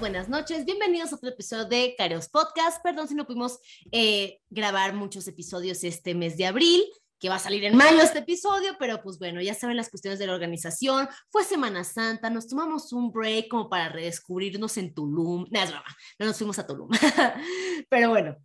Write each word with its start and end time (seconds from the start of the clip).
buenas 0.00 0.30
noches. 0.30 0.64
Bienvenidos 0.64 1.12
a 1.12 1.16
otro 1.16 1.28
episodio 1.28 1.66
de 1.66 1.94
Careos 1.96 2.30
Podcast. 2.30 2.82
Perdón 2.82 3.06
si 3.06 3.14
no 3.14 3.26
pudimos 3.26 3.58
eh, 3.92 4.40
grabar 4.48 4.94
muchos 4.94 5.28
episodios 5.28 5.84
este 5.84 6.14
mes 6.14 6.38
de 6.38 6.46
abril, 6.46 6.82
que 7.18 7.28
va 7.28 7.34
a 7.34 7.38
salir 7.38 7.64
en 7.64 7.76
mayo 7.76 8.00
este 8.00 8.20
episodio, 8.20 8.76
pero 8.78 9.02
pues 9.02 9.18
bueno, 9.18 9.42
ya 9.42 9.52
saben 9.52 9.76
las 9.76 9.90
cuestiones 9.90 10.18
de 10.18 10.26
la 10.26 10.32
organización. 10.32 11.06
Fue 11.28 11.44
Semana 11.44 11.84
Santa, 11.84 12.30
nos 12.30 12.48
tomamos 12.48 12.94
un 12.94 13.12
break 13.12 13.48
como 13.48 13.68
para 13.68 13.90
redescubrirnos 13.90 14.78
en 14.78 14.94
Tulum. 14.94 15.44
No, 15.50 15.62
es 15.62 15.70
broma, 15.70 15.96
no 16.18 16.26
nos 16.26 16.38
fuimos 16.38 16.58
a 16.58 16.66
Tulum. 16.66 16.88
pero 17.90 18.08
bueno, 18.08 18.36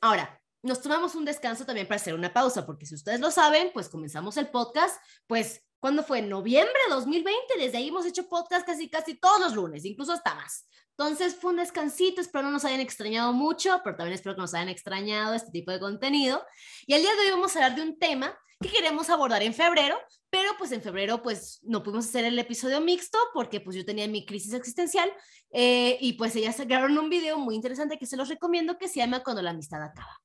ahora, 0.00 0.40
nos 0.64 0.82
tomamos 0.82 1.14
un 1.14 1.24
descanso 1.24 1.64
también 1.64 1.86
para 1.86 2.00
hacer 2.00 2.14
una 2.14 2.32
pausa, 2.32 2.66
porque 2.66 2.86
si 2.86 2.96
ustedes 2.96 3.20
lo 3.20 3.30
saben, 3.30 3.70
pues 3.72 3.88
comenzamos 3.88 4.36
el 4.36 4.48
podcast, 4.48 4.96
pues 5.28 5.62
¿Cuándo 5.84 6.02
fue? 6.02 6.20
En 6.20 6.30
noviembre 6.30 6.72
de 6.88 6.94
2020. 6.94 7.58
Desde 7.58 7.76
ahí 7.76 7.88
hemos 7.88 8.06
hecho 8.06 8.26
podcast 8.26 8.64
casi, 8.64 8.88
casi 8.88 9.16
todos 9.16 9.38
los 9.38 9.54
lunes, 9.54 9.84
incluso 9.84 10.14
hasta 10.14 10.34
más. 10.34 10.66
Entonces 10.96 11.34
fue 11.34 11.50
un 11.50 11.56
descansito, 11.56 12.20
espero 12.20 12.44
no 12.44 12.52
nos 12.52 12.64
hayan 12.64 12.80
extrañado 12.80 13.32
mucho, 13.32 13.80
pero 13.82 13.96
también 13.96 14.14
espero 14.14 14.36
que 14.36 14.42
nos 14.42 14.54
hayan 14.54 14.68
extrañado 14.68 15.34
este 15.34 15.50
tipo 15.50 15.72
de 15.72 15.80
contenido. 15.80 16.44
Y 16.86 16.94
el 16.94 17.02
día 17.02 17.12
de 17.14 17.20
hoy 17.22 17.30
vamos 17.30 17.54
a 17.56 17.58
hablar 17.58 17.76
de 17.76 17.82
un 17.82 17.98
tema 17.98 18.38
que 18.60 18.68
queremos 18.68 19.10
abordar 19.10 19.42
en 19.42 19.52
febrero, 19.52 19.98
pero 20.30 20.52
pues 20.56 20.70
en 20.70 20.82
febrero 20.82 21.20
pues 21.20 21.60
no 21.64 21.82
pudimos 21.82 22.06
hacer 22.06 22.24
el 22.24 22.38
episodio 22.38 22.80
mixto 22.80 23.18
porque 23.32 23.60
pues 23.60 23.76
yo 23.76 23.84
tenía 23.84 24.06
mi 24.06 24.24
crisis 24.24 24.54
existencial 24.54 25.12
eh, 25.50 25.98
y 26.00 26.12
pues 26.14 26.36
ellas 26.36 26.58
grabaron 26.60 26.96
un 26.96 27.10
video 27.10 27.38
muy 27.38 27.56
interesante 27.56 27.98
que 27.98 28.06
se 28.06 28.16
los 28.16 28.28
recomiendo 28.28 28.78
que 28.78 28.88
se 28.88 29.00
llama 29.00 29.24
Cuando 29.24 29.42
la 29.42 29.50
amistad 29.50 29.82
acaba. 29.82 30.23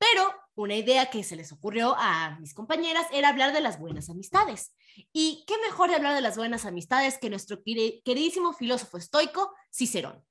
Pero 0.00 0.34
una 0.54 0.76
idea 0.76 1.10
que 1.10 1.22
se 1.22 1.36
les 1.36 1.52
ocurrió 1.52 1.94
a 1.98 2.38
mis 2.40 2.54
compañeras 2.54 3.06
era 3.12 3.28
hablar 3.28 3.52
de 3.52 3.60
las 3.60 3.78
buenas 3.78 4.08
amistades. 4.08 4.74
Y 5.12 5.44
qué 5.46 5.54
mejor 5.58 5.90
de 5.90 5.96
hablar 5.96 6.14
de 6.14 6.22
las 6.22 6.38
buenas 6.38 6.64
amistades 6.64 7.18
que 7.18 7.28
nuestro 7.28 7.62
queridísimo 7.62 8.54
filósofo 8.54 8.96
estoico, 8.96 9.54
Cicerón. 9.70 10.24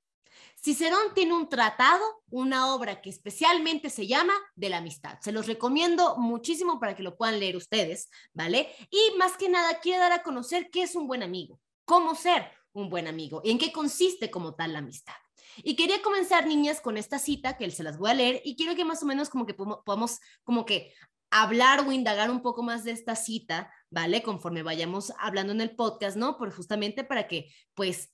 Cicerón 0.56 1.14
tiene 1.14 1.34
un 1.34 1.48
tratado, 1.48 2.04
una 2.30 2.74
obra 2.74 3.00
que 3.00 3.10
especialmente 3.10 3.90
se 3.90 4.08
llama 4.08 4.34
De 4.56 4.68
la 4.68 4.78
amistad. 4.78 5.18
Se 5.20 5.32
los 5.32 5.46
recomiendo 5.46 6.16
muchísimo 6.18 6.80
para 6.80 6.96
que 6.96 7.04
lo 7.04 7.16
puedan 7.16 7.38
leer 7.38 7.56
ustedes, 7.56 8.10
¿vale? 8.34 8.68
Y 8.90 9.16
más 9.18 9.36
que 9.36 9.48
nada 9.48 9.78
quiere 9.80 10.00
dar 10.00 10.12
a 10.12 10.22
conocer 10.24 10.68
qué 10.70 10.82
es 10.82 10.96
un 10.96 11.06
buen 11.06 11.22
amigo, 11.22 11.60
cómo 11.84 12.16
ser 12.16 12.50
un 12.72 12.90
buen 12.90 13.06
amigo 13.06 13.40
y 13.44 13.52
en 13.52 13.58
qué 13.58 13.72
consiste 13.72 14.30
como 14.30 14.54
tal 14.54 14.72
la 14.72 14.80
amistad. 14.80 15.14
Y 15.58 15.76
quería 15.76 16.02
comenzar, 16.02 16.46
niñas, 16.46 16.80
con 16.80 16.96
esta 16.96 17.18
cita 17.18 17.56
que 17.56 17.70
se 17.70 17.82
las 17.82 17.98
voy 17.98 18.10
a 18.10 18.14
leer 18.14 18.42
y 18.44 18.56
quiero 18.56 18.74
que 18.74 18.84
más 18.84 19.02
o 19.02 19.06
menos 19.06 19.28
como 19.28 19.46
que 19.46 19.54
podamos 19.54 20.20
como 20.44 20.64
que 20.64 20.92
hablar 21.30 21.80
o 21.80 21.92
indagar 21.92 22.30
un 22.30 22.42
poco 22.42 22.62
más 22.62 22.84
de 22.84 22.90
esta 22.90 23.14
cita, 23.16 23.72
¿vale? 23.90 24.22
Conforme 24.22 24.62
vayamos 24.62 25.12
hablando 25.18 25.52
en 25.52 25.60
el 25.60 25.76
podcast, 25.76 26.16
¿no? 26.16 26.36
Por 26.36 26.52
justamente 26.52 27.04
para 27.04 27.28
que 27.28 27.52
pues 27.74 28.12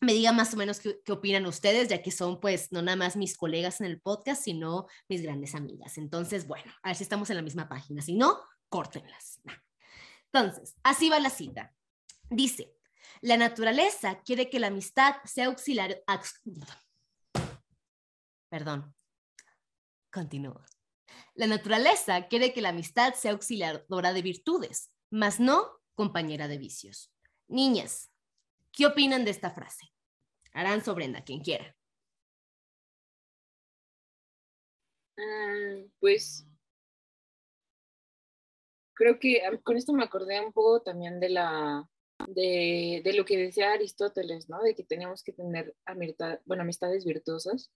me 0.00 0.12
digan 0.12 0.36
más 0.36 0.52
o 0.54 0.56
menos 0.56 0.80
qué, 0.80 1.00
qué, 1.04 1.12
opinan 1.12 1.46
ustedes, 1.46 1.88
ya 1.88 2.02
que 2.02 2.10
son 2.10 2.40
pues 2.40 2.72
no 2.72 2.82
nada 2.82 2.96
más 2.96 3.16
mis 3.16 3.36
colegas 3.36 3.80
en 3.80 3.86
el 3.86 4.00
podcast, 4.00 4.42
sino 4.42 4.86
mis 5.08 5.22
grandes 5.22 5.54
amigas. 5.54 5.98
Entonces, 5.98 6.46
bueno, 6.46 6.72
a 6.82 6.88
ver 6.88 6.96
si 6.96 7.04
estamos 7.04 7.30
en 7.30 7.36
la 7.36 7.42
misma 7.42 7.68
página. 7.68 8.02
Si 8.02 8.14
no, 8.14 8.40
córtenlas. 8.68 9.40
Entonces, 10.32 10.76
así 10.82 11.08
va 11.08 11.20
la 11.20 11.30
cita. 11.30 11.74
Dice, 12.30 12.74
la 13.22 13.36
naturaleza 13.36 14.20
quiere 14.22 14.50
que 14.50 14.58
la 14.58 14.66
amistad 14.66 15.14
sea 15.24 15.46
auxiliar. 15.46 16.02
Perdón. 18.48 18.94
Continúo. 20.12 20.60
La 21.34 21.46
naturaleza 21.46 22.26
quiere 22.26 22.52
que 22.52 22.60
la 22.60 22.70
amistad 22.70 23.14
sea 23.14 23.30
auxiliadora 23.32 24.12
de 24.12 24.22
virtudes, 24.22 24.90
mas 25.08 25.38
no 25.38 25.80
compañera 25.94 26.48
de 26.48 26.58
vicios. 26.58 27.14
Niñas, 27.46 28.12
¿qué 28.72 28.86
opinan 28.86 29.24
de 29.24 29.30
esta 29.30 29.50
frase? 29.50 29.86
Aranzo 30.52 30.94
Brenda, 30.94 31.22
quien 31.22 31.42
quiera. 31.42 31.74
Mm, 35.16 35.90
pues 36.00 36.44
creo 38.94 39.18
que 39.18 39.40
con 39.62 39.76
esto 39.76 39.92
me 39.92 40.02
acordé 40.02 40.40
un 40.40 40.52
poco 40.52 40.82
también 40.82 41.20
de 41.20 41.28
la 41.30 41.88
de, 42.28 43.02
de, 43.04 43.12
lo 43.14 43.24
que 43.24 43.36
decía 43.36 43.72
Aristóteles, 43.72 44.48
¿no? 44.48 44.62
De 44.62 44.74
que 44.74 44.84
teníamos 44.84 45.22
que 45.22 45.32
tener 45.32 45.74
amistad, 45.84 46.40
bueno, 46.44 46.62
amistades 46.62 47.04
virtuosas, 47.04 47.70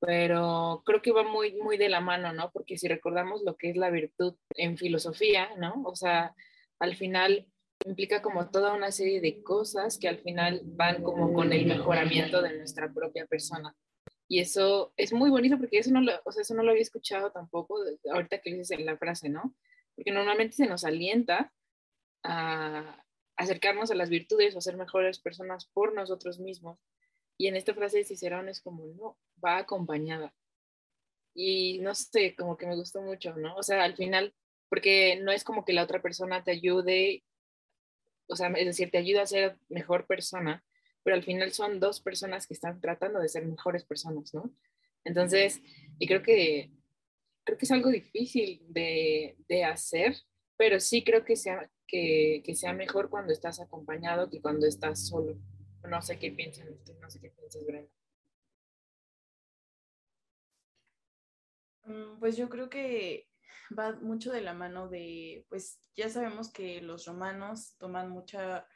pero 0.00 0.82
creo 0.84 1.00
que 1.00 1.12
va 1.12 1.22
muy, 1.22 1.54
muy 1.54 1.76
de 1.76 1.88
la 1.88 2.00
mano, 2.00 2.32
¿no? 2.32 2.50
Porque 2.50 2.76
si 2.76 2.88
recordamos 2.88 3.42
lo 3.42 3.56
que 3.56 3.70
es 3.70 3.76
la 3.76 3.90
virtud 3.90 4.34
en 4.56 4.76
filosofía, 4.76 5.54
¿no? 5.56 5.82
O 5.84 5.94
sea, 5.94 6.34
al 6.80 6.96
final 6.96 7.46
implica 7.86 8.22
como 8.22 8.50
toda 8.50 8.74
una 8.74 8.90
serie 8.90 9.20
de 9.20 9.42
cosas 9.42 9.98
que 9.98 10.08
al 10.08 10.18
final 10.18 10.62
van 10.64 11.02
como 11.02 11.32
con 11.32 11.52
el 11.52 11.66
mejoramiento 11.66 12.42
de 12.42 12.58
nuestra 12.58 12.92
propia 12.92 13.26
persona. 13.26 13.74
Y 14.28 14.40
eso 14.40 14.92
es 14.96 15.12
muy 15.12 15.30
bonito 15.30 15.58
porque 15.58 15.78
eso 15.78 15.92
no 15.92 16.00
lo, 16.00 16.12
o 16.24 16.32
sea, 16.32 16.42
eso 16.42 16.54
no 16.54 16.62
lo 16.62 16.70
había 16.70 16.82
escuchado 16.82 17.30
tampoco 17.30 17.78
ahorita 18.10 18.40
que 18.40 18.54
dices 18.54 18.80
la 18.80 18.96
frase, 18.96 19.28
¿no? 19.28 19.54
Porque 19.94 20.10
normalmente 20.10 20.56
se 20.56 20.66
nos 20.66 20.84
alienta 20.84 21.52
a, 22.24 23.01
acercarnos 23.36 23.90
a 23.90 23.94
las 23.94 24.10
virtudes 24.10 24.54
o 24.56 24.60
ser 24.60 24.76
mejores 24.76 25.18
personas 25.18 25.66
por 25.66 25.94
nosotros 25.94 26.38
mismos. 26.38 26.78
Y 27.38 27.46
en 27.48 27.56
esta 27.56 27.74
frase 27.74 27.98
de 27.98 28.04
Cicerón 28.04 28.48
es 28.48 28.60
como, 28.60 28.86
no, 28.86 29.18
va 29.44 29.58
acompañada. 29.58 30.34
Y 31.34 31.78
no 31.80 31.94
sé, 31.94 32.34
como 32.36 32.56
que 32.56 32.66
me 32.66 32.76
gustó 32.76 33.00
mucho, 33.02 33.34
¿no? 33.36 33.56
O 33.56 33.62
sea, 33.62 33.84
al 33.84 33.96
final, 33.96 34.34
porque 34.68 35.16
no 35.16 35.32
es 35.32 35.44
como 35.44 35.64
que 35.64 35.72
la 35.72 35.82
otra 35.82 36.02
persona 36.02 36.44
te 36.44 36.50
ayude, 36.50 37.24
o 38.28 38.36
sea, 38.36 38.48
es 38.48 38.66
decir, 38.66 38.90
te 38.90 38.98
ayuda 38.98 39.22
a 39.22 39.26
ser 39.26 39.58
mejor 39.68 40.06
persona, 40.06 40.62
pero 41.02 41.16
al 41.16 41.24
final 41.24 41.52
son 41.52 41.80
dos 41.80 42.00
personas 42.00 42.46
que 42.46 42.54
están 42.54 42.80
tratando 42.80 43.18
de 43.18 43.28
ser 43.28 43.46
mejores 43.46 43.84
personas, 43.84 44.32
¿no? 44.34 44.54
Entonces, 45.04 45.60
y 45.98 46.06
creo 46.06 46.22
que, 46.22 46.70
creo 47.44 47.58
que 47.58 47.64
es 47.64 47.72
algo 47.72 47.90
difícil 47.90 48.62
de, 48.68 49.36
de 49.48 49.64
hacer, 49.64 50.16
pero 50.62 50.78
sí 50.78 51.02
creo 51.02 51.24
que 51.24 51.34
sea, 51.34 51.68
que, 51.88 52.40
que, 52.44 52.54
sea 52.54 52.72
mejor 52.72 53.10
cuando 53.10 53.32
estás 53.32 53.58
acompañado 53.58 54.30
que 54.30 54.40
cuando 54.40 54.64
estás 54.64 55.08
solo. 55.08 55.36
No 55.82 56.00
sé 56.02 56.20
qué 56.20 56.30
piensan 56.30 56.68
ustedes, 56.68 57.00
no 57.00 57.10
sé 57.10 57.18
qué 57.20 57.30
piensas, 57.30 57.66
Brenda. 57.66 57.90
Mm, 61.82 62.20
pues 62.20 62.36
yo 62.36 62.48
creo 62.48 62.70
que 62.70 63.28
va 63.76 63.96
mucho 63.96 64.30
de 64.30 64.40
la 64.40 64.54
mano 64.54 64.88
de, 64.88 65.44
pues 65.48 65.80
ya 65.96 66.08
sabemos 66.08 66.52
que 66.52 66.80
los 66.80 67.06
romanos 67.06 67.74
toman 67.78 68.10
mucha, 68.10 68.68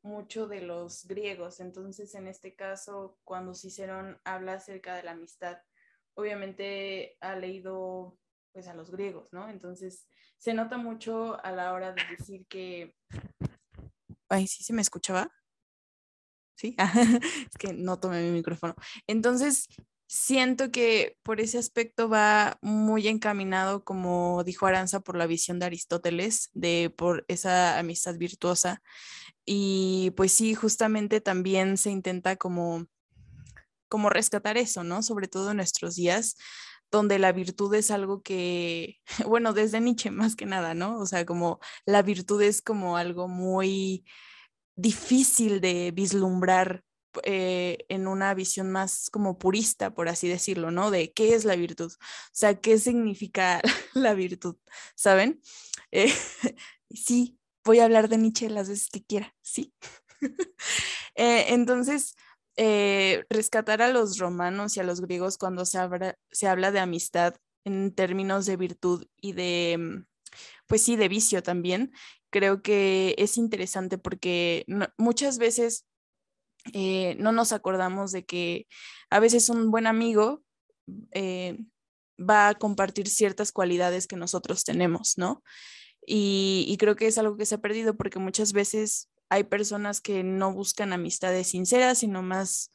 mucho 0.00 0.46
de 0.48 0.62
los 0.62 1.06
griegos, 1.06 1.60
entonces 1.60 2.14
en 2.14 2.26
este 2.26 2.56
caso, 2.56 3.18
cuando 3.22 3.52
Cicerón 3.52 4.18
habla 4.24 4.54
acerca 4.54 4.96
de 4.96 5.02
la 5.02 5.10
amistad, 5.10 5.58
obviamente 6.14 7.18
ha 7.20 7.36
leído 7.36 8.18
pues 8.54 8.68
a 8.68 8.74
los 8.74 8.90
griegos, 8.90 9.32
¿no? 9.32 9.50
Entonces 9.50 10.06
se 10.38 10.54
nota 10.54 10.78
mucho 10.78 11.44
a 11.44 11.50
la 11.50 11.72
hora 11.72 11.92
de 11.92 12.02
decir 12.16 12.46
que... 12.46 12.94
Ay, 14.28 14.46
sí, 14.46 14.62
se 14.62 14.72
me 14.72 14.80
escuchaba. 14.80 15.30
Sí, 16.56 16.76
es 17.50 17.58
que 17.58 17.72
no 17.72 17.98
tomé 17.98 18.22
mi 18.22 18.30
micrófono. 18.30 18.76
Entonces, 19.08 19.66
siento 20.06 20.70
que 20.70 21.18
por 21.24 21.40
ese 21.40 21.58
aspecto 21.58 22.08
va 22.08 22.58
muy 22.62 23.08
encaminado, 23.08 23.84
como 23.84 24.44
dijo 24.44 24.66
Aranza, 24.66 25.00
por 25.00 25.16
la 25.16 25.26
visión 25.26 25.58
de 25.58 25.66
Aristóteles, 25.66 26.50
de 26.52 26.94
por 26.96 27.24
esa 27.26 27.80
amistad 27.80 28.16
virtuosa. 28.16 28.82
Y 29.44 30.12
pues 30.16 30.30
sí, 30.30 30.54
justamente 30.54 31.20
también 31.20 31.76
se 31.76 31.90
intenta 31.90 32.36
como, 32.36 32.86
como 33.88 34.10
rescatar 34.10 34.56
eso, 34.58 34.84
¿no? 34.84 35.02
Sobre 35.02 35.26
todo 35.26 35.50
en 35.50 35.56
nuestros 35.56 35.96
días, 35.96 36.36
donde 36.94 37.18
la 37.18 37.32
virtud 37.32 37.74
es 37.74 37.90
algo 37.90 38.22
que, 38.22 39.00
bueno, 39.26 39.52
desde 39.52 39.80
Nietzsche 39.80 40.10
más 40.10 40.36
que 40.36 40.46
nada, 40.46 40.74
¿no? 40.74 40.98
O 40.98 41.06
sea, 41.06 41.26
como 41.26 41.60
la 41.84 42.02
virtud 42.02 42.40
es 42.42 42.62
como 42.62 42.96
algo 42.96 43.28
muy 43.28 44.04
difícil 44.76 45.60
de 45.60 45.90
vislumbrar 45.92 46.84
eh, 47.24 47.78
en 47.88 48.08
una 48.08 48.34
visión 48.34 48.70
más 48.70 49.10
como 49.10 49.38
purista, 49.38 49.94
por 49.94 50.08
así 50.08 50.28
decirlo, 50.28 50.70
¿no? 50.70 50.90
De 50.90 51.12
qué 51.12 51.34
es 51.34 51.44
la 51.44 51.56
virtud, 51.56 51.92
o 51.92 52.30
sea, 52.32 52.60
qué 52.60 52.78
significa 52.78 53.60
la 53.94 54.14
virtud, 54.14 54.56
¿saben? 54.94 55.40
Eh, 55.90 56.12
sí, 56.90 57.38
voy 57.64 57.80
a 57.80 57.84
hablar 57.84 58.08
de 58.08 58.18
Nietzsche 58.18 58.48
las 58.48 58.68
veces 58.68 58.88
que 58.90 59.04
quiera, 59.04 59.34
sí. 59.42 59.74
eh, 61.16 61.46
entonces, 61.48 62.14
eh, 62.56 63.24
rescatar 63.30 63.82
a 63.82 63.88
los 63.92 64.18
romanos 64.18 64.76
y 64.76 64.80
a 64.80 64.84
los 64.84 65.00
griegos 65.00 65.38
cuando 65.38 65.64
se, 65.64 65.78
se 66.30 66.48
habla 66.48 66.70
de 66.70 66.80
amistad 66.80 67.34
en 67.64 67.94
términos 67.94 68.46
de 68.46 68.56
virtud 68.56 69.06
y 69.20 69.32
de, 69.32 69.76
mm, 69.78 70.06
pues 70.66 70.82
sí, 70.82 70.96
de 70.96 71.08
vicio 71.08 71.42
también, 71.42 71.92
creo 72.30 72.62
que 72.62 73.14
es 73.18 73.36
interesante 73.38 73.98
porque 73.98 74.64
muchas 74.98 75.38
veces 75.38 75.86
eh, 76.72 77.16
no 77.18 77.32
nos 77.32 77.52
acordamos 77.52 78.12
de 78.12 78.24
que 78.24 78.66
a 79.10 79.20
veces 79.20 79.48
un 79.48 79.70
buen 79.70 79.86
amigo 79.86 80.42
eh, 81.12 81.58
va 82.18 82.48
a 82.48 82.54
compartir 82.54 83.08
ciertas 83.08 83.52
cualidades 83.52 84.06
que 84.06 84.16
nosotros 84.16 84.64
tenemos, 84.64 85.18
¿no? 85.18 85.42
Y, 86.06 86.66
y, 86.68 86.76
creo 86.76 86.96
que 86.96 87.06
es 87.06 87.16
algo 87.16 87.36
que 87.36 87.46
se 87.46 87.54
ha 87.54 87.60
perdido 87.62 87.96
porque 87.96 88.18
muchas 88.18 88.52
veces 88.52 89.08
hay 89.28 89.44
personas 89.44 90.00
que 90.00 90.22
no 90.22 90.52
buscan 90.52 90.92
amistades 90.92 91.48
sinceras, 91.48 91.98
sino 91.98 92.22
más 92.22 92.70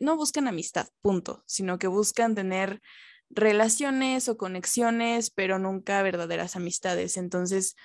no 0.00 0.16
buscan 0.16 0.48
amistad, 0.48 0.88
punto, 1.02 1.42
sino 1.46 1.78
que 1.78 1.86
buscan 1.86 2.34
tener 2.34 2.80
relaciones 3.28 4.28
o 4.28 4.36
conexiones, 4.36 5.30
pero 5.30 5.58
nunca 5.58 6.02
verdaderas 6.02 6.56
amistades. 6.56 7.16
Entonces, 7.16 7.76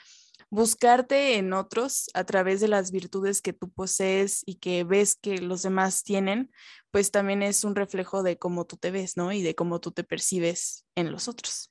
buscarte 0.49 1.35
en 1.35 1.53
otros 1.53 2.09
a 2.13 2.23
través 2.23 2.61
de 2.61 2.67
las 2.67 2.91
virtudes 2.91 3.41
que 3.41 3.53
tú 3.53 3.71
posees 3.71 4.43
y 4.45 4.55
que 4.55 4.83
ves 4.83 5.15
que 5.15 5.39
los 5.39 5.63
demás 5.63 6.03
tienen, 6.03 6.51
pues 6.91 7.11
también 7.11 7.41
es 7.43 7.63
un 7.63 7.75
reflejo 7.75 8.23
de 8.23 8.37
cómo 8.37 8.65
tú 8.65 8.77
te 8.77 8.91
ves, 8.91 9.17
¿no? 9.17 9.31
Y 9.31 9.41
de 9.41 9.55
cómo 9.55 9.79
tú 9.79 9.91
te 9.91 10.03
percibes 10.03 10.85
en 10.95 11.11
los 11.11 11.27
otros. 11.27 11.70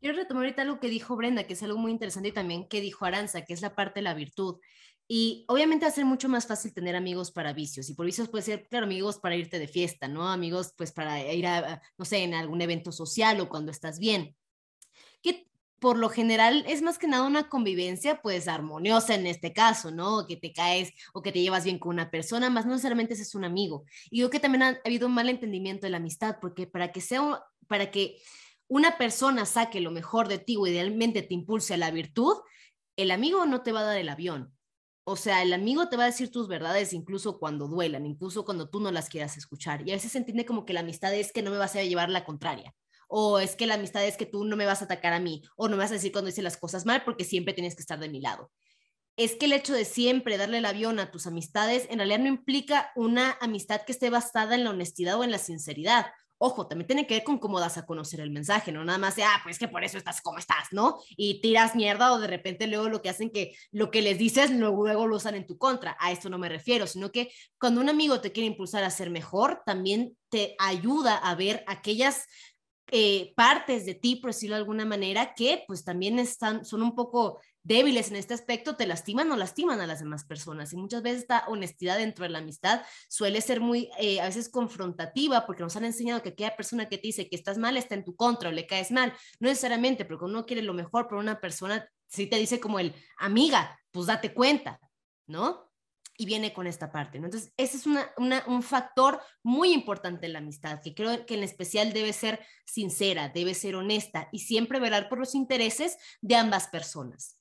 Quiero 0.00 0.16
retomar 0.16 0.44
ahorita 0.44 0.62
algo 0.62 0.78
que 0.78 0.88
dijo 0.88 1.16
Brenda, 1.16 1.44
que 1.44 1.54
es 1.54 1.62
algo 1.62 1.78
muy 1.78 1.90
interesante 1.90 2.28
y 2.28 2.32
también 2.32 2.68
que 2.68 2.80
dijo 2.80 3.04
Aranza, 3.04 3.44
que 3.44 3.52
es 3.52 3.62
la 3.62 3.74
parte 3.74 3.98
de 4.00 4.04
la 4.04 4.14
virtud. 4.14 4.60
Y 5.10 5.44
obviamente 5.48 5.86
va 5.86 5.90
a 5.90 5.94
ser 5.94 6.04
mucho 6.04 6.28
más 6.28 6.46
fácil 6.46 6.74
tener 6.74 6.94
amigos 6.94 7.32
para 7.32 7.54
vicios. 7.54 7.88
Y 7.88 7.94
por 7.94 8.04
vicios 8.04 8.28
puede 8.28 8.44
ser, 8.44 8.68
claro, 8.68 8.84
amigos 8.84 9.18
para 9.18 9.36
irte 9.36 9.58
de 9.58 9.66
fiesta, 9.66 10.06
¿no? 10.06 10.28
Amigos 10.28 10.74
pues 10.76 10.92
para 10.92 11.32
ir 11.32 11.46
a, 11.46 11.80
no 11.96 12.04
sé, 12.04 12.18
en 12.18 12.34
algún 12.34 12.60
evento 12.60 12.92
social 12.92 13.40
o 13.40 13.48
cuando 13.48 13.72
estás 13.72 13.98
bien. 13.98 14.36
Que 15.22 15.48
por 15.78 15.96
lo 15.96 16.10
general 16.10 16.64
es 16.68 16.82
más 16.82 16.98
que 16.98 17.08
nada 17.08 17.26
una 17.26 17.48
convivencia 17.48 18.20
pues 18.20 18.48
armoniosa 18.48 19.14
en 19.14 19.26
este 19.26 19.54
caso, 19.54 19.90
¿no? 19.90 20.26
Que 20.26 20.36
te 20.36 20.52
caes 20.52 20.92
o 21.14 21.22
que 21.22 21.32
te 21.32 21.40
llevas 21.40 21.64
bien 21.64 21.78
con 21.78 21.94
una 21.94 22.10
persona, 22.10 22.50
más 22.50 22.66
no 22.66 22.72
necesariamente 22.72 23.14
ese 23.14 23.22
es 23.22 23.34
un 23.34 23.44
amigo. 23.44 23.84
Y 24.10 24.20
yo 24.20 24.30
que 24.30 24.40
también 24.40 24.62
ha, 24.62 24.80
habido 24.84 25.06
un 25.06 25.14
mal 25.14 25.28
entendimiento 25.28 25.86
de 25.86 25.90
la 25.90 25.96
amistad, 25.96 26.36
porque 26.40 26.66
para 26.66 26.92
que 26.92 27.00
sea, 27.00 27.42
para 27.66 27.90
que 27.90 28.18
una 28.68 28.98
persona 28.98 29.46
saque 29.46 29.80
lo 29.80 29.90
mejor 29.90 30.28
de 30.28 30.38
ti 30.38 30.56
o 30.56 30.66
idealmente 30.66 31.22
te 31.22 31.34
impulse 31.34 31.74
a 31.74 31.78
la 31.78 31.90
virtud, 31.90 32.36
el 32.96 33.10
amigo 33.10 33.46
no 33.46 33.62
te 33.62 33.72
va 33.72 33.80
a 33.80 33.84
dar 33.84 33.98
el 33.98 34.08
avión, 34.08 34.58
o 35.10 35.16
sea, 35.16 35.40
el 35.42 35.54
amigo 35.54 35.88
te 35.88 35.96
va 35.96 36.02
a 36.02 36.08
decir 36.08 36.30
tus 36.30 36.48
verdades 36.48 36.92
incluso 36.92 37.38
cuando 37.38 37.66
duelan, 37.66 38.04
incluso 38.04 38.44
cuando 38.44 38.68
tú 38.68 38.78
no 38.78 38.92
las 38.92 39.08
quieras 39.08 39.38
escuchar. 39.38 39.80
Y 39.88 39.90
a 39.90 39.94
veces 39.94 40.12
se 40.12 40.18
entiende 40.18 40.44
como 40.44 40.66
que 40.66 40.74
la 40.74 40.80
amistad 40.80 41.14
es 41.14 41.32
que 41.32 41.40
no 41.40 41.50
me 41.50 41.56
vas 41.56 41.74
a 41.76 41.82
llevar 41.82 42.10
la 42.10 42.26
contraria. 42.26 42.74
O 43.08 43.38
es 43.38 43.56
que 43.56 43.66
la 43.66 43.76
amistad 43.76 44.04
es 44.04 44.18
que 44.18 44.26
tú 44.26 44.44
no 44.44 44.54
me 44.54 44.66
vas 44.66 44.82
a 44.82 44.84
atacar 44.84 45.14
a 45.14 45.18
mí. 45.18 45.40
O 45.56 45.66
no 45.66 45.76
me 45.76 45.82
vas 45.84 45.92
a 45.92 45.94
decir 45.94 46.12
cuando 46.12 46.28
hice 46.28 46.42
las 46.42 46.58
cosas 46.58 46.84
mal 46.84 47.04
porque 47.04 47.24
siempre 47.24 47.54
tienes 47.54 47.74
que 47.74 47.80
estar 47.80 47.98
de 47.98 48.10
mi 48.10 48.20
lado. 48.20 48.52
Es 49.16 49.34
que 49.36 49.46
el 49.46 49.54
hecho 49.54 49.72
de 49.72 49.86
siempre 49.86 50.36
darle 50.36 50.58
el 50.58 50.66
avión 50.66 51.00
a 51.00 51.10
tus 51.10 51.26
amistades 51.26 51.86
en 51.88 52.00
realidad 52.00 52.18
no 52.18 52.26
implica 52.26 52.92
una 52.94 53.38
amistad 53.40 53.80
que 53.86 53.92
esté 53.92 54.10
basada 54.10 54.56
en 54.56 54.64
la 54.64 54.70
honestidad 54.70 55.18
o 55.18 55.24
en 55.24 55.30
la 55.30 55.38
sinceridad. 55.38 56.04
Ojo, 56.38 56.66
también 56.66 56.86
tiene 56.86 57.06
que 57.06 57.14
ver 57.14 57.24
con 57.24 57.38
cómo 57.38 57.60
das 57.60 57.78
a 57.78 57.86
conocer 57.86 58.20
el 58.20 58.30
mensaje, 58.30 58.72
no 58.72 58.84
nada 58.84 58.98
más 58.98 59.16
de, 59.16 59.24
ah, 59.24 59.40
pues 59.42 59.58
que 59.58 59.68
por 59.68 59.84
eso 59.84 59.98
estás 59.98 60.20
como 60.20 60.38
estás, 60.38 60.68
¿no? 60.72 60.98
Y 61.16 61.40
tiras 61.40 61.74
mierda 61.74 62.12
o 62.12 62.20
de 62.20 62.28
repente 62.28 62.66
luego 62.66 62.88
lo 62.88 63.02
que 63.02 63.08
hacen 63.08 63.30
que 63.30 63.54
lo 63.72 63.90
que 63.90 64.02
les 64.02 64.18
dices 64.18 64.50
luego, 64.50 65.06
lo 65.06 65.16
usan 65.16 65.34
en 65.34 65.46
tu 65.46 65.58
contra. 65.58 65.96
A 66.00 66.12
esto 66.12 66.30
no 66.30 66.38
me 66.38 66.48
refiero, 66.48 66.86
sino 66.86 67.10
que 67.10 67.30
cuando 67.58 67.80
un 67.80 67.88
amigo 67.88 68.20
te 68.20 68.32
quiere 68.32 68.46
impulsar 68.46 68.84
a 68.84 68.90
ser 68.90 69.10
mejor, 69.10 69.62
también 69.66 70.16
te 70.28 70.54
ayuda 70.58 71.16
a 71.16 71.34
ver 71.34 71.64
aquellas 71.66 72.24
eh, 72.90 73.32
partes 73.36 73.86
de 73.86 73.94
ti, 73.94 74.16
por 74.16 74.30
decirlo 74.30 74.56
de 74.56 74.60
alguna 74.60 74.84
manera, 74.84 75.34
que 75.34 75.64
pues 75.66 75.84
también 75.84 76.18
están, 76.18 76.64
son 76.64 76.82
un 76.82 76.94
poco 76.94 77.40
débiles 77.62 78.08
en 78.10 78.16
este 78.16 78.32
aspecto 78.32 78.76
te 78.76 78.86
lastiman 78.86 79.30
o 79.30 79.36
lastiman 79.36 79.80
a 79.80 79.86
las 79.86 79.98
demás 79.98 80.24
personas. 80.24 80.72
Y 80.72 80.76
muchas 80.76 81.02
veces 81.02 81.22
esta 81.22 81.44
honestidad 81.48 81.98
dentro 81.98 82.24
de 82.24 82.30
la 82.30 82.38
amistad 82.38 82.82
suele 83.08 83.40
ser 83.42 83.60
muy, 83.60 83.90
eh, 83.98 84.20
a 84.20 84.24
veces 84.24 84.48
confrontativa, 84.48 85.44
porque 85.46 85.62
nos 85.62 85.76
han 85.76 85.84
enseñado 85.84 86.22
que 86.22 86.30
aquella 86.30 86.56
persona 86.56 86.88
que 86.88 86.96
te 86.96 87.08
dice 87.08 87.28
que 87.28 87.36
estás 87.36 87.58
mal 87.58 87.76
está 87.76 87.94
en 87.94 88.04
tu 88.04 88.16
contra 88.16 88.48
o 88.48 88.52
le 88.52 88.66
caes 88.66 88.90
mal. 88.90 89.12
No 89.38 89.48
necesariamente, 89.48 90.04
porque 90.04 90.24
uno 90.24 90.46
quiere 90.46 90.62
lo 90.62 90.72
mejor, 90.72 91.06
pero 91.08 91.20
una 91.20 91.40
persona 91.40 91.86
si 92.08 92.26
te 92.26 92.36
dice 92.36 92.58
como 92.58 92.78
el 92.78 92.94
amiga, 93.18 93.78
pues 93.90 94.06
date 94.06 94.32
cuenta, 94.32 94.80
¿no? 95.26 95.67
Y 96.18 96.26
viene 96.26 96.52
con 96.52 96.66
esta 96.66 96.92
parte, 96.92 97.18
¿no? 97.18 97.26
Entonces, 97.26 97.54
ese 97.56 97.78
es 97.78 97.86
un 97.86 98.62
factor 98.62 99.22
muy 99.42 99.72
importante 99.72 100.26
en 100.26 100.34
la 100.34 100.40
amistad, 100.40 100.82
que 100.82 100.94
creo 100.94 101.24
que 101.24 101.34
en 101.34 101.44
especial 101.44 101.92
debe 101.92 102.12
ser 102.12 102.44
sincera, 102.66 103.30
debe 103.30 103.54
ser 103.54 103.76
honesta 103.76 104.28
y 104.32 104.40
siempre 104.40 104.80
velar 104.80 105.08
por 105.08 105.18
los 105.18 105.34
intereses 105.34 105.96
de 106.20 106.36
ambas 106.36 106.68
personas 106.68 107.38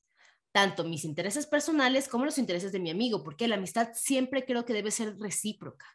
tanto 0.53 0.83
mis 0.83 1.05
intereses 1.05 1.45
personales 1.45 2.07
como 2.07 2.25
los 2.25 2.39
intereses 2.39 2.71
de 2.71 2.79
mi 2.79 2.89
amigo, 2.89 3.23
porque 3.23 3.47
la 3.47 3.57
amistad 3.57 3.89
siempre 3.93 4.43
creo 4.43 4.65
que 4.65 4.73
debe 4.73 4.89
ser 4.89 5.15
recíproca, 5.19 5.85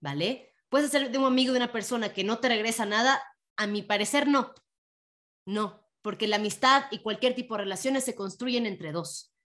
¿vale? 0.00 0.54
Puedes 0.70 0.90
ser 0.90 1.10
de 1.10 1.18
un 1.18 1.26
amigo 1.26 1.52
de 1.52 1.58
una 1.58 1.70
persona 1.70 2.14
que 2.14 2.24
no 2.24 2.38
te 2.38 2.48
regresa 2.48 2.86
nada, 2.86 3.22
a 3.56 3.66
mi 3.66 3.82
parecer 3.82 4.26
no, 4.26 4.54
no, 5.44 5.86
porque 6.00 6.28
la 6.28 6.36
amistad 6.36 6.84
y 6.90 7.00
cualquier 7.00 7.34
tipo 7.34 7.56
de 7.56 7.64
relaciones 7.64 8.04
se 8.04 8.14
construyen 8.14 8.64
entre 8.64 8.90
dos. 8.90 9.35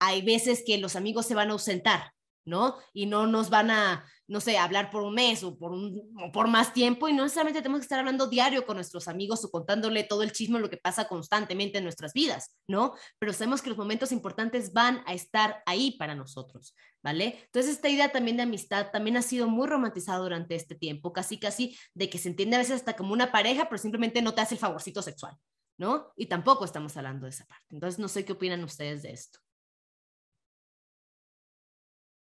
Hay 0.00 0.22
veces 0.22 0.64
que 0.66 0.78
los 0.78 0.96
amigos 0.96 1.26
se 1.26 1.34
van 1.36 1.50
a 1.50 1.52
ausentar, 1.52 2.12
¿no? 2.44 2.76
Y 2.92 3.06
no 3.06 3.26
nos 3.26 3.50
van 3.50 3.70
a, 3.70 4.04
no 4.26 4.40
sé, 4.40 4.58
hablar 4.58 4.90
por 4.90 5.02
un 5.02 5.14
mes 5.14 5.42
o 5.42 5.56
por, 5.56 5.72
un, 5.72 6.12
por 6.32 6.48
más 6.48 6.72
tiempo 6.72 7.08
y 7.08 7.12
no 7.12 7.22
necesariamente 7.22 7.62
tenemos 7.62 7.80
que 7.80 7.84
estar 7.84 7.98
hablando 7.98 8.26
diario 8.26 8.66
con 8.66 8.76
nuestros 8.76 9.08
amigos 9.08 9.44
o 9.44 9.50
contándole 9.50 10.04
todo 10.04 10.22
el 10.22 10.32
chisme, 10.32 10.58
lo 10.58 10.70
que 10.70 10.76
pasa 10.76 11.08
constantemente 11.08 11.78
en 11.78 11.84
nuestras 11.84 12.12
vidas, 12.12 12.56
¿no? 12.66 12.94
Pero 13.18 13.32
sabemos 13.32 13.62
que 13.62 13.70
los 13.70 13.78
momentos 13.78 14.12
importantes 14.12 14.72
van 14.72 15.02
a 15.06 15.14
estar 15.14 15.62
ahí 15.66 15.96
para 15.98 16.14
nosotros, 16.14 16.74
¿vale? 17.02 17.40
Entonces 17.46 17.72
esta 17.72 17.88
idea 17.88 18.10
también 18.12 18.36
de 18.36 18.44
amistad 18.44 18.90
también 18.90 19.16
ha 19.16 19.22
sido 19.22 19.48
muy 19.48 19.66
romantizada 19.66 20.18
durante 20.18 20.54
este 20.54 20.74
tiempo, 20.74 21.12
casi 21.12 21.38
casi 21.38 21.76
de 21.94 22.10
que 22.10 22.18
se 22.18 22.28
entiende 22.28 22.56
a 22.56 22.60
veces 22.60 22.76
hasta 22.76 22.96
como 22.96 23.12
una 23.12 23.32
pareja, 23.32 23.68
pero 23.68 23.78
simplemente 23.78 24.22
no 24.22 24.34
te 24.34 24.40
hace 24.40 24.54
el 24.54 24.60
favorcito 24.60 25.02
sexual, 25.02 25.36
¿no? 25.78 26.12
Y 26.16 26.26
tampoco 26.26 26.64
estamos 26.64 26.96
hablando 26.96 27.26
de 27.26 27.30
esa 27.30 27.46
parte. 27.46 27.66
Entonces 27.70 27.98
no 27.98 28.08
sé 28.08 28.24
qué 28.24 28.32
opinan 28.32 28.64
ustedes 28.64 29.02
de 29.02 29.12
esto. 29.12 29.40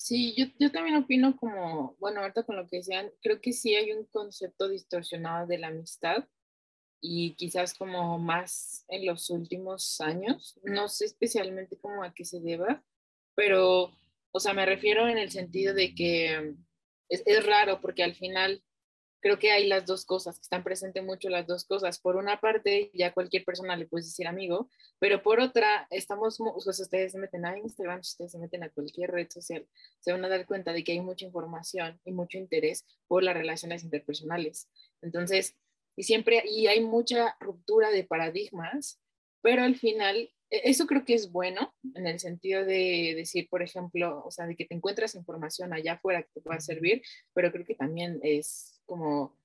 Sí, 0.08 0.34
yo, 0.38 0.46
yo 0.58 0.72
también 0.72 0.96
opino 0.96 1.36
como, 1.36 1.94
bueno, 1.98 2.22
ahorita 2.22 2.42
con 2.44 2.56
lo 2.56 2.66
que 2.66 2.78
decían, 2.78 3.12
creo 3.20 3.42
que 3.42 3.52
sí 3.52 3.74
hay 3.74 3.92
un 3.92 4.06
concepto 4.06 4.66
distorsionado 4.66 5.46
de 5.46 5.58
la 5.58 5.66
amistad 5.66 6.26
y 6.98 7.34
quizás 7.34 7.74
como 7.74 8.18
más 8.18 8.86
en 8.88 9.04
los 9.04 9.28
últimos 9.28 10.00
años, 10.00 10.58
no 10.62 10.88
sé 10.88 11.04
especialmente 11.04 11.76
cómo 11.78 12.02
a 12.02 12.14
qué 12.14 12.24
se 12.24 12.40
deba, 12.40 12.82
pero, 13.34 13.92
o 14.30 14.40
sea, 14.40 14.54
me 14.54 14.64
refiero 14.64 15.06
en 15.08 15.18
el 15.18 15.30
sentido 15.30 15.74
de 15.74 15.94
que 15.94 16.54
es, 17.10 17.22
es 17.26 17.44
raro 17.44 17.82
porque 17.82 18.02
al 18.02 18.14
final 18.14 18.64
creo 19.20 19.38
que 19.38 19.50
hay 19.50 19.66
las 19.66 19.86
dos 19.86 20.04
cosas, 20.04 20.36
que 20.36 20.42
están 20.42 20.64
presentes 20.64 21.02
mucho 21.04 21.28
las 21.28 21.46
dos 21.46 21.64
cosas. 21.64 21.98
Por 21.98 22.16
una 22.16 22.40
parte, 22.40 22.90
ya 22.94 23.12
cualquier 23.12 23.44
persona 23.44 23.76
le 23.76 23.86
puedes 23.86 24.06
decir 24.06 24.26
amigo, 24.26 24.68
pero 24.98 25.22
por 25.22 25.40
otra, 25.40 25.86
estamos, 25.90 26.36
si 26.36 26.82
ustedes 26.82 27.12
se 27.12 27.18
meten 27.18 27.44
a 27.46 27.58
Instagram, 27.58 28.00
ustedes 28.00 28.32
se 28.32 28.38
meten 28.38 28.62
a 28.62 28.70
cualquier 28.70 29.10
red 29.10 29.28
social, 29.30 29.66
se 30.00 30.12
van 30.12 30.24
a 30.24 30.28
dar 30.28 30.46
cuenta 30.46 30.72
de 30.72 30.84
que 30.84 30.92
hay 30.92 31.00
mucha 31.00 31.24
información 31.24 32.00
y 32.04 32.12
mucho 32.12 32.38
interés 32.38 32.84
por 33.06 33.22
las 33.22 33.34
relaciones 33.34 33.84
interpersonales. 33.84 34.68
Entonces, 35.02 35.56
y 35.96 36.04
siempre, 36.04 36.42
y 36.46 36.68
hay 36.68 36.80
mucha 36.80 37.36
ruptura 37.40 37.90
de 37.90 38.04
paradigmas, 38.04 39.00
pero 39.42 39.62
al 39.62 39.76
final 39.76 40.30
eso 40.50 40.86
creo 40.86 41.04
que 41.04 41.14
es 41.14 41.30
bueno 41.30 41.74
en 41.94 42.06
el 42.06 42.18
sentido 42.18 42.64
de 42.64 43.14
decir, 43.16 43.48
por 43.50 43.62
ejemplo, 43.62 44.22
o 44.24 44.30
sea, 44.30 44.46
de 44.46 44.56
que 44.56 44.64
te 44.64 44.74
encuentras 44.74 45.14
información 45.14 45.72
allá 45.72 45.94
afuera 45.94 46.22
que 46.22 46.30
te 46.34 46.40
pueda 46.40 46.60
servir, 46.60 47.02
pero 47.34 47.52
creo 47.52 47.64
que 47.64 47.74
también 47.74 48.18
es 48.22 48.80
como, 48.86 49.36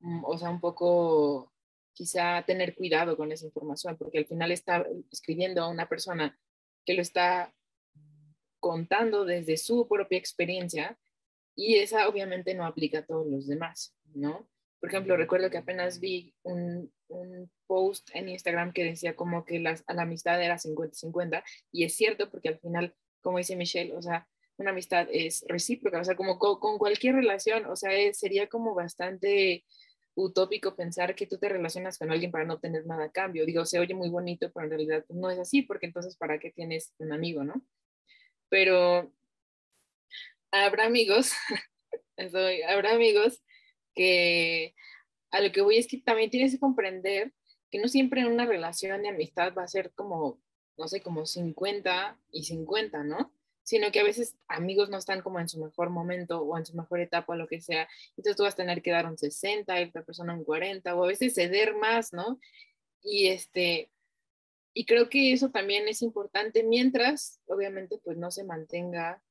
mm, 0.00 0.24
o 0.24 0.38
sea, 0.38 0.50
un 0.50 0.60
poco 0.60 1.52
quizá 1.92 2.44
tener 2.46 2.74
cuidado 2.74 3.16
con 3.16 3.32
esa 3.32 3.46
información, 3.46 3.96
porque 3.96 4.18
al 4.18 4.26
final 4.26 4.52
está 4.52 4.86
escribiendo 5.10 5.62
a 5.62 5.68
una 5.68 5.88
persona 5.88 6.38
que 6.84 6.94
lo 6.94 7.02
está 7.02 7.54
contando 8.58 9.24
desde 9.24 9.56
su 9.56 9.88
propia 9.88 10.18
experiencia 10.18 10.98
y 11.56 11.76
esa 11.76 12.08
obviamente 12.08 12.54
no 12.54 12.64
aplica 12.66 13.00
a 13.00 13.06
todos 13.06 13.26
los 13.26 13.46
demás, 13.46 13.94
¿no? 14.14 14.48
Por 14.80 14.88
ejemplo, 14.88 15.16
recuerdo 15.16 15.50
que 15.50 15.58
apenas 15.58 16.00
vi 16.00 16.34
un, 16.42 16.90
un 17.08 17.50
post 17.66 18.08
en 18.14 18.28
Instagram 18.28 18.72
que 18.72 18.84
decía 18.84 19.14
como 19.14 19.44
que 19.44 19.60
la 19.60 19.76
amistad 19.86 20.42
era 20.42 20.58
50-50 20.58 21.42
y 21.70 21.84
es 21.84 21.94
cierto 21.94 22.30
porque 22.30 22.48
al 22.48 22.58
final, 22.58 22.94
como 23.20 23.38
dice 23.38 23.56
Michelle, 23.56 23.94
o 23.94 24.00
sea, 24.00 24.26
una 24.60 24.70
amistad 24.70 25.08
es 25.10 25.44
recíproca, 25.48 26.00
o 26.00 26.04
sea, 26.04 26.14
como 26.14 26.38
con, 26.38 26.78
cualquier 26.78 27.14
relación, 27.14 27.64
o 27.66 27.76
sea, 27.76 27.90
sería 28.12 28.48
como 28.48 28.74
bastante 28.74 29.64
utópico 30.14 30.76
pensar 30.76 31.14
que 31.14 31.26
tú 31.26 31.38
te 31.38 31.48
relacionas 31.48 31.98
con 31.98 32.10
alguien 32.10 32.30
para 32.30 32.44
no 32.44 32.60
tener 32.60 32.86
nada 32.86 33.04
a 33.04 33.12
cambio. 33.12 33.46
Digo, 33.46 33.64
se 33.64 33.78
oye 33.78 33.94
muy 33.94 34.10
bonito, 34.10 34.50
pero 34.52 34.64
en 34.64 34.70
realidad 34.70 35.04
no 35.08 35.30
es 35.30 35.38
así, 35.38 35.62
porque 35.62 35.86
entonces, 35.86 36.16
¿para 36.16 36.38
qué 36.38 36.50
tienes 36.50 36.92
un 36.98 37.12
amigo, 37.12 37.42
no? 37.42 37.62
Pero 38.50 39.12
habrá 40.50 40.84
amigos, 40.84 41.32
habrá 42.68 42.92
amigos 42.92 43.42
que 44.00 44.74
a 45.30 45.42
lo 45.42 45.52
que 45.52 45.60
voy 45.60 45.76
es 45.76 45.86
que 45.86 45.98
también 45.98 46.30
tienes 46.30 46.52
que 46.52 46.58
comprender 46.58 47.34
que 47.70 47.78
no 47.78 47.86
siempre 47.86 48.22
en 48.22 48.28
una 48.28 48.46
relación 48.46 49.02
de 49.02 49.10
amistad 49.10 49.52
va 49.52 49.64
a 49.64 49.68
ser 49.68 49.92
como, 49.92 50.40
no 50.78 50.88
sé, 50.88 51.02
como 51.02 51.26
50 51.26 52.18
y 52.32 52.44
50, 52.44 53.04
¿no? 53.04 53.30
Sino 53.62 53.92
que 53.92 54.00
a 54.00 54.04
veces 54.04 54.38
amigos 54.48 54.88
no 54.88 54.96
están 54.96 55.20
como 55.20 55.38
en 55.38 55.50
su 55.50 55.62
mejor 55.62 55.90
momento 55.90 56.40
o 56.40 56.56
en 56.56 56.64
su 56.64 56.74
mejor 56.74 57.00
etapa 57.00 57.34
o 57.34 57.36
lo 57.36 57.46
que 57.46 57.60
sea. 57.60 57.86
Entonces 58.16 58.36
tú 58.36 58.44
vas 58.44 58.54
a 58.54 58.56
tener 58.56 58.80
que 58.80 58.90
dar 58.90 59.04
un 59.04 59.18
60 59.18 59.78
y 59.78 59.84
otra 59.84 60.02
persona 60.02 60.32
un 60.32 60.44
40 60.44 60.94
o 60.94 61.04
a 61.04 61.08
veces 61.08 61.34
ceder 61.34 61.74
más, 61.76 62.14
¿no? 62.14 62.40
Y 63.02 63.26
este, 63.26 63.90
y 64.72 64.86
creo 64.86 65.10
que 65.10 65.34
eso 65.34 65.50
también 65.50 65.88
es 65.88 66.00
importante 66.00 66.62
mientras, 66.62 67.38
obviamente, 67.46 67.98
pues 68.02 68.16
no 68.16 68.30
se 68.30 68.44
mantenga 68.44 69.22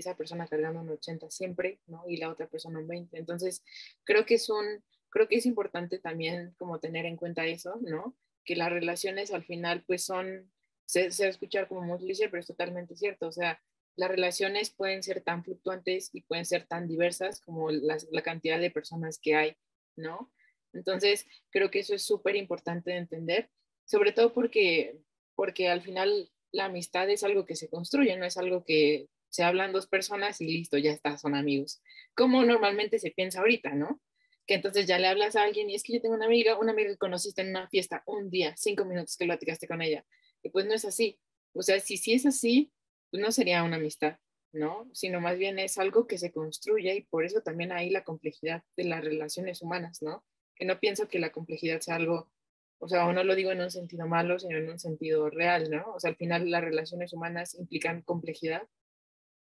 esa 0.00 0.16
persona 0.16 0.46
cargando 0.46 0.80
un 0.80 0.90
80 0.90 1.30
siempre, 1.30 1.80
¿no? 1.86 2.04
Y 2.08 2.16
la 2.16 2.30
otra 2.30 2.48
persona 2.48 2.78
un 2.78 2.88
20. 2.88 3.18
Entonces, 3.18 3.62
creo 4.04 4.26
que 4.26 4.34
es 4.34 4.48
un, 4.50 4.82
creo 5.10 5.28
que 5.28 5.36
es 5.36 5.46
importante 5.46 5.98
también 5.98 6.54
como 6.58 6.80
tener 6.80 7.06
en 7.06 7.16
cuenta 7.16 7.46
eso, 7.46 7.78
¿no? 7.82 8.16
Que 8.44 8.56
las 8.56 8.70
relaciones 8.70 9.32
al 9.32 9.44
final 9.44 9.84
pues 9.86 10.04
son, 10.04 10.50
se, 10.86 11.08
va 11.08 11.26
a 11.26 11.28
escuchar 11.28 11.68
como 11.68 11.82
muy 11.82 11.98
cliché, 11.98 12.28
pero 12.28 12.40
es 12.40 12.46
totalmente 12.46 12.96
cierto, 12.96 13.28
o 13.28 13.32
sea, 13.32 13.60
las 13.96 14.10
relaciones 14.10 14.70
pueden 14.70 15.02
ser 15.02 15.20
tan 15.20 15.44
fluctuantes 15.44 16.10
y 16.14 16.22
pueden 16.22 16.46
ser 16.46 16.66
tan 16.66 16.88
diversas 16.88 17.40
como 17.40 17.70
la 17.70 18.22
cantidad 18.22 18.58
de 18.58 18.70
personas 18.70 19.18
que 19.20 19.34
hay, 19.34 19.56
¿no? 19.96 20.32
Entonces, 20.72 21.26
creo 21.50 21.70
que 21.70 21.80
eso 21.80 21.94
es 21.94 22.04
súper 22.04 22.36
importante 22.36 22.92
de 22.92 22.98
entender, 22.98 23.50
sobre 23.84 24.12
todo 24.12 24.32
porque, 24.32 24.96
porque 25.34 25.68
al 25.68 25.82
final 25.82 26.30
la 26.52 26.66
amistad 26.66 27.10
es 27.10 27.22
algo 27.24 27.44
que 27.44 27.56
se 27.56 27.68
construye, 27.68 28.16
no 28.16 28.24
es 28.24 28.36
algo 28.36 28.64
que 28.64 29.08
se 29.30 29.44
hablan 29.44 29.72
dos 29.72 29.86
personas 29.86 30.40
y 30.40 30.46
listo, 30.46 30.76
ya 30.76 30.90
está, 30.90 31.16
son 31.16 31.34
amigos, 31.34 31.80
como 32.14 32.44
normalmente 32.44 32.98
se 32.98 33.12
piensa 33.12 33.40
ahorita, 33.40 33.70
¿no? 33.74 34.00
Que 34.46 34.54
entonces 34.54 34.86
ya 34.86 34.98
le 34.98 35.06
hablas 35.06 35.36
a 35.36 35.44
alguien 35.44 35.70
y 35.70 35.74
es 35.76 35.82
que 35.82 35.94
yo 35.94 36.02
tengo 36.02 36.16
una 36.16 36.26
amiga, 36.26 36.58
una 36.58 36.72
amiga 36.72 36.90
que 36.90 36.98
conociste 36.98 37.42
en 37.42 37.50
una 37.50 37.68
fiesta 37.68 38.02
un 38.06 38.28
día, 38.28 38.54
cinco 38.56 38.84
minutos 38.84 39.16
que 39.16 39.24
platicaste 39.24 39.66
con 39.68 39.80
ella, 39.80 40.04
y 40.42 40.50
pues 40.50 40.66
no 40.66 40.74
es 40.74 40.84
así. 40.84 41.18
O 41.52 41.62
sea, 41.62 41.80
si, 41.80 41.96
si 41.96 42.12
es 42.12 42.26
así, 42.26 42.72
pues 43.10 43.22
no 43.22 43.32
sería 43.32 43.62
una 43.62 43.76
amistad, 43.76 44.18
¿no? 44.52 44.88
Sino 44.92 45.20
más 45.20 45.38
bien 45.38 45.58
es 45.58 45.78
algo 45.78 46.06
que 46.06 46.18
se 46.18 46.32
construye 46.32 46.94
y 46.94 47.02
por 47.02 47.24
eso 47.24 47.40
también 47.40 47.72
hay 47.72 47.90
la 47.90 48.04
complejidad 48.04 48.62
de 48.76 48.84
las 48.84 49.04
relaciones 49.04 49.62
humanas, 49.62 50.02
¿no? 50.02 50.24
Que 50.54 50.64
no 50.64 50.78
pienso 50.80 51.08
que 51.08 51.18
la 51.18 51.30
complejidad 51.32 51.80
sea 51.80 51.96
algo, 51.96 52.30
o 52.78 52.88
sea, 52.88 53.06
o 53.06 53.12
no 53.12 53.24
lo 53.24 53.34
digo 53.34 53.52
en 53.52 53.60
un 53.60 53.70
sentido 53.70 54.06
malo, 54.06 54.38
sino 54.38 54.58
en 54.58 54.70
un 54.70 54.78
sentido 54.78 55.30
real, 55.30 55.70
¿no? 55.70 55.92
O 55.94 56.00
sea, 56.00 56.10
al 56.10 56.16
final 56.16 56.50
las 56.50 56.62
relaciones 56.62 57.12
humanas 57.12 57.54
implican 57.54 58.02
complejidad, 58.02 58.62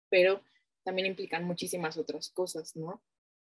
pero 0.10 0.42
también 0.84 1.08
implican 1.08 1.44
muchísimas 1.44 1.98
otras 1.98 2.30
cosas, 2.30 2.76
¿no? 2.76 3.04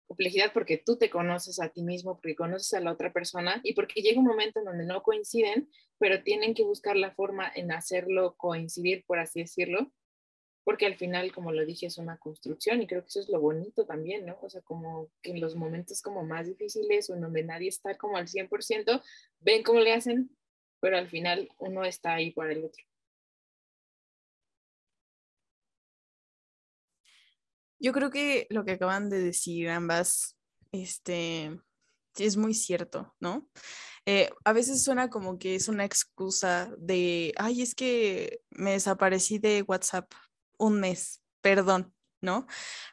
Complejidad 0.08 0.51
porque 0.53 0.77
tú 0.77 0.98
te 0.98 1.10
conoces 1.10 1.60
a 1.62 1.70
ti 1.70 1.84
mismo, 1.84 2.15
porque 2.15 2.36
conoces 2.36 2.74
a 2.74 2.81
la 2.81 2.91
otra 2.91 3.13
persona 3.13 3.62
y 3.63 3.74
porque 3.74 4.01
llega 4.01 4.20
un 4.20 4.25
momento 4.25 4.60
en 4.60 4.65
donde 4.65 4.86
no 4.86 5.01
coinciden, 5.03 5.70
pero 5.98 6.22
tienen 6.24 6.53
que 6.53 6.63
buscar 6.63 6.98
la 6.98 7.12
forma 7.12 7.50
en 7.55 7.72
hacerlo 7.72 8.36
coincidir, 8.36 9.05
por 9.05 9.20
así 9.20 9.41
decirlo, 9.41 9.91
porque 10.63 10.86
al 10.86 10.96
final, 10.96 11.31
como 11.31 11.51
lo 11.51 11.65
dije, 11.65 11.88
es 11.88 11.98
una 11.98 12.17
construcción 12.17 12.81
y 12.81 12.88
creo 12.88 13.01
que 13.01 13.08
eso 13.08 13.20
es 13.20 13.29
lo 13.29 13.39
bonito 13.39 13.86
también, 13.86 14.25
¿no? 14.25 14.38
O 14.41 14.50
sea, 14.50 14.62
como 14.62 15.10
que 15.22 15.31
en 15.31 15.41
los 15.41 15.55
momentos 15.55 16.01
como 16.01 16.24
más 16.24 16.48
difíciles 16.48 17.10
o 17.10 17.15
en 17.15 17.22
donde 17.22 17.43
nadie 17.43 17.70
está 17.70 17.98
como 17.98 18.17
al 18.17 18.27
100%, 18.27 19.01
ven 19.39 19.63
cómo 19.63 19.79
le 19.79 19.93
hacen, 19.93 20.29
pero 20.79 20.98
al 20.98 21.10
final 21.10 21.50
uno 21.58 21.84
está 21.84 22.13
ahí 22.13 22.31
para 22.31 22.51
el 22.51 22.65
otro. 22.65 22.84
Yo 27.81 27.93
creo 27.93 28.11
que 28.11 28.45
lo 28.51 28.63
que 28.63 28.73
acaban 28.73 29.09
de 29.09 29.19
decir 29.19 29.69
ambas, 29.69 30.38
este, 30.71 31.59
es 32.17 32.38
muy 32.38 32.53
cierto, 32.53 33.15
¿no? 33.19 33.50
Eh, 34.05 34.29
a 34.45 34.53
veces 34.53 34.83
suena 34.83 35.09
como 35.09 35.39
que 35.39 35.55
es 35.55 35.67
una 35.67 35.83
excusa 35.83 36.71
de, 36.77 37.33
ay, 37.38 37.63
es 37.63 37.73
que 37.73 38.41
me 38.51 38.73
desaparecí 38.73 39.39
de 39.39 39.63
WhatsApp 39.63 40.11
un 40.59 40.79
mes, 40.79 41.23
perdón, 41.41 41.93
¿no? 42.21 42.45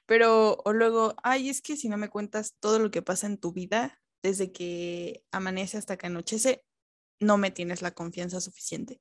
Pero 0.07 0.57
o 0.65 0.73
luego, 0.73 1.15
ay, 1.23 1.51
es 1.51 1.61
que 1.61 1.77
si 1.77 1.91
no 1.91 1.99
me 1.99 2.09
cuentas 2.09 2.57
todo 2.59 2.79
lo 2.79 2.91
que 2.91 3.03
pasa 3.03 3.27
en 3.27 3.37
tu 3.37 3.53
vida, 3.53 4.01
desde 4.23 4.53
que 4.53 5.23
amanece 5.31 5.77
hasta 5.77 5.99
que 5.99 6.07
anochece, 6.07 6.65
no 7.21 7.39
me 7.39 7.51
tienes 7.51 7.83
la 7.83 7.91
confianza 7.91 8.41
suficiente. 8.41 9.01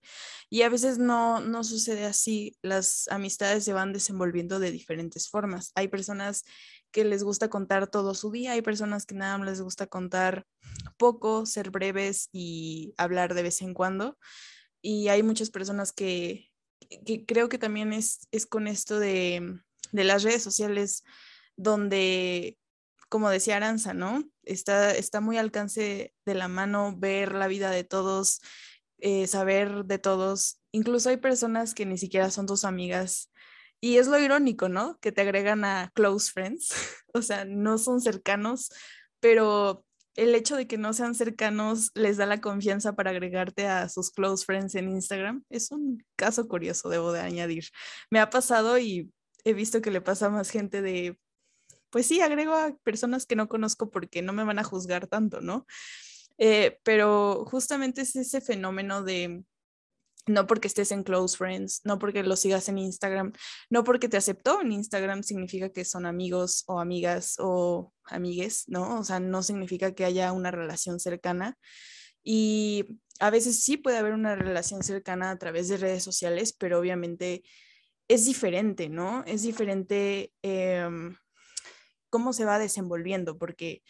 Y 0.50 0.64
a 0.64 0.70
veces 0.70 0.98
no, 0.98 1.40
no 1.40 1.64
sucede 1.64 2.06
así. 2.06 2.58
Las 2.62 3.08
amistades 3.10 3.64
se 3.64 3.74
van 3.74 3.94
desenvolviendo 3.94 4.60
de 4.60 4.72
diferentes 4.72 5.30
formas. 5.30 5.72
Hay 5.76 5.88
personas 5.88 6.44
que 6.92 7.06
les 7.06 7.24
gusta 7.24 7.50
contar 7.50 7.88
todo 7.88 8.14
su 8.16 8.32
día, 8.32 8.54
hay 8.54 8.62
personas 8.62 9.06
que 9.06 9.16
nada 9.16 9.38
más 9.38 9.48
les 9.48 9.62
gusta 9.62 9.88
contar 9.88 10.46
poco, 10.98 11.46
ser 11.46 11.70
breves 11.70 12.30
y 12.32 12.94
hablar 12.98 13.34
de 13.34 13.44
vez 13.44 13.62
en 13.62 13.74
cuando. 13.74 14.18
Y 14.82 15.10
hay 15.10 15.22
muchas 15.22 15.50
personas 15.50 15.92
que, 15.92 16.50
que 17.06 17.26
creo 17.26 17.50
que 17.50 17.58
también 17.58 17.94
es, 17.94 18.28
es 18.32 18.46
con 18.46 18.68
esto 18.68 19.00
de, 19.00 19.60
de 19.92 20.04
las 20.04 20.24
redes 20.24 20.44
sociales 20.44 21.04
donde 21.56 22.58
como 23.10 23.30
decía 23.30 23.58
Aranza, 23.58 23.94
¿no? 23.94 24.24
Está, 24.44 24.92
está 24.92 25.22
muy 25.22 25.38
al 25.38 25.46
alcance 25.46 26.14
de 26.26 26.36
la 26.36 26.48
mano 26.48 26.96
ver 26.98 27.34
la 27.34 27.48
vida 27.48 27.72
de 27.72 27.84
todos, 27.84 28.42
eh, 29.00 29.28
saber 29.28 29.86
de 29.86 30.00
todos. 30.00 30.60
Incluso 30.72 31.10
hay 31.10 31.18
personas 31.18 31.74
que 31.74 31.86
ni 31.86 31.98
siquiera 31.98 32.32
son 32.32 32.46
tus 32.46 32.66
amigas. 32.66 33.32
Y 33.80 33.98
es 33.98 34.08
lo 34.08 34.18
irónico, 34.20 34.70
¿no? 34.70 34.98
Que 35.00 35.12
te 35.12 35.22
agregan 35.22 35.64
a 35.64 35.92
close 35.94 36.32
friends. 36.32 36.70
o 37.14 37.22
sea, 37.22 37.46
no 37.46 37.78
son 37.78 38.02
cercanos, 38.02 38.72
pero 39.20 39.86
el 40.16 40.34
hecho 40.34 40.56
de 40.56 40.68
que 40.68 40.78
no 40.78 40.94
sean 40.94 41.14
cercanos 41.16 41.92
les 41.94 42.18
da 42.18 42.26
la 42.26 42.42
confianza 42.42 42.96
para 42.96 43.12
agregarte 43.12 43.68
a 43.68 43.88
sus 43.88 44.12
close 44.12 44.44
friends 44.46 44.76
en 44.76 44.90
Instagram. 44.90 45.44
Es 45.50 45.72
un 45.72 46.04
caso 46.16 46.48
curioso, 46.48 46.90
debo 46.90 47.12
de 47.12 47.22
añadir. 47.22 47.66
Me 48.10 48.20
ha 48.20 48.30
pasado 48.30 48.80
y 48.80 49.12
he 49.46 49.54
visto 49.54 49.82
que 49.82 49.92
le 49.92 50.02
pasa 50.02 50.26
a 50.26 50.30
más 50.30 50.50
gente 50.50 50.82
de 50.82 51.20
pues 51.90 52.08
sí, 52.08 52.22
agrego 52.22 52.54
a 52.54 52.76
personas 52.84 53.26
que 53.26 53.36
no 53.36 53.48
conozco 53.48 53.90
porque 53.90 54.22
no 54.22 54.34
me 54.34 54.44
van 54.44 54.60
a 54.60 54.64
juzgar 54.64 55.08
tanto, 55.08 55.42
¿no? 55.42 55.66
Eh, 56.38 56.80
pero 56.84 57.46
justamente 57.46 58.02
es 58.02 58.16
ese 58.16 58.42
fenómeno 58.42 59.04
de 59.04 59.44
no 60.28 60.46
porque 60.46 60.68
estés 60.68 60.92
en 60.92 61.04
close 61.04 61.38
friends, 61.38 61.82
no 61.86 62.00
porque 62.00 62.22
lo 62.24 62.36
sigas 62.36 62.68
en 62.70 62.78
Instagram, 62.78 63.32
no 63.70 63.84
porque 63.84 64.10
te 64.10 64.18
aceptó 64.18 64.62
en 64.62 64.74
Instagram 64.74 65.24
significa 65.24 65.70
que 65.70 65.86
son 65.86 66.06
amigos 66.06 66.64
o 66.68 66.80
amigas 66.80 67.36
o 67.40 67.94
amigues, 68.06 68.66
¿no? 68.68 69.00
O 69.00 69.04
sea, 69.04 69.20
no 69.20 69.42
significa 69.42 69.94
que 69.94 70.06
haya 70.06 70.32
una 70.34 70.52
relación 70.52 71.00
cercana. 71.00 71.58
Y 72.24 73.00
a 73.20 73.30
veces 73.30 73.64
sí 73.64 73.78
puede 73.78 73.98
haber 73.98 74.14
una 74.14 74.36
relación 74.36 74.84
cercana 74.84 75.32
a 75.32 75.38
través 75.38 75.70
de 75.70 75.78
redes 75.78 76.04
sociales, 76.04 76.54
pero 76.54 76.80
obviamente 76.80 77.44
es 78.10 78.26
diferente, 78.26 78.90
¿no? 78.90 79.24
Es 79.26 79.44
diferente. 79.44 80.34
Em, 80.42 81.16
cómo 82.10 82.34
se 82.34 82.46
va 82.46 82.60
desenvolviendo, 82.60 83.38
porque 83.38 83.84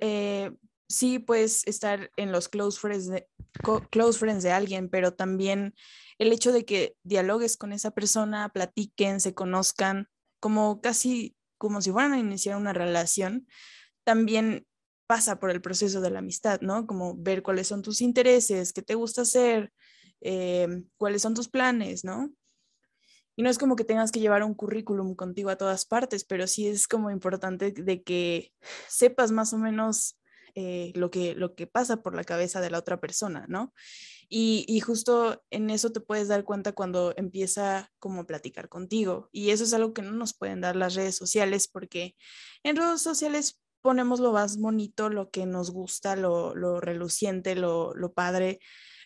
eh, 0.00 0.50
sí 0.88 1.18
puedes 1.18 1.66
estar 1.66 2.10
en 2.16 2.32
los 2.32 2.48
close 2.48 2.78
friends, 2.78 3.08
de, 3.08 4.52
alguien, 4.52 4.88
pero 4.88 5.14
también 5.14 5.74
el 6.18 6.32
hecho 6.32 6.52
de 6.52 6.64
que 6.64 6.94
dialogues 7.02 7.56
con 7.56 7.72
esa 7.72 7.90
persona, 7.90 8.50
platiquen, 8.50 9.20
se 9.20 9.34
conozcan, 9.34 10.08
como 10.40 10.80
casi 10.80 11.36
como 11.58 11.80
si 11.80 11.92
fueran 11.92 12.12
a 12.12 12.18
iniciar 12.18 12.56
una 12.56 12.72
relación, 12.72 13.46
también 14.02 14.66
pasa 15.06 15.38
por 15.38 15.50
el 15.50 15.62
proceso 15.62 16.00
de 16.00 16.10
la 16.10 16.18
amistad, 16.18 16.60
¿no? 16.60 16.88
Como 16.88 17.14
ver 17.16 17.44
cuáles 17.44 17.68
son 17.68 17.82
tus 17.82 18.00
intereses, 18.00 18.72
qué 18.72 18.82
te 18.82 18.96
gusta 18.96 19.22
hacer, 19.22 19.72
eh, 20.20 20.66
cuáles 20.96 21.22
son 21.22 21.34
tus 21.34 21.48
planes, 21.48 22.04
¿no? 22.04 22.32
Y 23.36 23.42
no 23.42 23.50
es 23.50 23.58
como 23.58 23.76
que 23.76 23.84
tengas 23.84 24.12
que 24.12 24.20
llevar 24.20 24.42
un 24.42 24.54
currículum 24.54 25.14
contigo 25.14 25.50
a 25.50 25.56
todas 25.56 25.86
partes, 25.86 26.24
pero 26.24 26.46
sí 26.46 26.68
es 26.68 26.86
como 26.86 27.10
importante 27.10 27.72
de 27.72 28.02
que 28.02 28.52
sepas 28.88 29.32
más 29.32 29.52
o 29.52 29.58
menos 29.58 30.18
eh, 30.54 30.92
lo, 30.94 31.10
que, 31.10 31.34
lo 31.34 31.54
que 31.54 31.66
pasa 31.66 32.02
por 32.02 32.14
la 32.14 32.24
cabeza 32.24 32.60
de 32.60 32.70
la 32.70 32.78
otra 32.78 33.00
persona, 33.00 33.46
¿no? 33.48 33.72
Y, 34.28 34.64
y, 34.68 34.80
justo 34.80 35.42
en 35.50 35.70
eso 35.70 35.92
te 35.92 36.00
puedes 36.00 36.28
dar 36.28 36.44
cuenta 36.44 36.72
cuando 36.72 37.14
empieza 37.16 37.90
como 37.98 38.22
a 38.22 38.26
platicar 38.26 38.68
contigo. 38.68 39.28
Y 39.32 39.50
eso 39.50 39.64
es 39.64 39.72
algo 39.74 39.92
que 39.92 40.02
no 40.02 40.12
nos 40.12 40.34
pueden 40.34 40.60
dar 40.60 40.76
las 40.76 40.94
redes 40.94 41.16
sociales 41.16 41.68
porque 41.68 42.16
en 42.62 42.76
redes 42.76 43.02
sociales 43.02 43.60
ponemos 43.82 44.20
lo 44.20 44.32
más 44.32 44.58
bonito, 44.58 45.10
lo 45.10 45.30
que 45.30 45.44
nos 45.44 45.70
gusta, 45.70 46.16
lo, 46.16 46.54
lo 46.54 46.80
reluciente, 46.80 47.54
lo, 47.54 47.94
lo 47.94 48.12
padre, 48.12 48.60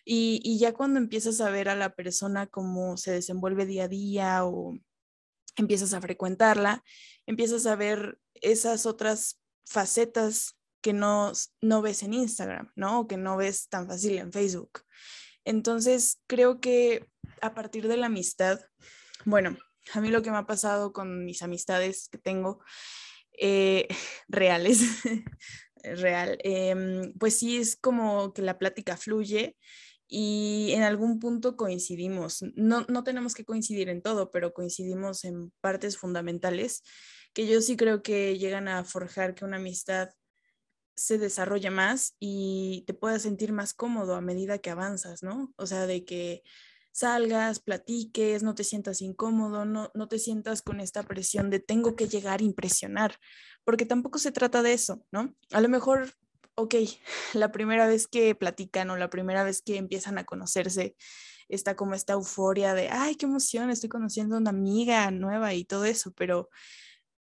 y, 0.09 0.57
ya 0.57 0.73
cuando 0.73 0.99
empiezas 0.99 1.41
a 1.41 1.49
ver 1.49 1.67
a 1.67 1.75
la 1.75 1.93
persona 1.93 2.47
cómo 2.47 2.95
se 2.95 3.11
desenvuelve 3.11 3.65
día 3.65 3.83
a 3.83 3.87
día 3.89 4.45
o 4.45 4.79
empiezas 5.57 5.93
a 5.93 5.99
frecuentarla, 5.99 6.81
empiezas 7.25 7.65
a 7.65 7.75
ver 7.75 8.17
esas 8.35 8.85
otras 8.85 9.41
facetas 9.65 10.57
que 10.81 10.93
no, 10.93 11.33
no 11.61 11.81
ves 11.81 12.03
en 12.03 12.13
Instagram, 12.13 12.71
¿no? 12.75 13.01
O 13.01 13.07
que 13.07 13.17
no 13.17 13.35
ves 13.35 13.67
tan 13.67 13.87
fácil 13.87 14.17
en 14.17 14.31
Facebook. 14.31 14.81
Entonces, 15.43 16.21
creo 16.25 16.61
que 16.61 17.09
a 17.41 17.53
partir 17.53 17.89
de 17.89 17.97
la 17.97 18.05
amistad, 18.05 18.61
bueno, 19.25 19.57
a 19.93 19.99
mí 19.99 20.09
lo 20.09 20.21
que 20.21 20.31
me 20.31 20.37
ha 20.37 20.45
pasado 20.45 20.93
con 20.93 21.25
mis 21.25 21.41
amistades 21.41 22.07
que 22.09 22.17
tengo 22.17 22.63
eh, 23.37 23.89
reales, 24.29 24.79
real, 25.83 26.37
em, 26.43 27.13
pues 27.19 27.37
sí 27.37 27.57
es 27.57 27.75
como 27.75 28.33
que 28.33 28.41
la 28.41 28.57
plática 28.57 28.95
fluye 28.95 29.57
y 30.07 30.71
en 30.73 30.83
algún 30.83 31.19
punto 31.19 31.57
coincidimos. 31.57 32.43
No, 32.55 32.85
no 32.87 33.03
tenemos 33.03 33.33
que 33.33 33.45
coincidir 33.45 33.89
en 33.89 34.01
todo, 34.01 34.31
pero 34.31 34.53
coincidimos 34.53 35.25
en 35.25 35.51
partes 35.61 35.97
fundamentales 35.97 36.83
que 37.33 37.47
yo 37.47 37.61
sí 37.61 37.77
creo 37.77 38.01
que 38.01 38.37
llegan 38.37 38.67
a 38.67 38.83
forjar 38.83 39.35
que 39.35 39.45
una 39.45 39.57
amistad 39.57 40.09
se 40.95 41.19
desarrolle 41.19 41.69
más 41.69 42.15
y 42.19 42.83
te 42.87 42.93
puedas 42.93 43.21
sentir 43.21 43.53
más 43.53 43.73
cómodo 43.73 44.15
a 44.15 44.21
medida 44.21 44.57
que 44.57 44.71
avanzas, 44.71 45.21
¿no? 45.21 45.53
O 45.55 45.67
sea, 45.67 45.85
de 45.85 46.03
que 46.03 46.41
salgas, 46.91 47.59
platiques, 47.59 48.41
no 48.41 48.55
te 48.55 48.63
sientas 48.63 49.03
incómodo, 49.03 49.65
no, 49.65 49.91
no 49.93 50.07
te 50.07 50.17
sientas 50.17 50.63
con 50.63 50.79
esta 50.79 51.03
presión 51.03 51.51
de 51.51 51.59
tengo 51.59 51.95
que 51.95 52.07
llegar 52.07 52.39
a 52.39 52.43
impresionar, 52.43 53.17
porque 53.63 53.85
tampoco 53.85 54.17
se 54.17 54.31
trata 54.31 54.63
de 54.63 54.73
eso, 54.73 55.05
¿no? 55.11 55.35
A 55.51 55.61
lo 55.61 55.69
mejor, 55.69 56.11
ok, 56.57 56.75
la 57.33 57.51
primera 57.51 57.87
vez 57.87 58.07
que 58.07 58.35
platican 58.35 58.89
o 58.89 58.97
la 58.97 59.09
primera 59.09 59.43
vez 59.43 59.61
que 59.61 59.77
empiezan 59.77 60.17
a 60.17 60.25
conocerse, 60.25 60.95
está 61.47 61.75
como 61.75 61.93
esta 61.93 62.13
euforia 62.13 62.73
de, 62.73 62.89
ay, 62.89 63.15
qué 63.15 63.25
emoción, 63.25 63.69
estoy 63.69 63.89
conociendo 63.89 64.35
a 64.35 64.39
una 64.39 64.49
amiga 64.49 65.09
nueva 65.11 65.53
y 65.53 65.63
todo 65.63 65.85
eso, 65.85 66.11
pero 66.11 66.49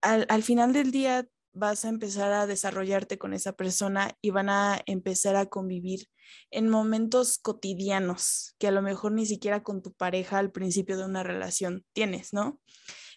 al, 0.02 0.26
al 0.30 0.44
final 0.44 0.72
del 0.72 0.92
día 0.92 1.28
vas 1.52 1.86
a 1.86 1.90
empezar 1.90 2.32
a 2.34 2.48
desarrollarte 2.48 3.18
con 3.18 3.34
esa 3.34 3.54
persona 3.54 4.18
y 4.22 4.30
van 4.30 4.50
a 4.50 4.82
empezar 4.86 5.36
a 5.36 5.48
convivir 5.48 6.08
en 6.52 6.70
momentos 6.70 7.38
cotidianos 7.38 8.56
que 8.60 8.68
a 8.68 8.72
lo 8.72 8.82
mejor 8.82 9.14
ni 9.14 9.26
siquiera 9.26 9.64
con 9.64 9.82
tu 9.82 9.94
pareja 9.94 10.38
al 10.38 10.52
principio 10.52 10.98
de 10.98 11.06
una 11.06 11.24
relación 11.24 11.86
tienes, 11.94 12.34
¿no? 12.34 12.60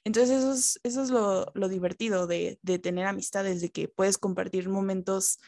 Entonces 0.04 0.38
eso 0.38 0.52
es, 0.52 0.80
eso 0.84 1.02
es 1.02 1.10
lo, 1.10 1.50
lo 1.54 1.68
divertido 1.68 2.26
de, 2.26 2.58
de, 2.62 2.78
tener 2.78 3.06
amistades, 3.06 3.60
de 3.60 3.70
que 3.70 3.88
puedes 3.88 4.18
compartir 4.18 4.68
momentos 4.68 5.38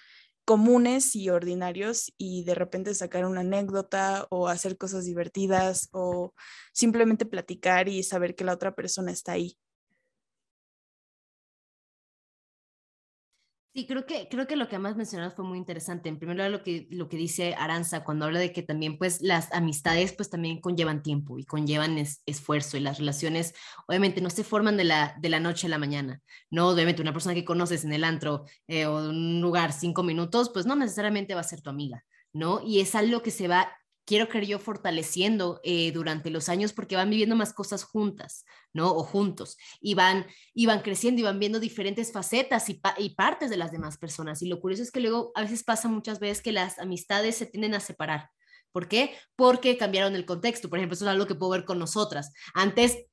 comunes 0.51 1.15
y 1.15 1.31
ordinarios 1.31 2.13
y 2.19 2.43
de 2.43 2.57
repente 2.57 2.93
sacar 2.97 3.25
una 3.25 3.43
anécdota 3.43 4.27
o 4.31 4.49
hacer 4.49 4.77
cosas 4.77 5.05
divertidas 5.05 5.89
o 5.93 6.35
simplemente 6.73 7.25
platicar 7.25 7.89
y 7.89 8.03
saber 8.03 8.35
que 8.35 8.43
la 8.43 8.55
otra 8.55 8.75
persona 8.75 9.13
está 9.13 9.31
ahí. 9.31 9.57
Sí, 13.73 13.87
creo 13.87 14.05
que, 14.05 14.27
creo 14.29 14.49
que 14.49 14.57
lo 14.57 14.69
que 14.69 14.81
más 14.81 14.97
mencionado 14.97 15.31
fue 15.31 15.45
muy 15.45 15.57
interesante. 15.57 16.09
En 16.09 16.19
primer 16.19 16.37
lugar, 16.37 16.51
lo 16.51 16.65
que, 16.65 16.89
lo 16.91 17.09
que 17.09 17.17
dice 17.17 17.55
Aranza 17.55 18.03
cuando 18.03 18.25
habla 18.25 18.41
de 18.41 18.53
que 18.53 18.65
también 18.65 18.99
pues 18.99 19.21
las 19.21 19.53
amistades 19.53 20.13
pues 20.13 20.29
también 20.29 20.61
conllevan 20.61 21.05
tiempo 21.05 21.39
y 21.39 21.45
conllevan 21.45 21.97
esfuerzo 22.27 22.77
y 22.77 22.81
las 22.81 22.99
relaciones 22.99 23.55
obviamente 23.87 24.21
no 24.21 24.31
se 24.31 24.43
forman 24.43 24.77
de 24.77 24.83
la, 24.85 25.15
de 25.21 25.29
la 25.29 25.39
noche 25.39 25.69
a 25.69 25.71
la 25.71 25.79
mañana, 25.79 26.21
¿no? 26.51 26.69
Obviamente 26.69 27.01
una 27.01 27.13
persona 27.13 27.35
que 27.37 27.45
conoces 27.45 27.85
en 27.85 27.93
el 27.93 28.03
antro 28.03 28.45
eh, 28.67 28.87
o 28.87 29.05
en 29.05 29.11
un 29.11 29.41
lugar 29.41 29.73
cinco 29.73 30.03
minutos 30.03 30.51
pues 30.51 30.67
no 30.67 30.75
necesariamente 30.75 31.35
va 31.35 31.43
a 31.43 31.45
ser 31.45 31.61
tu 31.61 31.71
amiga, 31.71 32.05
¿no? 32.33 32.61
Y 32.67 32.81
es 32.81 32.97
algo 32.97 33.23
que 33.23 33.31
se 33.31 33.47
va 33.47 33.73
quiero 34.11 34.29
creer 34.29 34.47
yo 34.49 34.59
fortaleciendo 34.59 35.61
eh, 35.63 35.93
durante 35.93 36.31
los 36.31 36.49
años 36.49 36.73
porque 36.73 36.97
van 36.97 37.11
viviendo 37.11 37.37
más 37.37 37.53
cosas 37.53 37.85
juntas, 37.85 38.45
¿no? 38.73 38.91
O 38.91 39.05
juntos, 39.05 39.57
y 39.81 39.95
van, 39.95 40.27
y 40.53 40.67
creciendo 40.67 41.21
y 41.21 41.23
van 41.23 41.39
viendo 41.39 41.61
diferentes 41.61 42.11
facetas 42.11 42.69
y, 42.71 42.81
y, 42.99 43.11
partes 43.11 43.51
de 43.51 43.57
las 43.57 43.71
demás 43.71 43.99
personas. 43.99 44.43
Y 44.43 44.49
lo 44.49 44.61
curioso 44.61 44.83
es 44.83 44.91
que 44.91 44.99
luego 44.99 45.31
a 45.37 45.43
veces 45.43 45.63
pasa 45.63 45.87
muchas 45.87 46.19
veces 46.19 46.43
que 46.43 46.51
las 46.51 46.81
amistades 46.81 47.37
se 47.37 47.47
tienden 47.47 47.75
a 47.75 47.79
separar. 47.79 48.31
¿Por 48.73 48.89
qué? 48.89 49.17
Porque 49.37 49.79
cambiaron 49.79 50.17
el 50.17 50.27
contexto. 50.27 50.69
Por 50.69 50.81
ejemplo, 50.81 50.95
eso 50.95 51.05
es 51.05 51.11
algo 51.13 51.29
que 51.29 51.37
puedo 51.37 51.53
ver 51.53 51.65
con 51.65 51.79
nosotras. 51.79 52.33
Antes 52.53 53.05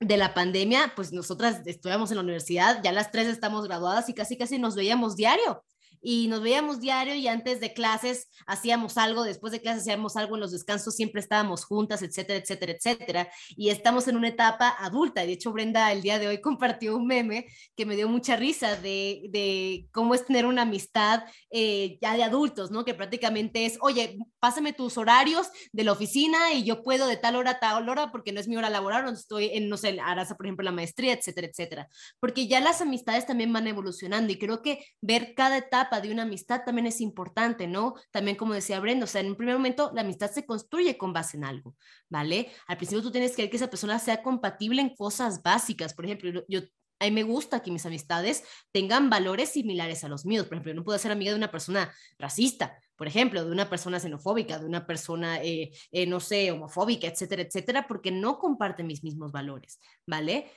de 0.00 0.16
la 0.16 0.32
pandemia, 0.32 0.94
pues 0.96 1.12
nosotras 1.12 1.60
estudiamos 1.66 2.10
en 2.10 2.16
la 2.16 2.22
universidad, 2.22 2.82
ya 2.82 2.92
las 2.92 3.10
tres 3.10 3.28
estamos 3.28 3.66
graduadas 3.66 4.08
y 4.08 4.14
casi 4.14 4.38
casi 4.38 4.58
nos 4.58 4.76
veíamos 4.76 5.14
diario 5.14 5.62
y 6.00 6.28
nos 6.28 6.42
veíamos 6.42 6.80
diario 6.80 7.14
y 7.14 7.28
antes 7.28 7.60
de 7.60 7.72
clases 7.72 8.28
hacíamos 8.46 8.98
algo, 8.98 9.24
después 9.24 9.52
de 9.52 9.60
clases 9.60 9.82
hacíamos 9.82 10.16
algo, 10.16 10.36
en 10.36 10.40
los 10.40 10.52
descansos 10.52 10.94
siempre 10.94 11.20
estábamos 11.20 11.64
juntas, 11.64 12.02
etcétera, 12.02 12.38
etcétera, 12.38 12.72
etcétera. 12.72 13.28
Y 13.50 13.70
estamos 13.70 14.08
en 14.08 14.16
una 14.16 14.28
etapa 14.28 14.74
adulta. 14.78 15.22
De 15.22 15.32
hecho, 15.32 15.52
Brenda 15.52 15.92
el 15.92 16.02
día 16.02 16.18
de 16.18 16.28
hoy 16.28 16.40
compartió 16.40 16.96
un 16.96 17.06
meme 17.06 17.46
que 17.76 17.86
me 17.86 17.96
dio 17.96 18.08
mucha 18.08 18.36
risa 18.36 18.76
de, 18.76 19.22
de 19.30 19.88
cómo 19.92 20.14
es 20.14 20.24
tener 20.24 20.46
una 20.46 20.62
amistad 20.62 21.24
eh, 21.50 21.98
ya 22.00 22.16
de 22.16 22.24
adultos, 22.24 22.70
¿no? 22.70 22.84
Que 22.84 22.94
prácticamente 22.94 23.66
es, 23.66 23.78
oye, 23.80 24.18
pásame 24.38 24.72
tus 24.72 24.98
horarios 24.98 25.48
de 25.72 25.84
la 25.84 25.92
oficina 25.92 26.52
y 26.52 26.64
yo 26.64 26.82
puedo 26.82 27.06
de 27.06 27.16
tal 27.16 27.36
hora 27.36 27.52
a 27.52 27.58
tal 27.60 27.88
hora 27.88 28.10
porque 28.12 28.32
no 28.32 28.40
es 28.40 28.48
mi 28.48 28.56
hora 28.56 28.70
laboral, 28.70 29.04
no 29.04 29.12
estoy 29.12 29.50
en, 29.52 29.68
no 29.68 29.76
sé, 29.76 29.98
Arasa, 30.00 30.36
por 30.36 30.46
ejemplo, 30.46 30.64
la 30.64 30.72
maestría, 30.72 31.12
etcétera, 31.12 31.46
etcétera. 31.46 31.88
Porque 32.20 32.46
ya 32.46 32.60
las 32.60 32.80
amistades 32.80 33.26
también 33.26 33.52
van 33.52 33.66
evolucionando 33.66 34.32
y 34.32 34.38
creo 34.38 34.62
que 34.62 34.84
ver 35.00 35.34
cada 35.34 35.58
etapa 35.58 35.87
de 36.00 36.12
una 36.12 36.22
amistad 36.22 36.62
también 36.64 36.86
es 36.86 37.00
importante, 37.00 37.66
¿no? 37.66 37.94
También 38.10 38.36
como 38.36 38.54
decía 38.54 38.80
Brenda, 38.80 39.04
o 39.04 39.06
sea, 39.08 39.20
en 39.20 39.28
un 39.28 39.36
primer 39.36 39.56
momento 39.56 39.90
la 39.94 40.02
amistad 40.02 40.30
se 40.30 40.46
construye 40.46 40.96
con 40.96 41.12
base 41.12 41.36
en 41.36 41.44
algo, 41.44 41.76
¿vale? 42.08 42.50
Al 42.66 42.76
principio 42.76 43.02
tú 43.02 43.10
tienes 43.10 43.34
que 43.34 43.42
ver 43.42 43.50
que 43.50 43.56
esa 43.56 43.70
persona 43.70 43.98
sea 43.98 44.22
compatible 44.22 44.82
en 44.82 44.94
cosas 44.94 45.42
básicas, 45.42 45.94
por 45.94 46.04
ejemplo, 46.04 46.44
yo 46.48 46.60
a 47.00 47.04
mí 47.04 47.10
me 47.12 47.22
gusta 47.22 47.62
que 47.62 47.70
mis 47.70 47.86
amistades 47.86 48.44
tengan 48.72 49.08
valores 49.08 49.50
similares 49.50 50.02
a 50.04 50.08
los 50.08 50.26
míos. 50.26 50.46
Por 50.46 50.54
ejemplo, 50.54 50.74
no 50.74 50.84
puedo 50.84 50.98
ser 50.98 51.12
amiga 51.12 51.30
de 51.30 51.38
una 51.38 51.50
persona 51.50 51.94
racista, 52.18 52.76
por 52.96 53.06
ejemplo, 53.06 53.44
de 53.44 53.52
una 53.52 53.70
persona 53.70 54.00
xenofóbica, 54.00 54.58
de 54.58 54.66
una 54.66 54.84
persona, 54.84 55.40
eh, 55.42 55.70
eh, 55.92 56.06
no 56.06 56.18
sé, 56.18 56.50
homofóbica, 56.50 57.06
etcétera, 57.06 57.42
etcétera, 57.42 57.86
porque 57.86 58.10
no 58.10 58.38
comparten 58.38 58.88
mis 58.88 59.04
mismos 59.04 59.30
valores, 59.30 59.78
¿vale? 60.06 60.50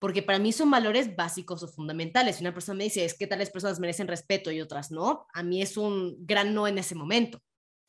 Porque 0.00 0.22
para 0.22 0.38
mí 0.38 0.50
son 0.50 0.70
valores 0.70 1.14
básicos 1.14 1.62
o 1.62 1.68
fundamentales. 1.68 2.40
Una 2.40 2.54
persona 2.54 2.78
me 2.78 2.84
dice, 2.84 3.04
es 3.04 3.16
que 3.16 3.26
tales 3.26 3.50
personas 3.50 3.78
merecen 3.78 4.08
respeto 4.08 4.50
y 4.50 4.60
otras 4.60 4.90
no, 4.90 5.26
a 5.32 5.42
mí 5.42 5.62
es 5.62 5.76
un 5.76 6.16
gran 6.26 6.54
no 6.54 6.66
en 6.66 6.78
ese 6.78 6.94
momento, 6.94 7.40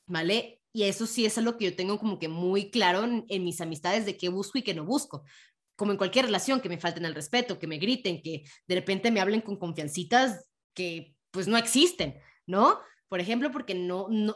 ¿vale? 0.06 0.62
Y 0.74 0.84
eso 0.84 1.08
sí 1.08 1.26
es 1.26 1.38
algo 1.38 1.58
que 1.58 1.66
yo 1.66 1.76
tengo 1.76 1.98
como 1.98 2.20
que 2.20 2.28
muy 2.28 2.70
claro 2.70 3.06
en, 3.06 3.26
en 3.30 3.44
mis 3.44 3.62
amistades 3.62 4.06
de 4.06 4.18
qué 4.18 4.30
busco 4.30 4.58
y 4.58 4.62
qué 4.62 4.74
no 4.74 4.86
busco. 4.86 5.24
Como 5.78 5.94
en 5.94 5.98
cualquier 5.98 6.26
relación, 6.26 6.60
que 6.60 6.70
me 6.70 6.78
falten 6.78 7.06
el 7.06 7.16
respeto, 7.16 7.58
que 7.58 7.68
me 7.68 7.78
griten, 7.78 8.22
que 8.22 8.44
de 8.68 8.76
repente 8.76 9.10
me 9.10 9.22
hablen 9.22 9.42
con 9.42 9.58
confiancitas 9.58 10.50
que 10.76 11.16
pues 11.32 11.48
no 11.48 11.58
existen, 11.58 12.20
¿no? 12.46 12.80
Por 13.08 13.22
ejemplo, 13.22 13.52
porque 13.52 13.74
no, 13.74 14.08
no, 14.10 14.36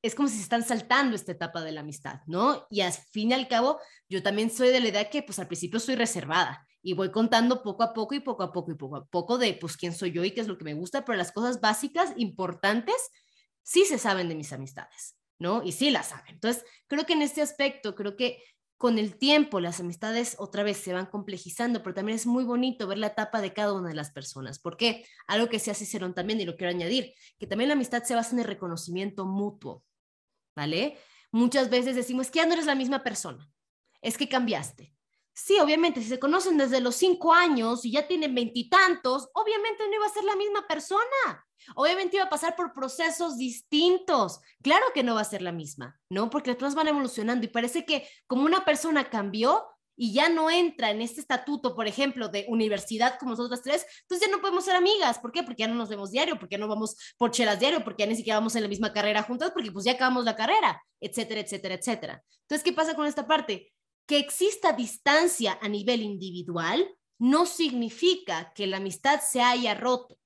es 0.00 0.14
como 0.14 0.28
si 0.28 0.36
se 0.36 0.42
están 0.42 0.64
saltando 0.64 1.16
esta 1.16 1.32
etapa 1.32 1.62
de 1.62 1.72
la 1.72 1.80
amistad, 1.80 2.20
¿no? 2.26 2.66
Y 2.70 2.82
al 2.82 2.92
fin 2.92 3.32
y 3.32 3.34
al 3.34 3.48
cabo, 3.48 3.80
yo 4.08 4.22
también 4.22 4.50
soy 4.50 4.68
de 4.68 4.80
la 4.80 4.88
idea 4.88 5.10
que 5.10 5.24
pues 5.24 5.40
al 5.40 5.48
principio 5.48 5.80
soy 5.80 5.96
reservada 5.96 6.66
y 6.86 6.92
voy 6.92 7.10
contando 7.10 7.64
poco 7.64 7.82
a 7.82 7.92
poco 7.92 8.14
y 8.14 8.20
poco 8.20 8.44
a 8.44 8.52
poco 8.52 8.70
y 8.70 8.76
poco 8.76 8.94
a 8.94 9.04
poco 9.06 9.38
de 9.38 9.54
pues 9.54 9.76
quién 9.76 9.92
soy 9.92 10.12
yo 10.12 10.22
y 10.22 10.30
qué 10.30 10.40
es 10.40 10.46
lo 10.46 10.56
que 10.56 10.62
me 10.62 10.74
gusta, 10.74 11.04
pero 11.04 11.18
las 11.18 11.32
cosas 11.32 11.60
básicas, 11.60 12.12
importantes, 12.16 12.94
sí 13.64 13.84
se 13.84 13.98
saben 13.98 14.28
de 14.28 14.36
mis 14.36 14.52
amistades, 14.52 15.16
¿no? 15.40 15.64
Y 15.64 15.72
sí 15.72 15.90
las 15.90 16.10
saben. 16.10 16.34
Entonces, 16.34 16.64
creo 16.86 17.04
que 17.04 17.14
en 17.14 17.22
este 17.22 17.42
aspecto, 17.42 17.96
creo 17.96 18.14
que 18.14 18.40
con 18.76 19.00
el 19.00 19.18
tiempo 19.18 19.58
las 19.58 19.80
amistades 19.80 20.36
otra 20.38 20.62
vez 20.62 20.76
se 20.76 20.92
van 20.92 21.06
complejizando, 21.06 21.82
pero 21.82 21.92
también 21.92 22.14
es 22.14 22.24
muy 22.24 22.44
bonito 22.44 22.86
ver 22.86 22.98
la 22.98 23.08
etapa 23.08 23.40
de 23.40 23.52
cada 23.52 23.72
una 23.72 23.88
de 23.88 23.96
las 23.96 24.12
personas. 24.12 24.60
porque 24.60 25.04
Algo 25.26 25.48
que 25.48 25.58
se 25.58 25.72
hace 25.72 25.98
también, 26.14 26.40
y 26.40 26.44
lo 26.44 26.54
quiero 26.54 26.70
añadir, 26.70 27.14
que 27.36 27.48
también 27.48 27.66
la 27.66 27.74
amistad 27.74 28.04
se 28.04 28.14
basa 28.14 28.30
en 28.30 28.38
el 28.38 28.44
reconocimiento 28.44 29.26
mutuo, 29.26 29.82
¿vale? 30.54 30.96
Muchas 31.32 31.68
veces 31.68 31.96
decimos 31.96 32.30
que 32.30 32.38
ya 32.38 32.46
no 32.46 32.52
eres 32.52 32.66
la 32.66 32.76
misma 32.76 33.02
persona, 33.02 33.50
es 34.00 34.16
que 34.16 34.28
cambiaste, 34.28 34.95
Sí, 35.38 35.58
obviamente, 35.60 36.00
si 36.00 36.08
se 36.08 36.18
conocen 36.18 36.56
desde 36.56 36.80
los 36.80 36.96
cinco 36.96 37.30
años 37.34 37.84
y 37.84 37.92
ya 37.92 38.08
tienen 38.08 38.34
veintitantos, 38.34 39.28
obviamente 39.34 39.84
no 39.86 39.94
iba 39.94 40.06
a 40.06 40.10
ser 40.10 40.24
la 40.24 40.34
misma 40.34 40.66
persona. 40.66 41.46
Obviamente 41.74 42.16
iba 42.16 42.24
a 42.24 42.30
pasar 42.30 42.56
por 42.56 42.72
procesos 42.72 43.36
distintos. 43.36 44.40
Claro 44.62 44.86
que 44.94 45.02
no 45.02 45.14
va 45.14 45.20
a 45.20 45.24
ser 45.24 45.42
la 45.42 45.52
misma, 45.52 46.00
¿no? 46.08 46.30
Porque 46.30 46.50
las 46.50 46.58
cosas 46.58 46.74
van 46.74 46.88
evolucionando 46.88 47.44
y 47.44 47.50
parece 47.50 47.84
que 47.84 48.08
como 48.26 48.46
una 48.46 48.64
persona 48.64 49.10
cambió 49.10 49.66
y 49.94 50.14
ya 50.14 50.30
no 50.30 50.50
entra 50.50 50.90
en 50.90 51.02
este 51.02 51.20
estatuto, 51.20 51.76
por 51.76 51.86
ejemplo, 51.86 52.28
de 52.28 52.46
universidad 52.48 53.18
como 53.18 53.32
nosotras 53.32 53.60
tres, 53.62 53.86
entonces 54.02 54.26
ya 54.26 54.34
no 54.34 54.40
podemos 54.40 54.64
ser 54.64 54.76
amigas. 54.76 55.18
¿Por 55.18 55.32
qué? 55.32 55.42
Porque 55.42 55.64
ya 55.64 55.68
no 55.68 55.74
nos 55.74 55.90
vemos 55.90 56.12
diario, 56.12 56.38
porque 56.38 56.56
no 56.56 56.66
vamos 56.66 56.96
por 57.18 57.30
chelas 57.30 57.60
diario, 57.60 57.84
porque 57.84 58.04
ya 58.04 58.08
ni 58.08 58.16
siquiera 58.16 58.38
vamos 58.38 58.56
en 58.56 58.62
la 58.62 58.68
misma 58.68 58.92
carrera 58.92 59.22
juntas, 59.22 59.50
porque 59.52 59.70
pues 59.70 59.84
ya 59.84 59.92
acabamos 59.92 60.24
la 60.24 60.34
carrera, 60.34 60.82
etcétera, 60.98 61.40
etcétera, 61.42 61.74
etcétera. 61.74 62.22
Entonces, 62.42 62.64
¿qué 62.64 62.72
pasa 62.72 62.94
con 62.94 63.06
esta 63.06 63.26
parte? 63.26 63.72
Que 64.06 64.18
exista 64.18 64.72
distancia 64.72 65.58
a 65.60 65.68
nivel 65.68 66.02
individual 66.02 66.88
no 67.18 67.46
significa 67.46 68.52
que 68.54 68.66
la 68.66 68.76
amistad 68.78 69.20
se 69.20 69.40
haya 69.40 69.74
roto. 69.74 70.18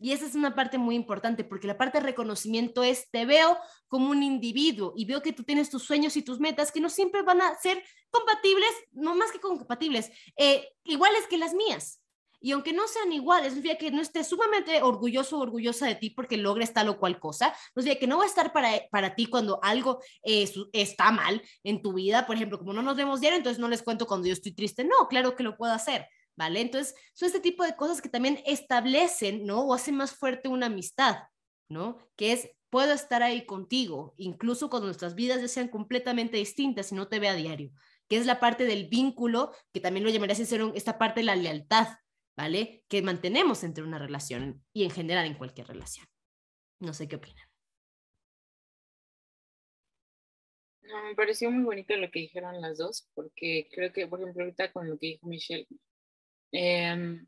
Y 0.00 0.12
esa 0.12 0.26
es 0.26 0.36
una 0.36 0.54
parte 0.54 0.78
muy 0.78 0.94
importante, 0.94 1.42
porque 1.42 1.66
la 1.66 1.76
parte 1.76 1.98
de 1.98 2.04
reconocimiento 2.04 2.84
es, 2.84 3.10
te 3.10 3.26
veo 3.26 3.58
como 3.88 4.10
un 4.10 4.22
individuo 4.22 4.92
y 4.96 5.06
veo 5.06 5.22
que 5.22 5.32
tú 5.32 5.42
tienes 5.42 5.70
tus 5.70 5.82
sueños 5.82 6.16
y 6.16 6.22
tus 6.22 6.38
metas 6.38 6.70
que 6.70 6.80
no 6.80 6.88
siempre 6.88 7.22
van 7.22 7.40
a 7.40 7.56
ser 7.58 7.82
compatibles, 8.10 8.70
no 8.92 9.16
más 9.16 9.32
que 9.32 9.40
compatibles, 9.40 10.12
eh, 10.36 10.68
iguales 10.84 11.26
que 11.28 11.38
las 11.38 11.52
mías. 11.52 12.00
Y 12.40 12.52
aunque 12.52 12.72
no 12.72 12.86
sean 12.86 13.12
iguales, 13.12 13.52
no 13.52 13.56
significa 13.56 13.78
que 13.78 13.90
no 13.90 14.00
esté 14.00 14.22
sumamente 14.22 14.82
orgulloso 14.82 15.38
o 15.38 15.42
orgullosa 15.42 15.86
de 15.86 15.96
ti 15.96 16.10
porque 16.10 16.36
logres 16.36 16.72
tal 16.72 16.88
o 16.88 16.98
cual 16.98 17.18
cosa, 17.18 17.54
no 17.74 17.82
significa 17.82 18.00
que 18.00 18.06
no 18.06 18.18
va 18.18 18.24
a 18.24 18.28
estar 18.28 18.52
para, 18.52 18.70
para 18.90 19.14
ti 19.14 19.26
cuando 19.26 19.58
algo 19.62 20.00
está 20.22 21.10
mal 21.10 21.42
en 21.64 21.82
tu 21.82 21.94
vida, 21.94 22.26
por 22.26 22.36
ejemplo, 22.36 22.58
como 22.58 22.72
no 22.72 22.82
nos 22.82 22.96
vemos 22.96 23.20
diario, 23.20 23.38
entonces 23.38 23.58
no 23.58 23.68
les 23.68 23.82
cuento 23.82 24.06
cuando 24.06 24.26
yo 24.28 24.32
estoy 24.32 24.52
triste, 24.52 24.84
no, 24.84 25.08
claro 25.08 25.34
que 25.34 25.42
lo 25.42 25.56
puedo 25.56 25.72
hacer, 25.72 26.06
¿vale? 26.36 26.60
Entonces, 26.60 26.94
son 27.14 27.26
este 27.26 27.40
tipo 27.40 27.64
de 27.64 27.76
cosas 27.76 28.00
que 28.00 28.08
también 28.08 28.40
establecen, 28.46 29.44
¿no? 29.44 29.62
O 29.62 29.74
hacen 29.74 29.96
más 29.96 30.12
fuerte 30.12 30.48
una 30.48 30.66
amistad, 30.66 31.16
¿no? 31.68 31.98
Que 32.16 32.32
es, 32.32 32.50
puedo 32.70 32.92
estar 32.92 33.22
ahí 33.22 33.46
contigo, 33.46 34.14
incluso 34.16 34.70
cuando 34.70 34.86
nuestras 34.86 35.14
vidas 35.14 35.40
ya 35.40 35.48
sean 35.48 35.68
completamente 35.68 36.36
distintas 36.36 36.92
y 36.92 36.94
no 36.94 37.08
te 37.08 37.18
vea 37.18 37.32
a 37.32 37.36
diario, 37.36 37.72
que 38.08 38.16
es 38.16 38.26
la 38.26 38.40
parte 38.40 38.64
del 38.64 38.88
vínculo, 38.88 39.52
que 39.72 39.80
también 39.80 40.04
lo 40.04 40.10
llamaría 40.10 40.34
ser 40.36 40.62
esta 40.74 40.98
parte 40.98 41.20
de 41.20 41.24
la 41.24 41.36
lealtad, 41.36 41.88
¿vale? 42.38 42.84
Que 42.88 43.02
mantenemos 43.02 43.64
entre 43.64 43.82
una 43.82 43.98
relación 43.98 44.64
y 44.72 44.84
en 44.84 44.90
general 44.90 45.26
en 45.26 45.34
cualquier 45.34 45.66
relación. 45.66 46.06
No 46.78 46.94
sé 46.94 47.08
qué 47.08 47.16
opinan. 47.16 47.44
me 51.04 51.14
pareció 51.14 51.50
muy 51.50 51.64
bonito 51.64 51.94
lo 51.96 52.10
que 52.10 52.20
dijeron 52.20 52.62
las 52.62 52.78
dos, 52.78 53.08
porque 53.14 53.68
creo 53.72 53.92
que, 53.92 54.06
por 54.06 54.20
ejemplo, 54.20 54.44
ahorita 54.44 54.72
con 54.72 54.88
lo 54.88 54.96
que 54.98 55.08
dijo 55.08 55.26
Michelle, 55.26 55.66
em, 56.52 57.26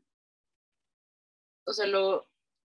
o 1.65 1.73
sea, 1.73 1.85
lo, 1.87 2.27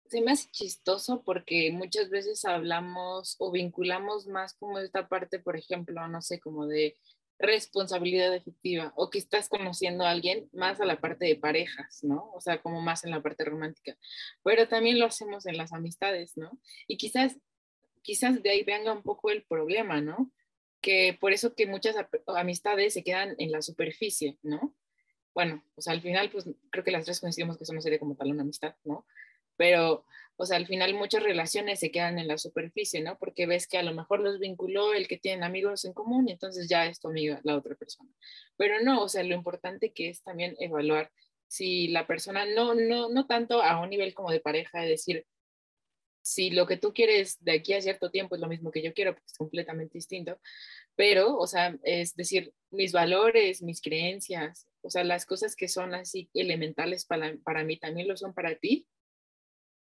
se 0.06 0.20
me 0.22 0.32
hace 0.32 0.50
chistoso 0.50 1.22
porque 1.24 1.70
muchas 1.72 2.08
veces 2.10 2.44
hablamos 2.44 3.36
o 3.38 3.52
vinculamos 3.52 4.26
más 4.26 4.54
como 4.54 4.78
esta 4.78 5.08
parte, 5.08 5.38
por 5.38 5.56
ejemplo, 5.56 6.08
no 6.08 6.22
sé, 6.22 6.40
como 6.40 6.66
de 6.66 6.96
responsabilidad 7.38 8.34
efectiva 8.34 8.92
o 8.96 9.10
que 9.10 9.18
estás 9.18 9.48
conociendo 9.48 10.04
a 10.04 10.10
alguien 10.10 10.48
más 10.52 10.80
a 10.80 10.84
la 10.84 11.00
parte 11.00 11.26
de 11.26 11.36
parejas, 11.36 12.00
¿no? 12.02 12.30
O 12.34 12.40
sea, 12.40 12.60
como 12.62 12.80
más 12.80 13.04
en 13.04 13.10
la 13.10 13.22
parte 13.22 13.44
romántica. 13.44 13.96
Pero 14.44 14.68
también 14.68 14.98
lo 14.98 15.06
hacemos 15.06 15.46
en 15.46 15.56
las 15.56 15.72
amistades, 15.72 16.36
¿no? 16.36 16.58
Y 16.86 16.96
quizás, 16.96 17.36
quizás 18.02 18.42
de 18.42 18.50
ahí 18.50 18.62
venga 18.62 18.92
un 18.92 19.02
poco 19.02 19.30
el 19.30 19.44
problema, 19.44 20.00
¿no? 20.00 20.30
Que 20.80 21.16
por 21.20 21.32
eso 21.32 21.54
que 21.54 21.66
muchas 21.66 21.96
amistades 22.26 22.94
se 22.94 23.04
quedan 23.04 23.34
en 23.38 23.50
la 23.50 23.62
superficie, 23.62 24.38
¿no? 24.42 24.74
Bueno, 25.34 25.64
o 25.74 25.80
sea, 25.82 25.94
al 25.94 26.02
final, 26.02 26.30
pues 26.30 26.48
creo 26.70 26.84
que 26.84 26.90
las 26.90 27.04
tres 27.04 27.20
coincidimos 27.20 27.56
que 27.56 27.64
eso 27.64 27.72
no 27.72 27.80
sería 27.80 27.98
como 27.98 28.16
tal 28.16 28.30
una 28.30 28.42
amistad, 28.42 28.76
¿no? 28.84 29.06
Pero 29.56 30.04
o 30.42 30.46
sea, 30.46 30.57
al 30.57 30.66
final 30.66 30.92
muchas 30.94 31.22
relaciones 31.22 31.78
se 31.78 31.92
quedan 31.92 32.18
en 32.18 32.26
la 32.26 32.37
superficie, 32.37 33.00
¿no? 33.00 33.16
Porque 33.16 33.46
ves 33.46 33.68
que 33.68 33.78
a 33.78 33.85
lo 33.85 33.94
mejor 33.94 34.18
los 34.18 34.40
vinculó 34.40 34.92
el 34.92 35.07
que 35.07 35.16
tienen 35.16 35.44
amigos 35.44 35.85
en 35.85 35.92
común 35.92 36.28
y 36.28 36.33
entonces 36.33 36.68
ya 36.68 36.87
es 36.87 36.98
tu 36.98 37.07
amiga 37.07 37.40
la 37.44 37.57
otra 37.57 37.76
persona. 37.76 38.11
Pero 38.57 38.81
no, 38.83 39.05
o 39.05 39.09
sea, 39.09 39.22
lo 39.22 39.37
importante 39.37 39.92
que 39.92 40.09
es 40.09 40.24
también 40.24 40.57
evaluar 40.59 41.12
si 41.46 41.87
la 41.88 42.09
persona, 42.09 42.44
no, 42.44 42.74
no, 42.74 43.09
no 43.09 43.26
tanto 43.28 43.62
a 43.62 43.81
un 43.81 43.90
nivel 43.90 44.14
como 44.14 44.33
de 44.33 44.40
pareja, 44.40 44.81
de 44.81 44.88
decir, 44.88 45.26
si 46.22 46.50
lo 46.50 46.66
que 46.66 46.76
tú 46.76 46.92
quieres 46.92 47.37
de 47.44 47.52
aquí 47.52 47.74
a 47.74 47.81
cierto 47.81 48.11
tiempo 48.11 48.35
es 48.35 48.40
lo 48.40 48.48
mismo 48.48 48.72
que 48.72 48.83
yo 48.83 48.92
quiero, 48.92 49.12
porque 49.12 49.26
es 49.28 49.38
completamente 49.38 49.92
distinto, 49.94 50.40
pero, 50.96 51.37
o 51.38 51.46
sea, 51.46 51.78
es 51.85 52.16
decir, 52.16 52.52
mis 52.72 52.90
valores, 52.90 53.62
mis 53.62 53.81
creencias, 53.81 54.66
o 54.81 54.90
sea, 54.90 55.05
las 55.05 55.24
cosas 55.24 55.55
que 55.55 55.68
son 55.68 55.94
así 55.94 56.28
elementales 56.35 57.05
para, 57.05 57.37
para 57.44 57.62
mí 57.62 57.78
también 57.78 58.09
lo 58.09 58.16
son 58.16 58.35
para 58.35 58.57
ti, 58.57 58.88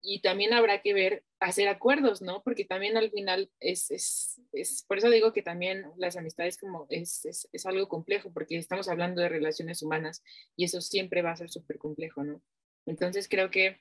y 0.08 0.20
también 0.20 0.54
habrá 0.54 0.82
que 0.82 0.94
ver, 0.94 1.24
hacer 1.40 1.66
acuerdos, 1.66 2.22
¿no? 2.22 2.42
Porque 2.44 2.64
también 2.64 2.96
al 2.96 3.10
final 3.10 3.50
es, 3.58 3.90
es, 3.90 4.40
es 4.52 4.84
por 4.86 4.98
eso 4.98 5.10
digo 5.10 5.32
que 5.32 5.42
también 5.42 5.84
las 5.96 6.16
amistades 6.16 6.56
como 6.56 6.86
es, 6.90 7.24
es, 7.24 7.48
es, 7.52 7.66
algo 7.66 7.88
complejo, 7.88 8.32
porque 8.32 8.56
estamos 8.56 8.88
hablando 8.88 9.20
de 9.20 9.28
relaciones 9.28 9.82
humanas 9.82 10.22
y 10.54 10.64
eso 10.64 10.80
siempre 10.80 11.22
va 11.22 11.32
a 11.32 11.36
ser 11.36 11.50
súper 11.50 11.78
complejo, 11.78 12.22
¿no? 12.22 12.40
Entonces 12.86 13.28
creo 13.28 13.50
que 13.50 13.80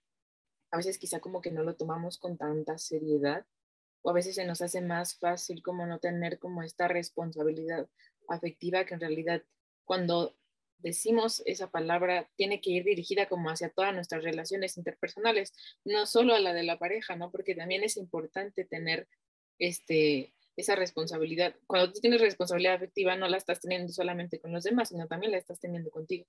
a 0.72 0.78
veces 0.78 0.98
quizá 0.98 1.20
como 1.20 1.42
que 1.42 1.52
no 1.52 1.62
lo 1.62 1.76
tomamos 1.76 2.18
con 2.18 2.38
tanta 2.38 2.80
seriedad 2.80 3.46
o 4.02 4.10
a 4.10 4.14
veces 4.14 4.34
se 4.34 4.46
nos 4.46 4.64
hace 4.64 4.82
más 4.82 5.20
fácil 5.20 5.62
como 5.62 5.86
no 5.86 6.00
tener 6.00 6.40
como 6.40 6.64
esta 6.64 6.88
responsabilidad 6.88 7.88
afectiva 8.28 8.84
que 8.86 8.96
en 8.96 9.00
realidad 9.00 9.44
cuando 9.84 10.36
decimos 10.80 11.42
esa 11.46 11.70
palabra 11.70 12.30
tiene 12.36 12.62
que 12.62 12.72
ir 12.72 12.84
dirigida 12.84 13.28
como 13.28 13.50
hacia 13.50 13.70
todas 13.70 13.94
nuestras 13.94 14.24
relaciones 14.24 14.78
interpersonales, 14.78 15.54
no 15.84 16.06
solo 16.06 16.36
a 16.36 16.40
la 16.40 16.54
de 16.54 16.64
la 16.64 16.78
pareja, 16.78 17.16
¿no? 17.16 17.32
Porque 17.32 17.56
también 17.56 17.84
es 17.84 17.98
importante 17.98 18.66
tener 18.66 19.08
este, 19.60 20.34
esa 20.56 20.76
responsabilidad. 20.76 21.56
Cuando 21.68 21.92
tú 21.92 22.00
tienes 22.00 22.22
responsabilidad 22.22 22.76
afectiva, 22.76 23.16
no 23.16 23.28
la 23.28 23.38
estás 23.38 23.60
teniendo 23.60 23.92
solamente 23.92 24.40
con 24.40 24.54
los 24.54 24.64
demás, 24.64 24.90
sino 24.90 25.08
también 25.08 25.32
la 25.32 25.38
estás 25.38 25.60
teniendo 25.60 25.90
contigo, 25.90 26.26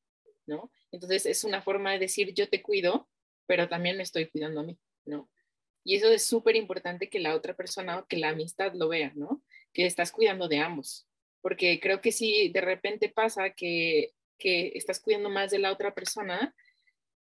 ¿no? 0.47 0.71
Entonces 0.91 1.27
es 1.27 1.45
una 1.45 1.63
forma 1.63 1.93
de 1.93 1.99
decir 1.99 2.35
yo 2.35 2.49
te 2.49 2.63
cuido, 2.63 3.09
pero 3.47 3.69
también 3.69 3.97
me 3.97 4.03
estoy 4.03 4.27
cuidando 4.29 4.61
a 4.61 4.65
mí, 4.65 4.79
¿no? 5.05 5.31
Y 5.85 5.95
eso 5.95 6.09
es 6.09 6.25
súper 6.25 6.57
importante 6.57 7.09
que 7.09 7.21
la 7.21 7.37
otra 7.37 7.55
persona, 7.55 8.05
que 8.09 8.17
la 8.17 8.31
amistad 8.31 8.73
lo 8.75 8.89
vea, 8.89 9.13
¿no? 9.15 9.43
Que 9.73 9.87
estás 9.87 10.11
cuidando 10.11 10.49
de 10.49 10.59
ambos. 10.59 11.07
Porque 11.41 11.79
creo 11.79 12.01
que 12.01 12.11
si 12.11 12.49
de 12.49 12.61
repente 12.61 13.09
pasa 13.09 13.51
que 13.51 14.13
que 14.39 14.73
estás 14.75 15.01
cuidando 15.01 15.31
más 15.31 15.51
de 15.51 15.59
la 15.59 15.73
otra 15.73 15.95
persona 15.95 16.55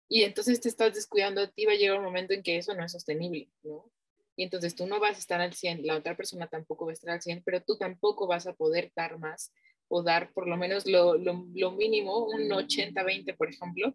y 0.08 0.22
entonces 0.22 0.60
te 0.60 0.68
estás 0.68 0.94
descuidando 0.94 1.42
a 1.42 1.50
ti, 1.50 1.66
va 1.66 1.72
a 1.72 1.76
llegar 1.76 1.98
un 1.98 2.04
momento 2.04 2.32
en 2.32 2.42
que 2.42 2.56
eso 2.56 2.74
no 2.74 2.84
es 2.84 2.92
sostenible, 2.92 3.50
¿no? 3.62 3.90
Y 4.36 4.44
entonces 4.44 4.74
tú 4.74 4.86
no 4.86 5.00
vas 5.00 5.16
a 5.16 5.20
estar 5.20 5.40
al 5.40 5.54
100, 5.54 5.86
la 5.86 5.96
otra 5.96 6.16
persona 6.16 6.46
tampoco 6.46 6.84
va 6.84 6.92
a 6.92 6.94
estar 6.94 7.10
al 7.10 7.22
100, 7.22 7.42
pero 7.42 7.62
tú 7.62 7.76
tampoco 7.78 8.26
vas 8.26 8.46
a 8.46 8.52
poder 8.52 8.92
dar 8.94 9.18
más 9.18 9.52
o 9.88 10.02
dar 10.02 10.32
por 10.32 10.46
lo 10.46 10.56
menos 10.56 10.86
lo, 10.86 11.16
lo, 11.16 11.46
lo 11.54 11.70
mínimo, 11.72 12.26
un 12.26 12.48
80-20, 12.48 13.36
por 13.36 13.48
ejemplo, 13.48 13.94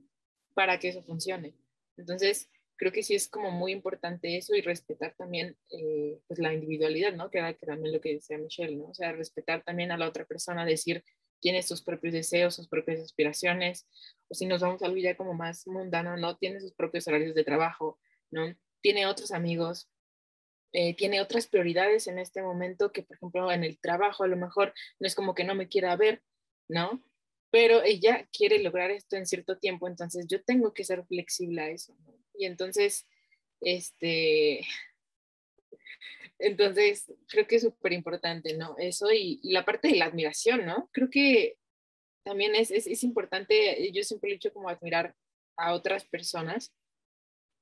para 0.53 0.79
que 0.79 0.89
eso 0.89 1.03
funcione. 1.03 1.53
Entonces, 1.97 2.49
creo 2.81 2.91
que 2.91 3.03
sí 3.03 3.13
es 3.13 3.29
como 3.29 3.51
muy 3.51 3.71
importante 3.71 4.37
eso 4.37 4.55
y 4.55 4.61
respetar 4.61 5.13
también 5.15 5.55
eh, 5.69 6.19
pues 6.27 6.39
la 6.39 6.51
individualidad, 6.51 7.13
¿no? 7.13 7.29
Que 7.29 7.37
era 7.37 7.53
también 7.53 7.93
lo 7.93 8.01
que 8.01 8.13
decía 8.13 8.39
Michelle, 8.39 8.75
¿no? 8.75 8.85
O 8.85 8.93
sea, 8.95 9.11
respetar 9.11 9.63
también 9.63 9.91
a 9.91 9.97
la 9.97 10.07
otra 10.07 10.25
persona, 10.25 10.65
decir, 10.65 11.03
tiene 11.41 11.63
sus 11.63 11.81
propios 11.81 12.13
deseos, 12.13 12.55
sus 12.55 12.67
propias 12.67 13.01
aspiraciones, 13.01 13.87
o 14.29 14.35
si 14.35 14.45
nos 14.45 14.61
vamos 14.61 14.81
a 14.81 14.85
algo 14.85 14.97
ya 14.97 15.17
como 15.17 15.33
más 15.33 15.67
mundano, 15.67 16.15
¿no? 16.15 16.37
Tiene 16.37 16.61
sus 16.61 16.73
propios 16.73 17.07
horarios 17.07 17.35
de 17.35 17.43
trabajo, 17.43 17.99
¿no? 18.29 18.55
Tiene 18.81 19.07
otros 19.07 19.31
amigos, 19.31 19.89
eh, 20.73 20.95
tiene 20.95 21.19
otras 21.19 21.47
prioridades 21.47 22.07
en 22.07 22.19
este 22.19 22.41
momento 22.41 22.91
que, 22.91 23.03
por 23.03 23.17
ejemplo, 23.17 23.51
en 23.51 23.63
el 23.65 23.79
trabajo 23.79 24.23
a 24.23 24.27
lo 24.27 24.37
mejor 24.37 24.73
no 24.99 25.07
es 25.07 25.15
como 25.15 25.35
que 25.35 25.43
no 25.43 25.55
me 25.55 25.67
quiera 25.67 25.95
ver, 25.97 26.21
¿no? 26.69 27.03
Pero 27.49 27.83
ella 27.83 28.29
quiere 28.31 28.59
lograr 28.59 28.91
esto 28.91 29.17
en 29.17 29.25
cierto 29.25 29.57
tiempo, 29.57 29.87
entonces 29.87 30.27
yo 30.27 30.41
tengo 30.43 30.73
que 30.73 30.85
ser 30.85 31.03
flexible 31.05 31.61
a 31.61 31.69
eso, 31.69 31.93
¿no? 32.05 32.15
Y 32.35 32.45
entonces, 32.45 33.07
este, 33.59 34.61
entonces, 36.41 37.11
creo 37.27 37.47
que 37.47 37.55
es 37.57 37.61
súper 37.61 37.93
importante, 37.93 38.57
¿no? 38.57 38.75
Eso 38.77 39.11
y, 39.11 39.39
la 39.43 39.65
parte 39.65 39.89
de 39.89 39.97
la 39.97 40.05
admiración, 40.05 40.65
¿no? 40.65 40.89
Creo 40.91 41.09
que 41.09 41.57
también 42.23 42.55
es, 42.55 42.71
es, 42.71 43.03
importante, 43.03 43.91
yo 43.91 44.03
siempre 44.03 44.29
he 44.29 44.33
dicho 44.33 44.53
como 44.53 44.69
admirar 44.69 45.15
a 45.57 45.73
otras 45.73 46.05
personas, 46.05 46.73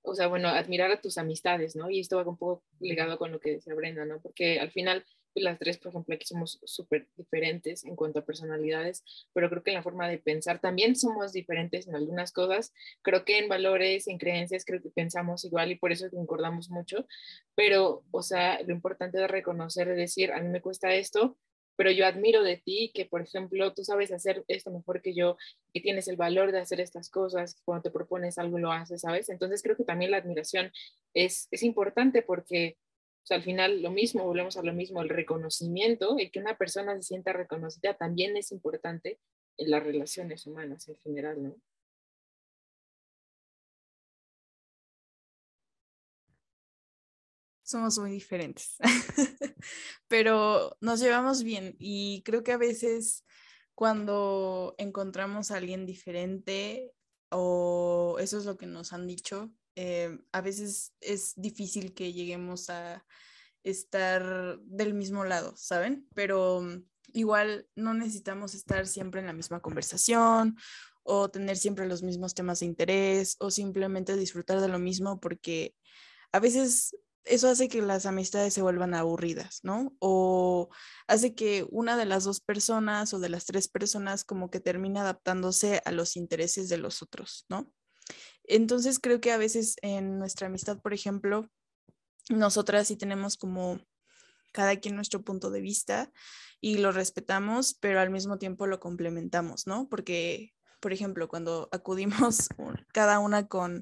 o 0.01 0.15
sea, 0.15 0.27
bueno, 0.27 0.49
admirar 0.49 0.91
a 0.91 1.01
tus 1.01 1.17
amistades, 1.17 1.75
¿no? 1.75 1.89
Y 1.89 1.99
esto 1.99 2.17
va 2.17 2.29
un 2.29 2.37
poco 2.37 2.63
ligado 2.79 3.17
con 3.17 3.31
lo 3.31 3.39
que 3.39 3.51
decía 3.51 3.73
Brenda, 3.75 4.05
¿no? 4.05 4.21
Porque 4.21 4.59
al 4.59 4.71
final 4.71 5.05
las 5.35 5.59
tres, 5.59 5.77
por 5.77 5.89
ejemplo, 5.89 6.15
aquí 6.15 6.25
somos 6.25 6.59
súper 6.63 7.07
diferentes 7.15 7.85
en 7.85 7.95
cuanto 7.95 8.19
a 8.19 8.25
personalidades, 8.25 9.03
pero 9.33 9.49
creo 9.49 9.63
que 9.63 9.71
en 9.71 9.75
la 9.75 9.83
forma 9.83 10.07
de 10.07 10.17
pensar 10.17 10.59
también 10.59 10.95
somos 10.95 11.33
diferentes 11.33 11.87
en 11.87 11.95
algunas 11.95 12.31
cosas. 12.31 12.73
Creo 13.01 13.25
que 13.25 13.37
en 13.37 13.49
valores, 13.49 14.07
en 14.07 14.17
creencias, 14.17 14.65
creo 14.65 14.81
que 14.81 14.89
pensamos 14.89 15.45
igual 15.45 15.71
y 15.71 15.75
por 15.75 15.91
eso 15.91 16.09
concordamos 16.09 16.69
mucho, 16.69 17.07
pero, 17.55 18.03
o 18.11 18.21
sea, 18.21 18.61
lo 18.63 18.73
importante 18.73 19.23
es 19.23 19.29
reconocer, 19.29 19.89
es 19.89 19.97
decir, 19.97 20.31
a 20.31 20.41
mí 20.41 20.49
me 20.49 20.61
cuesta 20.61 20.93
esto, 20.93 21.37
pero 21.79 21.91
yo 21.91 22.05
admiro 22.05 22.43
de 22.43 22.57
ti 22.57 22.91
que, 22.93 23.05
por 23.05 23.21
ejemplo, 23.21 23.73
tú 23.73 23.85
sabes 23.85 24.11
hacer 24.11 24.43
esto 24.49 24.69
mejor 24.69 25.01
que 25.01 25.13
yo, 25.13 25.37
que 25.73 25.79
tienes 25.79 26.09
el 26.09 26.17
valor 26.17 26.51
de 26.51 26.59
hacer 26.59 26.81
estas 26.81 27.09
cosas, 27.09 27.61
cuando 27.63 27.83
te 27.83 27.91
propones 27.91 28.37
algo 28.37 28.59
lo 28.59 28.73
haces, 28.73 28.99
¿sabes? 28.99 29.29
Entonces 29.29 29.63
creo 29.63 29.77
que 29.77 29.85
también 29.85 30.11
la 30.11 30.17
admiración 30.17 30.73
es, 31.13 31.47
es 31.51 31.63
importante 31.63 32.21
porque 32.21 32.75
al 33.29 33.43
final 33.43 33.81
lo 33.81 33.91
mismo, 33.91 34.25
volvemos 34.25 34.57
a 34.57 34.63
lo 34.63 34.73
mismo, 34.73 35.01
el 35.01 35.09
reconocimiento, 35.09 36.17
el 36.17 36.31
que 36.31 36.39
una 36.39 36.57
persona 36.57 36.95
se 36.95 37.03
sienta 37.03 37.33
reconocida 37.33 37.95
también 37.95 38.35
es 38.37 38.51
importante 38.51 39.19
en 39.57 39.71
las 39.71 39.83
relaciones 39.83 40.47
humanas 40.47 40.87
en 40.87 40.97
general, 40.99 41.43
¿no? 41.43 41.55
Somos 47.63 47.99
muy 47.99 48.09
diferentes, 48.09 48.77
pero 50.07 50.75
nos 50.81 50.99
llevamos 50.99 51.43
bien 51.43 51.75
y 51.77 52.23
creo 52.23 52.41
que 52.43 52.51
a 52.51 52.57
veces 52.57 53.23
cuando 53.75 54.73
encontramos 54.79 55.51
a 55.51 55.57
alguien 55.57 55.85
diferente 55.85 56.91
o 57.29 58.17
eso 58.19 58.39
es 58.39 58.45
lo 58.45 58.57
que 58.57 58.65
nos 58.65 58.91
han 58.91 59.05
dicho, 59.05 59.51
eh, 59.75 60.19
a 60.31 60.41
veces 60.41 60.93
es 61.01 61.33
difícil 61.35 61.93
que 61.93 62.13
lleguemos 62.13 62.69
a 62.69 63.05
estar 63.63 64.59
del 64.61 64.93
mismo 64.93 65.25
lado, 65.25 65.53
¿saben? 65.55 66.07
Pero 66.15 66.61
mm, 66.61 66.83
igual 67.13 67.67
no 67.75 67.93
necesitamos 67.93 68.53
estar 68.53 68.87
siempre 68.87 69.21
en 69.21 69.27
la 69.27 69.33
misma 69.33 69.61
conversación 69.61 70.57
o 71.03 71.29
tener 71.29 71.57
siempre 71.57 71.87
los 71.87 72.03
mismos 72.03 72.33
temas 72.33 72.59
de 72.59 72.67
interés 72.67 73.35
o 73.39 73.51
simplemente 73.51 74.15
disfrutar 74.15 74.61
de 74.61 74.67
lo 74.67 74.79
mismo 74.79 75.19
porque 75.19 75.75
a 76.31 76.39
veces 76.39 76.95
eso 77.25 77.47
hace 77.49 77.67
que 77.67 77.81
las 77.81 78.05
amistades 78.05 78.53
se 78.53 78.61
vuelvan 78.61 78.93
aburridas, 78.93 79.59
¿no? 79.63 79.95
O 79.99 80.69
hace 81.07 81.35
que 81.35 81.67
una 81.69 81.97
de 81.97 82.05
las 82.05 82.23
dos 82.23 82.39
personas 82.39 83.13
o 83.13 83.19
de 83.19 83.29
las 83.29 83.45
tres 83.45 83.67
personas 83.67 84.23
como 84.23 84.49
que 84.49 84.59
termine 84.59 84.99
adaptándose 84.99 85.81
a 85.85 85.91
los 85.91 86.15
intereses 86.15 86.69
de 86.69 86.77
los 86.77 87.01
otros, 87.01 87.45
¿no? 87.49 87.71
Entonces 88.49 88.99
creo 88.99 89.21
que 89.21 89.31
a 89.31 89.37
veces 89.37 89.75
en 89.83 90.17
nuestra 90.17 90.47
amistad, 90.47 90.79
por 90.81 90.93
ejemplo, 90.93 91.47
nosotras 92.29 92.87
sí 92.87 92.95
tenemos 92.95 93.37
como 93.37 93.79
cada 94.51 94.75
quien 94.77 94.95
nuestro 94.95 95.21
punto 95.21 95.51
de 95.51 95.61
vista 95.61 96.11
y 96.59 96.79
lo 96.79 96.91
respetamos, 96.91 97.75
pero 97.79 97.99
al 98.01 98.09
mismo 98.09 98.39
tiempo 98.39 98.65
lo 98.65 98.79
complementamos, 98.79 99.67
¿no? 99.67 99.87
Porque, 99.87 100.55
por 100.79 100.91
ejemplo, 100.93 101.27
cuando 101.27 101.69
acudimos 101.71 102.49
cada 102.91 103.19
una 103.19 103.47
con, 103.47 103.81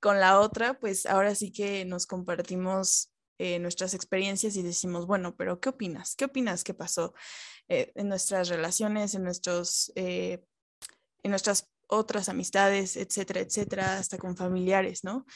con 0.00 0.18
la 0.18 0.40
otra, 0.40 0.80
pues 0.80 1.04
ahora 1.04 1.34
sí 1.34 1.52
que 1.52 1.84
nos 1.84 2.06
compartimos 2.06 3.12
eh, 3.38 3.58
nuestras 3.58 3.92
experiencias 3.92 4.56
y 4.56 4.62
decimos, 4.62 5.06
bueno, 5.06 5.36
pero 5.36 5.60
¿qué 5.60 5.68
opinas? 5.68 6.16
¿Qué 6.16 6.24
opinas 6.24 6.64
que 6.64 6.72
pasó 6.72 7.12
eh, 7.68 7.92
en 7.94 8.08
nuestras 8.08 8.48
relaciones, 8.48 9.14
en, 9.14 9.24
nuestros, 9.24 9.92
en 9.94 10.40
nuestras 11.22 11.68
otras 11.90 12.28
amistades, 12.28 12.96
etcétera, 12.96 13.40
etcétera, 13.40 13.98
hasta 13.98 14.16
con 14.16 14.36
familiares, 14.36 15.04
¿no? 15.04 15.26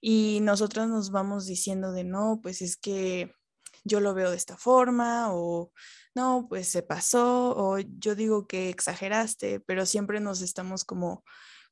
Y 0.00 0.40
nosotros 0.42 0.88
nos 0.88 1.10
vamos 1.10 1.46
diciendo 1.46 1.92
de, 1.92 2.04
no, 2.04 2.40
pues 2.42 2.62
es 2.62 2.76
que 2.76 3.32
yo 3.84 4.00
lo 4.00 4.14
veo 4.14 4.30
de 4.30 4.36
esta 4.36 4.56
forma 4.56 5.32
o 5.32 5.72
no, 6.14 6.46
pues 6.48 6.68
se 6.68 6.82
pasó 6.82 7.54
o 7.56 7.78
yo 7.78 8.14
digo 8.14 8.46
que 8.46 8.70
exageraste, 8.70 9.60
pero 9.60 9.84
siempre 9.84 10.20
nos 10.20 10.40
estamos 10.40 10.84
como 10.84 11.24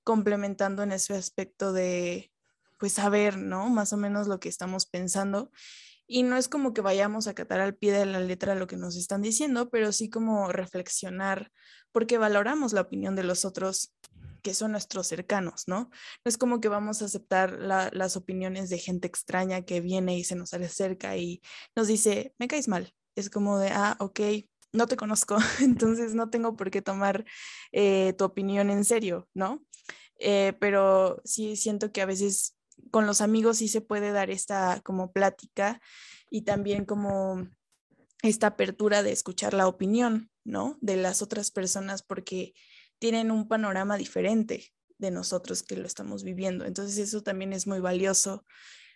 complementando 0.04 0.82
en 0.82 0.92
ese 0.92 1.14
aspecto 1.14 1.72
de, 1.72 2.32
pues 2.78 2.94
saber, 2.94 3.38
¿no? 3.38 3.68
Más 3.68 3.92
o 3.92 3.96
menos 3.96 4.26
lo 4.26 4.40
que 4.40 4.48
estamos 4.48 4.86
pensando. 4.86 5.52
Y 6.06 6.24
no 6.24 6.36
es 6.36 6.48
como 6.48 6.74
que 6.74 6.80
vayamos 6.80 7.28
a 7.28 7.34
catar 7.34 7.60
al 7.60 7.76
pie 7.76 7.92
de 7.92 8.06
la 8.06 8.20
letra 8.20 8.56
lo 8.56 8.66
que 8.66 8.76
nos 8.76 8.96
están 8.96 9.22
diciendo, 9.22 9.70
pero 9.70 9.92
sí 9.92 10.10
como 10.10 10.48
reflexionar, 10.48 11.52
porque 11.92 12.18
valoramos 12.18 12.72
la 12.72 12.80
opinión 12.82 13.14
de 13.14 13.22
los 13.22 13.44
otros 13.44 13.94
que 14.42 14.54
son 14.54 14.72
nuestros 14.72 15.06
cercanos, 15.06 15.64
¿no? 15.66 15.90
No 16.24 16.28
es 16.28 16.36
como 16.36 16.60
que 16.60 16.68
vamos 16.68 17.02
a 17.02 17.06
aceptar 17.06 17.52
las 17.60 18.16
opiniones 18.16 18.68
de 18.68 18.78
gente 18.78 19.08
extraña 19.08 19.62
que 19.62 19.80
viene 19.80 20.18
y 20.18 20.24
se 20.24 20.34
nos 20.34 20.52
acerca 20.52 21.16
y 21.16 21.40
nos 21.76 21.88
dice, 21.88 22.34
me 22.38 22.48
caes 22.48 22.68
mal. 22.68 22.92
Es 23.14 23.30
como 23.30 23.58
de, 23.58 23.68
ah, 23.70 23.96
ok, 24.00 24.20
no 24.72 24.86
te 24.86 24.96
conozco, 24.96 25.36
entonces 25.60 26.14
no 26.14 26.30
tengo 26.30 26.56
por 26.56 26.70
qué 26.70 26.82
tomar 26.82 27.24
eh, 27.72 28.14
tu 28.18 28.24
opinión 28.24 28.70
en 28.70 28.84
serio, 28.84 29.28
¿no? 29.34 29.64
Eh, 30.18 30.54
pero 30.60 31.20
sí 31.24 31.56
siento 31.56 31.92
que 31.92 32.02
a 32.02 32.06
veces 32.06 32.56
con 32.90 33.06
los 33.06 33.20
amigos 33.20 33.58
sí 33.58 33.68
se 33.68 33.80
puede 33.80 34.12
dar 34.12 34.30
esta 34.30 34.80
como 34.82 35.12
plática 35.12 35.80
y 36.30 36.42
también 36.42 36.84
como 36.84 37.48
esta 38.22 38.48
apertura 38.48 39.02
de 39.02 39.12
escuchar 39.12 39.52
la 39.52 39.66
opinión, 39.66 40.30
¿no? 40.44 40.78
De 40.80 40.96
las 40.96 41.22
otras 41.22 41.50
personas 41.50 42.02
porque 42.02 42.54
tienen 43.02 43.32
un 43.32 43.48
panorama 43.48 43.96
diferente 43.96 44.72
de 44.96 45.10
nosotros 45.10 45.64
que 45.64 45.74
lo 45.76 45.88
estamos 45.88 46.22
viviendo. 46.22 46.64
Entonces 46.64 46.98
eso 46.98 47.20
también 47.20 47.52
es 47.52 47.66
muy 47.66 47.80
valioso 47.80 48.46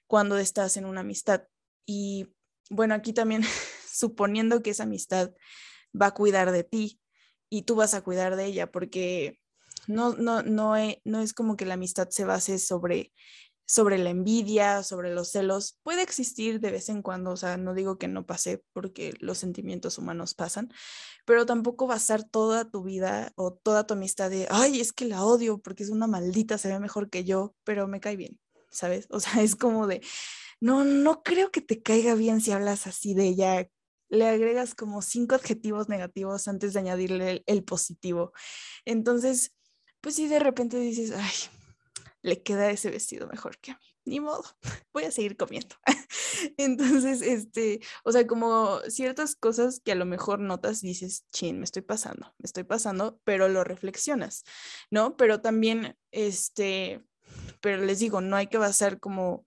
cuando 0.07 0.39
estás 0.39 0.77
en 0.77 0.85
una 0.85 1.01
amistad. 1.01 1.43
Y 1.87 2.29
bueno, 2.71 2.95
aquí 2.95 3.13
también 3.13 3.43
suponiendo 3.93 4.63
que 4.63 4.71
esa 4.71 4.85
amistad 4.85 5.33
va 6.01 6.07
a 6.07 6.15
cuidar 6.15 6.53
de 6.53 6.63
ti 6.63 7.01
y 7.51 7.63
tú 7.63 7.75
vas 7.75 7.95
a 7.95 8.03
cuidar 8.03 8.37
de 8.37 8.45
ella, 8.45 8.71
porque 8.71 9.41
no, 9.89 10.15
no, 10.15 10.45
no, 10.45 10.77
no 11.03 11.21
es 11.21 11.35
como 11.35 11.57
que 11.57 11.67
la 11.67 11.75
amistad 11.75 12.09
se 12.09 12.25
base 12.25 12.61
sobre 12.61 13.13
sobre 13.67 13.99
la 13.99 14.11
envidia, 14.11 14.83
sobre 14.83 15.13
los 15.13 15.33
celos, 15.33 15.79
puede 15.83 16.03
existir 16.03 16.61
de 16.61 16.71
vez 16.71 16.89
en 16.89 17.03
cuando, 17.03 17.33
o 17.33 17.37
sea, 17.37 17.57
no 17.57 17.75
digo 17.75 17.99
que 17.99 18.09
no 18.09 18.25
pase 18.25 18.63
porque 18.73 19.15
los 19.19 19.39
sentimientos 19.39 19.99
humanos 19.99 20.35
pasan, 20.35 20.73
pero 21.25 21.45
tampoco 21.45 21.87
basar 21.87 22.23
toda 22.23 22.71
tu 22.71 22.85
vida 22.85 23.33
o 23.35 23.53
toda 23.53 23.87
tu 23.87 23.95
amistad 23.95 24.31
de, 24.31 24.47
ay, 24.51 24.81
es 24.81 24.93
que 24.93 25.05
la 25.05 25.25
odio 25.25 25.59
porque 25.59 25.83
es 25.83 25.91
una 25.91 26.07
maldita, 26.07 26.59
se 26.59 26.69
ve 26.69 26.79
mejor 26.79 27.11
que 27.11 27.25
yo, 27.25 27.55
pero 27.65 27.89
me 27.89 28.01
cae 28.01 28.17
bien, 28.17 28.39
¿sabes? 28.71 29.07
O 29.11 29.19
sea, 29.21 29.33
es 29.43 29.57
como 29.57 29.89
de, 29.89 30.01
no, 30.61 30.85
no 30.85 31.23
creo 31.23 31.51
que 31.51 31.61
te 31.61 31.83
caiga 31.83 32.15
bien 32.15 32.41
si 32.41 32.53
hablas 32.53 32.87
así 32.87 33.15
de 33.15 33.27
ella. 33.27 33.69
Le 34.09 34.27
agregas 34.27 34.75
como 34.75 35.03
cinco 35.03 35.35
adjetivos 35.35 35.89
negativos 35.89 36.47
antes 36.47 36.73
de 36.73 36.79
añadirle 36.79 37.43
el, 37.47 37.65
positivo. 37.65 38.33
Entonces, 38.85 39.53
pues 40.01 40.15
si 40.15 40.29
de 40.29 40.39
repente 40.39 40.79
dices, 40.79 41.13
ay, 41.13 41.35
le 42.27 42.43
queda 42.43 42.71
ese 42.71 42.91
vestido 42.91 43.29
mejor 43.29 43.59
que 43.59 43.71
a 43.71 43.75
mí. 43.75 43.87
Ni 44.05 44.21
modo, 44.21 44.45
voy 44.93 45.05
a 45.05 45.11
seguir 45.11 45.37
comiendo. 45.37 45.77
Entonces, 46.57 47.23
este, 47.23 47.81
o 48.05 48.13
sea, 48.13 48.27
como 48.27 48.81
ciertas 48.89 49.37
cosas 49.37 49.81
que 49.81 49.93
a 49.93 49.97
lo 49.97 50.05
mejor 50.05 50.41
notas, 50.41 50.81
dices, 50.81 51.25
chin, 51.33 51.59
me 51.59 51.65
estoy 51.65 51.83
pasando, 51.83 52.35
me 52.39 52.47
estoy 52.47 52.65
pasando, 52.65 53.21
pero 53.25 53.49
lo 53.49 53.65
reflexionas, 53.65 54.45
¿no? 54.91 55.17
Pero 55.17 55.41
también, 55.41 55.97
este, 56.11 57.05
pero 57.61 57.85
les 57.85 58.01
digo, 58.01 58.21
no 58.21 58.37
hay 58.37 58.49
que 58.49 58.59
basar 58.59 58.99
como 59.01 59.47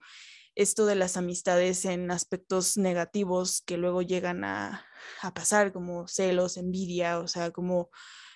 esto 0.56 0.86
de 0.86 0.96
las 0.96 1.18
amistades 1.18 1.86
en 1.86 2.12
aspectos 2.12 2.78
negativos 2.78 3.62
que 3.66 3.78
luego 3.78 4.02
llegan 4.02 4.44
a, 4.44 4.86
a 5.22 5.34
pasar, 5.34 5.74
como 5.74 6.08
celos, 6.08 6.58
envidia, 6.58 7.20
o 7.20 7.28
sea, 7.28 7.52
como 7.52 7.90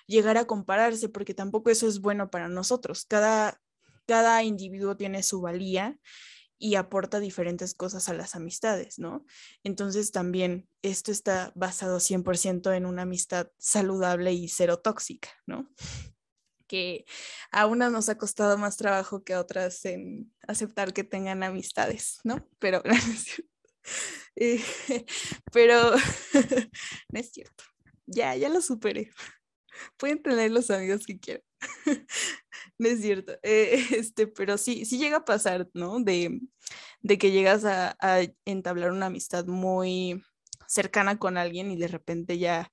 llegar 0.06 0.36
a 0.36 0.46
compararse, 0.46 1.08
porque 1.08 1.34
tampoco 1.34 1.70
eso 1.70 1.88
es 1.88 2.00
bueno 2.00 2.30
para 2.30 2.48
nosotros. 2.48 3.04
Cada, 3.06 3.60
cada 4.06 4.42
individuo 4.42 4.96
tiene 4.96 5.22
su 5.22 5.40
valía 5.40 5.98
y 6.58 6.76
aporta 6.76 7.20
diferentes 7.20 7.74
cosas 7.74 8.08
a 8.08 8.14
las 8.14 8.34
amistades, 8.34 8.98
¿no? 8.98 9.26
Entonces 9.64 10.12
también 10.12 10.68
esto 10.82 11.12
está 11.12 11.52
basado 11.54 11.98
100% 12.00 12.74
en 12.74 12.86
una 12.86 13.02
amistad 13.02 13.48
saludable 13.58 14.32
y 14.32 14.48
cero 14.48 14.78
tóxica, 14.78 15.30
¿no? 15.46 15.68
Que 16.66 17.04
a 17.50 17.66
unas 17.66 17.92
nos 17.92 18.08
ha 18.08 18.16
costado 18.16 18.56
más 18.56 18.76
trabajo 18.76 19.24
que 19.24 19.34
a 19.34 19.40
otras 19.40 19.84
en 19.84 20.32
aceptar 20.46 20.92
que 20.92 21.04
tengan 21.04 21.42
amistades, 21.42 22.20
¿no? 22.24 22.48
Pero, 22.58 22.82
eh, 24.36 24.62
pero 25.52 25.92
no 27.10 27.20
es 27.20 27.30
cierto. 27.30 27.64
Ya, 28.06 28.36
ya 28.36 28.48
lo 28.48 28.60
superé. 28.60 29.10
Pueden 29.96 30.22
tener 30.22 30.50
los 30.50 30.70
amigos 30.70 31.06
que 31.06 31.18
quieran. 31.18 31.42
no 32.78 32.88
es 32.88 33.00
cierto. 33.00 33.32
Eh, 33.42 33.84
este, 33.96 34.26
pero 34.26 34.58
sí, 34.58 34.84
sí 34.84 34.98
llega 34.98 35.18
a 35.18 35.24
pasar, 35.24 35.68
¿no? 35.74 36.00
De, 36.00 36.40
de 37.02 37.18
que 37.18 37.30
llegas 37.30 37.64
a, 37.64 37.96
entablar 38.44 38.92
una 38.92 39.06
amistad 39.06 39.46
muy 39.46 40.22
cercana 40.66 41.18
con 41.18 41.36
alguien 41.36 41.70
y 41.70 41.76
de 41.76 41.88
repente 41.88 42.38
ya 42.38 42.70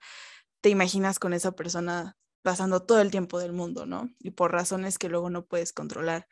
te 0.62 0.70
imaginas 0.70 1.20
con 1.20 1.34
esa 1.34 1.52
persona 1.54 2.18
pasando 2.44 2.84
todo 2.84 3.02
el 3.02 3.12
tiempo 3.12 3.40
del 3.40 3.54
mundo, 3.54 3.86
¿no? 3.86 4.10
Y 4.20 4.32
por 4.32 4.52
razones 4.52 4.98
que 4.98 5.10
luego 5.10 5.30
no 5.30 5.46
puedes 5.46 5.74
controlar, 5.74 6.28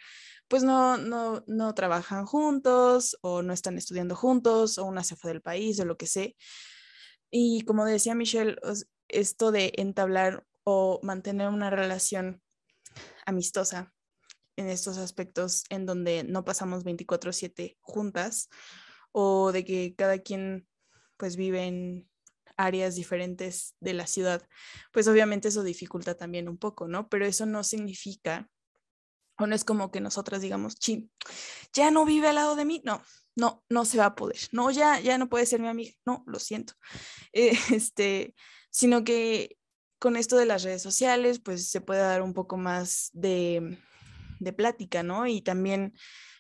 pues 0.47 0.63
no, 0.63 0.97
no, 0.97 1.43
no 1.47 1.75
trabajan 1.75 2.25
juntos 2.25 3.17
o 3.21 3.43
no 3.43 3.53
están 3.53 3.77
estudiando 3.77 4.15
juntos 4.15 4.77
o 4.77 4.85
una 4.85 5.03
se 5.03 5.15
fue 5.15 5.31
del 5.31 5.41
país 5.41 5.79
o 5.79 5.85
lo 5.85 5.97
que 5.97 6.07
sea. 6.07 6.29
Y 7.31 7.61
como 7.61 7.85
decía 7.85 8.15
Michelle, 8.15 8.55
esto 9.07 9.51
de 9.51 9.73
entablar 9.75 10.45
o 10.63 10.99
mantener 11.03 11.49
una 11.49 11.69
relación 11.69 12.41
amistosa 13.25 13.93
en 14.55 14.69
estos 14.69 14.97
aspectos 14.97 15.63
en 15.69 15.85
donde 15.85 16.23
no 16.23 16.43
pasamos 16.43 16.83
24/7 16.83 17.77
juntas 17.81 18.49
o 19.11 19.51
de 19.51 19.63
que 19.63 19.95
cada 19.95 20.19
quien 20.19 20.67
pues 21.17 21.35
vive 21.35 21.65
en 21.65 22.09
áreas 22.57 22.95
diferentes 22.95 23.75
de 23.79 23.93
la 23.93 24.05
ciudad, 24.05 24.45
pues 24.91 25.07
obviamente 25.07 25.47
eso 25.47 25.63
dificulta 25.63 26.15
también 26.15 26.49
un 26.49 26.57
poco, 26.57 26.87
¿no? 26.87 27.07
Pero 27.07 27.25
eso 27.25 27.45
no 27.45 27.63
significa, 27.63 28.49
o 29.37 29.47
no 29.47 29.55
es 29.55 29.63
como 29.63 29.91
que 29.91 30.01
nosotras 30.01 30.41
digamos, 30.41 30.75
chin, 30.75 31.09
ya 31.71 31.89
no 31.89 32.03
vive 32.05 32.27
al 32.27 32.35
lado 32.35 32.55
de 32.57 32.65
mí, 32.65 32.81
no, 32.83 33.01
no, 33.35 33.63
no 33.69 33.85
se 33.85 33.97
va 33.97 34.07
a 34.07 34.15
poder, 34.15 34.39
no, 34.51 34.71
ya, 34.71 34.99
ya 34.99 35.17
no 35.17 35.29
puede 35.29 35.45
ser 35.45 35.61
mi 35.61 35.69
amiga, 35.69 35.93
no, 36.05 36.23
lo 36.27 36.39
siento, 36.39 36.73
eh, 37.31 37.51
este, 37.71 38.35
sino 38.69 39.05
que 39.05 39.57
con 39.99 40.15
esto 40.15 40.37
de 40.37 40.45
las 40.45 40.63
redes 40.63 40.81
sociales, 40.81 41.39
pues 41.39 41.69
se 41.69 41.81
puede 41.81 42.01
dar 42.01 42.21
un 42.21 42.33
poco 42.33 42.57
más 42.57 43.09
de, 43.13 43.77
de 44.39 44.53
plática, 44.53 45.03
¿no? 45.03 45.27
Y 45.27 45.41
también 45.41 45.93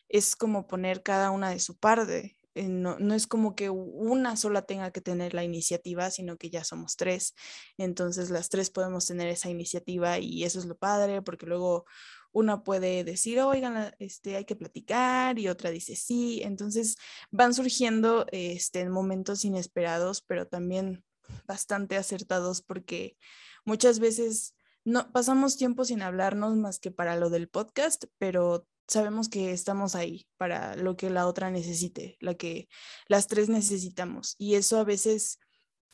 es 0.07 0.35
como 0.35 0.67
poner 0.67 1.03
cada 1.03 1.31
una 1.31 1.49
de 1.51 1.59
su 1.59 1.77
parte. 1.77 2.37
Eh, 2.55 2.67
no, 2.67 2.97
no, 2.99 3.13
es 3.13 3.27
como 3.27 3.55
que 3.55 3.69
una 3.69 4.35
sola 4.35 4.63
tenga 4.63 4.91
que 4.91 5.01
tener 5.01 5.33
la 5.33 5.43
iniciativa, 5.43 6.09
sino 6.09 6.37
que 6.37 6.49
ya 6.49 6.63
somos 6.63 6.95
tres. 6.95 7.35
Entonces 7.77 8.29
las 8.31 8.49
tres 8.49 8.69
podemos 8.71 9.05
tener 9.05 9.27
esa 9.27 9.49
iniciativa 9.49 10.17
y 10.19 10.43
eso 10.43 10.59
es 10.59 10.65
lo 10.65 10.77
padre, 10.77 11.21
porque 11.21 11.45
luego 11.45 11.85
una 12.31 12.63
puede 12.63 13.03
decir, 13.03 13.39
oigan, 13.39 13.93
este, 13.99 14.35
hay 14.35 14.45
que 14.45 14.55
platicar 14.55 15.39
y 15.39 15.47
otra 15.47 15.69
dice 15.69 15.95
sí. 15.95 16.41
Entonces 16.43 16.97
van 17.31 17.53
surgiendo 17.53 18.25
este, 18.31 18.81
en 18.81 18.91
momentos 18.91 19.45
inesperados, 19.45 20.21
pero 20.21 20.47
también 20.47 21.03
bastante 21.47 21.97
acertados 21.97 22.61
porque 22.61 23.17
muchas 23.65 23.99
veces 23.99 24.55
no 24.83 25.11
pasamos 25.11 25.57
tiempo 25.57 25.85
sin 25.85 26.01
hablarnos 26.01 26.55
más 26.55 26.79
que 26.79 26.91
para 26.91 27.15
lo 27.15 27.29
del 27.29 27.49
podcast, 27.49 28.05
pero 28.17 28.67
sabemos 28.87 29.29
que 29.29 29.51
estamos 29.51 29.95
ahí 29.95 30.27
para 30.37 30.75
lo 30.75 30.97
que 30.97 31.09
la 31.09 31.27
otra 31.27 31.51
necesite, 31.51 32.17
la 32.19 32.33
que 32.35 32.67
las 33.07 33.27
tres 33.27 33.49
necesitamos. 33.49 34.35
Y 34.37 34.55
eso 34.55 34.79
a 34.79 34.83
veces 34.83 35.39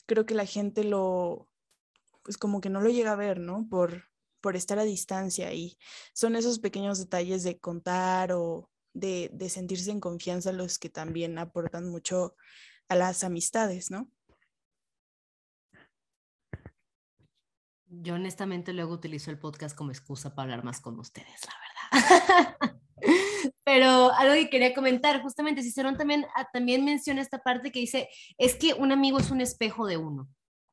creo 0.06 0.26
que 0.26 0.34
la 0.36 0.46
gente 0.46 0.84
lo, 0.84 1.50
pues 2.24 2.38
como 2.38 2.62
que 2.62 2.70
no 2.70 2.82
lo 2.82 2.90
llega 2.90 3.12
a 3.12 3.18
ver, 3.18 3.40
¿no? 3.40 3.68
Por, 3.70 4.06
por 4.40 4.56
estar 4.56 4.80
a 4.80 4.84
distancia 4.84 5.54
y 5.54 5.78
son 6.14 6.36
esos 6.36 6.60
pequeños 6.60 7.00
detalles 7.00 7.44
de 7.44 7.60
contar 7.60 8.32
o 8.32 8.70
de, 8.94 9.30
de 9.34 9.50
sentirse 9.50 9.92
en 9.92 10.00
confianza 10.00 10.54
los 10.54 10.80
que 10.80 10.90
también 10.90 11.38
aportan 11.38 11.90
mucho 11.90 12.36
a 12.88 12.96
las 12.96 13.24
amistades, 13.24 13.92
¿no? 13.92 14.10
Yo 17.88 18.16
honestamente 18.16 18.74
luego 18.74 18.94
utilizo 18.94 19.32
el 19.32 19.40
podcast 19.40 19.76
como 19.76 19.92
excusa 19.92 20.34
para 20.34 20.44
hablar 20.44 20.64
más 20.64 20.82
con 20.82 21.00
ustedes, 21.00 21.42
la 21.46 21.54
verdad. 22.00 22.68
Pero 23.64 24.12
algo 24.14 24.34
que 24.34 24.50
quería 24.50 24.74
comentar, 24.74 25.22
justamente 25.22 25.64
Cicerón 25.64 25.98
también, 25.98 26.26
ah, 26.36 26.48
también 26.52 26.86
menciona 26.86 27.22
esta 27.22 27.40
parte 27.40 27.72
que 27.72 27.80
dice, 27.80 28.10
es 28.38 28.56
que 28.56 28.74
un 28.74 28.92
amigo 28.92 29.20
es 29.20 29.32
un 29.32 29.42
espejo 29.42 29.88
de 29.88 29.98
uno, 29.98 30.28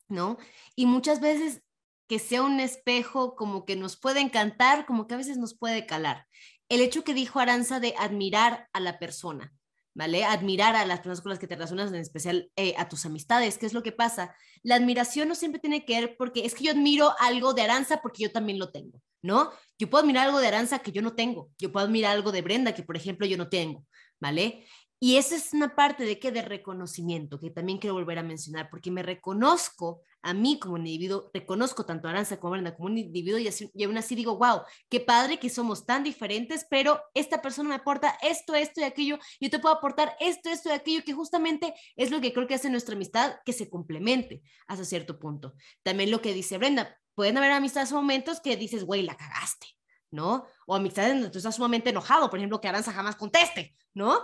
¿no? 0.09 0.39
Y 0.77 0.87
muchas 0.87 1.21
veces 1.21 1.63
que 2.09 2.19
sea 2.19 2.43
un 2.43 2.61
espejo 2.61 3.37
como 3.37 3.65
que 3.65 3.77
nos 3.77 3.97
puede 3.97 4.21
encantar, 4.21 4.87
como 4.87 5.07
que 5.07 5.15
a 5.15 5.19
veces 5.19 5.39
nos 5.39 5.57
puede 5.57 5.87
calar. 5.87 6.27
El 6.69 6.81
hecho 6.81 7.05
que 7.05 7.15
dijo 7.15 7.41
Aranza 7.41 7.81
de 7.81 7.95
admirar 7.99 8.69
a 8.73 8.81
la 8.81 8.99
persona, 8.99 9.53
¿vale? 9.95 10.25
Admirar 10.25 10.75
a 10.77 10.85
las 10.87 10.99
personas 11.01 11.21
con 11.21 11.31
las 11.31 11.39
que 11.39 11.47
te 11.47 11.55
relacionas, 11.55 11.91
en 11.91 11.97
especial 11.97 12.51
eh, 12.57 12.75
a 12.79 12.89
tus 12.89 13.07
amistades. 13.07 13.59
¿Qué 13.59 13.67
es 13.67 13.75
lo 13.75 13.83
que 13.83 13.93
pasa? 13.93 14.35
La 14.63 14.77
admiración 14.77 15.29
no 15.29 15.35
siempre 15.35 15.61
tiene 15.61 15.85
que 15.85 16.01
ver 16.01 16.17
porque 16.17 16.45
es 16.45 16.55
que 16.55 16.65
yo 16.65 16.73
admiro 16.73 17.13
algo 17.21 17.55
de 17.55 17.63
Aranza 17.63 18.01
porque 18.03 18.25
yo 18.25 18.33
también 18.33 18.59
lo 18.59 18.71
tengo, 18.71 19.01
¿no? 19.23 19.51
Yo 19.79 19.91
puedo 19.91 20.03
admirar 20.03 20.27
algo 20.27 20.41
de 20.41 20.49
Aranza 20.49 20.79
que 20.81 20.93
yo 20.93 21.03
no 21.03 21.15
tengo. 21.15 21.51
Yo 21.59 21.73
puedo 21.73 21.87
admirar 21.87 22.13
algo 22.13 22.33
de 22.33 22.43
Brenda 22.43 22.75
que, 22.75 22.83
por 22.83 22.97
ejemplo, 22.97 23.27
yo 23.27 23.37
no 23.37 23.49
tengo, 23.49 23.85
¿vale? 24.21 24.67
Y 25.05 25.17
esa 25.17 25.35
es 25.35 25.53
una 25.53 25.75
parte 25.75 26.05
de 26.05 26.21
qué? 26.21 26.31
De 26.31 26.43
reconocimiento, 26.43 27.41
que 27.41 27.51
también 27.51 27.79
quiero 27.79 27.95
volver 27.95 28.21
a 28.21 28.23
mencionar, 28.23 28.71
porque 28.71 28.93
me 28.93 29.03
reconozco 29.03 30.01
a 30.23 30.33
mí 30.33 30.61
como 30.61 30.77
individuo, 30.77 31.29
reconozco 31.35 31.85
tanto 31.85 32.07
a 32.07 32.13
Aranza 32.13 32.39
como 32.39 32.55
a 32.55 32.59
Brenda 32.59 32.77
como 32.77 32.87
un 32.87 32.99
individuo 32.99 33.37
y, 33.37 33.49
así, 33.49 33.69
aún 33.85 33.99
así 33.99 34.15
digo, 34.15 34.39
wow, 34.39 34.61
qué 34.89 35.01
padre 35.01 35.41
que 35.41 35.51
somos 35.51 35.87
tan 35.87 36.05
diferentes, 36.05 36.69
pero 36.71 37.03
esta 37.15 37.43
persona 37.43 37.71
me 37.71 37.75
aporta 37.75 38.17
esto, 38.23 38.55
esto 38.55 38.81
y 38.81 38.85
aquello, 38.85 39.19
yo 39.41 39.51
te 39.51 39.59
puedo 39.59 39.75
aportar 39.75 40.17
esto, 40.21 40.51
esto 40.51 40.69
y 40.69 40.73
aquello, 40.75 41.03
que 41.05 41.15
justamente 41.15 41.75
es 41.97 42.13
lo 42.13 42.21
que 42.21 42.33
creo 42.33 42.47
que 42.47 42.55
hace 42.55 42.71
nuestra 42.71 42.95
amistad, 42.95 43.35
que 43.45 43.53
se 43.53 43.69
complemente 43.69 44.41
hasta 44.69 44.85
cierto 44.85 45.19
punto. 45.19 45.55
También 45.83 46.13
lo 46.13 46.23
que 46.23 46.33
dice 46.33 46.59
Brenda, 46.59 46.97
pueden 47.17 47.39
haber 47.39 47.51
amistades 47.51 47.91
o 47.91 47.97
momentos 47.97 48.39
que 48.39 48.57
dices, 48.57 48.85
güey, 48.85 49.03
la 49.03 49.17
cagaste, 49.17 49.67
¿no? 50.13 50.47
O 50.65 50.77
amistades 50.77 51.15
donde 51.15 51.31
tú 51.31 51.39
estás 51.39 51.57
sumamente 51.57 51.91
enojado, 51.91 52.31
por 52.31 52.39
ejemplo, 52.39 52.61
que 52.61 52.69
Aranza 52.69 52.93
jamás 52.93 53.17
conteste, 53.17 53.75
¿no? 53.95 54.17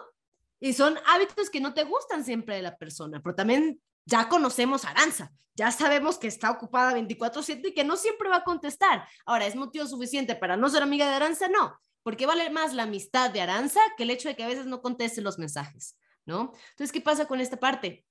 Y 0.61 0.73
son 0.73 0.99
hábitos 1.07 1.51
que 1.51 1.61
no 1.61 1.75
te 1.75 1.85
gustan 1.85 2.25
siempre 2.25 2.57
de 2.57 2.63
la 2.63 2.77
persona, 2.77 3.21
pero 3.23 3.35
también 3.35 3.81
ya 4.05 4.29
conocemos 4.29 4.85
a 4.85 4.91
Aranza, 4.91 5.33
ya 5.55 5.71
sabemos 5.71 6.19
que 6.19 6.29
está 6.29 6.51
ocupada 6.51 6.95
24/7 6.95 7.69
y 7.69 7.75
que 7.75 7.85
no 7.85 7.97
siempre 7.97 8.29
va 8.29 8.37
a 8.37 8.45
contestar. 8.45 9.07
Ahora, 9.27 9.47
¿es 9.47 9.57
motivo 9.57 9.87
suficiente 9.87 10.35
para 10.37 10.57
no 10.57 10.69
ser 10.69 10.83
amiga 10.83 11.09
de 11.09 11.15
Aranza? 11.15 11.49
No, 11.49 11.79
porque 12.03 12.27
vale 12.27 12.49
más 12.51 12.75
la 12.75 12.85
amistad 12.85 13.31
de 13.31 13.41
Aranza 13.41 13.81
que 13.97 14.05
el 14.05 14.11
hecho 14.11 14.29
de 14.29 14.37
que 14.37 14.45
a 14.45 14.49
veces 14.49 14.67
no 14.67 14.81
conteste 14.81 15.21
los 15.21 15.39
mensajes, 15.39 15.99
¿no? 16.27 16.53
Entonces, 16.71 16.93
¿qué 16.93 17.01
pasa 17.01 17.27
con 17.27 17.41
esta 17.41 17.59
parte? 17.59 18.05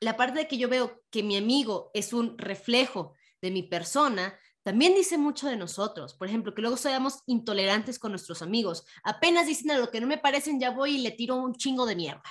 La 0.00 0.16
parte 0.16 0.40
de 0.40 0.48
que 0.48 0.58
yo 0.58 0.68
veo 0.68 1.02
que 1.10 1.22
mi 1.22 1.36
amigo 1.36 1.90
es 1.94 2.12
un 2.12 2.36
reflejo 2.38 3.14
de 3.40 3.50
mi 3.50 3.62
persona, 3.62 4.38
también 4.66 4.96
dice 4.96 5.16
mucho 5.16 5.46
de 5.46 5.56
nosotros. 5.56 6.14
Por 6.14 6.26
ejemplo, 6.26 6.52
que 6.52 6.60
luego 6.60 6.76
seamos 6.76 7.22
intolerantes 7.26 8.00
con 8.00 8.10
nuestros 8.10 8.42
amigos. 8.42 8.84
Apenas 9.04 9.46
dicen 9.46 9.70
a 9.70 9.78
lo 9.78 9.92
que 9.92 10.00
no 10.00 10.08
me 10.08 10.18
parecen, 10.18 10.58
ya 10.58 10.72
voy 10.72 10.96
y 10.96 11.02
le 11.02 11.12
tiro 11.12 11.36
un 11.36 11.54
chingo 11.54 11.86
de 11.86 11.94
mierda. 11.94 12.24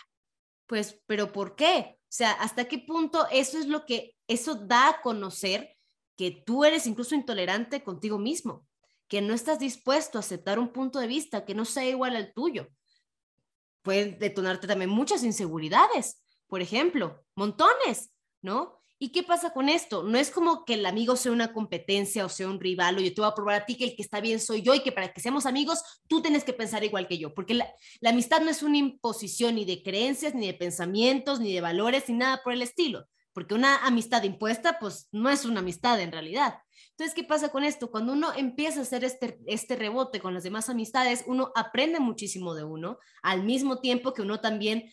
Pues, 0.66 1.02
pero 1.06 1.32
¿por 1.32 1.56
qué? 1.56 1.98
O 1.98 2.08
sea, 2.10 2.34
¿hasta 2.34 2.66
qué 2.66 2.80
punto 2.80 3.26
eso 3.32 3.58
es 3.58 3.68
lo 3.68 3.86
que, 3.86 4.18
eso 4.28 4.56
da 4.56 4.90
a 4.90 5.02
conocer 5.02 5.78
que 6.18 6.44
tú 6.46 6.66
eres 6.66 6.88
incluso 6.88 7.16
intolerante 7.16 7.86
contigo 7.86 8.20
mismo? 8.20 8.68
Que 9.08 9.22
no 9.22 9.34
estás 9.34 9.58
dispuesto 9.60 10.18
a 10.18 10.20
aceptar 10.20 10.60
un 10.60 10.74
punto 10.74 11.00
de 11.00 11.08
vista 11.08 11.46
que 11.46 11.56
no 11.56 11.64
sea 11.64 11.88
igual 11.88 12.18
al 12.18 12.34
tuyo. 12.34 12.68
Puede 13.82 14.12
detonarte 14.12 14.68
también 14.68 14.90
muchas 14.90 15.24
inseguridades, 15.24 16.22
por 16.48 16.62
ejemplo, 16.62 17.24
montones, 17.34 18.12
¿no? 18.42 18.82
¿Y 18.98 19.10
qué 19.10 19.24
pasa 19.24 19.52
con 19.52 19.68
esto? 19.68 20.04
No 20.04 20.18
es 20.18 20.32
como 20.32 20.64
que 20.64 20.76
el 20.76 20.86
amigo 20.86 21.18
sea 21.18 21.34
una 21.34 21.52
competencia 21.52 22.26
o 22.26 22.30
sea 22.30 22.48
un 22.48 22.62
rival 22.62 22.98
o 22.98 23.02
yo 23.02 23.14
te 23.14 23.20
voy 23.20 23.30
a 23.30 23.36
probar 23.36 23.62
a 23.62 23.66
ti 23.66 23.76
que 23.76 23.84
el 23.84 23.96
que 23.96 24.02
está 24.02 24.22
bien 24.22 24.40
soy 24.40 24.62
yo 24.62 24.74
y 24.74 24.80
que 24.80 24.94
para 24.94 25.12
que 25.12 25.20
seamos 25.20 25.46
amigos 25.46 25.84
tú 26.08 26.22
tienes 26.22 26.46
que 26.46 26.54
pensar 26.54 26.84
igual 26.86 27.08
que 27.08 27.18
yo, 27.18 27.34
porque 27.34 27.56
la, 27.56 27.68
amistad 28.06 28.40
no 28.40 28.50
es 28.50 28.64
una 28.64 28.78
imposición 28.78 29.56
ni 29.56 29.66
de 29.66 29.84
creencias, 29.84 30.34
ni 30.34 30.48
de 30.48 30.54
pensamientos, 30.54 31.42
ni 31.42 31.54
de 31.54 31.60
valores, 31.60 32.08
ni 32.08 32.16
nada 32.16 32.42
por 32.42 32.54
el 32.54 32.62
estilo, 32.62 33.06
porque 33.34 33.54
una 33.54 33.86
amistad 33.86 34.24
impuesta 34.24 34.80
pues 34.80 35.10
no 35.12 35.30
es 35.30 35.44
una 35.44 35.60
amistad 35.60 36.00
en 36.00 36.14
realidad. 36.14 36.56
Entonces, 36.92 37.14
¿qué 37.14 37.26
pasa 37.26 37.50
con 37.50 37.66
esto? 37.66 37.92
Cuando 37.92 38.14
uno 38.14 38.32
empieza 38.34 38.80
a 38.80 38.84
hacer 38.84 39.04
este, 39.04 39.38
este 39.48 39.76
rebote 39.76 40.22
con 40.22 40.34
las 40.34 40.44
demás 40.44 40.70
amistades, 40.70 41.26
uno 41.28 41.52
aprende 41.54 42.00
muchísimo 42.00 42.56
de 42.56 42.64
uno, 42.64 43.00
al 43.22 43.44
mismo 43.44 43.82
tiempo 43.82 44.14
que 44.14 44.22
uno 44.22 44.40
también 44.40 44.90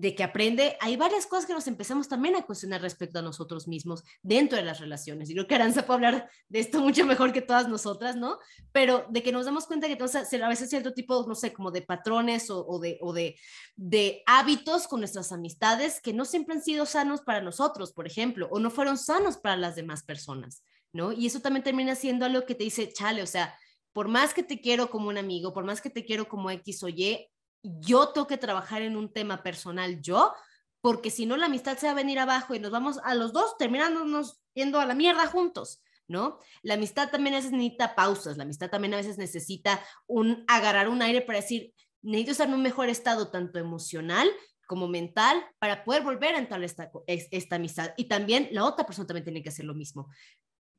de 0.00 0.14
que 0.14 0.22
aprende, 0.22 0.78
hay 0.80 0.96
varias 0.96 1.26
cosas 1.26 1.44
que 1.44 1.52
nos 1.52 1.66
empezamos 1.66 2.08
también 2.08 2.34
a 2.34 2.46
cuestionar 2.46 2.80
respecto 2.80 3.18
a 3.18 3.22
nosotros 3.22 3.68
mismos 3.68 4.02
dentro 4.22 4.56
de 4.56 4.64
las 4.64 4.80
relaciones. 4.80 5.28
Y 5.28 5.34
creo 5.34 5.46
que 5.46 5.54
Aranza 5.54 5.84
puede 5.84 6.06
hablar 6.06 6.30
de 6.48 6.58
esto 6.58 6.80
mucho 6.80 7.04
mejor 7.04 7.34
que 7.34 7.42
todas 7.42 7.68
nosotras, 7.68 8.16
¿no? 8.16 8.38
Pero 8.72 9.04
de 9.10 9.22
que 9.22 9.30
nos 9.30 9.44
damos 9.44 9.66
cuenta 9.66 9.88
que 9.88 9.92
entonces, 9.92 10.32
a 10.32 10.48
veces 10.48 10.70
cierto 10.70 10.94
tipo, 10.94 11.26
no 11.28 11.34
sé, 11.34 11.52
como 11.52 11.70
de 11.70 11.82
patrones 11.82 12.48
o, 12.48 12.78
de, 12.78 12.96
o 13.02 13.12
de, 13.12 13.36
de 13.76 14.22
hábitos 14.24 14.88
con 14.88 15.00
nuestras 15.00 15.32
amistades 15.32 16.00
que 16.00 16.14
no 16.14 16.24
siempre 16.24 16.54
han 16.54 16.62
sido 16.62 16.86
sanos 16.86 17.20
para 17.20 17.42
nosotros, 17.42 17.92
por 17.92 18.06
ejemplo, 18.06 18.48
o 18.50 18.58
no 18.58 18.70
fueron 18.70 18.96
sanos 18.96 19.36
para 19.36 19.58
las 19.58 19.76
demás 19.76 20.02
personas, 20.02 20.64
¿no? 20.94 21.12
Y 21.12 21.26
eso 21.26 21.40
también 21.40 21.62
termina 21.62 21.94
siendo 21.94 22.24
algo 22.24 22.46
que 22.46 22.54
te 22.54 22.64
dice, 22.64 22.90
chale, 22.90 23.22
o 23.22 23.26
sea, 23.26 23.54
por 23.92 24.08
más 24.08 24.32
que 24.32 24.42
te 24.42 24.62
quiero 24.62 24.88
como 24.88 25.10
un 25.10 25.18
amigo, 25.18 25.52
por 25.52 25.64
más 25.64 25.82
que 25.82 25.90
te 25.90 26.06
quiero 26.06 26.26
como 26.26 26.50
X 26.50 26.82
o 26.84 26.88
Y, 26.88 27.28
yo 27.62 28.08
tengo 28.10 28.26
que 28.26 28.38
trabajar 28.38 28.82
en 28.82 28.96
un 28.96 29.12
tema 29.12 29.42
personal 29.42 30.00
yo, 30.00 30.32
porque 30.80 31.10
si 31.10 31.26
no 31.26 31.36
la 31.36 31.46
amistad 31.46 31.76
se 31.76 31.86
va 31.86 31.92
a 31.92 31.96
venir 31.96 32.18
abajo 32.18 32.54
y 32.54 32.58
nos 32.58 32.70
vamos 32.70 32.98
a 33.04 33.14
los 33.14 33.32
dos 33.32 33.56
terminándonos 33.58 34.40
yendo 34.54 34.80
a 34.80 34.86
la 34.86 34.94
mierda 34.94 35.26
juntos, 35.26 35.82
¿no? 36.08 36.38
La 36.62 36.74
amistad 36.74 37.10
también 37.10 37.34
a 37.34 37.38
veces 37.38 37.52
necesita 37.52 37.94
pausas, 37.94 38.36
la 38.36 38.44
amistad 38.44 38.70
también 38.70 38.94
a 38.94 38.98
veces 38.98 39.18
necesita 39.18 39.84
un 40.06 40.44
agarrar 40.48 40.88
un 40.88 41.02
aire 41.02 41.20
para 41.20 41.40
decir, 41.40 41.74
necesito 42.02 42.32
estar 42.32 42.48
en 42.48 42.54
un 42.54 42.62
mejor 42.62 42.88
estado 42.88 43.30
tanto 43.30 43.58
emocional 43.58 44.30
como 44.66 44.88
mental 44.88 45.44
para 45.58 45.84
poder 45.84 46.02
volver 46.02 46.34
a 46.34 46.38
entrar 46.38 46.62
esta, 46.62 46.90
esta 47.06 47.56
amistad. 47.56 47.92
Y 47.96 48.04
también 48.04 48.48
la 48.52 48.64
otra 48.64 48.86
persona 48.86 49.06
también 49.06 49.24
tiene 49.24 49.42
que 49.42 49.48
hacer 49.48 49.64
lo 49.64 49.74
mismo. 49.74 50.08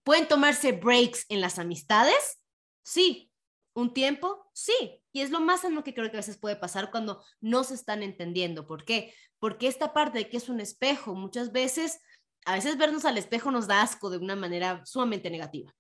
¿Pueden 0.03 0.27
tomarse 0.27 0.71
breaks 0.71 1.25
en 1.29 1.41
las 1.41 1.59
amistades? 1.59 2.41
Sí. 2.83 3.30
¿Un 3.73 3.93
tiempo? 3.93 4.49
Sí. 4.53 5.01
Y 5.13 5.21
es 5.21 5.31
lo 5.31 5.39
más 5.39 5.63
en 5.63 5.75
lo 5.75 5.83
que 5.83 5.93
creo 5.93 6.09
que 6.09 6.17
a 6.17 6.19
veces 6.19 6.37
puede 6.37 6.55
pasar 6.55 6.91
cuando 6.91 7.23
no 7.39 7.63
se 7.63 7.73
están 7.73 8.03
entendiendo. 8.03 8.67
¿Por 8.67 8.85
qué? 8.85 9.13
Porque 9.39 9.67
esta 9.67 9.93
parte 9.93 10.19
de 10.19 10.29
que 10.29 10.37
es 10.37 10.49
un 10.49 10.59
espejo, 10.59 11.15
muchas 11.15 11.51
veces, 11.51 11.99
a 12.45 12.55
veces 12.55 12.77
vernos 12.77 13.05
al 13.05 13.17
espejo 13.17 13.51
nos 13.51 13.67
da 13.67 13.81
asco 13.81 14.09
de 14.09 14.17
una 14.17 14.35
manera 14.35 14.85
sumamente 14.85 15.29
negativa, 15.29 15.73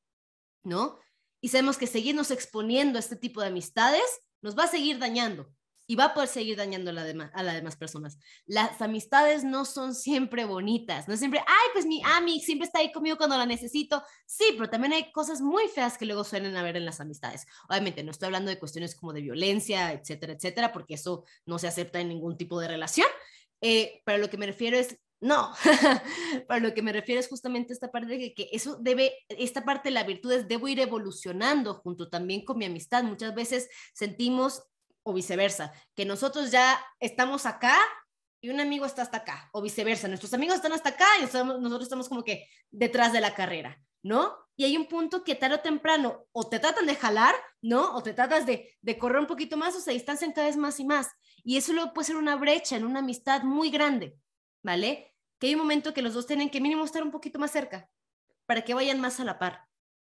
¿no? 0.63 0.99
Y 1.41 1.49
sabemos 1.49 1.77
que 1.77 1.87
seguirnos 1.87 2.31
exponiendo 2.31 2.97
a 2.97 2.99
este 2.99 3.15
tipo 3.15 3.41
de 3.41 3.47
amistades 3.47 4.21
nos 4.41 4.57
va 4.57 4.63
a 4.63 4.67
seguir 4.67 4.99
dañando 4.99 5.51
y 5.91 5.95
va 5.95 6.05
a 6.05 6.13
poder 6.13 6.29
seguir 6.29 6.55
dañando 6.55 6.89
a, 6.91 6.93
las 6.93 7.53
demás 7.53 7.75
personas. 7.75 8.17
Las 8.45 8.81
amistades 8.81 9.43
no 9.43 9.65
son 9.65 9.93
siempre 9.93 10.45
bonitas, 10.45 11.09
no 11.09 11.17
siempre, 11.17 11.41
ay, 11.41 11.69
pues 11.73 11.85
mi 11.85 12.01
ami 12.05 12.39
siempre 12.39 12.65
está 12.65 12.79
ahí 12.79 12.93
conmigo 12.93 13.17
cuando 13.17 13.37
la 13.37 13.45
necesito. 13.45 14.01
Sí, 14.25 14.53
pero 14.55 14.69
también 14.69 14.93
hay 14.93 15.11
cosas 15.11 15.41
muy 15.41 15.67
feas 15.67 15.97
que 15.97 16.05
luego 16.05 16.23
suelen 16.23 16.55
haber 16.55 16.77
en 16.77 16.85
las 16.85 17.01
amistades. 17.01 17.45
Obviamente 17.67 18.05
no 18.05 18.11
estoy 18.11 18.27
hablando 18.27 18.49
de 18.49 18.57
cuestiones 18.57 18.95
como 18.95 19.11
de 19.11 19.19
violencia, 19.19 19.91
etcétera, 19.91 20.31
etcétera, 20.31 20.71
porque 20.71 20.93
eso 20.93 21.25
no 21.45 21.59
se 21.59 21.67
acepta 21.67 21.99
en 21.99 22.07
ningún 22.07 22.37
tipo 22.37 22.57
de 22.61 22.69
relación. 22.69 23.07
Eh, 23.59 24.01
pero 24.05 24.17
lo 24.17 24.29
que 24.29 24.37
me 24.37 24.45
refiero 24.45 24.77
es 24.77 24.97
no, 25.19 25.51
para 26.47 26.61
lo 26.61 26.73
que 26.73 26.81
me 26.81 26.93
refiero 26.93 27.19
es 27.19 27.27
justamente 27.27 27.73
esta 27.73 27.91
parte 27.91 28.17
de 28.17 28.33
que 28.33 28.47
eso 28.53 28.77
debe, 28.81 29.13
esta 29.27 29.65
parte 29.65 29.89
de 29.89 29.93
la 29.93 30.03
virtud 30.03 30.31
es 30.31 30.47
debo 30.47 30.69
ir 30.69 30.79
evolucionando 30.79 31.73
junto 31.75 32.09
también 32.09 32.45
con 32.45 32.57
mi 32.57 32.63
amistad. 32.63 33.03
Muchas 33.03 33.35
veces 33.35 33.69
sentimos 33.93 34.63
o 35.03 35.13
viceversa, 35.13 35.73
que 35.95 36.05
nosotros 36.05 36.51
ya 36.51 36.79
estamos 36.99 37.45
acá 37.45 37.77
y 38.41 38.49
un 38.49 38.59
amigo 38.59 38.85
está 38.85 39.03
hasta 39.03 39.17
acá, 39.17 39.49
o 39.53 39.61
viceversa, 39.61 40.07
nuestros 40.07 40.33
amigos 40.33 40.55
están 40.55 40.73
hasta 40.73 40.89
acá 40.89 41.05
y 41.19 41.21
nosotros 41.21 41.83
estamos 41.83 42.09
como 42.09 42.23
que 42.23 42.47
detrás 42.71 43.13
de 43.13 43.21
la 43.21 43.35
carrera, 43.35 43.79
¿no? 44.01 44.35
Y 44.55 44.65
hay 44.65 44.77
un 44.77 44.87
punto 44.87 45.23
que 45.23 45.35
tarde 45.35 45.55
o 45.55 45.59
temprano 45.61 46.25
o 46.31 46.49
te 46.49 46.59
tratan 46.59 46.85
de 46.85 46.95
jalar, 46.95 47.35
¿no? 47.61 47.95
O 47.95 48.03
te 48.03 48.13
tratas 48.13 48.45
de, 48.45 48.77
de 48.81 48.97
correr 48.97 49.19
un 49.19 49.27
poquito 49.27 49.57
más 49.57 49.75
o 49.75 49.79
se 49.79 49.91
distancian 49.91 50.33
cada 50.33 50.47
vez 50.47 50.57
más 50.57 50.79
y 50.79 50.85
más. 50.85 51.09
Y 51.43 51.57
eso 51.57 51.73
luego 51.73 51.93
puede 51.93 52.07
ser 52.07 52.15
una 52.15 52.35
brecha 52.35 52.75
en 52.75 52.85
una 52.85 52.99
amistad 52.99 53.43
muy 53.43 53.69
grande, 53.69 54.17
¿vale? 54.63 55.15
Que 55.39 55.47
hay 55.47 55.53
un 55.55 55.61
momento 55.61 55.93
que 55.93 56.01
los 56.01 56.13
dos 56.13 56.27
tienen 56.27 56.49
que 56.49 56.61
mínimo 56.61 56.83
estar 56.83 57.03
un 57.03 57.11
poquito 57.11 57.39
más 57.39 57.51
cerca 57.51 57.89
para 58.45 58.63
que 58.63 58.73
vayan 58.73 58.99
más 58.99 59.19
a 59.19 59.23
la 59.23 59.39
par, 59.39 59.67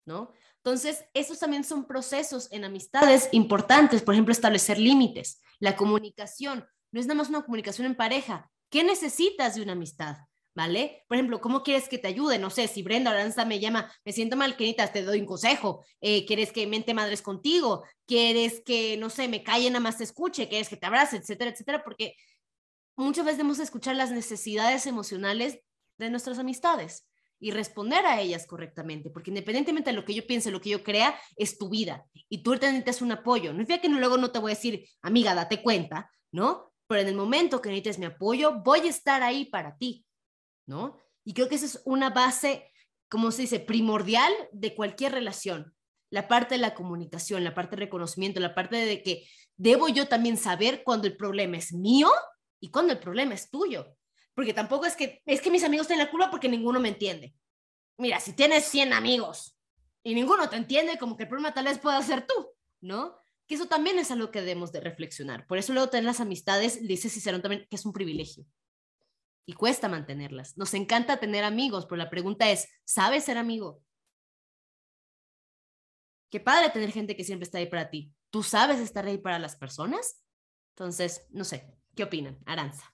¿no? 0.07 0.33
Entonces, 0.65 1.05
esos 1.13 1.39
también 1.39 1.63
son 1.63 1.87
procesos 1.87 2.49
en 2.51 2.65
amistades 2.65 3.29
importantes, 3.33 4.01
por 4.01 4.15
ejemplo, 4.15 4.33
establecer 4.33 4.79
límites, 4.79 5.43
la 5.59 5.77
comunicación, 5.77 6.67
no 6.91 7.01
es 7.01 7.07
nada 7.07 7.19
más 7.19 7.29
una 7.29 7.43
comunicación 7.43 7.87
en 7.87 7.95
pareja. 7.95 8.51
¿Qué 8.71 8.83
necesitas 8.83 9.57
de 9.57 9.63
una 9.63 9.73
amistad? 9.73 10.17
¿Vale? 10.57 11.05
Por 11.09 11.17
ejemplo, 11.17 11.41
¿cómo 11.41 11.65
quieres 11.65 11.89
que 11.89 11.99
te 11.99 12.07
ayude? 12.07 12.39
No 12.39 12.49
sé, 12.49 12.69
si 12.69 12.83
Brenda 12.83 13.11
Aranza 13.11 13.45
me 13.45 13.59
llama, 13.61 13.93
me 14.05 14.13
siento 14.13 14.37
mal, 14.37 14.57
queridas, 14.57 14.93
te 14.93 15.03
doy 15.03 15.21
un 15.21 15.27
consejo. 15.27 15.85
Eh, 16.01 16.25
¿Quieres 16.25 16.51
que 16.53 16.67
mente 16.67 16.95
madres 16.95 17.21
contigo? 17.21 17.85
¿Quieres 18.07 18.63
que, 18.65 18.97
no 18.97 19.11
sé, 19.11 19.29
me 19.29 19.43
calle, 19.43 19.69
nada 19.69 19.81
más 19.81 19.99
te 19.99 20.05
escuche? 20.05 20.49
¿Quieres 20.49 20.69
que 20.69 20.77
te 20.77 20.87
abrace? 20.87 21.17
Etcétera, 21.17 21.51
etcétera. 21.51 21.85
Porque 21.85 22.15
muchas 22.97 23.25
veces 23.25 23.39
debemos 23.39 23.59
escuchar 23.59 23.97
las 23.97 24.13
necesidades 24.13 24.87
emocionales 24.87 25.59
de 25.99 26.09
nuestras 26.09 26.39
amistades. 26.39 27.07
Y 27.41 27.51
responder 27.51 28.07
a 28.07 28.21
ellas 28.21 28.47
correctamente, 28.47 29.11
porque 29.11 29.31
independientemente 29.31 29.91
de 29.91 29.97
lo 29.97 30.05
que 30.05 30.15
yo 30.15 30.27
piense, 30.27 30.51
lo 30.51 30.61
que 30.61 30.71
yo 30.71 30.83
crea, 30.83 31.19
es 31.37 31.59
tu 31.59 31.69
vida 31.69 32.07
y 32.29 32.43
tú 32.43 32.55
necesitas 32.55 33.03
un 33.03 33.13
apoyo. 33.13 33.53
No 33.53 33.63
es 33.63 33.81
que 33.81 33.89
luego 33.89 34.17
no 34.17 34.31
te 34.31 34.39
voy 34.39 34.53
a 34.53 34.55
decir, 34.55 34.89
amiga, 35.03 35.35
date 35.35 35.63
cuenta, 35.63 36.11
¿no? 36.33 36.73
Pero 36.87 37.01
en 37.01 37.09
el 37.09 37.17
momento 37.17 37.61
que 37.61 37.69
necesites 37.69 37.99
mi 37.99 38.07
apoyo, 38.07 38.63
voy 38.63 38.81
a 38.81 38.91
estar 38.91 39.23
ahí 39.23 39.47
para 39.47 39.77
ti, 39.77 40.05
¿no? 40.67 40.99
Y 41.25 41.35
creo 41.35 41.49
que 41.49 41.57
esa 41.57 41.67
es 41.67 41.83
una 41.85 42.11
base, 42.11 42.71
como 43.09 43.31
se 43.31 43.43
dice, 43.43 43.61
primordial 43.61 44.33
de 44.53 44.75
cualquier 44.75 45.13
relación. 45.13 45.75
La 46.11 46.29
parte 46.29 46.55
de 46.55 46.61
la 46.61 46.75
comunicación, 46.75 47.43
la 47.43 47.55
parte 47.55 47.77
de 47.77 47.85
reconocimiento, 47.85 48.41
la 48.41 48.55
parte 48.55 48.77
de 48.77 49.03
que 49.03 49.27
debo 49.57 49.89
yo 49.89 50.07
también 50.09 50.37
saber 50.37 50.83
cuando 50.85 51.07
el 51.07 51.17
problema 51.17 51.57
es 51.57 51.73
mío 51.73 52.11
y 52.61 52.71
cuando 52.71 52.93
el 52.93 52.99
problema 52.99 53.35
es 53.35 53.51
tuyo 53.51 53.97
porque 54.35 54.53
tampoco 54.53 54.85
es 54.87 54.97
que, 54.97 55.23
es 55.27 55.41
que 55.41 55.51
mis 55.51 55.65
amigos 55.65 55.87
tienen 55.87 56.05
la 56.05 56.11
culpa 56.11 56.31
porque 56.31 56.49
ninguno 56.49 56.81
me 56.81 56.89
entiende. 56.89 57.35
Mira, 57.97 58.19
si 58.19 58.33
tienes 58.33 58.65
100 58.65 58.93
amigos 58.93 59.57
y 60.03 60.15
ninguno 60.15 60.49
te 60.49 60.57
entiende, 60.57 60.99
como 60.99 61.17
que 61.17 61.23
el 61.23 61.29
problema 61.29 61.55
tal 61.55 61.67
vez 61.67 61.79
pueda 61.79 62.03
ser 62.03 62.27
tú, 62.27 62.51
¿no? 62.81 63.17
Que 63.47 63.55
eso 63.55 63.67
también 63.67 63.99
es 63.99 64.11
algo 64.11 64.31
que 64.31 64.41
debemos 64.41 64.73
de 64.73 64.81
reflexionar. 64.81 65.47
Por 65.47 65.59
eso 65.59 65.73
luego 65.73 65.91
tener 65.91 66.05
las 66.05 66.21
amistades, 66.21 66.87
dice 66.87 67.09
Cicerón 67.09 67.43
también, 67.43 67.67
que 67.71 67.77
es 67.77 67.87
un 67.87 67.93
privilegio. 67.93 68.45
Y 69.47 69.53
cuesta 69.53 69.89
mantenerlas. 69.89 70.57
Nos 70.57 70.75
encanta 70.75 71.21
tener 71.21 71.45
amigos, 71.45 71.87
pero 71.87 71.99
la 71.99 72.11
pregunta 72.11 72.51
es, 72.51 72.69
¿sabes 72.85 73.25
ser 73.25 73.39
amigo? 73.39 73.83
Qué 76.31 76.41
padre 76.41 76.71
tener 76.71 76.91
gente 76.91 77.15
que 77.15 77.25
siempre 77.25 77.45
está 77.45 77.59
ahí 77.59 77.67
para 77.67 77.91
ti. 77.91 78.13
¿Tú 78.31 78.43
sabes 78.43 78.81
estar 78.81 79.07
ahí 79.07 79.19
para 79.19 79.39
las 79.39 79.55
personas? 79.55 80.25
Entonces, 80.71 81.29
no 81.31 81.45
sé, 81.45 81.71
¿qué 81.95 82.03
opinan? 82.03 82.41
Aranza 82.47 82.94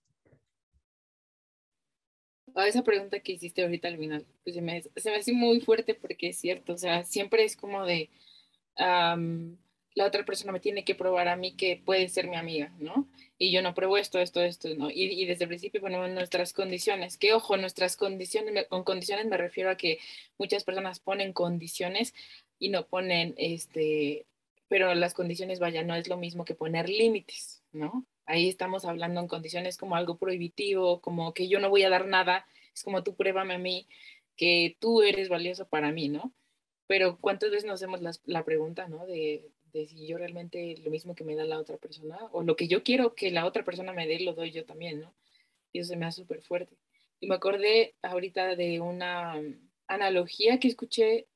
a 2.55 2.66
esa 2.66 2.82
pregunta 2.82 3.20
que 3.20 3.32
hiciste 3.32 3.62
ahorita 3.62 3.88
al 3.88 3.98
final, 3.98 4.26
pues 4.44 4.55
se 4.55 4.62
me, 4.62 4.82
se 4.82 5.11
me 5.11 5.16
hace 5.16 5.32
muy 5.32 5.61
fuerte 5.61 5.94
porque 5.94 6.28
es 6.28 6.38
cierto, 6.38 6.74
o 6.74 6.78
sea, 6.78 7.05
siempre 7.05 7.44
es 7.44 7.57
como 7.57 7.84
de, 7.84 8.11
la 9.94 10.07
otra 10.07 10.24
persona 10.24 10.53
me 10.53 10.61
tiene 10.61 10.84
que 10.84 10.94
probar 10.94 11.28
a 11.28 11.36
mí 11.36 11.53
que 11.57 11.80
puede 11.84 12.09
ser 12.09 12.28
mi 12.28 12.36
amiga, 12.36 12.72
¿no? 12.78 13.09
Y 13.38 13.51
yo 13.51 13.62
no 13.62 13.74
pruebo 13.74 13.96
esto, 13.96 14.18
esto, 14.18 14.40
esto, 14.40 14.68
¿no? 14.76 14.90
Y, 14.90 15.24
desde 15.26 15.44
el 15.44 15.48
principio 15.48 15.80
ponemos 15.80 16.09
nuestras 16.11 16.53
condiciones, 16.53 17.18
que 17.18 17.32
ojo, 17.32 17.57
nuestras 17.57 17.96
condiciones, 17.96 18.66
con 18.68 18.84
condiciones 18.84 19.26
me 19.26 19.36
refiero 19.36 19.70
a 19.70 19.76
que 19.76 19.98
muchas 20.38 20.64
personas 20.64 21.01
ponen 21.01 21.32
condiciones 21.32 22.14
y 22.59 22.68
no 22.68 22.86
ponen, 22.86 23.34
este, 23.36 24.26
pero 24.68 24.94
las 24.94 25.14
condiciones, 25.14 25.59
vaya, 25.59 25.82
no 25.82 25.94
es 25.94 26.09
lo 26.09 26.16
mismo 26.16 26.44
que 26.44 26.55
poner 26.55 26.88
límites, 26.88 27.62
¿no? 27.72 28.07
Ahí 28.30 28.48
estamos 28.48 28.84
hablando 28.84 29.20
en 29.20 29.26
condiciones 29.26 29.76
como 29.76 29.96
algo 29.96 30.16
prohibitivo, 30.16 31.00
como 31.00 31.34
que 31.34 31.48
yo 31.48 31.58
no 31.58 31.68
voy 31.68 31.82
a 31.82 31.90
dar 31.90 32.06
nada, 32.06 32.46
es 32.72 32.84
como 32.84 33.02
tú 33.02 33.16
pruébame 33.16 33.54
a 33.54 33.58
mí 33.58 33.88
que 34.36 34.76
tú 34.78 35.02
eres 35.02 35.28
valioso 35.28 35.66
para 35.66 35.90
mí, 35.90 36.08
¿no? 36.08 36.32
Pero 36.86 37.18
¿cuántas 37.18 37.50
veces 37.50 37.64
nos 37.64 37.82
hacemos 37.82 38.00
la, 38.24 38.44
pregunta, 38.44 38.86
¿no? 38.86 39.04
De, 39.04 39.50
de, 39.72 39.86
si 39.88 40.06
yo 40.06 40.16
realmente 40.16 40.76
lo 40.84 40.92
mismo 40.92 41.16
que 41.16 41.24
me 41.24 41.34
da 41.34 41.44
la 41.44 41.58
otra 41.58 41.76
persona 41.76 42.18
o 42.30 42.44
lo 42.44 42.54
que 42.54 42.68
yo 42.68 42.84
quiero 42.84 43.16
que 43.16 43.32
la 43.32 43.46
otra 43.46 43.64
persona 43.64 43.92
me 43.92 44.06
dé, 44.06 44.20
lo 44.20 44.34
doy 44.34 44.52
yo 44.52 44.64
también, 44.64 45.00
¿no? 45.00 45.12
Y 45.72 45.80
eso 45.80 45.96
me 45.96 46.06
hace 46.06 46.22
súper 46.22 46.40
fuerte. 46.40 46.76
Y 47.18 47.26
me 47.26 47.34
acordé 47.34 47.96
ahorita 48.00 48.54
de 48.54 48.78
una 48.78 49.42
analogía 49.88 50.60
que 50.60 50.68
escuché 50.68 51.26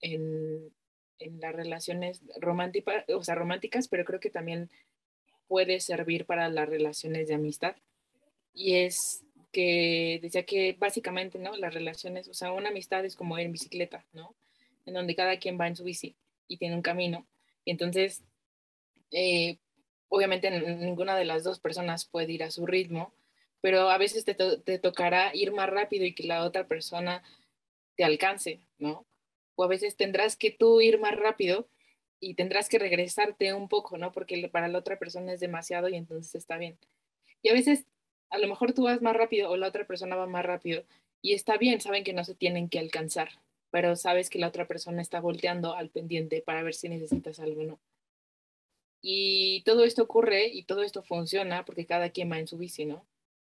en, 0.00 0.72
en 1.18 1.40
las 1.40 1.56
relaciones 1.56 2.22
románticas, 2.40 3.04
o 3.08 3.24
sea, 3.24 3.34
románticas, 3.34 3.88
pero 3.88 4.04
creo 4.04 4.20
que 4.20 4.30
también 4.30 4.70
puede 5.50 5.80
servir 5.80 6.26
para 6.26 6.48
las 6.48 6.68
relaciones 6.68 7.26
de 7.26 7.34
amistad. 7.34 7.74
Y 8.54 8.76
es 8.76 9.24
que 9.50 10.20
decía 10.22 10.44
que 10.44 10.76
básicamente, 10.78 11.40
¿no? 11.40 11.56
Las 11.56 11.74
relaciones, 11.74 12.28
o 12.28 12.34
sea, 12.34 12.52
una 12.52 12.68
amistad 12.68 13.04
es 13.04 13.16
como 13.16 13.36
ir 13.36 13.46
en 13.46 13.52
bicicleta, 13.52 14.06
¿no? 14.12 14.36
En 14.86 14.94
donde 14.94 15.16
cada 15.16 15.40
quien 15.40 15.58
va 15.60 15.66
en 15.66 15.74
su 15.74 15.82
bici 15.82 16.14
y 16.46 16.56
tiene 16.56 16.76
un 16.76 16.82
camino. 16.82 17.26
Y 17.64 17.72
entonces, 17.72 18.22
eh, 19.10 19.58
obviamente 20.08 20.52
ninguna 20.52 21.16
de 21.16 21.24
las 21.24 21.42
dos 21.42 21.58
personas 21.58 22.04
puede 22.04 22.32
ir 22.32 22.44
a 22.44 22.52
su 22.52 22.64
ritmo, 22.64 23.12
pero 23.60 23.90
a 23.90 23.98
veces 23.98 24.24
te, 24.24 24.36
te 24.36 24.78
tocará 24.78 25.34
ir 25.34 25.50
más 25.50 25.68
rápido 25.68 26.04
y 26.04 26.14
que 26.14 26.28
la 26.28 26.44
otra 26.44 26.68
persona 26.68 27.24
te 27.96 28.04
alcance, 28.04 28.60
¿no? 28.78 29.04
O 29.56 29.64
a 29.64 29.68
veces 29.68 29.96
tendrás 29.96 30.36
que 30.36 30.52
tú 30.52 30.80
ir 30.80 31.00
más 31.00 31.16
rápido 31.16 31.68
y 32.20 32.34
tendrás 32.34 32.68
que 32.68 32.78
regresarte 32.78 33.54
un 33.54 33.68
poco, 33.68 33.98
¿no? 33.98 34.12
Porque 34.12 34.48
para 34.48 34.68
la 34.68 34.78
otra 34.78 34.98
persona 34.98 35.32
es 35.32 35.40
demasiado 35.40 35.88
y 35.88 35.96
entonces 35.96 36.34
está 36.34 36.58
bien. 36.58 36.78
Y 37.42 37.48
a 37.48 37.54
veces 37.54 37.86
a 38.28 38.38
lo 38.38 38.46
mejor 38.46 38.72
tú 38.72 38.84
vas 38.84 39.02
más 39.02 39.16
rápido 39.16 39.50
o 39.50 39.56
la 39.56 39.68
otra 39.68 39.86
persona 39.86 40.16
va 40.16 40.26
más 40.26 40.44
rápido 40.44 40.84
y 41.22 41.32
está 41.32 41.56
bien, 41.56 41.80
saben 41.80 42.04
que 42.04 42.12
no 42.12 42.24
se 42.24 42.34
tienen 42.34 42.68
que 42.68 42.78
alcanzar, 42.78 43.30
pero 43.70 43.96
sabes 43.96 44.30
que 44.30 44.38
la 44.38 44.48
otra 44.48 44.66
persona 44.66 45.02
está 45.02 45.20
volteando 45.20 45.74
al 45.74 45.90
pendiente 45.90 46.42
para 46.42 46.62
ver 46.62 46.74
si 46.74 46.88
necesitas 46.88 47.40
algo 47.40 47.64
no. 47.64 47.80
Y 49.02 49.62
todo 49.64 49.84
esto 49.84 50.02
ocurre 50.02 50.48
y 50.48 50.64
todo 50.64 50.82
esto 50.82 51.02
funciona 51.02 51.64
porque 51.64 51.86
cada 51.86 52.10
quien 52.10 52.30
va 52.30 52.38
en 52.38 52.46
su 52.46 52.58
bici, 52.58 52.84
¿no? 52.84 53.06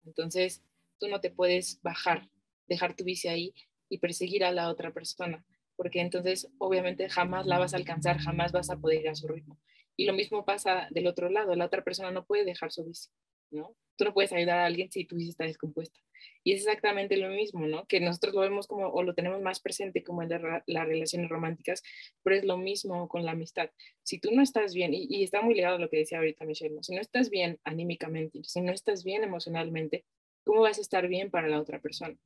Entonces, 0.04 0.60
tú 0.98 1.08
no 1.08 1.20
te 1.20 1.30
puedes 1.30 1.80
bajar, 1.82 2.28
dejar 2.66 2.94
tu 2.94 3.04
bici 3.04 3.28
ahí 3.28 3.54
y 3.88 3.98
perseguir 3.98 4.44
a 4.44 4.52
la 4.52 4.68
otra 4.68 4.90
persona 4.90 5.44
porque 5.76 6.00
entonces 6.00 6.48
obviamente 6.58 7.08
jamás 7.08 7.46
la 7.46 7.58
vas 7.58 7.74
a 7.74 7.76
alcanzar, 7.76 8.18
jamás 8.18 8.52
vas 8.52 8.70
a 8.70 8.78
poder 8.78 9.02
ir 9.02 9.08
a 9.08 9.14
su 9.14 9.28
ritmo. 9.28 9.58
Y 9.96 10.06
lo 10.06 10.12
mismo 10.12 10.44
pasa 10.44 10.88
del 10.90 11.06
otro 11.06 11.30
lado, 11.30 11.54
la 11.54 11.66
otra 11.66 11.82
persona 11.82 12.10
no 12.10 12.24
puede 12.24 12.44
dejar 12.44 12.72
su 12.72 12.84
bici. 12.84 13.10
Tú 13.50 14.04
no 14.04 14.12
puedes 14.12 14.32
ayudar 14.32 14.58
a 14.58 14.66
alguien 14.66 14.90
si 14.90 15.04
tu 15.04 15.16
bici 15.16 15.30
está 15.30 15.44
descompuesta. 15.44 15.98
Y 16.42 16.52
es 16.52 16.60
exactamente 16.60 17.16
lo 17.16 17.28
mismo, 17.28 17.66
¿no? 17.66 17.86
Que 17.86 18.00
nosotros 18.00 18.34
lo 18.34 18.40
vemos 18.40 18.66
como, 18.66 18.88
o 18.88 19.02
lo 19.02 19.14
tenemos 19.14 19.40
más 19.40 19.60
presente 19.60 20.02
como 20.02 20.22
en 20.22 20.28
las 20.28 20.86
relaciones 20.86 21.28
románticas, 21.30 21.82
pero 22.22 22.36
es 22.36 22.44
lo 22.44 22.56
mismo 22.56 23.08
con 23.08 23.24
la 23.24 23.32
amistad. 23.32 23.70
Si 24.02 24.18
tú 24.18 24.30
no 24.32 24.42
estás 24.42 24.74
bien, 24.74 24.92
y, 24.92 25.22
está 25.22 25.40
muy 25.40 25.54
ligado 25.54 25.76
a 25.76 25.78
lo 25.78 25.88
que 25.88 25.98
decía 25.98 26.18
ahorita 26.18 26.44
Michelle, 26.44 26.82
si 26.82 26.94
no 26.94 27.00
estás 27.00 27.30
bien 27.30 27.58
anímicamente, 27.64 28.40
si 28.44 28.60
no 28.60 28.72
estás 28.72 29.02
bien 29.02 29.24
emocionalmente, 29.24 30.04
¿cómo 30.44 30.60
vas 30.60 30.78
a 30.78 30.82
estar 30.82 31.08
bien 31.08 31.30
para 31.30 31.48
la 31.48 31.60
otra 31.60 31.80
persona? 31.80 32.16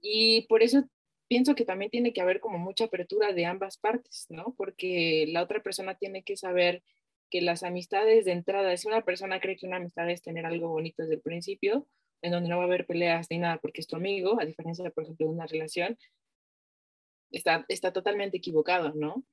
Y 0.00 0.42
por 0.48 0.62
eso 0.62 0.84
pienso 1.32 1.54
que 1.54 1.64
también 1.64 1.90
tiene 1.90 2.12
que 2.12 2.20
haber 2.20 2.40
como 2.40 2.58
mucha 2.58 2.84
apertura 2.84 3.32
de 3.32 3.46
ambas 3.46 3.78
partes, 3.78 4.26
¿no? 4.28 4.54
Porque 4.54 5.24
la 5.28 5.42
otra 5.42 5.62
persona 5.62 5.94
tiene 5.94 6.22
que 6.24 6.36
saber 6.36 6.82
que 7.30 7.40
las 7.40 7.62
amistades 7.62 8.26
de 8.26 8.32
entrada, 8.32 8.76
si 8.76 8.86
una 8.86 9.00
persona 9.00 9.40
cree 9.40 9.56
que 9.56 9.66
una 9.66 9.78
amistad 9.78 10.10
es 10.10 10.20
tener 10.20 10.44
algo 10.44 10.68
bonito 10.68 11.00
desde 11.00 11.14
el 11.14 11.22
principio, 11.22 11.88
en 12.20 12.32
donde 12.32 12.50
no 12.50 12.58
va 12.58 12.64
a 12.64 12.66
haber 12.66 12.84
peleas 12.84 13.28
ni 13.30 13.38
nada 13.38 13.56
porque 13.62 13.80
es 13.80 13.86
tu 13.86 13.96
amigo, 13.96 14.38
a 14.38 14.44
diferencia, 14.44 14.90
por 14.90 15.04
ejemplo, 15.04 15.26
de 15.26 15.32
una 15.32 15.46
relación, 15.46 15.96
está, 17.30 17.64
está 17.68 17.94
totalmente 17.94 18.36
equivocado, 18.36 18.92
¿no? 18.94 19.24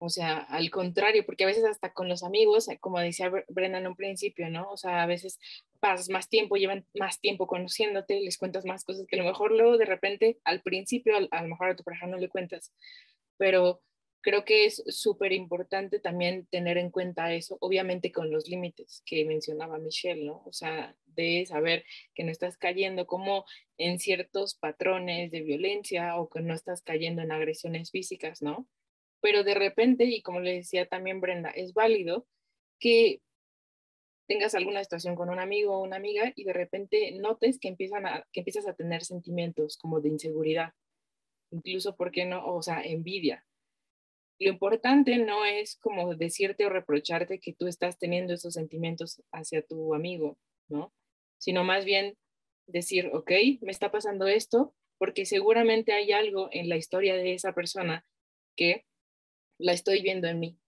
O 0.00 0.08
sea, 0.10 0.38
al 0.38 0.70
contrario, 0.70 1.26
porque 1.26 1.44
a 1.44 1.48
veces 1.48 1.64
hasta 1.64 1.92
con 1.92 2.08
los 2.08 2.22
amigos, 2.22 2.68
eh, 2.68 2.78
como 2.78 3.00
decía 3.00 3.32
Brenda 3.48 3.78
en 3.78 3.88
un 3.88 3.96
principio, 3.96 4.48
¿no? 4.48 4.70
O 4.70 4.76
sea, 4.76 5.02
a 5.02 5.06
veces 5.06 5.40
pasas 5.80 6.08
más 6.08 6.28
tiempo, 6.28 6.56
llevan 6.56 6.86
más 6.94 7.20
tiempo 7.20 7.46
conociéndote, 7.48 8.20
les 8.20 8.38
cuentas 8.38 8.64
más 8.64 8.84
cosas 8.84 9.06
que 9.08 9.16
a 9.16 9.22
lo 9.22 9.28
mejor 9.28 9.52
luego 9.52 9.76
de 9.76 9.86
repente 9.86 10.38
al 10.44 10.62
principio 10.62 11.14
a 11.30 11.42
lo 11.42 11.48
mejor 11.48 11.70
a 11.70 11.76
tu 11.76 11.82
pareja 11.84 12.06
no 12.06 12.16
le 12.16 12.28
cuentas, 12.28 12.72
pero 13.36 13.82
creo 14.20 14.44
que 14.44 14.66
es 14.66 14.82
súper 14.88 15.32
importante 15.32 16.00
también 16.00 16.46
tener 16.46 16.78
en 16.78 16.90
cuenta 16.90 17.32
eso, 17.32 17.56
obviamente 17.60 18.12
con 18.12 18.30
los 18.30 18.48
límites 18.48 19.02
que 19.06 19.24
mencionaba 19.24 19.78
Michelle, 19.78 20.24
¿no? 20.24 20.42
O 20.46 20.52
sea, 20.52 20.94
de 21.06 21.44
saber 21.46 21.84
que 22.14 22.24
no 22.24 22.30
estás 22.30 22.56
cayendo 22.56 23.06
como 23.06 23.44
en 23.78 23.98
ciertos 23.98 24.54
patrones 24.54 25.30
de 25.30 25.42
violencia 25.42 26.16
o 26.16 26.28
que 26.28 26.40
no 26.40 26.54
estás 26.54 26.82
cayendo 26.82 27.22
en 27.22 27.32
agresiones 27.32 27.90
físicas, 27.90 28.42
¿no? 28.42 28.66
Pero 29.20 29.44
de 29.44 29.54
repente, 29.54 30.04
y 30.04 30.22
como 30.22 30.40
le 30.40 30.54
decía 30.54 30.86
también 30.86 31.20
Brenda, 31.20 31.50
es 31.50 31.74
válido 31.74 32.26
que 32.78 33.20
tengas 34.28 34.54
alguna 34.54 34.82
situación 34.82 35.16
con 35.16 35.30
un 35.30 35.40
amigo 35.40 35.76
o 35.76 35.82
una 35.82 35.96
amiga 35.96 36.32
y 36.36 36.44
de 36.44 36.52
repente 36.52 37.12
notes 37.12 37.58
que, 37.58 37.68
empiezan 37.68 38.04
que 38.32 38.40
empiezas 38.40 38.68
a 38.68 38.74
tener 38.74 39.02
sentimientos 39.02 39.78
como 39.78 40.00
de 40.00 40.10
inseguridad, 40.10 40.74
incluso, 41.50 41.96
¿por 41.96 42.10
qué 42.12 42.26
no? 42.26 42.46
O 42.46 42.62
sea, 42.62 42.82
envidia. 42.82 43.44
Lo 44.38 44.50
importante 44.50 45.16
no 45.18 45.44
es 45.44 45.76
como 45.76 46.14
decirte 46.14 46.66
o 46.66 46.68
reprocharte 46.68 47.40
que 47.40 47.54
tú 47.54 47.66
estás 47.66 47.98
teniendo 47.98 48.34
esos 48.34 48.54
sentimientos 48.54 49.20
hacia 49.32 49.62
tu 49.62 49.94
amigo, 49.94 50.38
¿no? 50.68 50.92
Sino 51.38 51.64
más 51.64 51.84
bien 51.84 52.16
decir, 52.66 53.10
ok, 53.12 53.32
me 53.62 53.72
está 53.72 53.90
pasando 53.90 54.28
esto 54.28 54.74
porque 54.98 55.24
seguramente 55.24 55.92
hay 55.92 56.12
algo 56.12 56.48
en 56.52 56.68
la 56.68 56.76
historia 56.76 57.16
de 57.16 57.34
esa 57.34 57.52
persona 57.52 58.04
que 58.56 58.84
la 59.58 59.72
estoy 59.72 60.02
viendo 60.02 60.28
en 60.28 60.40
mí, 60.40 60.58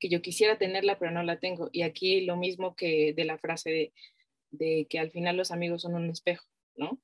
que 0.00 0.08
yo 0.08 0.22
quisiera 0.22 0.58
tenerla, 0.58 0.98
pero 0.98 1.10
no 1.10 1.22
la 1.22 1.38
tengo. 1.38 1.68
Y 1.72 1.82
aquí 1.82 2.22
lo 2.22 2.36
mismo 2.36 2.74
que 2.74 3.12
de 3.14 3.24
la 3.24 3.38
frase 3.38 3.92
de, 4.50 4.86
que 4.88 4.98
al 4.98 5.10
final 5.10 5.36
los 5.36 5.50
amigos 5.50 5.82
son 5.82 5.94
un 5.94 6.10
espejo, 6.10 6.46
¿no? 6.74 7.00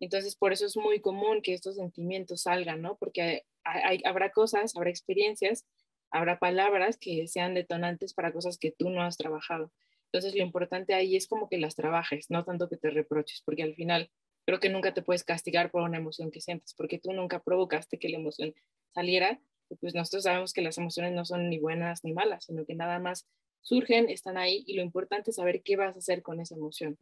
Entonces, 0.00 0.36
por 0.36 0.52
eso 0.52 0.64
es 0.66 0.76
muy 0.76 1.00
común 1.00 1.42
que 1.42 1.54
estos 1.54 1.76
sentimientos 1.76 2.42
salgan, 2.42 2.82
¿no? 2.82 2.96
Porque 2.96 3.44
habrá 3.64 4.30
cosas, 4.30 4.76
habrá 4.76 4.90
experiencias, 4.90 5.66
habrá 6.10 6.38
palabras 6.38 6.96
que 6.96 7.26
sean 7.26 7.54
detonantes 7.54 8.14
para 8.14 8.32
cosas 8.32 8.58
que 8.58 8.70
tú 8.70 8.90
no 8.90 9.02
has 9.02 9.16
trabajado. 9.16 9.72
Entonces, 10.10 10.34
lo 10.34 10.42
importante 10.42 10.94
ahí 10.94 11.16
es 11.16 11.26
como 11.26 11.48
que 11.48 11.58
las 11.58 11.74
trabajes, 11.74 12.30
no 12.30 12.44
tanto 12.44 12.68
que 12.68 12.76
te 12.76 12.90
reproches, 12.90 13.42
porque 13.44 13.62
al 13.62 13.74
final 13.74 14.10
creo 14.46 14.60
que 14.60 14.70
nunca 14.70 14.94
te 14.94 15.02
puedes 15.02 15.24
castigar 15.24 15.70
por 15.70 15.82
una 15.82 15.98
emoción 15.98 16.30
que 16.30 16.40
sientes, 16.40 16.72
porque 16.74 16.98
tú 16.98 17.12
nunca 17.12 17.42
provocaste 17.42 17.98
que 17.98 18.08
la 18.08 18.16
emoción 18.16 18.54
saliera. 18.94 19.40
Pues 19.76 19.94
nosotros 19.94 20.24
sabemos 20.24 20.52
que 20.52 20.62
las 20.62 20.78
emociones 20.78 21.12
no 21.12 21.24
son 21.24 21.48
ni 21.48 21.58
buenas 21.58 22.04
ni 22.04 22.12
malas, 22.12 22.44
sino 22.44 22.64
que 22.64 22.74
nada 22.74 22.98
más 22.98 23.26
surgen, 23.60 24.08
están 24.08 24.38
ahí 24.38 24.64
y 24.66 24.74
lo 24.74 24.82
importante 24.82 25.30
es 25.30 25.36
saber 25.36 25.62
qué 25.62 25.76
vas 25.76 25.94
a 25.94 25.98
hacer 25.98 26.22
con 26.22 26.40
esa 26.40 26.54
emoción. 26.54 26.98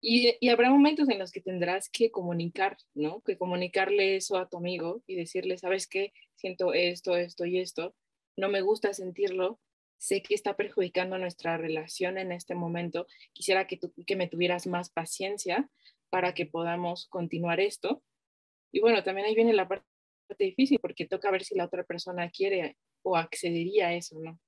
Y, 0.00 0.36
y, 0.40 0.48
habrá 0.48 0.68
momentos 0.68 1.08
en 1.08 1.18
los 1.20 1.30
que 1.30 1.40
tendrás 1.40 1.88
que 1.88 2.10
comunicar, 2.10 2.76
¿no? 2.92 3.20
Que 3.22 3.38
comunicarle 3.38 4.16
eso 4.16 4.36
a 4.36 4.48
tu 4.48 4.56
amigo 4.56 5.02
y 5.06 5.14
decirle, 5.14 5.58
¿sabes 5.58 5.86
qué? 5.86 6.12
Siento 6.34 6.72
esto, 6.72 7.16
esto 7.16 7.46
y 7.46 7.60
esto. 7.60 7.94
No 8.36 8.48
me 8.48 8.62
gusta 8.62 8.94
sentirlo. 8.94 9.60
Sé 9.98 10.20
que 10.20 10.34
está 10.34 10.56
perjudicando 10.56 11.18
nuestra 11.18 11.56
relación 11.56 12.18
en 12.18 12.32
este 12.32 12.56
momento. 12.56 13.06
Quisiera 13.32 13.68
que, 13.68 13.76
tú, 13.76 13.92
que 14.04 14.16
me 14.16 14.26
tuvieras 14.26 14.66
más 14.66 14.90
paciencia 14.90 15.70
para 16.10 16.34
que 16.34 16.46
podamos 16.46 17.06
continuar 17.06 17.60
esto. 17.60 18.02
Y 18.72 18.80
bueno, 18.80 19.04
también 19.04 19.28
ahí 19.28 19.36
viene 19.36 19.52
la 19.52 19.68
parte 19.68 19.86
difícil 20.38 20.78
porque 20.80 21.06
toca 21.06 21.30
ver 21.30 21.44
si 21.44 21.54
la 21.54 21.66
otra 21.66 21.84
persona 21.84 22.30
quiere 22.30 22.76
o 23.02 23.16
accedería 23.16 23.88
a 23.88 23.94
eso, 23.94 24.18
¿no? 24.18 24.38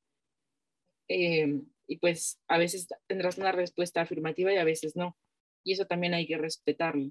Eh, 1.08 1.60
y 1.86 1.98
pues 1.98 2.40
a 2.48 2.58
veces 2.58 2.88
tendrás 3.06 3.38
una 3.38 3.52
respuesta 3.52 4.00
afirmativa 4.00 4.52
y 4.52 4.56
a 4.56 4.64
veces 4.64 4.96
no. 4.96 5.16
Y 5.64 5.72
eso 5.72 5.86
también 5.86 6.14
hay 6.14 6.26
que 6.26 6.38
respetarlo, 6.38 7.10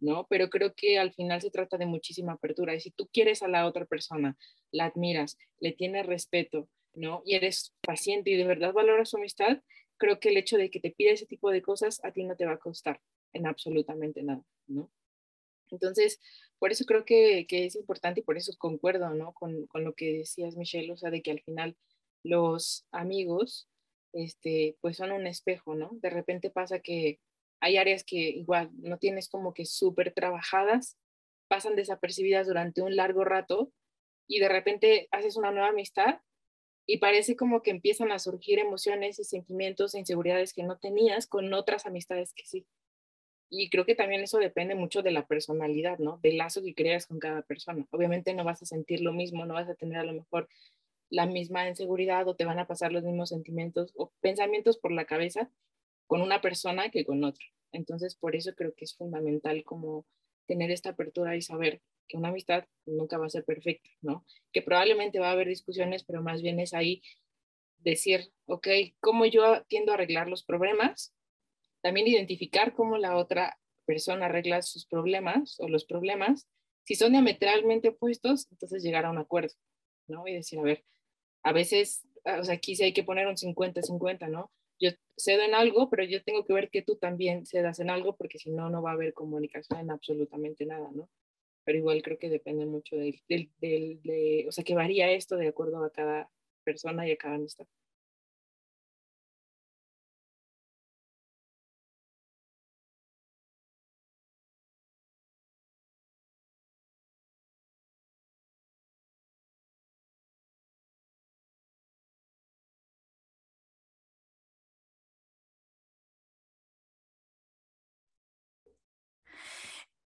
¿no? 0.00 0.26
Pero 0.28 0.48
creo 0.48 0.74
que 0.74 0.98
al 0.98 1.12
final 1.12 1.40
se 1.40 1.50
trata 1.50 1.76
de 1.78 1.86
muchísima 1.86 2.32
apertura. 2.32 2.74
Y 2.74 2.80
si 2.80 2.90
tú 2.90 3.08
quieres 3.12 3.42
a 3.42 3.48
la 3.48 3.66
otra 3.66 3.84
persona, 3.86 4.36
la 4.70 4.86
admiras, 4.86 5.38
le 5.60 5.72
tienes 5.72 6.06
respeto, 6.06 6.68
¿no? 6.94 7.22
Y 7.24 7.34
eres 7.34 7.74
paciente 7.80 8.30
y 8.30 8.36
de 8.36 8.46
verdad 8.46 8.72
valoras 8.72 9.10
su 9.10 9.16
amistad, 9.16 9.62
creo 9.98 10.20
que 10.20 10.30
el 10.30 10.36
hecho 10.36 10.56
de 10.56 10.70
que 10.70 10.80
te 10.80 10.90
pida 10.90 11.12
ese 11.12 11.26
tipo 11.26 11.50
de 11.50 11.62
cosas 11.62 12.00
a 12.04 12.12
ti 12.12 12.24
no 12.24 12.36
te 12.36 12.46
va 12.46 12.52
a 12.52 12.58
costar 12.58 13.00
en 13.32 13.46
absolutamente 13.46 14.22
nada, 14.22 14.42
¿no? 14.66 14.90
Entonces, 15.72 16.20
por 16.58 16.70
eso 16.70 16.84
creo 16.84 17.04
que, 17.04 17.46
que 17.48 17.66
es 17.66 17.74
importante 17.76 18.20
y 18.20 18.22
por 18.22 18.36
eso 18.36 18.52
concuerdo, 18.58 19.10
¿no? 19.14 19.32
Con, 19.32 19.66
con, 19.66 19.84
lo 19.84 19.94
que 19.94 20.12
decías, 20.18 20.56
Michelle, 20.56 20.92
o 20.92 20.96
sea, 20.96 21.10
de 21.10 21.22
que 21.22 21.32
al 21.32 21.40
final 21.40 21.76
los 22.22 22.86
amigos, 22.92 23.68
este, 24.12 24.76
pues 24.80 24.96
son 24.98 25.12
un 25.12 25.26
espejo, 25.26 25.74
¿no? 25.74 25.90
De 25.94 26.10
repente 26.10 26.50
pasa 26.50 26.80
que 26.80 27.18
hay 27.60 27.76
áreas 27.76 28.04
que 28.04 28.16
igual 28.16 28.70
no 28.74 28.98
tienes 28.98 29.28
como 29.28 29.54
que 29.54 29.66
súper 29.66 30.12
trabajadas, 30.12 30.98
pasan 31.48 31.76
desapercibidas 31.76 32.46
durante 32.46 32.82
un 32.82 32.96
largo 32.96 33.24
rato 33.24 33.72
y 34.26 34.40
de 34.40 34.48
repente 34.48 35.08
haces 35.10 35.36
una 35.36 35.50
nueva 35.52 35.68
amistad 35.68 36.20
y 36.86 36.98
parece 36.98 37.36
como 37.36 37.62
que 37.62 37.70
empiezan 37.70 38.10
a 38.10 38.18
surgir 38.18 38.58
emociones 38.58 39.18
y 39.18 39.24
sentimientos 39.24 39.94
e 39.94 40.00
inseguridades 40.00 40.52
que 40.52 40.62
no 40.64 40.78
tenías 40.78 41.26
con 41.26 41.52
otras 41.54 41.86
amistades 41.86 42.32
que 42.34 42.44
sí. 42.44 42.66
Y 43.54 43.68
creo 43.68 43.84
que 43.84 43.94
también 43.94 44.22
eso 44.22 44.38
depende 44.38 44.74
mucho 44.74 45.02
de 45.02 45.10
la 45.10 45.26
personalidad, 45.26 45.98
¿no? 45.98 46.18
Del 46.22 46.38
lazo 46.38 46.62
que 46.62 46.74
creas 46.74 47.06
con 47.06 47.18
cada 47.18 47.42
persona. 47.42 47.86
Obviamente 47.90 48.32
no 48.32 48.44
vas 48.44 48.62
a 48.62 48.64
sentir 48.64 49.02
lo 49.02 49.12
mismo, 49.12 49.44
no 49.44 49.52
vas 49.52 49.68
a 49.68 49.74
tener 49.74 49.98
a 49.98 50.04
lo 50.04 50.14
mejor 50.14 50.48
la 51.10 51.26
misma 51.26 51.68
inseguridad 51.68 52.26
o 52.26 52.34
te 52.34 52.46
van 52.46 52.58
a 52.58 52.66
pasar 52.66 52.92
los 52.92 53.02
mismos 53.02 53.28
sentimientos 53.28 53.92
o 53.94 54.10
pensamientos 54.22 54.78
por 54.78 54.90
la 54.90 55.04
cabeza 55.04 55.50
con 56.06 56.22
una 56.22 56.40
persona 56.40 56.88
que 56.88 57.04
con 57.04 57.24
otra. 57.24 57.44
Entonces, 57.72 58.14
por 58.14 58.34
eso 58.36 58.54
creo 58.54 58.72
que 58.74 58.86
es 58.86 58.96
fundamental 58.96 59.64
como 59.64 60.06
tener 60.46 60.70
esta 60.70 60.88
apertura 60.88 61.36
y 61.36 61.42
saber 61.42 61.82
que 62.08 62.16
una 62.16 62.28
amistad 62.28 62.64
nunca 62.86 63.18
va 63.18 63.26
a 63.26 63.30
ser 63.30 63.44
perfecta, 63.44 63.90
¿no? 64.00 64.24
Que 64.54 64.62
probablemente 64.62 65.18
va 65.18 65.28
a 65.28 65.32
haber 65.32 65.48
discusiones, 65.48 66.04
pero 66.04 66.22
más 66.22 66.40
bien 66.40 66.58
es 66.58 66.72
ahí 66.72 67.02
decir, 67.80 68.32
ok, 68.46 68.68
¿cómo 69.00 69.26
yo 69.26 69.62
tiendo 69.64 69.92
a 69.92 69.96
arreglar 69.96 70.26
los 70.28 70.42
problemas? 70.42 71.12
También 71.82 72.06
identificar 72.06 72.74
cómo 72.74 72.96
la 72.96 73.16
otra 73.16 73.58
persona 73.84 74.26
arregla 74.26 74.62
sus 74.62 74.86
problemas 74.86 75.58
o 75.58 75.68
los 75.68 75.84
problemas. 75.84 76.48
Si 76.84 76.94
son 76.94 77.12
diametralmente 77.12 77.88
opuestos, 77.88 78.46
entonces 78.50 78.82
llegar 78.82 79.04
a 79.04 79.10
un 79.10 79.18
acuerdo, 79.18 79.54
¿no? 80.08 80.26
Y 80.26 80.34
decir, 80.34 80.58
a 80.58 80.62
ver, 80.62 80.84
a 81.42 81.52
veces, 81.52 82.06
ah, 82.24 82.38
o 82.40 82.44
sea, 82.44 82.54
aquí 82.54 82.76
sí 82.76 82.84
hay 82.84 82.92
que 82.92 83.04
poner 83.04 83.26
un 83.26 83.36
50-50, 83.36 84.28
¿no? 84.28 84.50
Yo 84.80 84.90
cedo 85.16 85.42
en 85.42 85.54
algo, 85.54 85.90
pero 85.90 86.04
yo 86.04 86.22
tengo 86.24 86.44
que 86.44 86.52
ver 86.52 86.70
que 86.70 86.82
tú 86.82 86.96
también 86.96 87.46
cedas 87.46 87.78
en 87.78 87.90
algo, 87.90 88.16
porque 88.16 88.38
si 88.38 88.50
no, 88.50 88.70
no 88.70 88.82
va 88.82 88.90
a 88.90 88.94
haber 88.94 89.12
comunicación 89.12 89.80
en 89.80 89.90
absolutamente 89.90 90.66
nada, 90.66 90.90
¿no? 90.92 91.08
Pero 91.64 91.78
igual 91.78 92.02
creo 92.02 92.18
que 92.18 92.28
depende 92.28 92.66
mucho 92.66 92.96
del, 92.96 93.20
del, 93.28 93.50
del 93.60 94.02
de, 94.02 94.46
o 94.48 94.52
sea, 94.52 94.64
que 94.64 94.74
varía 94.74 95.10
esto 95.12 95.36
de 95.36 95.48
acuerdo 95.48 95.84
a 95.84 95.90
cada 95.92 96.30
persona 96.64 97.06
y 97.06 97.12
a 97.12 97.16
cada 97.16 97.36
amistad. 97.36 97.66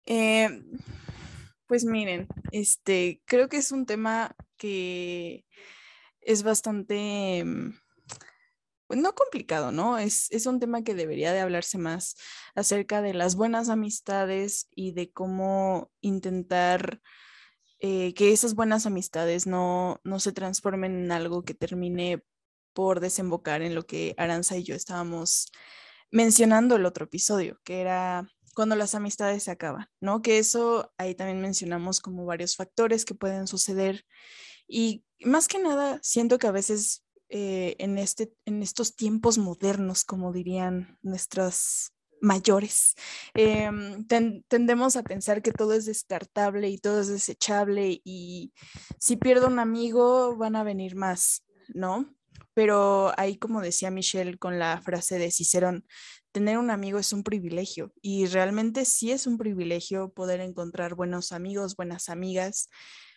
Eh, 0.09 0.63
pues 1.67 1.85
miren, 1.85 2.27
este, 2.51 3.21
creo 3.25 3.47
que 3.47 3.57
es 3.57 3.71
un 3.71 3.85
tema 3.85 4.35
que 4.57 5.45
es 6.21 6.41
bastante, 6.41 7.43
mm, 7.45 7.75
pues 8.87 8.99
no 8.99 9.13
complicado, 9.13 9.71
¿no? 9.71 9.99
Es, 9.99 10.31
es, 10.31 10.47
un 10.47 10.59
tema 10.59 10.83
que 10.83 10.95
debería 10.95 11.31
de 11.31 11.41
hablarse 11.41 11.77
más 11.77 12.15
acerca 12.55 13.03
de 13.03 13.13
las 13.13 13.35
buenas 13.35 13.69
amistades 13.69 14.67
y 14.71 14.93
de 14.93 15.11
cómo 15.11 15.91
intentar 16.01 17.01
eh, 17.79 18.15
que 18.15 18.31
esas 18.33 18.55
buenas 18.55 18.87
amistades 18.87 19.45
no, 19.45 20.01
no 20.03 20.19
se 20.19 20.31
transformen 20.31 20.95
en 20.95 21.11
algo 21.11 21.43
que 21.43 21.53
termine 21.53 22.23
por 22.73 22.99
desembocar 22.99 23.61
en 23.61 23.75
lo 23.75 23.85
que 23.85 24.15
Aranza 24.17 24.57
y 24.57 24.63
yo 24.63 24.73
estábamos 24.75 25.51
mencionando 26.11 26.77
el 26.77 26.85
otro 26.87 27.05
episodio, 27.05 27.59
que 27.63 27.81
era 27.81 28.27
cuando 28.59 28.75
las 28.75 28.93
amistades 28.93 29.43
se 29.43 29.51
acaban, 29.51 29.87
¿no? 30.01 30.21
Que 30.21 30.37
eso 30.37 30.91
ahí 30.97 31.15
también 31.15 31.39
mencionamos 31.39 32.01
como 32.01 32.25
varios 32.25 32.57
factores 32.57 33.05
que 33.05 33.15
pueden 33.15 33.47
suceder 33.47 34.05
y 34.67 35.05
más 35.21 35.47
que 35.47 35.59
nada 35.59 35.97
siento 36.03 36.37
que 36.37 36.47
a 36.47 36.51
veces 36.51 37.05
eh, 37.29 37.77
en, 37.79 37.97
este, 37.97 38.33
en 38.43 38.61
estos 38.61 38.97
tiempos 38.97 39.37
modernos, 39.37 40.03
como 40.03 40.33
dirían 40.33 40.97
nuestras 41.01 41.93
mayores, 42.19 42.95
em, 43.33 44.05
tendemos 44.05 44.97
a 44.97 45.03
pensar 45.03 45.41
que 45.41 45.53
todo 45.53 45.71
es 45.71 45.85
descartable 45.85 46.67
y 46.67 46.79
todo 46.79 46.99
es 46.99 47.07
desechable 47.07 48.01
y 48.03 48.51
si 48.99 49.15
pierdo 49.15 49.47
un 49.47 49.59
amigo 49.59 50.35
van 50.35 50.57
a 50.57 50.65
venir 50.65 50.97
más, 50.97 51.45
¿no? 51.69 52.13
Pero 52.53 53.13
ahí, 53.17 53.37
como 53.37 53.61
decía 53.61 53.89
Michelle 53.89 54.37
con 54.37 54.59
la 54.59 54.81
frase 54.81 55.17
de 55.17 55.31
Cicerón, 55.31 55.85
tener 56.31 56.57
un 56.57 56.69
amigo 56.69 56.99
es 56.99 57.13
un 57.13 57.23
privilegio 57.23 57.93
y 58.01 58.27
realmente 58.27 58.85
sí 58.85 59.11
es 59.11 59.27
un 59.27 59.37
privilegio 59.37 60.13
poder 60.13 60.41
encontrar 60.41 60.95
buenos 60.95 61.31
amigos, 61.31 61.75
buenas 61.75 62.09
amigas, 62.09 62.69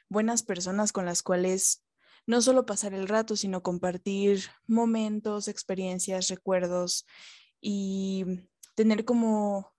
buenas 0.08 0.42
personas 0.42 0.92
con 0.92 1.04
las 1.04 1.22
cuales 1.22 1.84
no 2.26 2.40
solo 2.40 2.66
pasar 2.66 2.94
el 2.94 3.08
rato, 3.08 3.36
sino 3.36 3.62
compartir 3.62 4.44
momentos, 4.66 5.48
experiencias, 5.48 6.28
recuerdos 6.28 7.06
y 7.60 8.24
tener 8.74 9.04
como, 9.04 9.72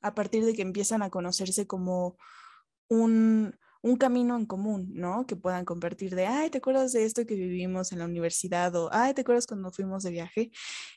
a 0.00 0.14
partir 0.14 0.44
de 0.44 0.54
que 0.54 0.62
empiezan 0.62 1.02
a 1.02 1.10
conocerse 1.10 1.66
como 1.66 2.16
un, 2.88 3.58
un 3.82 3.96
camino 3.96 4.36
en 4.36 4.46
común, 4.46 4.90
¿no? 4.94 5.26
Que 5.26 5.36
puedan 5.36 5.64
compartir 5.64 6.14
de, 6.14 6.26
ay, 6.26 6.50
¿te 6.50 6.58
acuerdas 6.58 6.92
de 6.92 7.04
esto 7.04 7.26
que 7.26 7.34
vivimos 7.34 7.92
en 7.92 7.98
la 7.98 8.04
universidad? 8.04 8.74
O, 8.76 8.90
ay, 8.92 9.14
¿te 9.14 9.22
acuerdas 9.22 9.46
cuando 9.46 9.72
fuimos 9.72 10.02
de 10.02 10.10
viaje? 10.10 10.50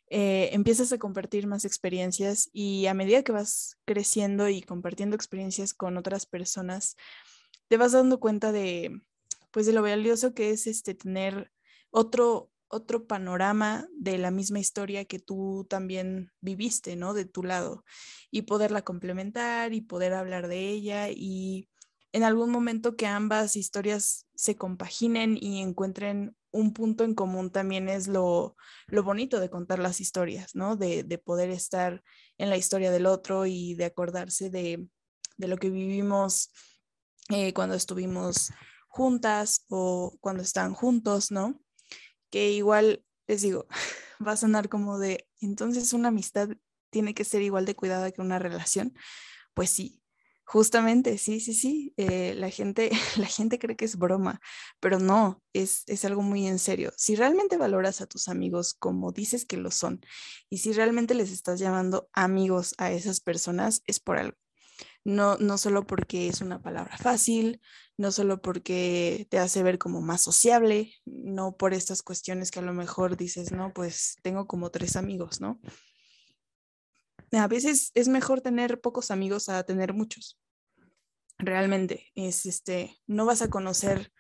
Eh, 0.10 0.50
empiezas 0.54 0.92
a 0.92 0.98
compartir 0.98 1.48
más 1.48 1.66
experiencias 1.66 2.50
y 2.52 2.88
a 2.88 2.94
medida 2.94 3.24
que 3.24 3.32
vas 3.32 3.78
creciendo 3.86 4.50
y 4.50 4.62
compartiendo 4.62 5.16
experiencias 5.16 5.74
con 5.74 5.98
otras 5.98 6.26
personas, 6.26 6.96
te 7.70 7.78
vas 7.78 7.94
dando 7.94 8.20
cuenta 8.20 8.52
de, 8.52 9.02
pues, 9.52 9.66
de 9.66 9.74
lo 9.74 9.82
valioso 9.82 10.34
que 10.34 10.52
es 10.52 10.68
este 10.68 10.94
tener 10.94 11.52
otro 11.90 12.50
otro 12.74 13.06
panorama 13.06 13.88
de 13.96 14.18
la 14.18 14.32
misma 14.32 14.60
historia 14.60 15.06
que 15.06 15.20
tú 15.20 15.68
también 15.70 16.32
viviste, 16.42 16.96
¿no? 16.96 17.14
De 17.14 17.26
tu 17.26 17.44
lado 17.44 17.86
y 18.32 18.44
poderla 18.44 18.82
complementar 18.82 19.74
y 19.74 19.82
poder 19.82 20.14
hablar 20.14 20.48
de 20.48 20.70
ella 20.70 21.10
y 21.10 21.70
en 22.14 22.24
algún 22.24 22.52
momento 22.52 22.96
que 22.96 23.08
ambas 23.08 23.56
historias 23.56 24.28
se 24.36 24.56
compaginen 24.56 25.36
y 25.40 25.62
encuentren 25.62 26.38
un 26.52 26.72
punto 26.72 27.04
en 27.04 27.16
común 27.16 27.52
también 27.52 27.90
es 27.90 28.08
lo, 28.08 28.56
bonito 28.88 29.40
de 29.40 29.50
contar 29.50 29.80
las 29.80 30.00
historias, 30.00 30.54
¿no? 30.54 30.76
De, 30.76 31.04
poder 31.18 31.50
estar 31.50 32.04
en 32.38 32.52
la 32.52 32.58
historia 32.58 32.92
del 32.92 33.08
otro 33.08 33.48
y 33.48 33.74
de 33.74 33.86
acordarse 33.86 34.52
de, 34.52 34.88
lo 35.40 35.58
que 35.58 35.72
vivimos 35.72 36.52
eh, 37.30 37.52
cuando 37.54 37.76
estuvimos 37.76 38.52
juntas 38.88 39.66
o 39.70 40.16
cuando 40.22 40.44
están 40.44 40.76
juntos, 40.76 41.32
¿no? 41.32 41.60
Que 42.30 42.52
igual, 42.52 43.04
les 43.26 43.42
digo, 43.42 43.66
va 44.26 44.34
a 44.34 44.38
sonar 44.38 44.70
como 44.70 45.00
de, 45.00 45.28
entonces 45.42 45.92
una 45.94 46.10
amistad 46.10 46.50
tiene 46.92 47.16
que 47.16 47.26
ser 47.26 47.42
igual 47.42 47.66
de 47.66 47.76
cuidada 47.76 48.12
que 48.12 48.22
una 48.22 48.38
relación, 48.38 48.94
Pues 49.56 49.72
sí, 49.72 50.03
Justamente, 50.54 51.18
sí, 51.18 51.40
sí, 51.40 51.56
sí. 51.56 51.96
Eh, 51.98 52.36
la, 52.38 52.52
gente, 52.52 52.92
la 53.18 53.26
gente 53.26 53.58
cree 53.58 53.76
que 53.76 53.86
es 53.86 53.98
broma, 53.98 54.40
pero 54.80 55.00
no, 55.00 55.42
es, 55.52 55.82
es 55.88 56.06
algo 56.06 56.22
muy 56.22 56.46
en 56.46 56.60
serio. 56.60 56.94
Si 56.96 57.16
realmente 57.16 57.58
valoras 57.58 58.02
a 58.02 58.06
tus 58.06 58.28
amigos 58.28 58.76
como 58.76 59.12
dices 59.12 59.46
que 59.46 59.58
lo 59.58 59.72
son, 59.72 60.02
y 60.52 60.60
si 60.60 60.72
realmente 60.72 61.16
les 61.16 61.32
estás 61.32 61.60
llamando 61.60 62.08
amigos 62.14 62.76
a 62.78 62.92
esas 62.92 63.20
personas, 63.20 63.82
es 63.88 64.00
por 64.00 64.20
algo. 64.20 64.38
No, 65.04 65.38
no 65.38 65.58
solo 65.58 65.88
porque 65.88 66.28
es 66.28 66.40
una 66.42 66.62
palabra 66.62 66.98
fácil, 66.98 67.60
no 67.98 68.12
solo 68.12 68.40
porque 68.40 69.26
te 69.32 69.40
hace 69.40 69.64
ver 69.64 69.80
como 69.80 70.02
más 70.02 70.22
sociable, 70.22 70.94
no 71.04 71.58
por 71.58 71.74
estas 71.74 72.04
cuestiones 72.04 72.52
que 72.52 72.60
a 72.60 72.64
lo 72.64 72.74
mejor 72.74 73.18
dices, 73.18 73.52
no, 73.52 73.74
pues 73.74 74.18
tengo 74.22 74.46
como 74.46 74.70
tres 74.70 74.98
amigos, 74.98 75.42
¿no? 75.42 75.60
a 77.32 77.48
veces 77.48 77.92
es 77.96 78.08
mejor 78.08 78.42
tener 78.42 78.80
pocos 78.80 79.10
amigos 79.10 79.50
a 79.50 79.64
tener 79.64 79.96
muchos. 79.96 80.38
Realmente, 81.38 82.12
es 82.16 82.46
este, 82.46 82.98
no 83.08 83.26
vas 83.26 83.42
a 83.42 83.50
conocer 83.50 84.12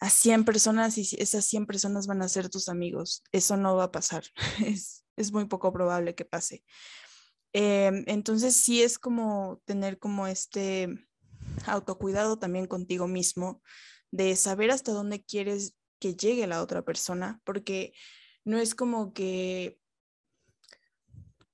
a 0.00 0.10
100 0.10 0.44
personas 0.44 0.98
y 0.98 1.08
esas 1.18 1.44
100 1.46 1.66
personas 1.66 2.06
van 2.06 2.22
a 2.22 2.28
ser 2.28 2.48
tus 2.48 2.68
amigos. 2.68 3.22
Eso 3.32 3.56
no 3.56 3.76
va 3.76 3.84
a 3.84 3.92
pasar. 3.92 4.24
Es, 5.16 5.30
muy 5.30 5.44
poco 5.44 5.72
probable 5.72 6.16
que 6.16 6.24
pase. 6.24 6.64
Em, 7.52 8.02
entonces, 8.08 8.56
sí 8.56 8.82
es 8.82 8.98
como 8.98 9.62
tener 9.64 10.00
como 10.00 10.26
este 10.26 10.88
autocuidado 11.66 12.36
también 12.36 12.66
contigo 12.66 13.06
mismo, 13.06 13.62
de 14.10 14.34
saber 14.34 14.72
hasta 14.72 14.90
dónde 14.90 15.22
quieres 15.22 15.76
que 16.00 16.16
llegue 16.16 16.48
la 16.48 16.62
otra 16.62 16.84
persona, 16.84 17.40
porque 17.44 17.92
no 18.44 18.58
es 18.58 18.74
como 18.74 19.12
que, 19.12 19.78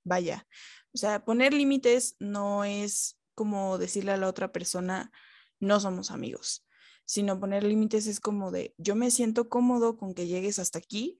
vaya, 0.03 0.47
o 0.93 0.97
sea, 0.97 1.23
poner 1.23 1.53
límites 1.53 2.15
no 2.19 2.63
es 2.63 3.20
como 3.41 3.79
decirle 3.79 4.11
a 4.11 4.17
la 4.17 4.27
otra 4.27 4.51
persona, 4.51 5.11
no 5.59 5.79
somos 5.79 6.11
amigos, 6.11 6.63
sino 7.05 7.39
poner 7.39 7.63
límites 7.63 8.05
es 8.05 8.19
como 8.19 8.51
de, 8.51 8.75
yo 8.77 8.95
me 8.95 9.09
siento 9.09 9.49
cómodo 9.49 9.97
con 9.97 10.13
que 10.13 10.27
llegues 10.27 10.59
hasta 10.59 10.77
aquí 10.77 11.19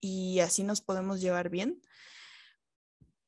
y 0.00 0.40
así 0.40 0.64
nos 0.64 0.80
podemos 0.80 1.20
llevar 1.20 1.50
bien, 1.50 1.82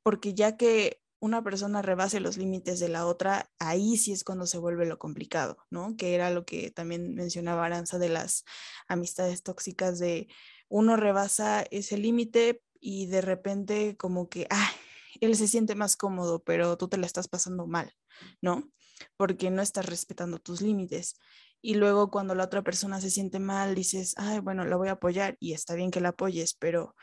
porque 0.02 0.32
ya 0.32 0.56
que 0.56 1.02
una 1.20 1.44
persona 1.44 1.82
rebase 1.82 2.18
los 2.18 2.38
límites 2.38 2.80
de 2.80 2.88
la 2.88 3.04
otra, 3.04 3.52
ahí 3.58 3.98
sí 3.98 4.12
es 4.12 4.24
cuando 4.24 4.46
se 4.46 4.56
vuelve 4.56 4.86
lo 4.86 4.98
complicado, 4.98 5.58
¿no? 5.68 5.98
Que 5.98 6.14
era 6.14 6.30
lo 6.30 6.46
que 6.46 6.70
también 6.70 7.14
mencionaba 7.14 7.66
Aranza 7.66 7.98
de 7.98 8.08
las 8.08 8.46
amistades 8.88 9.42
tóxicas 9.42 9.98
de 9.98 10.28
uno 10.70 10.96
rebasa 10.96 11.60
ese 11.70 11.98
límite 11.98 12.62
y 12.80 13.04
de 13.08 13.20
repente 13.20 13.98
como 13.98 14.30
que, 14.30 14.46
ah, 14.48 14.72
él 15.20 15.36
se 15.36 15.48
siente 15.48 15.74
más 15.74 15.96
cómodo, 15.96 16.42
pero 16.42 16.76
tú 16.76 16.88
te 16.88 16.96
la 16.96 17.06
estás 17.06 17.28
pasando 17.28 17.66
mal, 17.66 17.92
¿no? 18.40 18.70
Porque 19.16 19.50
no 19.50 19.62
estás 19.62 19.86
respetando 19.86 20.38
tus 20.38 20.60
límites. 20.60 21.16
Y 21.60 21.74
luego 21.74 22.10
cuando 22.10 22.34
la 22.34 22.44
otra 22.44 22.62
persona 22.62 23.00
se 23.00 23.10
siente 23.10 23.38
mal, 23.38 23.74
dices, 23.74 24.14
ay, 24.18 24.40
bueno, 24.40 24.64
la 24.64 24.76
voy 24.76 24.88
a 24.88 24.92
apoyar 24.92 25.36
y 25.40 25.52
está 25.52 25.74
bien 25.74 25.90
que 25.90 26.00
la 26.00 26.10
apoyes, 26.10 26.54
pero 26.54 26.94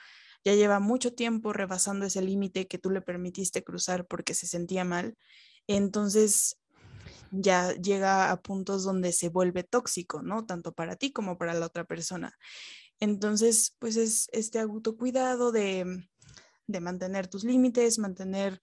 ya 0.44 0.54
lleva 0.54 0.80
mucho 0.80 1.14
tiempo 1.14 1.54
rebasando 1.54 2.06
ese 2.06 2.22
límite 2.22 2.68
que 2.68 2.78
tú 2.78 2.90
le 2.90 3.02
permitiste 3.02 3.64
cruzar 3.64 4.06
porque 4.06 4.34
se 4.34 4.48
sentía 4.48 4.84
mal. 4.84 5.18
Entonces 5.68 6.58
ya 7.32 7.74
llega 7.74 8.32
a 8.32 8.42
puntos 8.42 8.84
donde 8.84 9.14
se 9.14 9.30
vuelve 9.30 9.64
tóxico, 9.64 10.22
¿no? 10.22 10.46
Tanto 10.46 10.74
para 10.74 10.96
ti 10.96 11.12
como 11.12 11.38
para 11.38 11.54
la 11.54 11.66
otra 11.66 11.86
persona. 11.86 12.38
Entonces, 13.00 13.76
pues 13.80 13.96
es 13.96 14.28
este 14.32 14.60
autocuidado 14.60 15.52
de 15.52 16.08
de 16.68 16.80
mantener 16.80 17.28
tus 17.28 17.44
límites, 17.44 18.00
mantener, 18.00 18.62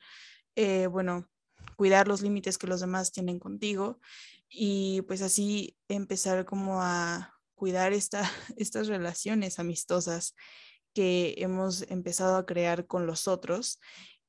eh, 0.56 0.86
bueno, 0.86 1.28
cuidar 1.76 2.08
los 2.08 2.22
límites 2.22 2.58
que 2.58 2.66
los 2.66 2.80
demás 2.80 3.12
tienen 3.12 3.38
contigo 3.38 4.00
y 4.48 5.02
pues 5.02 5.22
así 5.22 5.76
empezar 5.88 6.44
como 6.44 6.82
a 6.82 7.34
cuidar 7.54 7.92
esta, 7.92 8.22
estas 8.56 8.88
relaciones 8.88 9.58
amistosas 9.58 10.34
que 10.94 11.34
hemos 11.38 11.82
empezado 11.90 12.36
a 12.36 12.46
crear 12.46 12.86
con 12.86 13.06
los 13.06 13.28
otros. 13.28 13.80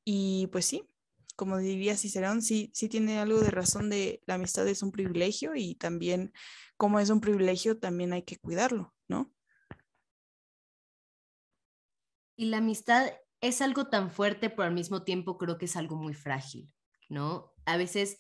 Y 0.03 0.47
pues 0.51 0.65
sí, 0.65 0.87
como 1.35 1.57
diría 1.57 1.95
Cicerón, 1.97 2.41
sí, 2.41 2.71
sí 2.73 2.89
tiene 2.89 3.19
algo 3.19 3.39
de 3.39 3.51
razón 3.51 3.89
de 3.89 4.21
la 4.25 4.35
amistad 4.35 4.67
es 4.67 4.83
un 4.83 4.91
privilegio 4.91 5.55
y 5.55 5.75
también 5.75 6.33
como 6.77 6.99
es 6.99 7.09
un 7.09 7.21
privilegio, 7.21 7.77
también 7.77 8.13
hay 8.13 8.23
que 8.23 8.37
cuidarlo, 8.37 8.93
¿no? 9.07 9.33
Y 12.35 12.45
la 12.45 12.57
amistad 12.57 13.11
es 13.41 13.61
algo 13.61 13.87
tan 13.87 14.11
fuerte, 14.11 14.49
pero 14.49 14.63
al 14.63 14.73
mismo 14.73 15.03
tiempo 15.03 15.37
creo 15.37 15.57
que 15.57 15.65
es 15.65 15.75
algo 15.75 15.95
muy 15.95 16.13
frágil, 16.13 16.71
¿no? 17.09 17.53
A 17.65 17.77
veces 17.77 18.19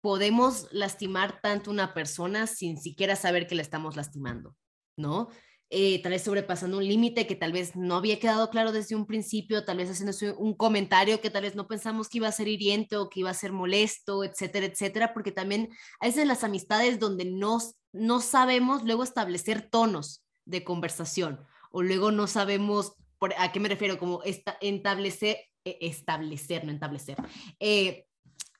podemos 0.00 0.68
lastimar 0.72 1.40
tanto 1.40 1.70
una 1.70 1.94
persona 1.94 2.46
sin 2.46 2.76
siquiera 2.78 3.16
saber 3.16 3.46
que 3.46 3.54
la 3.54 3.62
estamos 3.62 3.96
lastimando, 3.96 4.56
¿no? 4.96 5.28
Eh, 5.74 6.02
tal 6.02 6.12
vez 6.12 6.22
sobrepasando 6.22 6.76
un 6.76 6.86
límite 6.86 7.26
que 7.26 7.34
tal 7.34 7.50
vez 7.50 7.76
no 7.76 7.94
había 7.94 8.20
quedado 8.20 8.50
claro 8.50 8.72
desde 8.72 8.94
un 8.94 9.06
principio, 9.06 9.64
tal 9.64 9.78
vez 9.78 9.88
haciendo 9.88 10.38
un 10.38 10.54
comentario 10.54 11.22
que 11.22 11.30
tal 11.30 11.44
vez 11.44 11.54
no 11.54 11.66
pensamos 11.66 12.10
que 12.10 12.18
iba 12.18 12.28
a 12.28 12.32
ser 12.32 12.46
hiriente 12.46 12.98
o 12.98 13.08
que 13.08 13.20
iba 13.20 13.30
a 13.30 13.34
ser 13.34 13.52
molesto, 13.52 14.22
etcétera, 14.22 14.66
etcétera, 14.66 15.14
porque 15.14 15.32
también 15.32 15.70
a 15.98 16.06
veces 16.06 16.26
las 16.26 16.44
amistades 16.44 16.98
donde 16.98 17.24
no, 17.24 17.58
no 17.92 18.20
sabemos 18.20 18.84
luego 18.84 19.02
establecer 19.02 19.62
tonos 19.70 20.26
de 20.44 20.62
conversación 20.62 21.40
o 21.70 21.82
luego 21.82 22.10
no 22.10 22.26
sabemos 22.26 22.92
¿A 23.38 23.52
qué 23.52 23.60
me 23.60 23.68
refiero? 23.68 23.98
Como 23.98 24.22
establecer, 24.24 25.38
e, 25.64 25.78
establecer, 25.80 26.64
no 26.64 26.72
establecer, 26.72 27.16
eh, 27.60 28.06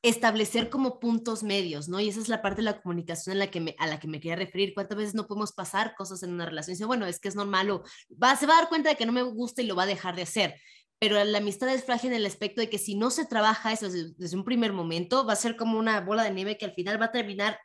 establecer 0.03 0.69
como 0.69 0.99
puntos 0.99 1.43
medios, 1.43 1.89
¿no? 1.89 2.01
Y 2.01 2.09
esa 2.09 2.21
es 2.21 2.29
la 2.29 2.43
parte 2.43 2.59
de 2.59 2.65
la 2.65 2.81
comunicación 2.81 3.35
en 3.35 3.39
la 3.39 3.51
que 3.51 3.75
a 3.79 3.87
la 3.87 4.01
que 4.01 4.09
me 4.09 4.21
quería 4.21 4.37
referir. 4.37 4.75
¿Cuántas 4.75 4.99
veces 4.99 5.15
no 5.15 5.27
podemos 5.27 5.53
pasar 5.53 5.95
cosas 5.97 6.23
en 6.23 6.33
una 6.33 6.47
relación? 6.47 6.73
Y 6.73 6.77
dice, 6.77 6.85
bueno, 6.85 7.07
es 7.07 7.21
que 7.21 7.29
es 7.29 7.37
normal 7.37 7.71
o 7.71 7.83
va, 8.23 8.37
se 8.37 8.47
va 8.47 8.55
a 8.55 8.61
dar 8.61 8.69
cuenta 8.69 8.91
de 8.91 8.97
que 8.97 9.07
no 9.07 9.13
me 9.13 9.23
gusta 9.23 9.63
y 9.63 9.67
lo 9.67 9.77
va 9.77 9.85
a 9.85 9.87
dejar 9.87 10.17
de 10.17 10.23
hacer. 10.23 10.55
Pero 10.99 11.23
la 11.25 11.39
amistad 11.39 11.69
es 11.69 11.85
frágil 11.85 12.11
en 12.11 12.17
el 12.17 12.27
aspecto 12.27 12.61
de 12.61 12.71
que 12.71 12.79
si 12.79 12.95
no 12.95 13.11
se 13.11 13.27
trabaja 13.27 13.73
eso 13.73 13.87
desde, 13.87 14.13
desde 14.17 14.37
un 14.37 14.45
primer 14.45 14.73
momento, 14.73 15.27
va 15.27 15.33
a 15.33 15.37
ser 15.37 15.57
como 15.57 15.79
una 15.79 16.01
bola 16.01 16.25
de 16.25 16.31
nieve 16.31 16.59
que 16.59 16.65
al 16.65 16.75
final 16.75 17.01
va 17.01 17.07
a 17.07 17.13
terminar 17.13 17.59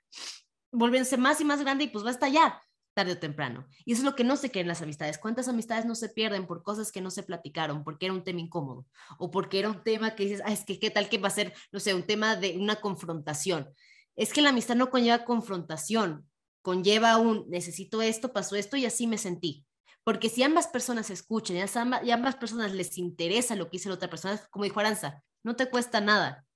volviéndose 0.71 1.17
más 1.17 1.39
y 1.41 1.45
más 1.45 1.61
grande 1.61 1.85
y 1.85 1.87
pues 1.87 2.03
va 2.03 2.09
a 2.09 2.13
estallar 2.13 2.53
tarde 2.97 3.11
o 3.11 3.19
temprano. 3.19 3.67
Y 3.85 3.93
eso 3.93 4.01
es 4.01 4.05
lo 4.05 4.15
que 4.15 4.23
no 4.23 4.35
se 4.37 4.49
quiere 4.49 4.63
en 4.63 4.69
las 4.69 4.81
amistades. 4.81 5.19
¿Cuántas 5.19 5.47
amistades 5.47 5.85
no 5.85 5.93
se 5.93 6.09
pierden 6.09 6.47
por 6.47 6.63
cosas 6.63 6.91
que 6.91 6.99
no 6.99 7.11
se 7.11 7.21
platicaron, 7.21 7.83
porque 7.83 8.07
era 8.07 8.15
un 8.15 8.23
tema 8.23 8.39
incómodo 8.39 8.87
o 9.19 9.29
porque 9.29 9.59
era 9.59 9.69
un 9.69 9.83
tema 9.83 10.15
que 10.15 10.23
dices, 10.23 10.41
ah, 10.43 10.51
es 10.51 10.65
que 10.65 10.79
qué 10.79 10.89
tal 10.89 11.07
que 11.07 11.19
va 11.19 11.27
a 11.27 11.31
ser, 11.31 11.53
no 11.71 11.79
sé, 11.79 11.93
un 11.93 12.07
tema 12.07 12.35
de 12.35 12.57
una 12.57 12.77
confrontación? 12.77 13.69
Es 14.15 14.33
que 14.33 14.41
la 14.41 14.49
amistad 14.49 14.73
no 14.73 14.89
conlleva 14.89 15.25
confrontación, 15.25 16.27
conlleva 16.63 17.17
un 17.17 17.47
necesito 17.49 18.01
esto, 18.01 18.33
pasó 18.33 18.55
esto 18.55 18.77
y 18.77 18.87
así 18.87 19.05
me 19.05 19.19
sentí. 19.19 19.63
Porque 20.03 20.29
si 20.29 20.41
ambas 20.41 20.65
personas 20.65 21.11
escuchan 21.11 21.57
y 21.57 21.61
ambas, 21.61 22.03
y 22.03 22.09
ambas 22.09 22.35
personas 22.35 22.71
les 22.73 22.97
interesa 22.97 23.55
lo 23.55 23.65
que 23.65 23.77
dice 23.77 23.89
la 23.89 23.95
otra 23.95 24.09
persona, 24.09 24.41
como 24.49 24.63
dijo 24.63 24.79
Aranza, 24.79 25.23
no 25.43 25.55
te 25.55 25.69
cuesta 25.69 26.01
nada, 26.01 26.47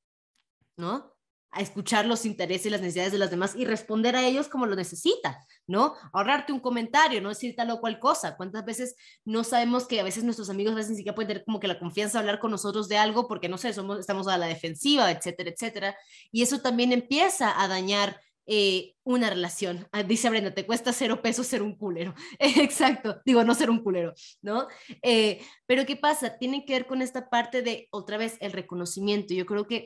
¿no? 0.75 1.13
A 1.52 1.62
escuchar 1.62 2.06
los 2.06 2.26
intereses 2.26 2.66
y 2.66 2.70
las 2.70 2.82
necesidades 2.82 3.12
de 3.12 3.18
las 3.18 3.30
demás 3.30 3.56
y 3.56 3.66
responder 3.66 4.16
a 4.16 4.26
ellos 4.26 4.47
como 4.47 4.66
lo 4.66 4.76
necesita, 4.76 5.45
¿no? 5.68 5.95
Ahorrarte 6.14 6.54
un 6.54 6.60
comentario, 6.60 7.22
no 7.22 7.30
decir 7.30 7.56
tal 7.56 7.72
o 7.72 7.82
cual 7.82 7.99
cosa. 7.99 8.38
¿Cuántas 8.38 8.64
veces 8.64 8.95
no 9.26 9.43
sabemos 9.43 9.86
que 9.86 9.99
a 9.99 10.04
veces 10.04 10.24
nuestros 10.24 10.49
amigos 10.49 10.74
a 10.74 10.78
veces 10.78 10.91
ni 10.91 10.97
siquiera 10.97 11.16
pueden 11.16 11.28
tener 11.28 11.43
como 11.43 11.60
que 11.60 11.68
la 11.68 11.80
confianza 11.80 12.18
de 12.18 12.20
hablar 12.22 12.39
con 12.39 12.52
nosotros 12.52 12.88
de 12.88 12.97
algo 12.97 13.28
porque, 13.28 13.49
no 13.49 13.58
sé, 13.58 13.74
somos, 13.74 13.99
estamos 13.99 14.28
a 14.28 14.38
la 14.38 14.47
defensiva, 14.47 15.12
etcétera, 15.12 15.49
etcétera? 15.49 15.95
Y 16.32 16.41
eso 16.41 16.60
también 16.60 16.93
empieza 16.93 17.62
a 17.62 17.68
dañar 17.68 18.20
eh, 18.47 18.95
una 19.04 19.30
relación. 19.30 19.88
Ah, 19.91 20.04
dice 20.04 20.30
Brenda, 20.30 20.54
te 20.54 20.66
cuesta 20.66 20.93
cero 20.93 21.22
pesos 21.22 21.47
ser 21.47 21.62
un 21.62 21.76
culero. 21.76 22.16
Exacto, 22.39 23.22
digo, 23.26 23.43
no 23.43 23.56
ser 23.56 23.70
un 23.70 23.84
culero, 23.84 24.14
¿no? 24.41 24.68
Eh, 25.04 25.41
pero 25.66 25.86
¿qué 25.86 25.95
pasa? 25.95 26.38
Tiene 26.38 26.66
que 26.66 26.74
ver 26.74 26.88
con 26.88 27.02
esta 27.02 27.30
parte 27.30 27.62
de, 27.62 27.88
otra 27.91 28.18
vez, 28.18 28.38
el 28.39 28.52
reconocimiento. 28.52 29.34
Yo 29.34 29.45
creo 29.45 29.68
que 29.68 29.86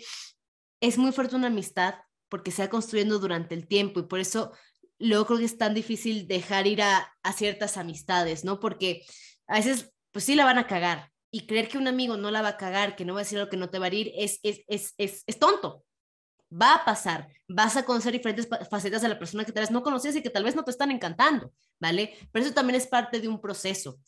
es 0.81 0.97
muy 0.97 1.11
fuerte 1.11 1.35
una 1.35 1.47
amistad 1.47 1.95
porque 2.29 2.51
se 2.51 2.63
va 2.63 2.69
construyendo 2.69 3.19
durante 3.19 3.55
el 3.55 3.67
tiempo 3.67 3.99
y 3.99 4.03
por 4.03 4.19
eso 4.19 4.51
luego 4.99 5.25
creo 5.25 5.39
que 5.39 5.45
es 5.45 5.57
tan 5.57 5.73
difícil 5.73 6.27
dejar 6.27 6.67
ir 6.67 6.81
a, 6.81 7.11
ciertas 7.35 7.77
amistades, 7.77 8.43
¿no? 8.43 8.59
Porque 8.59 9.05
a 9.47 9.55
veces, 9.55 9.91
pues 10.11 10.25
sí 10.25 10.35
la 10.35 10.45
van 10.45 10.57
a 10.57 10.67
cagar 10.67 11.11
y 11.31 11.47
creer 11.47 11.67
que 11.67 11.77
un 11.77 11.87
amigo 11.87 12.17
no 12.17 12.31
la 12.31 12.41
va 12.41 12.49
a 12.49 12.57
cagar, 12.57 12.95
que 12.95 13.05
no 13.05 13.13
va 13.13 13.21
a 13.21 13.23
decir 13.23 13.37
algo 13.37 13.49
que 13.49 13.57
no 13.57 13.69
te 13.69 13.79
va 13.79 13.85
a 13.85 13.87
herir, 13.87 14.11
es, 14.15 14.39
es, 14.43 14.61
es, 14.67 14.93
es, 14.97 15.23
es 15.27 15.39
tonto. 15.39 15.83
Va 16.51 16.75
a 16.75 16.85
pasar, 16.85 17.27
vas 17.47 17.75
a 17.75 17.83
conocer 17.83 18.13
diferentes 18.13 18.47
facetas 18.69 19.01
de 19.01 19.09
la 19.09 19.19
persona 19.19 19.43
que 19.43 19.51
tal 19.51 19.63
vez 19.63 19.71
no 19.71 19.83
conoces 19.83 20.15
y 20.15 20.21
que 20.21 20.29
tal 20.29 20.43
vez 20.43 20.55
no 20.55 20.63
te 20.63 20.71
están 20.71 20.91
encantando, 20.91 21.51
¿vale? 21.79 22.15
Pero 22.31 22.45
eso 22.45 22.53
también 22.53 22.75
es 22.75 22.87
parte 22.87 23.19
de 23.19 23.27
un 23.27 23.41
proceso. 23.41 23.99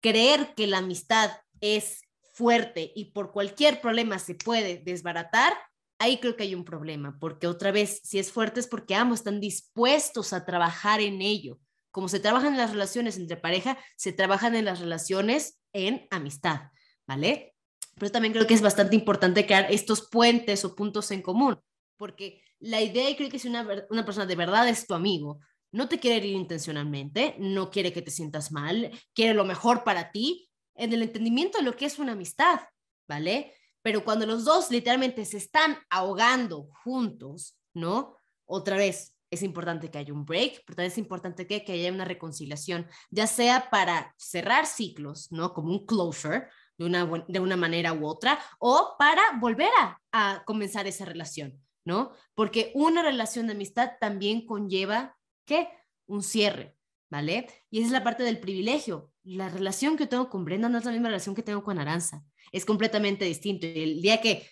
Creer 0.00 0.54
que 0.54 0.66
la 0.66 0.78
amistad 0.78 1.30
es 1.60 2.02
fuerte 2.34 2.92
y 2.94 3.12
por 3.12 3.32
cualquier 3.32 3.80
problema 3.80 4.18
se 4.18 4.34
puede 4.34 4.78
desbaratar, 4.84 5.54
ahí 5.98 6.18
creo 6.18 6.36
que 6.36 6.44
hay 6.44 6.54
un 6.54 6.64
problema, 6.64 7.18
porque 7.18 7.46
otra 7.46 7.72
vez, 7.72 8.00
si 8.04 8.18
es 8.18 8.32
fuerte 8.32 8.60
es 8.60 8.66
porque 8.66 8.94
ambos 8.94 9.20
están 9.20 9.40
dispuestos 9.40 10.32
a 10.32 10.44
trabajar 10.44 11.00
en 11.00 11.22
ello. 11.22 11.58
Como 11.90 12.08
se 12.08 12.20
trabajan 12.20 12.52
en 12.52 12.58
las 12.58 12.72
relaciones 12.72 13.16
entre 13.16 13.36
pareja, 13.36 13.78
se 13.96 14.12
trabajan 14.12 14.54
en 14.54 14.66
las 14.66 14.80
relaciones 14.80 15.60
en 15.72 16.06
amistad, 16.10 16.70
¿vale? 17.06 17.54
Pero 17.94 18.12
también 18.12 18.34
creo 18.34 18.46
que 18.46 18.54
es 18.54 18.62
bastante 18.62 18.96
importante 18.96 19.46
crear 19.46 19.66
estos 19.70 20.08
puentes 20.10 20.64
o 20.64 20.74
puntos 20.74 21.10
en 21.10 21.22
común, 21.22 21.58
porque 21.96 22.42
la 22.58 22.82
idea, 22.82 23.08
y 23.08 23.16
creo 23.16 23.30
que 23.30 23.38
si 23.38 23.48
una, 23.48 23.66
una 23.90 24.04
persona 24.04 24.26
de 24.26 24.36
verdad 24.36 24.68
es 24.68 24.86
tu 24.86 24.94
amigo, 24.94 25.40
no 25.72 25.88
te 25.88 25.98
quiere 25.98 26.18
herir 26.18 26.34
intencionalmente, 26.34 27.34
no 27.38 27.70
quiere 27.70 27.92
que 27.92 28.02
te 28.02 28.10
sientas 28.10 28.52
mal, 28.52 28.90
quiere 29.14 29.34
lo 29.34 29.44
mejor 29.44 29.84
para 29.84 30.10
ti, 30.10 30.50
en 30.74 30.92
el 30.92 31.02
entendimiento 31.02 31.58
de 31.58 31.64
lo 31.64 31.74
que 31.76 31.86
es 31.86 31.98
una 31.98 32.12
amistad, 32.12 32.60
¿vale? 33.08 33.54
Pero 33.86 34.02
cuando 34.02 34.26
los 34.26 34.44
dos 34.44 34.68
literalmente 34.72 35.24
se 35.24 35.36
están 35.36 35.78
ahogando 35.90 36.70
juntos, 36.82 37.56
¿no? 37.72 38.16
Otra 38.44 38.76
vez, 38.76 39.14
es 39.30 39.44
importante 39.44 39.92
que 39.92 39.98
haya 39.98 40.12
un 40.12 40.24
break, 40.24 40.64
pero 40.66 40.74
también 40.74 40.90
es 40.90 40.98
importante 40.98 41.46
que, 41.46 41.62
haya 41.72 41.92
una 41.92 42.04
reconciliación, 42.04 42.88
ya 43.12 43.28
sea 43.28 43.70
para 43.70 44.12
cerrar 44.18 44.66
ciclos, 44.66 45.30
¿no? 45.30 45.54
Como 45.54 45.70
un 45.70 45.86
closure, 45.86 46.48
de 46.76 46.84
una, 46.84 47.06
de 47.28 47.38
una 47.38 47.56
manera 47.56 47.92
u 47.92 48.08
otra, 48.08 48.40
o 48.58 48.96
para 48.98 49.22
volver 49.40 49.70
a, 49.80 50.00
a 50.10 50.42
comenzar 50.44 50.88
esa 50.88 51.04
relación, 51.04 51.62
¿no? 51.84 52.10
Porque 52.34 52.72
una 52.74 53.02
relación 53.02 53.46
de 53.46 53.52
amistad 53.52 53.92
también 54.00 54.46
conlleva, 54.46 55.16
¿qué? 55.44 55.68
Un 56.06 56.24
cierre, 56.24 56.76
¿vale? 57.08 57.46
Y 57.70 57.78
esa 57.78 57.86
es 57.86 57.92
la 57.92 58.02
parte 58.02 58.24
del 58.24 58.40
privilegio. 58.40 59.12
La 59.22 59.48
relación 59.48 59.96
que 59.96 60.08
tengo 60.08 60.28
con 60.28 60.44
Brenda 60.44 60.68
no 60.68 60.78
es 60.78 60.84
la 60.84 60.90
misma 60.90 61.06
relación 61.06 61.36
que 61.36 61.44
tengo 61.44 61.62
con 61.62 61.78
Aranza. 61.78 62.24
Es 62.52 62.64
completamente 62.64 63.24
distinto. 63.24 63.66
Y 63.66 63.82
el 63.82 64.02
día 64.02 64.20
que, 64.20 64.48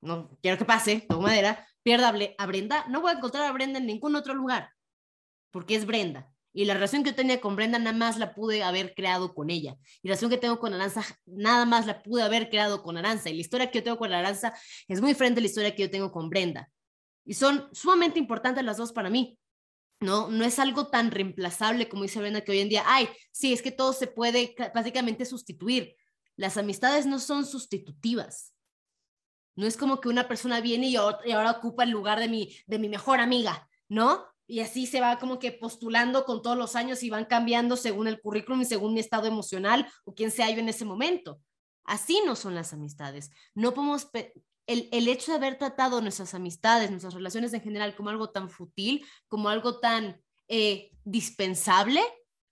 no 0.00 0.36
quiero 0.42 0.58
que 0.58 0.64
pase, 0.64 1.04
tomo 1.08 1.22
madera, 1.22 1.66
pierda 1.82 2.12
a 2.38 2.46
Brenda, 2.46 2.84
no 2.88 3.00
voy 3.00 3.12
a 3.12 3.16
encontrar 3.16 3.44
a 3.44 3.52
Brenda 3.52 3.78
en 3.78 3.86
ningún 3.86 4.16
otro 4.16 4.34
lugar, 4.34 4.70
porque 5.50 5.74
es 5.74 5.86
Brenda. 5.86 6.32
Y 6.52 6.64
la 6.64 6.72
relación 6.72 7.04
que 7.04 7.10
yo 7.10 7.16
tenía 7.16 7.40
con 7.40 7.54
Brenda 7.54 7.78
nada 7.78 7.96
más 7.96 8.18
la 8.18 8.34
pude 8.34 8.62
haber 8.62 8.94
creado 8.94 9.34
con 9.34 9.50
ella. 9.50 9.76
Y 10.02 10.08
la 10.08 10.12
relación 10.12 10.30
que 10.30 10.38
tengo 10.38 10.58
con 10.58 10.72
Aranza 10.72 11.04
nada 11.26 11.66
más 11.66 11.86
la 11.86 12.02
pude 12.02 12.22
haber 12.22 12.48
creado 12.48 12.82
con 12.82 12.96
Aranza. 12.96 13.28
Y 13.28 13.34
la 13.34 13.42
historia 13.42 13.70
que 13.70 13.80
yo 13.80 13.84
tengo 13.84 13.98
con 13.98 14.10
Aranza 14.10 14.54
es 14.88 15.02
muy 15.02 15.10
diferente 15.10 15.38
a 15.38 15.42
la 15.42 15.48
historia 15.48 15.74
que 15.74 15.82
yo 15.82 15.90
tengo 15.90 16.10
con 16.10 16.30
Brenda. 16.30 16.70
Y 17.26 17.34
son 17.34 17.68
sumamente 17.72 18.18
importantes 18.18 18.64
las 18.64 18.78
dos 18.78 18.92
para 18.92 19.10
mí. 19.10 19.38
¿no? 20.00 20.28
No 20.28 20.44
es 20.44 20.58
algo 20.58 20.88
tan 20.88 21.10
reemplazable 21.10 21.88
como 21.88 22.02
dice 22.02 22.20
Brenda 22.20 22.42
que 22.42 22.52
hoy 22.52 22.60
en 22.60 22.68
día, 22.68 22.84
ay, 22.86 23.08
sí, 23.32 23.52
es 23.52 23.62
que 23.62 23.70
todo 23.70 23.92
se 23.92 24.06
puede 24.06 24.54
básicamente 24.74 25.24
sustituir. 25.24 25.94
Las 26.36 26.56
amistades 26.56 27.06
no 27.06 27.18
son 27.18 27.46
sustitutivas. 27.46 28.52
No 29.56 29.66
es 29.66 29.76
como 29.76 30.00
que 30.00 30.08
una 30.08 30.28
persona 30.28 30.60
viene 30.60 30.88
y, 30.88 30.96
ahora 30.96 31.50
ocupa 31.50 31.84
el 31.84 31.90
lugar 31.90 32.20
de 32.20 32.28
mi, 32.28 32.54
de 32.66 32.78
mi 32.78 32.88
mejor 32.88 33.20
amiga, 33.20 33.68
¿no? 33.88 34.26
Y 34.46 34.60
así 34.60 34.86
se 34.86 35.00
va 35.00 35.18
como 35.18 35.38
que 35.38 35.50
postulando 35.50 36.24
con 36.24 36.42
todos 36.42 36.56
los 36.56 36.76
años 36.76 37.02
y 37.02 37.10
van 37.10 37.24
cambiando 37.24 37.76
según 37.76 38.06
el 38.06 38.20
currículum 38.20 38.60
y 38.60 38.64
según 38.64 38.94
mi 38.94 39.00
estado 39.00 39.26
emocional 39.26 39.90
o 40.04 40.14
quién 40.14 40.30
sea 40.30 40.50
yo 40.50 40.60
en 40.60 40.68
ese 40.68 40.84
momento. 40.84 41.40
Así 41.84 42.20
no 42.26 42.36
son 42.36 42.54
las 42.54 42.72
amistades. 42.72 43.30
No 43.54 43.72
podemos 43.72 44.08
el, 44.66 45.08
hecho 45.08 45.32
de 45.32 45.38
haber 45.38 45.58
tratado 45.58 46.00
nuestras 46.00 46.34
amistades, 46.34 46.90
nuestras 46.90 47.14
relaciones 47.14 47.52
en 47.54 47.60
general 47.62 47.94
como 47.94 48.10
algo 48.10 48.30
tan 48.30 48.50
fútil, 48.50 49.04
como 49.28 49.48
algo 49.48 49.78
tan 49.78 50.20
eh, 50.48 50.90
dispensable, 51.04 52.02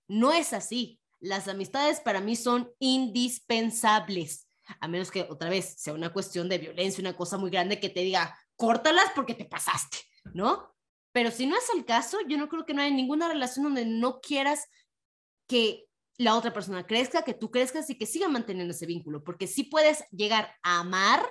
no 0.08 0.32
es 0.32 0.52
así. 0.52 1.00
Las 1.24 1.48
amistades 1.48 2.00
para 2.00 2.20
mí 2.20 2.36
son 2.36 2.70
indispensables, 2.78 4.46
a 4.78 4.88
menos 4.88 5.10
que 5.10 5.22
otra 5.22 5.48
vez 5.48 5.74
sea 5.78 5.94
una 5.94 6.12
cuestión 6.12 6.50
de 6.50 6.58
violencia, 6.58 7.00
una 7.00 7.16
cosa 7.16 7.38
muy 7.38 7.50
grande 7.50 7.80
que 7.80 7.88
te 7.88 8.00
diga, 8.00 8.38
córtalas 8.56 9.06
porque 9.14 9.34
te 9.34 9.46
pasaste, 9.46 9.98
¿no? 10.34 10.74
Pero 11.12 11.30
si 11.30 11.46
no 11.46 11.56
es 11.56 11.64
el 11.74 11.86
caso, 11.86 12.18
yo 12.28 12.36
no 12.36 12.48
creo 12.48 12.66
que 12.66 12.74
no 12.74 12.82
haya 12.82 12.94
ninguna 12.94 13.28
relación 13.28 13.64
donde 13.64 13.86
no 13.86 14.20
quieras 14.20 14.68
que 15.48 15.86
la 16.18 16.36
otra 16.36 16.52
persona 16.52 16.86
crezca, 16.86 17.22
que 17.22 17.32
tú 17.32 17.50
crezcas 17.50 17.88
y 17.88 17.96
que 17.96 18.04
siga 18.04 18.28
manteniendo 18.28 18.74
ese 18.74 18.84
vínculo, 18.84 19.24
porque 19.24 19.46
sí 19.46 19.64
puedes 19.64 20.04
llegar 20.10 20.54
a 20.62 20.80
amar 20.80 21.24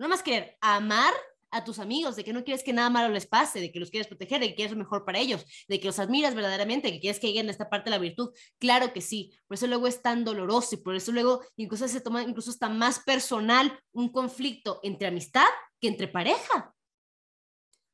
no 0.00 0.08
más 0.08 0.22
querer 0.22 0.56
amar 0.62 1.12
a 1.50 1.64
tus 1.64 1.78
amigos, 1.78 2.16
de 2.16 2.24
que 2.24 2.32
no 2.32 2.44
quieres 2.44 2.62
que 2.62 2.72
nada 2.72 2.90
malo 2.90 3.12
les 3.12 3.26
pase, 3.26 3.60
de 3.60 3.72
que 3.72 3.80
los 3.80 3.90
quieres 3.90 4.06
proteger, 4.06 4.40
de 4.40 4.48
que 4.48 4.54
quieres 4.54 4.72
lo 4.72 4.78
mejor 4.78 5.04
para 5.04 5.18
ellos, 5.18 5.44
de 5.68 5.80
que 5.80 5.86
los 5.86 5.98
admiras 5.98 6.34
verdaderamente, 6.34 6.88
de 6.88 6.94
que 6.94 7.00
quieres 7.00 7.20
que 7.20 7.28
lleguen 7.28 7.48
a 7.48 7.52
esta 7.52 7.68
parte 7.68 7.90
de 7.90 7.96
la 7.96 8.02
virtud. 8.02 8.30
Claro 8.58 8.92
que 8.92 9.00
sí, 9.00 9.32
por 9.46 9.56
eso 9.56 9.66
luego 9.66 9.86
es 9.86 10.02
tan 10.02 10.24
doloroso 10.24 10.74
y 10.74 10.78
por 10.78 10.94
eso 10.94 11.12
luego 11.12 11.42
incluso 11.56 11.88
se 11.88 12.00
toma 12.00 12.22
incluso 12.22 12.50
está 12.50 12.68
más 12.68 13.00
personal 13.00 13.78
un 13.92 14.10
conflicto 14.10 14.80
entre 14.82 15.08
amistad 15.08 15.46
que 15.80 15.88
entre 15.88 16.08
pareja. 16.08 16.74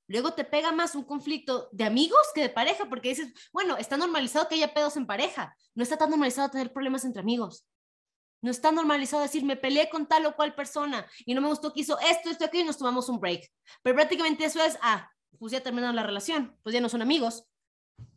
Luego 0.08 0.34
te 0.34 0.44
pega 0.44 0.70
más 0.70 0.94
un 0.94 1.02
conflicto 1.02 1.68
de 1.72 1.84
amigos 1.84 2.20
que 2.34 2.42
de 2.42 2.48
pareja, 2.48 2.88
porque 2.88 3.08
dices, 3.08 3.32
bueno, 3.52 3.76
está 3.76 3.96
normalizado 3.96 4.48
que 4.48 4.54
haya 4.54 4.72
pedos 4.72 4.96
en 4.96 5.06
pareja, 5.06 5.56
no 5.74 5.82
está 5.82 5.96
tan 5.96 6.10
normalizado 6.10 6.50
tener 6.50 6.72
problemas 6.72 7.04
entre 7.04 7.20
amigos. 7.20 7.66
No 8.42 8.50
está 8.50 8.70
normalizado 8.70 9.22
decir, 9.22 9.44
me 9.44 9.56
peleé 9.56 9.88
con 9.88 10.06
tal 10.06 10.26
o 10.26 10.36
cual 10.36 10.54
persona 10.54 11.06
y 11.24 11.34
no 11.34 11.40
me 11.40 11.48
gustó 11.48 11.72
que 11.72 11.80
esto, 11.80 11.98
esto, 12.00 12.44
aquí 12.44 12.60
y 12.60 12.64
nos 12.64 12.78
tomamos 12.78 13.08
un 13.08 13.18
break. 13.18 13.50
Pero 13.82 13.96
prácticamente 13.96 14.44
eso 14.44 14.62
es, 14.62 14.78
ah, 14.82 15.10
pues 15.38 15.52
ya 15.52 15.62
terminaron 15.62 15.96
la 15.96 16.02
relación, 16.02 16.56
pues 16.62 16.74
ya 16.74 16.80
no 16.80 16.88
son 16.88 17.02
amigos. 17.02 17.46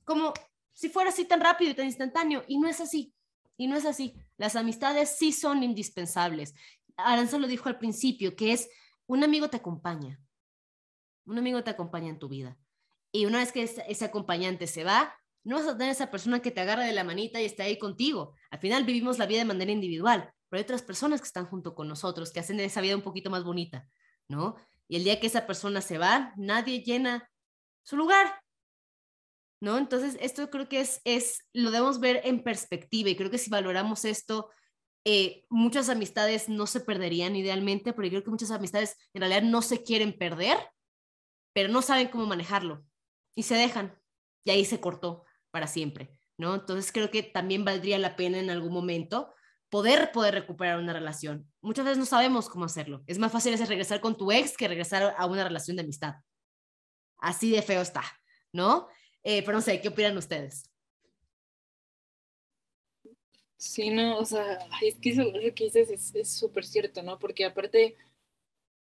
Como 0.04 0.34
si 0.74 0.90
fuera 0.90 1.10
así 1.10 1.26
tan 1.26 1.42
rápido 1.42 1.72
y 1.72 1.74
tan 1.74 1.86
instantáneo. 1.86 2.44
Y 2.48 2.58
no 2.58 2.68
es 2.68 2.80
así. 2.80 3.14
Y 3.58 3.68
no 3.68 3.76
es 3.76 3.86
así. 3.86 4.16
Las 4.38 4.56
amistades 4.56 5.18
sí 5.18 5.34
son 5.34 5.64
indispensables. 5.64 6.54
Aranza 6.96 7.38
lo 7.38 7.48
dijo 7.48 7.68
al 7.68 7.78
principio, 7.78 8.36
que 8.36 8.54
es, 8.54 8.70
un 9.06 9.24
amigo 9.24 9.50
te 9.50 9.58
acompaña. 9.58 10.22
Un 11.26 11.38
amigo 11.38 11.64
te 11.64 11.72
acompaña 11.72 12.10
en 12.10 12.20
tu 12.20 12.30
vida. 12.30 12.58
Y 13.12 13.26
una 13.26 13.40
vez 13.40 13.52
que 13.52 13.64
ese 13.64 14.06
acompañante 14.06 14.68
se 14.68 14.84
va, 14.84 15.19
no 15.44 15.56
vas 15.56 15.68
a 15.68 15.78
tener 15.78 15.92
esa 15.92 16.12
persona 16.12 16.42
que 16.42 16.52
te 16.52 16.62
agarra 16.62 16.84
de 16.84 16.94
la 16.94 17.04
manita 17.04 17.42
y 17.42 17.46
está 17.46 17.64
ahí 17.64 17.78
contigo. 17.78 18.36
Al 18.52 18.60
final 18.60 18.84
vivimos 18.84 19.18
la 19.18 19.26
vida 19.26 19.40
de 19.40 19.46
manera 19.46 19.72
individual, 19.72 20.32
pero 20.50 20.60
hay 20.60 20.64
otras 20.64 20.82
personas 20.82 21.22
que 21.22 21.28
están 21.28 21.46
junto 21.46 21.76
con 21.76 21.88
nosotros, 21.88 22.32
que 22.32 22.40
hacen 22.40 22.60
esa 22.60 22.82
vida 22.82 22.96
un 22.96 23.02
poquito 23.02 23.30
más 23.30 23.44
bonita, 23.44 23.88
¿no? 24.28 24.56
Y 24.88 24.98
el 24.98 25.04
día 25.04 25.20
que 25.20 25.28
esa 25.28 25.48
persona 25.48 25.82
se 25.82 25.98
va, 25.98 26.34
nadie 26.38 26.84
llena 26.84 27.30
su 27.84 27.96
lugar, 27.96 28.42
¿no? 29.62 29.78
Entonces, 29.78 30.18
esto 30.20 30.50
creo 30.50 30.68
que 30.68 30.82
es, 30.82 31.02
es 31.04 31.48
lo 31.54 31.72
debemos 31.72 32.00
ver 32.00 32.22
en 32.24 32.44
perspectiva 32.44 33.10
y 33.10 33.16
creo 33.16 33.30
que 33.30 33.38
si 33.38 33.50
valoramos 33.50 34.06
esto, 34.06 34.50
eh, 35.06 35.46
muchas 35.50 35.90
amistades 35.90 36.50
no 36.50 36.68
se 36.68 36.82
perderían 36.82 37.36
idealmente, 37.36 37.94
porque 37.94 38.10
creo 38.10 38.24
que 38.24 38.32
muchas 38.32 38.52
amistades 38.52 38.98
en 39.14 39.22
realidad 39.22 39.44
no 39.44 39.62
se 39.62 39.84
quieren 39.84 40.18
perder, 40.18 40.58
pero 41.54 41.70
no 41.70 41.82
saben 41.82 42.10
cómo 42.10 42.26
manejarlo 42.26 42.84
y 43.36 43.44
se 43.44 43.56
dejan 43.56 43.98
y 44.44 44.52
ahí 44.52 44.66
se 44.66 44.80
cortó 44.80 45.26
para 45.52 45.68
siempre, 45.68 46.12
¿no? 46.38 46.56
Entonces 46.56 46.92
creo 46.92 47.12
que 47.12 47.24
también 47.24 47.66
valdría 47.66 47.98
la 48.00 48.16
pena 48.16 48.40
en 48.40 48.50
algún 48.50 48.74
momento 48.74 49.34
poder 49.70 50.12
poder 50.12 50.34
recuperar 50.34 50.80
una 50.80 50.94
relación. 50.94 51.50
Muchas 51.62 51.86
veces 51.86 51.98
no 51.98 52.06
sabemos 52.06 52.50
cómo 52.50 52.66
hacerlo. 52.66 53.04
Es 53.08 53.20
más 53.20 53.32
fácil 53.32 53.58
regresar 53.58 54.02
con 54.02 54.18
tu 54.18 54.32
ex 54.32 54.58
que 54.58 54.68
regresar 54.68 55.16
a 55.18 55.26
una 55.26 55.44
relación 55.44 55.78
de 55.78 55.84
amistad. 55.84 56.16
Así 57.20 57.52
de 57.52 57.62
feo 57.62 57.82
está, 57.82 58.04
¿no? 58.52 58.88
Eh, 59.24 59.44
pero 59.44 59.54
no 59.54 59.62
sé, 59.62 59.80
¿qué 59.82 59.90
opinan 59.90 60.18
ustedes? 60.18 60.72
Sí, 63.58 63.90
no, 63.90 64.18
o 64.18 64.26
sea, 64.26 64.58
es 64.82 64.96
que 64.96 65.10
eso, 65.10 65.24
lo 65.24 65.54
que 65.54 65.66
dices 65.66 66.16
es 66.16 66.32
súper 66.32 66.66
cierto, 66.66 67.04
¿no? 67.04 67.20
Porque 67.20 67.44
aparte 67.44 67.98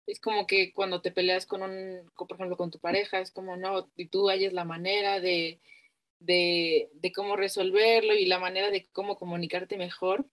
es 0.06 0.20
como 0.20 0.46
que 0.46 0.72
cuando 0.72 1.02
te 1.02 1.10
peleas 1.10 1.46
con 1.46 1.62
un, 1.62 2.10
por 2.16 2.32
ejemplo, 2.32 2.56
con 2.56 2.70
tu 2.70 2.78
pareja, 2.78 3.20
es 3.20 3.30
como, 3.30 3.56
no, 3.56 3.90
y 3.96 4.06
tú 4.06 4.30
halles 4.30 4.52
la 4.52 4.64
manera 4.64 5.20
de, 5.20 5.60
de, 6.20 6.90
cómo 7.14 7.36
resolverlo 7.36 8.14
y 8.14 8.26
la 8.26 8.38
manera 8.38 8.70
de 8.70 8.86
cómo 8.92 9.16
comunicarte 9.16 9.76
mejor. 9.76 10.26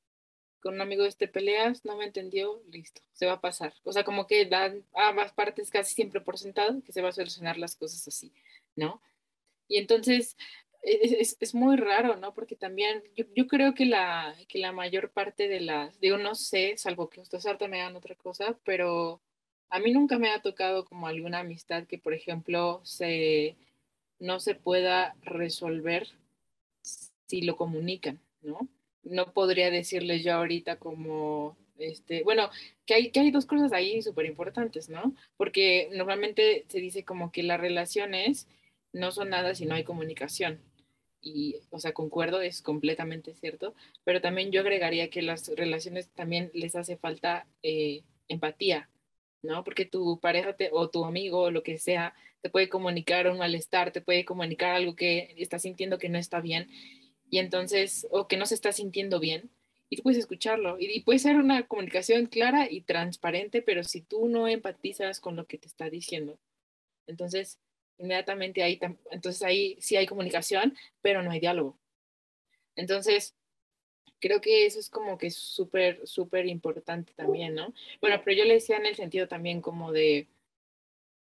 Con 0.60 0.76
un 0.76 0.82
amigo 0.82 1.04
de 1.04 1.10
este 1.10 1.28
peleas, 1.28 1.86
no 1.86 1.96
me 1.96 2.06
entendió, 2.06 2.64
listo, 2.72 3.02
se 3.14 3.28
va 3.28 3.34
a 3.34 3.42
pasar. 3.42 3.74
O 3.84 3.94
sea, 3.94 4.04
como 4.04 4.26
que 4.26 4.46
dan 4.46 4.84
ambas 4.96 5.32
partes 5.32 5.70
casi 5.70 5.94
siempre 5.94 6.22
por 6.22 6.40
sentado 6.40 6.82
que 6.84 6.92
se 6.92 7.04
va 7.04 7.10
a 7.10 7.12
solucionar 7.12 7.58
las 7.58 7.76
cosas 7.76 8.08
así, 8.08 8.34
¿no? 8.76 9.00
Y 9.68 9.78
entonces 9.78 10.36
es, 10.82 11.38
es, 11.40 11.54
muy 11.56 11.78
raro, 11.78 12.16
¿no? 12.16 12.34
Porque 12.34 12.56
también 12.56 13.04
yo, 13.16 13.26
yo, 13.36 13.48
creo 13.48 13.74
que 13.74 13.86
la, 13.86 14.36
que 14.48 14.60
la 14.60 14.72
mayor 14.72 15.12
parte 15.12 15.48
de 15.48 15.62
las, 15.62 16.00
digo, 16.00 16.18
no 16.18 16.36
sé, 16.36 16.76
salvo 16.78 17.10
que 17.10 17.22
ustedes 17.22 17.46
ahorita 17.46 17.68
me 17.68 17.82
hagan 17.82 17.96
otra 17.96 18.16
cosa, 18.16 18.58
pero 18.64 19.22
a 19.70 19.80
mí 19.80 19.92
nunca 19.92 20.18
me 20.20 20.30
ha 20.32 20.42
tocado 20.42 20.86
como 20.86 21.08
alguna 21.08 21.40
amistad 21.40 21.86
que, 21.86 21.98
por 21.98 22.14
ejemplo, 22.14 22.82
se, 22.84 23.56
no 24.20 24.40
se 24.40 24.56
pueda 24.56 25.16
resolver 25.22 26.08
si 27.28 27.42
lo 27.42 27.56
comunican, 27.58 28.20
¿no? 28.42 28.68
No 29.04 29.34
podría 29.34 29.70
decirles 29.70 30.24
yo 30.24 30.34
ahorita 30.34 30.78
como, 30.78 31.58
este, 31.78 32.24
bueno, 32.24 32.50
que 32.86 32.96
hay, 32.96 33.12
que 33.12 33.20
hay 33.20 33.32
dos 33.32 33.46
cosas 33.46 33.74
ahí 33.74 34.02
súper 34.02 34.26
importantes, 34.26 34.90
¿no? 34.90 35.16
Porque 35.38 35.90
normalmente 35.94 36.66
se 36.68 36.80
dice 36.80 37.04
como 37.04 37.32
que 37.32 37.44
las 37.44 37.60
relaciones 37.60 38.48
no 38.94 39.12
son 39.12 39.30
nada 39.30 39.56
si 39.56 39.66
no 39.66 39.76
hay 39.76 39.84
comunicación. 39.84 40.60
Y, 41.22 41.58
o 41.72 41.80
sea, 41.80 41.94
concuerdo, 41.94 42.42
es 42.42 42.62
completamente 42.62 43.34
cierto, 43.34 43.74
pero 44.04 44.22
también 44.22 44.52
yo 44.52 44.62
agregaría 44.62 45.10
que 45.10 45.24
las 45.24 45.48
relaciones 45.56 46.08
también 46.10 46.52
les 46.54 46.76
hace 46.76 46.98
falta 46.98 47.48
eh, 47.64 48.04
empatía, 48.28 48.90
¿no? 49.42 49.64
Porque 49.64 49.86
tu 49.86 50.20
pareja 50.20 50.56
o 50.72 50.90
tu 50.90 51.04
amigo 51.04 51.42
o 51.42 51.52
lo 51.52 51.64
que 51.64 51.80
sea 51.80 52.14
te 52.46 52.52
puede 52.52 52.70
comunicar 52.70 53.28
un 53.28 53.40
malestar, 53.40 53.92
te 53.92 54.02
puede 54.02 54.24
comunicar 54.24 54.76
algo 54.76 54.96
que 54.96 55.34
está 55.40 55.58
sintiendo 55.58 55.98
que 55.98 56.10
no 56.10 56.20
está 56.20 56.42
bien 56.42 56.70
y 57.28 57.40
entonces, 57.40 58.06
o 58.12 58.28
que 58.28 58.38
no 58.38 58.46
se 58.46 58.54
está 58.54 58.72
sintiendo 58.72 59.20
bien. 59.20 59.50
y 59.90 60.04
puedes 60.04 60.20
escucharlo. 60.20 60.78
Y, 60.80 61.02
puede 61.02 61.18
ser 61.18 61.38
una 61.38 61.66
comunicación 61.66 62.28
clara 62.28 62.70
y 62.70 62.82
transparente, 62.82 63.64
pero 63.64 63.84
si 63.84 64.02
tú 64.02 64.28
no 64.28 64.48
empatizas 64.48 65.20
con 65.20 65.36
lo 65.36 65.48
que 65.48 65.58
te 65.58 65.68
está 65.68 65.90
diciendo, 65.90 66.38
entonces 67.08 67.60
inmediatamente 67.98 68.62
ahí, 68.62 68.80
entonces 69.10 69.42
ahí 69.42 69.78
sí 69.82 69.96
hay 69.96 70.06
comunicación, 70.06 70.78
pero 71.02 71.24
no 71.24 71.32
hay 71.32 71.40
diálogo. 71.40 71.80
Entonces, 72.76 73.34
creo 74.20 74.40
que 74.40 74.68
eso 74.68 74.80
es 74.80 74.92
como 74.92 75.18
que 75.18 75.32
súper, 75.32 76.06
súper 76.06 76.46
importante 76.46 77.12
también, 77.16 77.56
¿no? 77.56 77.74
Bueno, 78.02 78.22
pero 78.24 78.38
yo 78.38 78.46
le 78.46 78.56
decía 78.56 78.78
en 78.78 78.86
el 78.86 78.96
sentido 78.96 79.28
también 79.28 79.62
como 79.62 79.92
de, 79.92 80.28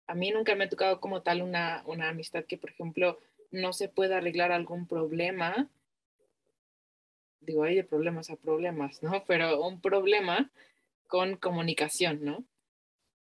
a 0.07 0.15
mí 0.15 0.31
nunca 0.31 0.55
me 0.55 0.65
ha 0.65 0.69
tocado 0.69 0.99
como 0.99 1.21
tal 1.21 1.41
una, 1.41 1.83
una 1.85 2.09
amistad 2.09 2.45
que, 2.45 2.57
por 2.57 2.69
ejemplo, 2.69 3.19
no 3.51 3.73
se 3.73 3.89
pueda 3.89 4.17
arreglar 4.17 4.51
algún 4.51 4.87
problema 4.87 5.69
digo, 7.45 7.63
hay 7.63 7.75
de 7.75 7.83
problemas 7.83 8.29
a 8.29 8.35
problemas, 8.35 9.01
¿no? 9.03 9.23
Pero 9.27 9.61
un 9.65 9.79
problema 9.81 10.51
con 11.07 11.37
comunicación, 11.37 12.23
¿no? 12.23 12.43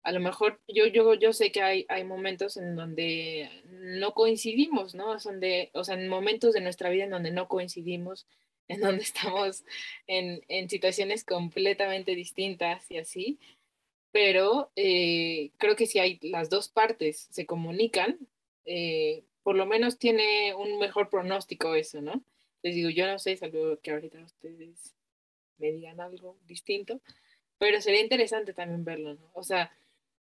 A 0.02 0.12
lo 0.12 0.20
mejor 0.20 0.60
yo, 0.66 0.86
yo, 0.86 1.14
yo 1.14 1.32
sé 1.32 1.52
que 1.52 1.62
hay, 1.62 1.84
hay 1.88 2.04
momentos 2.04 2.56
en 2.56 2.74
donde 2.74 3.50
no 3.64 4.14
coincidimos, 4.14 4.94
¿no? 4.94 5.18
Son 5.20 5.40
de, 5.40 5.70
o 5.74 5.84
sea, 5.84 5.94
en 5.94 6.08
momentos 6.08 6.54
de 6.54 6.62
nuestra 6.62 6.88
vida 6.88 7.04
en 7.04 7.10
donde 7.10 7.30
no 7.30 7.48
coincidimos, 7.48 8.26
en 8.68 8.80
donde 8.80 9.02
estamos 9.02 9.64
en, 10.06 10.42
en 10.48 10.70
situaciones 10.70 11.24
completamente 11.24 12.14
distintas 12.14 12.90
y 12.90 12.98
así, 12.98 13.38
pero 14.12 14.70
eh, 14.76 15.50
creo 15.58 15.76
que 15.76 15.86
si 15.86 15.98
hay 15.98 16.18
las 16.22 16.50
dos 16.50 16.68
partes 16.68 17.28
se 17.30 17.46
comunican, 17.46 18.18
eh, 18.64 19.24
por 19.42 19.56
lo 19.56 19.66
menos 19.66 19.98
tiene 19.98 20.54
un 20.54 20.78
mejor 20.78 21.08
pronóstico 21.08 21.74
eso, 21.74 22.00
¿no? 22.00 22.22
Les 22.62 22.74
digo, 22.74 22.90
yo 22.90 23.06
no 23.06 23.18
sé, 23.18 23.36
salvo 23.36 23.78
que 23.82 23.92
ahorita 23.92 24.18
ustedes 24.20 24.94
me 25.58 25.72
digan 25.72 26.00
algo 26.00 26.36
distinto, 26.46 27.00
pero 27.58 27.80
sería 27.80 28.00
interesante 28.00 28.52
también 28.52 28.84
verlo, 28.84 29.14
¿no? 29.14 29.30
O 29.34 29.42
sea, 29.42 29.72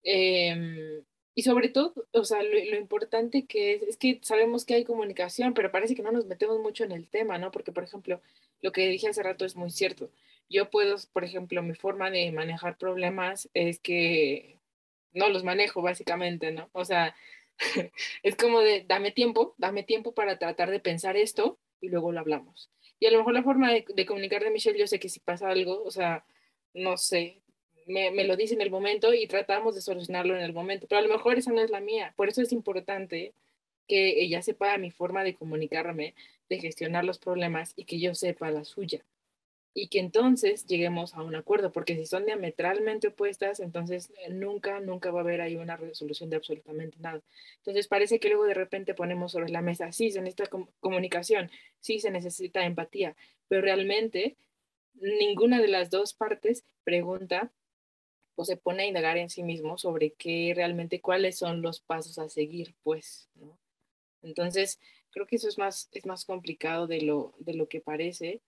em, 0.03 1.03
y 1.35 1.43
sobre 1.43 1.69
todo, 1.69 1.95
o 2.13 2.25
sea, 2.25 2.43
lo, 2.43 2.77
importante 2.77 3.47
que 3.47 3.75
es, 3.75 3.83
es 3.83 3.97
que 3.97 4.21
sabemos 4.23 4.65
que 4.65 4.75
hay 4.75 4.85
comunicación, 4.85 5.55
pero 5.55 5.71
parece 5.71 5.95
que 5.95 6.03
no 6.03 6.13
nos 6.13 6.27
metemos 6.27 6.59
mucho 6.61 6.85
en 6.85 6.93
el 6.93 7.09
tema, 7.09 7.39
¿no? 7.39 7.51
Porque, 7.51 7.73
por 7.73 7.85
ejemplo, 7.85 8.21
lo 8.63 8.73
que 8.73 8.89
dije 8.89 9.09
hace 9.09 9.23
rato 9.23 9.45
es 9.45 9.57
muy 9.57 9.71
cierto. 9.71 10.11
Yo 10.49 10.71
puedo, 10.71 10.97
por 11.13 11.25
ejemplo, 11.25 11.63
mi 11.63 11.75
forma 11.75 12.11
de 12.11 12.31
manejar 12.33 12.79
problemas 12.79 13.49
es 13.55 13.81
que 13.81 14.61
no 15.13 15.29
los 15.29 15.45
manejo, 15.45 15.83
básicamente, 15.83 16.53
¿no? 16.53 16.69
O 16.73 16.85
sea, 16.85 17.17
es 18.23 18.37
como 18.37 18.61
de, 18.61 18.85
dame 18.87 19.11
tiempo, 19.11 19.55
dame 19.59 19.83
tiempo 19.83 20.13
para 20.15 20.39
tratar 20.39 20.71
de 20.71 20.81
pensar 20.81 21.17
esto 21.17 21.59
y 21.81 21.89
luego 21.89 22.13
lo 22.13 22.21
hablamos. 22.21 22.71
Y 23.01 23.07
a 23.07 23.11
lo 23.11 23.19
mejor 23.19 23.35
la 23.35 23.43
forma 23.43 23.73
de, 23.73 24.07
comunicar 24.07 24.43
de 24.43 24.51
Michelle, 24.51 24.79
yo 24.79 24.87
sé 24.87 25.01
que 25.01 25.09
si 25.09 25.21
pasa 25.21 25.49
algo, 25.51 25.83
o 25.83 25.91
sea, 25.91 26.25
no 26.75 26.97
sé, 26.97 27.43
me, 27.87 28.11
me, 28.11 28.25
lo 28.25 28.37
dice 28.37 28.55
en 28.55 28.63
el 28.63 28.71
momento 28.71 29.15
y 29.15 29.27
tratamos 29.27 29.75
de 29.75 29.81
solucionarlo 29.81 30.37
en 30.37 30.43
el 30.43 30.53
momento, 30.53 30.87
pero 30.89 31.01
a 31.01 31.03
lo 31.03 31.13
mejor 31.13 31.39
esa 31.39 31.53
no 31.53 31.61
es 31.61 31.71
la 31.71 31.81
mía. 31.81 32.15
Por 32.17 32.29
eso 32.29 32.43
es 32.43 32.53
importante 32.53 33.35
que 33.89 34.23
ella 34.23 34.43
sepa 34.43 34.79
mi 34.79 34.91
forma 34.91 35.25
de 35.25 35.35
comunicarme, 35.35 36.15
de 36.49 36.61
gestionar 36.61 37.05
los 37.05 37.19
problemas 37.19 37.73
y 37.77 37.85
que 37.85 38.01
yo 38.01 38.15
sepa 38.15 38.51
la 38.51 38.65
suya 38.65 39.05
y 39.79 39.89
que 39.89 39.99
entonces 39.99 40.65
lleguemos 40.65 41.13
a 41.13 41.23
un 41.23 41.35
acuerdo, 41.35 41.71
porque 41.71 41.97
si 41.97 42.07
son 42.07 42.25
diametralmente 42.25 43.09
opuestas, 43.09 43.61
entonces 43.61 44.11
eh, 44.25 44.31
nunca, 44.31 44.81
nunca 44.81 45.11
va 45.11 45.21
a 45.21 45.23
haber 45.23 45.43
ahí 45.43 45.57
una 45.57 45.77
resolución 45.77 46.31
de 46.31 46.37
absolutamente 46.37 46.97
nada. 46.99 47.23
Entonces 47.59 47.87
parece 47.87 48.19
que 48.19 48.31
luego 48.31 48.47
de 48.47 48.55
repente 48.55 48.95
ponemos 48.95 49.33
sobre 49.33 49.51
la 49.51 49.61
mesa, 49.61 49.93
sí, 49.93 50.11
se 50.11 50.23
necesita 50.23 50.49
comunicación, 50.81 51.51
sí, 51.81 52.01
se 52.01 52.11
necesita 52.11 52.65
empatía, 52.65 53.17
pero 53.49 53.61
realmente 53.61 54.39
ninguna 54.95 55.61
de 55.61 55.69
las 55.69 55.91
dos 55.91 56.15
partes 56.15 56.65
pregunta 56.83 57.53
o 58.35 58.47
se 58.47 58.57
pone 58.57 58.85
a 58.85 58.87
indagar 58.87 59.19
en 59.19 59.29
sí 59.29 59.43
mismo 59.43 59.77
sobre 59.77 60.13
qué 60.13 60.55
realmente, 60.57 61.03
cuáles 61.03 61.37
son 61.37 61.61
los 61.61 61.81
pasos 61.81 62.19
a 62.19 62.31
seguir, 62.31 62.75
pues, 62.83 63.29
¿no? 63.35 63.59
Entonces, 64.23 64.81
creo 65.11 65.27
que 65.27 65.37
eso 65.37 65.51
es 65.51 65.59
más, 65.59 65.91
es 65.93 66.07
más 66.07 66.25
complicado 66.25 66.87
de 66.87 67.03
lo, 67.03 67.35
de 67.41 67.53
lo 67.53 67.69
que 67.69 67.83
parece 67.83 68.41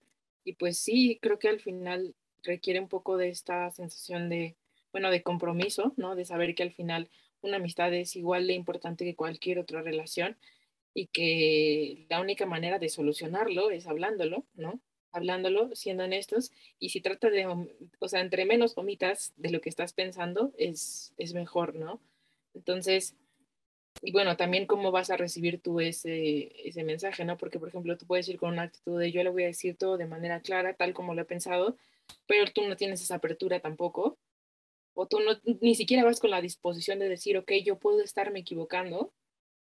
y 0.43 0.53
pues 0.53 0.77
sí, 0.77 1.19
creo 1.21 1.39
que 1.39 1.49
al 1.49 1.59
final 1.59 2.15
requiere 2.43 2.79
un 2.79 2.87
poco 2.87 3.17
de 3.17 3.29
esta 3.29 3.69
sensación 3.71 4.29
de, 4.29 4.55
bueno, 4.91 5.11
de 5.11 5.23
compromiso, 5.23 5.93
¿no? 5.97 6.15
De 6.15 6.25
saber 6.25 6.55
que 6.55 6.63
al 6.63 6.71
final 6.71 7.09
una 7.41 7.57
amistad 7.57 7.93
es 7.93 8.15
igual 8.15 8.47
de 8.47 8.53
importante 8.53 9.05
que 9.05 9.15
cualquier 9.15 9.59
otra 9.59 9.81
relación 9.81 10.37
y 10.93 11.07
que 11.07 12.05
la 12.09 12.19
única 12.19 12.45
manera 12.45 12.79
de 12.79 12.89
solucionarlo 12.89 13.69
es 13.71 13.87
hablándolo, 13.87 14.45
¿no? 14.55 14.79
Hablándolo, 15.11 15.75
siendo 15.75 16.03
honestos, 16.03 16.51
y 16.79 16.89
si 16.89 17.01
trata 17.01 17.29
de, 17.29 17.47
o 17.99 18.07
sea, 18.07 18.21
entre 18.21 18.45
menos 18.45 18.77
omitas 18.77 19.33
de 19.37 19.49
lo 19.51 19.61
que 19.61 19.69
estás 19.69 19.93
pensando, 19.93 20.53
es, 20.57 21.13
es 21.17 21.33
mejor, 21.33 21.75
¿no? 21.75 21.99
Entonces, 22.53 23.15
y 24.01 24.11
bueno, 24.11 24.37
también 24.37 24.65
cómo 24.65 24.91
vas 24.91 25.09
a 25.09 25.17
recibir 25.17 25.61
tú 25.61 25.79
ese, 25.79 26.51
ese 26.67 26.83
mensaje, 26.83 27.25
¿no? 27.25 27.37
Porque, 27.37 27.59
por 27.59 27.69
ejemplo, 27.69 27.97
tú 27.97 28.05
puedes 28.05 28.27
ir 28.29 28.37
con 28.37 28.53
una 28.53 28.63
actitud 28.63 28.99
de 28.99 29.11
yo 29.11 29.23
le 29.23 29.29
voy 29.29 29.43
a 29.43 29.47
decir 29.47 29.77
todo 29.77 29.97
de 29.97 30.05
manera 30.07 30.41
clara, 30.41 30.73
tal 30.73 30.93
como 30.93 31.13
lo 31.13 31.21
he 31.21 31.25
pensado, 31.25 31.77
pero 32.27 32.51
tú 32.51 32.63
no 32.67 32.75
tienes 32.75 33.01
esa 33.01 33.15
apertura 33.15 33.59
tampoco, 33.59 34.17
o 34.93 35.07
tú 35.07 35.19
no, 35.19 35.39
ni 35.61 35.75
siquiera 35.75 36.03
vas 36.03 36.19
con 36.19 36.29
la 36.31 36.41
disposición 36.41 36.99
de 36.99 37.09
decir, 37.09 37.37
ok, 37.37 37.51
yo 37.63 37.79
puedo 37.79 38.01
estarme 38.01 38.39
equivocando, 38.39 39.13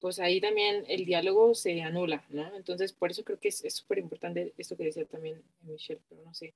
pues 0.01 0.19
ahí 0.21 0.41
también 0.41 0.85
el 0.89 1.07
diálogo 1.07 1.55
se 1.55 1.83
anula, 1.83 2.25
¿no? 2.29 2.55
Entonces, 2.57 2.93
por 2.93 3.11
eso 3.11 3.25
creo 3.25 3.41
que 3.41 3.49
es 3.49 3.65
súper 3.75 3.99
importante 3.99 4.53
esto 4.59 4.77
que 4.77 4.85
decía 4.85 5.07
también 5.07 5.43
Michelle, 5.63 6.03
pero 6.09 6.23
no 6.23 6.35
sé, 6.35 6.55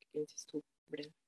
¿qué 0.00 0.06
piensas 0.12 0.46
tú, 0.46 0.62
Brenda? 0.88 1.23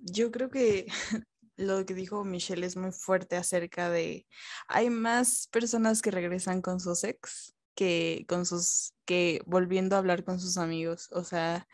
Yo 0.00 0.30
creo 0.30 0.50
que 0.50 0.86
lo 1.56 1.84
que 1.86 1.94
dijo 1.94 2.24
Michelle 2.24 2.66
es 2.66 2.76
muy 2.76 2.92
fuerte 2.92 3.36
acerca 3.36 3.90
de, 3.90 4.26
hay 4.68 4.90
más 4.90 5.48
personas 5.48 6.02
que 6.02 6.10
regresan 6.10 6.62
con 6.62 6.80
sus 6.80 7.04
ex 7.04 7.54
que 7.74 8.26
con 8.28 8.44
sus, 8.46 8.94
que 9.06 9.42
volviendo 9.46 9.96
a 9.96 10.00
hablar 10.00 10.24
con 10.24 10.38
sus 10.38 10.58
amigos. 10.58 11.08
O 11.12 11.24
sea, 11.24 11.66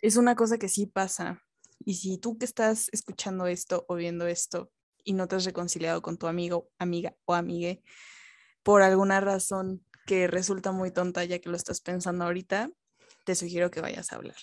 es 0.00 0.16
una 0.16 0.36
cosa 0.36 0.58
que 0.58 0.68
sí 0.68 0.86
pasa. 0.86 1.42
Y 1.84 1.94
si 1.94 2.18
tú 2.18 2.36
que 2.36 2.44
estás 2.44 2.88
escuchando 2.92 3.46
esto 3.46 3.84
o 3.88 3.94
viendo 3.94 4.26
esto 4.26 4.70
y 5.02 5.14
no 5.14 5.26
te 5.28 5.36
has 5.36 5.44
reconciliado 5.44 6.02
con 6.02 6.18
tu 6.18 6.26
amigo, 6.26 6.70
amiga 6.78 7.14
o 7.24 7.34
amigue 7.34 7.82
por 8.62 8.82
alguna 8.82 9.20
razón 9.20 9.84
que 10.06 10.26
resulta 10.26 10.72
muy 10.72 10.90
tonta 10.90 11.24
ya 11.24 11.38
que 11.38 11.48
lo 11.48 11.56
estás 11.56 11.80
pensando 11.80 12.24
ahorita, 12.24 12.70
te 13.24 13.34
sugiero 13.34 13.70
que 13.70 13.80
vayas 13.80 14.12
a 14.12 14.16
hablar. 14.16 14.36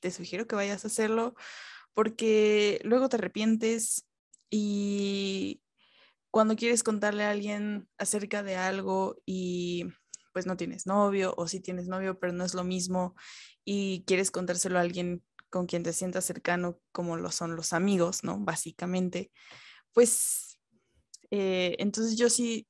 Te 0.00 0.10
sugiero 0.10 0.46
que 0.46 0.56
vayas 0.56 0.84
a 0.84 0.88
hacerlo 0.88 1.34
porque 1.98 2.78
luego 2.84 3.08
te 3.08 3.16
arrepientes 3.16 4.06
y 4.50 5.64
cuando 6.30 6.54
quieres 6.54 6.84
contarle 6.84 7.24
a 7.24 7.30
alguien 7.30 7.88
acerca 7.98 8.44
de 8.44 8.54
algo 8.54 9.16
y 9.26 9.84
pues 10.32 10.46
no 10.46 10.56
tienes 10.56 10.86
novio 10.86 11.34
o 11.36 11.48
sí 11.48 11.58
tienes 11.58 11.88
novio 11.88 12.20
pero 12.20 12.32
no 12.32 12.44
es 12.44 12.54
lo 12.54 12.62
mismo 12.62 13.16
y 13.64 14.04
quieres 14.06 14.30
contárselo 14.30 14.78
a 14.78 14.82
alguien 14.82 15.24
con 15.50 15.66
quien 15.66 15.82
te 15.82 15.92
sientas 15.92 16.24
cercano 16.24 16.78
como 16.92 17.16
lo 17.16 17.32
son 17.32 17.56
los 17.56 17.72
amigos, 17.72 18.22
¿no? 18.22 18.38
Básicamente, 18.38 19.32
pues 19.92 20.60
eh, 21.32 21.74
entonces 21.80 22.16
yo 22.16 22.30
sí 22.30 22.68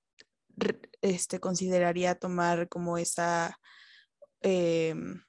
este, 1.03 1.39
consideraría 1.39 2.15
tomar 2.15 2.67
como 2.71 2.97
esa... 2.97 3.59
Em, 4.41 5.21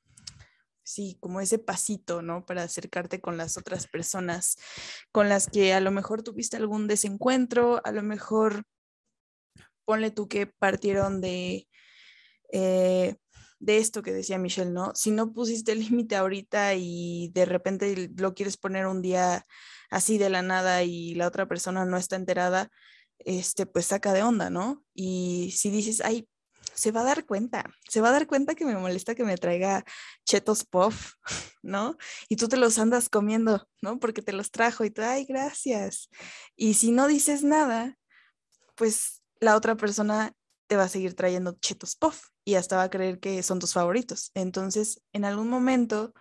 sí, 0.89 1.17
como 1.19 1.39
ese 1.39 1.59
pasito, 1.59 2.23
¿no? 2.23 2.45
Para 2.45 2.63
acercarte 2.63 3.21
con 3.21 3.37
las 3.37 3.57
otras 3.57 3.87
personas 3.87 4.57
con 5.11 5.29
las 5.29 5.47
que 5.47 5.73
a 5.73 5.81
lo 5.81 5.91
mejor 5.91 6.23
tuviste 6.23 6.57
algún 6.57 6.87
desencuentro, 6.87 7.79
a 7.85 7.91
lo 7.91 8.01
mejor 8.01 8.63
ponle 9.85 10.09
tú 10.09 10.27
que 10.27 10.47
partieron 10.47 11.21
de, 11.21 11.67
eh, 12.51 13.15
de 13.59 13.77
esto 13.77 14.01
que 14.01 14.13
decía 14.13 14.39
Michelle, 14.39 14.71
¿no? 14.71 14.91
Si 14.95 15.11
no 15.11 15.31
pusiste 15.31 15.73
el 15.73 15.79
límite 15.81 16.15
ahorita 16.15 16.73
y 16.73 17.29
de 17.33 17.45
repente 17.45 18.09
lo 18.17 18.33
quieres 18.33 18.57
poner 18.57 18.87
un 18.87 19.03
día 19.03 19.45
así 19.91 20.17
de 20.17 20.31
la 20.31 20.41
nada 20.41 20.83
y 20.83 21.13
la 21.13 21.27
otra 21.27 21.47
persona 21.47 21.85
no 21.85 21.97
está 21.97 22.15
enterada, 22.15 22.71
este, 23.19 23.67
pues 23.67 23.85
saca 23.87 24.13
de 24.13 24.23
onda, 24.23 24.49
¿no? 24.49 24.83
Y 24.95 25.53
si 25.55 25.69
dices, 25.69 26.01
ay, 26.01 26.27
se 26.79 26.91
va 26.91 27.01
a 27.01 27.03
dar 27.03 27.25
cuenta, 27.25 27.65
se 27.89 27.99
va 27.99 28.09
a 28.09 28.13
dar 28.13 28.25
cuenta 28.25 28.55
que 28.55 28.65
me 28.65 28.75
molesta 28.75 29.15
que 29.15 29.25
me 29.25 29.37
traiga 29.37 29.83
chetos 30.25 30.63
puff, 30.63 31.13
¿no? 31.61 31.97
Y 32.29 32.37
tú 32.37 32.47
te 32.47 32.55
los 32.55 32.79
andas 32.79 33.09
comiendo, 33.09 33.67
¿no? 33.81 33.99
Porque 33.99 34.21
te 34.21 34.31
los 34.31 34.49
trajo 34.49 34.85
y 34.85 34.89
tú, 34.89 35.01
ay, 35.01 35.25
gracias. 35.25 36.09
Y 36.55 36.75
si 36.75 36.91
no 36.91 37.07
dices 37.07 37.43
nada, 37.43 37.97
pues 38.75 39.21
la 39.41 39.57
otra 39.57 39.75
persona 39.75 40.33
te 40.67 40.77
va 40.77 40.83
a 40.83 40.89
seguir 40.89 41.15
trayendo 41.15 41.57
chetos 41.59 41.95
puff 41.97 42.27
y 42.45 42.55
hasta 42.55 42.77
va 42.77 42.83
a 42.83 42.89
creer 42.89 43.19
que 43.19 43.43
son 43.43 43.59
tus 43.59 43.73
favoritos. 43.73 44.31
Entonces, 44.33 45.01
en 45.11 45.25
algún 45.25 45.49
momento, 45.49 46.13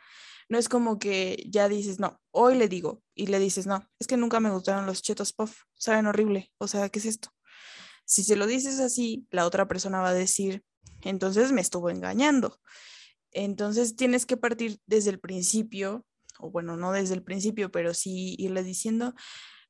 no 0.49 0.59
es 0.59 0.69
como 0.69 0.99
que 0.99 1.45
ya 1.49 1.69
dices, 1.69 2.01
no, 2.01 2.21
hoy 2.33 2.57
le 2.57 2.69
digo 2.69 3.03
y 3.15 3.27
le 3.27 3.39
dices, 3.39 3.67
no, 3.67 3.89
es 4.01 4.09
que 4.09 4.17
nunca 4.17 4.41
me 4.41 4.51
gustaron 4.51 4.87
los 4.87 5.03
chetos 5.03 5.33
puff, 5.33 5.63
saben 5.75 6.07
horrible, 6.07 6.51
o 6.59 6.67
sea, 6.67 6.89
¿qué 6.89 6.99
es 6.99 7.05
esto? 7.05 7.31
Si 8.09 8.25
se 8.25 8.37
lo 8.37 8.47
dices 8.47 8.81
así, 8.81 9.27
la 9.31 9.45
otra 9.45 9.69
persona 9.69 10.01
va 10.01 10.09
a 10.09 10.15
decir, 10.15 10.65
entonces 11.03 11.53
me 11.53 11.61
estuvo 11.61 11.91
engañando. 11.91 12.59
Entonces 13.33 13.97
tienes 13.97 14.25
que 14.25 14.39
partir 14.39 14.81
desde 14.87 15.11
el 15.11 15.21
principio, 15.21 16.07
o 16.39 16.51
bueno, 16.51 16.79
no 16.79 16.91
desde 16.91 17.15
el 17.15 17.23
principio, 17.23 17.71
pero 17.71 17.93
sí 17.93 18.35
irle 18.39 18.65
diciendo, 18.65 19.15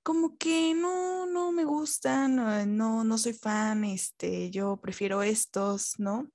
como 0.05 0.39
que 0.39 0.73
no, 0.73 1.27
no 1.27 1.51
me 1.51 1.65
gustan, 1.65 2.37
no, 2.77 3.03
no 3.03 3.19
soy 3.19 3.33
fan, 3.33 3.85
este, 3.85 4.51
yo 4.51 4.77
prefiero 4.81 5.25
estos, 5.25 5.99
¿no? 5.99 6.31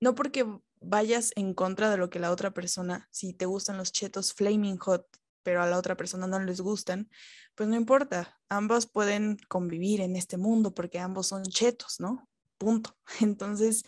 No 0.00 0.14
porque 0.14 0.46
vayas 0.80 1.30
en 1.36 1.52
contra 1.52 1.90
de 1.90 1.98
lo 1.98 2.08
que 2.08 2.20
la 2.20 2.30
otra 2.30 2.54
persona, 2.54 3.06
si 3.10 3.34
te 3.34 3.44
gustan 3.44 3.76
los 3.76 3.92
chetos 3.92 4.32
flaming 4.32 4.78
hot, 4.78 5.06
pero 5.44 5.62
a 5.62 5.66
la 5.66 5.78
otra 5.78 5.96
persona 5.96 6.26
no 6.26 6.40
les 6.40 6.60
gustan, 6.60 7.08
pues 7.54 7.68
no 7.68 7.76
importa, 7.76 8.40
ambos 8.48 8.86
pueden 8.86 9.36
convivir 9.48 10.00
en 10.00 10.16
este 10.16 10.36
mundo 10.36 10.74
porque 10.74 10.98
ambos 10.98 11.28
son 11.28 11.44
chetos, 11.44 12.00
¿no? 12.00 12.28
Punto. 12.58 12.96
Entonces, 13.20 13.84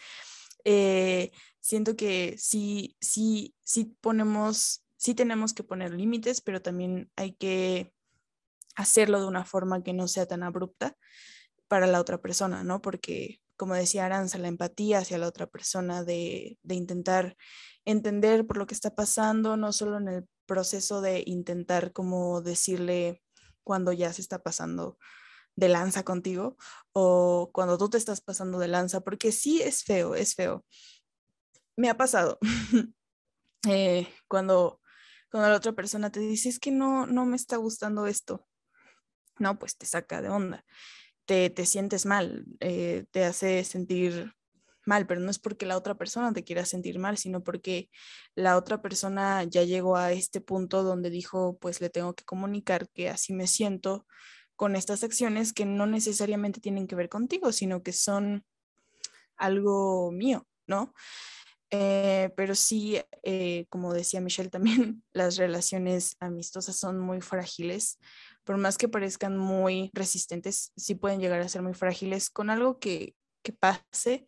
eh, 0.65 1.33
siento 1.61 1.97
que 1.97 2.37
sí, 2.39 2.97
sí, 3.01 3.57
sí 3.65 3.97
ponemos, 4.01 4.85
sí 4.97 5.15
tenemos 5.15 5.53
que 5.53 5.65
poner 5.65 5.93
límites, 5.93 6.41
pero 6.41 6.63
también 6.63 7.11
hay 7.17 7.33
que 7.33 7.93
hacerlo 8.77 9.21
de 9.21 9.27
una 9.27 9.45
forma 9.45 9.83
que 9.83 9.95
no 9.95 10.07
sea 10.07 10.27
tan 10.27 10.43
abrupta 10.43 10.97
para 11.67 11.87
la 11.87 12.01
otra 12.01 12.21
persona, 12.21 12.63
¿no? 12.63 12.81
Porque, 12.83 13.41
como 13.57 13.75
decía 13.75 14.07
Aranza, 14.07 14.39
la 14.39 14.49
empatía 14.49 14.99
hacia 14.99 15.19
la 15.19 15.27
otra 15.27 15.47
persona, 15.47 16.05
de, 16.05 16.59
de 16.63 16.75
intentar 16.75 17.37
entender 17.85 18.47
por 18.47 18.59
lo 18.59 18.67
que 18.67 18.75
está 18.75 18.95
pasando, 18.95 19.57
no 19.57 19.73
solo 19.73 19.97
en 19.97 20.09
el 20.09 20.29
proceso 20.47 21.01
de 21.01 21.23
intentar 21.27 21.93
como 21.93 22.41
decirle 22.41 23.23
cuando 23.65 23.93
ya 23.93 24.13
se 24.13 24.23
está 24.23 24.43
pasando 24.43 24.99
de 25.57 25.69
lanza 25.69 26.05
contigo 26.05 26.57
o 26.93 27.51
cuando 27.53 27.79
tú 27.79 27.91
te 27.91 27.99
estás 27.99 28.21
pasando 28.21 28.59
de 28.59 28.69
lanza, 28.69 29.01
porque 29.01 29.33
sí 29.33 29.63
es 29.63 29.85
feo, 29.85 30.15
es 30.15 30.35
feo. 30.35 30.65
Me 31.77 31.91
ha 31.91 31.97
pasado 31.97 32.39
eh, 33.69 34.09
cuando, 34.29 34.81
cuando 35.31 35.49
la 35.49 35.57
otra 35.57 35.73
persona 35.73 36.11
te 36.11 36.21
dice, 36.21 36.49
es 36.49 36.59
que 36.61 36.71
no, 36.71 37.07
no 37.07 37.25
me 37.25 37.37
está 37.37 37.57
gustando 37.57 38.07
esto, 38.07 38.47
no, 39.39 39.59
pues 39.59 39.77
te 39.77 39.87
saca 39.87 40.23
de 40.23 40.29
onda, 40.29 40.65
te, 41.27 41.51
te 41.51 41.67
sientes 41.67 42.07
mal, 42.07 42.47
eh, 42.61 43.07
te 43.11 43.25
hace 43.25 43.65
sentir 43.65 44.36
mal, 44.87 45.07
pero 45.07 45.21
no 45.21 45.31
es 45.31 45.39
porque 45.39 45.67
la 45.67 45.77
otra 45.77 45.97
persona 45.97 46.33
te 46.33 46.45
quiera 46.45 46.65
sentir 46.65 46.99
mal, 46.99 47.19
sino 47.19 47.43
porque 47.43 47.91
la 48.35 48.57
otra 48.57 48.81
persona 48.81 49.45
ya 49.45 49.65
llegó 49.65 49.97
a 49.97 50.13
este 50.13 50.41
punto 50.41 50.83
donde 50.83 51.11
dijo, 51.11 51.59
pues 51.59 51.81
le 51.81 51.91
tengo 51.91 52.15
que 52.15 52.25
comunicar 52.25 52.89
que 52.91 53.09
así 53.09 53.33
me 53.33 53.47
siento 53.47 54.07
con 54.57 54.75
estas 54.75 55.05
acciones 55.05 55.53
que 55.53 55.67
no 55.67 55.87
necesariamente 55.87 56.61
tienen 56.61 56.87
que 56.87 56.97
ver 56.97 57.09
contigo, 57.09 57.53
sino 57.53 57.83
que 57.83 57.93
son 57.93 58.45
algo 59.37 60.11
mío, 60.13 60.47
¿no? 60.67 60.95
Eh, 61.71 62.31
pero 62.37 62.55
sí, 62.55 63.01
eh, 63.23 63.67
como 63.69 63.93
decía 63.93 64.21
Michelle 64.21 64.51
también, 64.51 65.03
las 65.13 65.37
relaciones 65.37 66.17
amistosas 66.21 66.77
son 66.77 66.99
muy 66.99 67.21
frágiles, 67.21 67.99
por 68.45 68.57
más 68.57 68.79
que 68.79 68.89
parezcan 68.89 69.37
muy 69.37 69.91
resistentes, 69.93 70.73
sí 70.77 70.95
pueden 70.95 71.21
llegar 71.21 71.41
a 71.41 71.49
ser 71.49 71.63
muy 71.63 71.75
frágiles 71.75 72.31
con 72.31 72.49
algo 72.49 72.79
que, 72.79 73.15
que 73.43 73.53
pase 73.53 74.27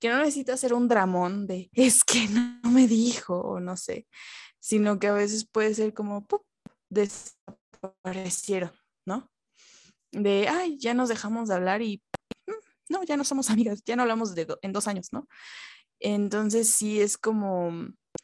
que 0.00 0.08
no 0.08 0.18
necesita 0.18 0.56
ser 0.56 0.74
un 0.74 0.88
dramón 0.88 1.46
de 1.46 1.70
es 1.72 2.04
que 2.04 2.28
no 2.28 2.70
me 2.70 2.86
dijo 2.86 3.40
o 3.40 3.60
no 3.60 3.76
sé, 3.76 4.06
sino 4.60 4.98
que 4.98 5.08
a 5.08 5.12
veces 5.12 5.46
puede 5.46 5.74
ser 5.74 5.94
como 5.94 6.26
desaparecieron, 6.90 8.72
¿no? 9.06 9.30
De, 10.12 10.48
ay, 10.48 10.78
ya 10.78 10.94
nos 10.94 11.08
dejamos 11.08 11.48
de 11.48 11.54
hablar 11.54 11.82
y 11.82 12.02
mm, 12.46 12.92
no, 12.92 13.02
ya 13.04 13.16
no 13.16 13.24
somos 13.24 13.50
amigas, 13.50 13.82
ya 13.84 13.96
no 13.96 14.02
hablamos 14.02 14.34
de 14.34 14.46
en 14.62 14.72
dos 14.72 14.88
años, 14.88 15.08
¿no? 15.12 15.28
Entonces 16.00 16.68
sí 16.68 17.00
es 17.00 17.18
como 17.18 17.72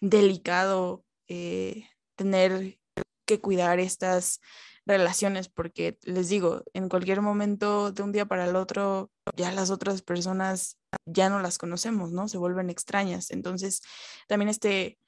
delicado 0.01 1.05
eh, 1.29 1.89
tener 2.17 2.79
que 3.27 3.41
cuidar 3.41 3.81
estas 3.81 4.41
relaciones 4.87 5.49
porque 5.49 5.99
les 6.03 6.29
digo, 6.29 6.63
en 6.75 6.89
cualquier 6.89 7.21
momento 7.21 7.93
de 7.93 8.03
un 8.03 8.13
día 8.13 8.27
para 8.27 8.45
el 8.45 8.57
otro, 8.57 9.11
ya 9.37 9.51
las 9.53 9.71
otras 9.71 10.03
personas 10.03 10.79
ya 11.07 11.29
no 11.29 11.41
las 11.41 11.59
conocemos, 11.59 12.13
¿no? 12.13 12.29
Se 12.29 12.39
vuelven 12.39 12.71
extrañas. 12.71 13.31
Entonces, 13.31 13.83
también 14.29 14.49
este, 14.49 14.99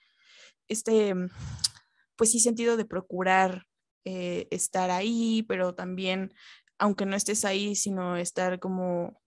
este, 0.68 1.14
pues 2.16 2.30
sí, 2.30 2.40
sentido 2.40 2.76
de 2.76 2.84
procurar 2.86 3.64
eh, 4.04 4.48
estar 4.50 4.90
ahí, 4.90 5.44
pero 5.48 5.74
también, 5.74 6.32
aunque 6.78 7.06
no 7.06 7.16
estés 7.16 7.44
ahí, 7.44 7.76
sino 7.76 8.16
estar 8.16 8.58
como 8.58 9.20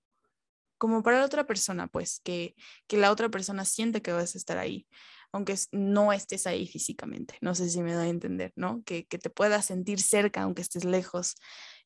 como 0.80 1.04
para 1.04 1.20
la 1.20 1.26
otra 1.26 1.46
persona, 1.46 1.88
pues, 1.88 2.22
que, 2.24 2.56
que 2.88 2.98
la 2.98 3.12
otra 3.12 3.30
persona 3.30 3.66
siente 3.66 4.02
que 4.02 4.14
vas 4.14 4.34
a 4.34 4.38
estar 4.38 4.58
ahí, 4.58 4.88
aunque 5.32 5.56
no 5.72 6.12
estés 6.14 6.48
ahí 6.48 6.68
físicamente. 6.68 7.36
No 7.42 7.56
sé 7.56 7.70
si 7.70 7.82
me 7.82 7.94
da 7.94 8.04
a 8.04 8.08
entender, 8.08 8.52
¿no? 8.56 8.84
Que, 8.86 9.04
te 9.04 9.30
puedas 9.30 9.66
sentir 9.66 10.02
cerca, 10.02 10.44
aunque 10.44 10.62
estés 10.62 10.86
lejos, 10.86 11.36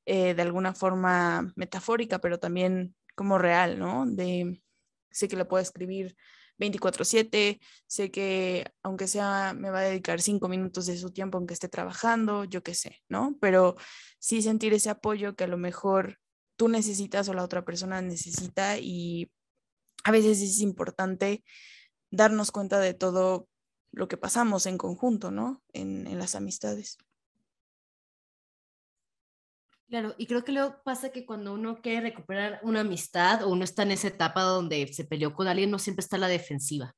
eh, 0.06 0.34
de 0.34 0.42
alguna 0.42 0.74
forma 0.74 1.52
metafórica, 1.56 2.20
pero 2.20 2.40
también 2.40 2.96
como 3.16 3.38
real, 3.38 3.80
¿no? 3.80 4.06
De, 4.06 4.62
sé 5.12 5.28
que 5.28 5.36
le 5.36 5.46
puedo 5.46 5.62
escribir 5.62 6.16
24/7, 6.58 7.60
sé 7.88 8.12
que 8.12 8.72
aunque 8.84 9.08
sea, 9.08 9.54
me 9.54 9.70
va 9.70 9.80
a 9.80 9.84
dedicar 9.84 10.22
cinco 10.22 10.48
minutos 10.48 10.86
de 10.86 10.98
su 10.98 11.12
tiempo, 11.12 11.38
aunque 11.38 11.54
esté 11.54 11.70
trabajando, 11.70 12.46
yo 12.46 12.64
qué 12.64 12.76
sé, 12.76 13.02
¿no? 13.10 13.38
Pero 13.42 13.76
sí 14.20 14.42
sentir 14.42 14.74
ese 14.74 14.90
apoyo 14.90 15.36
que 15.36 15.46
a 15.46 15.48
lo 15.48 15.58
mejor 15.58 16.20
tú 16.56 16.70
necesitas 16.70 17.28
o 17.30 17.34
la 17.34 17.44
otra 17.44 17.66
persona 17.66 18.02
necesita 18.02 18.78
y 18.78 19.32
a 20.04 20.12
veces 20.12 20.42
es 20.42 20.62
importante 20.62 21.44
darnos 22.14 22.52
cuenta 22.52 22.80
de 22.80 22.94
todo 22.94 23.50
lo 23.92 24.08
que 24.08 24.18
pasamos 24.18 24.68
en 24.68 24.78
conjunto, 24.78 25.32
¿no? 25.32 25.64
En, 25.74 26.18
las 26.18 26.36
amistades. 26.36 26.98
Claro, 29.88 30.16
y 30.18 30.28
creo 30.28 30.44
que 30.44 30.52
luego 30.52 30.82
pasa 30.84 31.12
que 31.12 31.26
cuando 31.26 31.54
uno 31.54 31.82
quiere 31.82 32.02
recuperar 32.02 32.60
una 32.64 32.82
amistad 32.82 33.44
o 33.44 33.50
uno 33.50 33.64
está 33.64 33.84
en 33.84 33.92
esa 33.92 34.08
etapa 34.08 34.42
donde 34.44 34.92
se 34.94 35.06
peleó 35.06 35.34
con 35.34 35.48
alguien, 35.48 35.72
no 35.72 35.80
siempre 35.80 36.02
está 36.02 36.16
a 36.16 36.20
la 36.20 36.28
defensiva, 36.28 36.96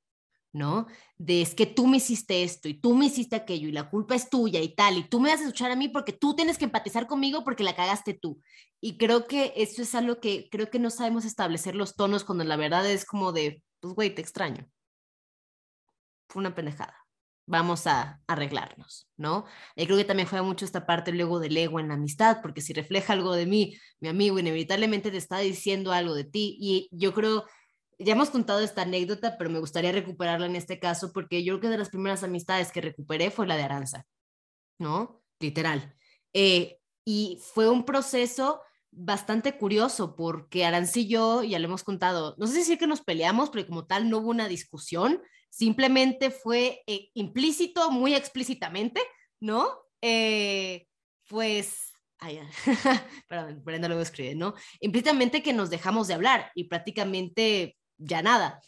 ¿no? 0.54 0.88
De 1.18 1.42
es 1.42 1.56
que 1.56 1.66
tú 1.66 1.88
me 1.88 1.98
hiciste 1.98 2.44
esto 2.44 2.68
y 2.70 2.74
tú 2.74 2.94
me 2.94 3.06
hiciste 3.06 3.36
aquello 3.36 3.68
y 3.68 3.74
la 3.74 3.90
culpa 3.90 4.16
es 4.16 4.30
tuya 4.30 4.62
y 4.62 4.76
tal, 4.76 4.98
y 4.98 5.10
tú 5.10 5.20
me 5.20 5.30
vas 5.30 5.40
a 5.40 5.44
escuchar 5.44 5.72
a 5.72 5.76
mí 5.76 5.88
porque 5.90 6.14
tú 6.14 6.36
tienes 6.36 6.58
que 6.58 6.66
empatizar 6.66 7.08
conmigo 7.08 7.44
porque 7.44 7.64
la 7.64 7.76
cagaste 7.76 8.14
tú. 8.14 8.40
Y 8.82 8.98
creo 8.98 9.28
que 9.28 9.54
eso 9.56 9.82
es 9.82 9.96
algo 9.96 10.20
que 10.20 10.50
creo 10.50 10.70
que 10.70 10.80
no 10.80 10.90
sabemos 10.90 11.26
establecer 11.26 11.76
los 11.76 11.96
tonos 11.96 12.24
cuando 12.26 12.44
la 12.44 12.58
verdad 12.58 12.90
es 12.90 13.06
como 13.06 13.32
de, 13.32 13.62
pues 13.80 13.94
güey, 13.94 14.14
te 14.14 14.22
extraño. 14.22 14.70
Fue 16.28 16.42
una 16.42 16.56
pendejada 16.56 17.06
vamos 17.48 17.86
a 17.88 18.22
arreglarnos, 18.28 19.08
¿no? 19.18 19.46
Y 19.76 19.86
creo 19.86 19.98
que 19.98 20.06
también 20.06 20.28
fue 20.28 20.42
mucho 20.42 20.66
esta 20.66 20.86
parte 20.86 21.12
luego 21.12 21.40
del 21.40 21.56
ego 21.58 21.80
en 21.80 21.90
la 21.90 21.94
amistad, 21.94 22.40
porque 22.42 22.62
si 22.62 22.74
refleja 22.74 23.14
algo 23.14 23.34
de 23.34 23.46
mí, 23.46 23.78
mi 24.00 24.10
amigo 24.10 24.40
inevitablemente 24.40 25.12
te 25.12 25.18
está 25.18 25.40
diciendo 25.40 25.92
algo 25.92 26.16
de 26.16 26.24
ti. 26.24 26.58
Y 26.60 26.90
yo 26.92 27.14
creo, 27.14 27.46
ya 28.00 28.14
hemos 28.14 28.32
contado 28.32 28.62
esta 28.62 28.82
anécdota, 28.82 29.38
pero 29.38 29.50
me 29.50 29.60
gustaría 29.60 29.92
recuperarla 29.92 30.48
en 30.48 30.56
este 30.56 30.80
caso, 30.80 31.12
porque 31.14 31.44
yo 31.44 31.54
creo 31.54 31.62
que 31.62 31.70
de 31.70 31.78
las 31.78 31.90
primeras 31.90 32.24
amistades 32.24 32.72
que 32.72 32.82
recuperé 32.82 33.30
fue 33.30 33.48
la 33.48 33.58
de 33.58 33.64
Aranza, 33.64 34.06
¿no? 34.80 35.22
Literal. 35.40 35.96
Eh, 36.34 36.80
y 37.06 37.40
fue 37.54 37.70
un 37.70 37.86
proceso 37.86 38.62
bastante 38.92 39.58
curioso 39.58 40.16
porque 40.16 40.66
Aranza 40.66 41.00
y 41.00 41.08
yo, 41.08 41.44
ya 41.44 41.60
lo 41.60 41.66
hemos 41.66 41.84
contado, 41.84 42.34
no 42.38 42.48
sé 42.48 42.54
si 42.54 42.60
decir 42.60 42.78
que 42.80 42.88
nos 42.88 43.02
peleamos, 43.02 43.50
pero 43.50 43.68
como 43.68 43.86
tal 43.86 44.10
no 44.10 44.20
hubo 44.20 44.30
una 44.30 44.48
discusión, 44.48 45.22
simplemente 45.56 46.32
fue 46.32 46.84
eh, 46.86 47.10
implícito, 47.14 47.90
muy 47.90 48.14
explícitamente, 48.14 49.02
¿no? 49.40 49.66
Eh, 50.02 50.86
pues, 51.30 51.94
ay, 52.20 52.42
perdón, 53.30 53.64
Brenda 53.64 53.88
luego 53.88 54.04
escribe, 54.04 54.36
¿no? 54.36 54.54
Implícitamente 54.82 55.42
que 55.42 55.54
nos 55.54 55.70
dejamos 55.70 56.10
de 56.10 56.16
hablar 56.16 56.52
y 56.56 56.66
prácticamente 56.66 57.78
ya 57.98 58.22
nada. 58.22 58.60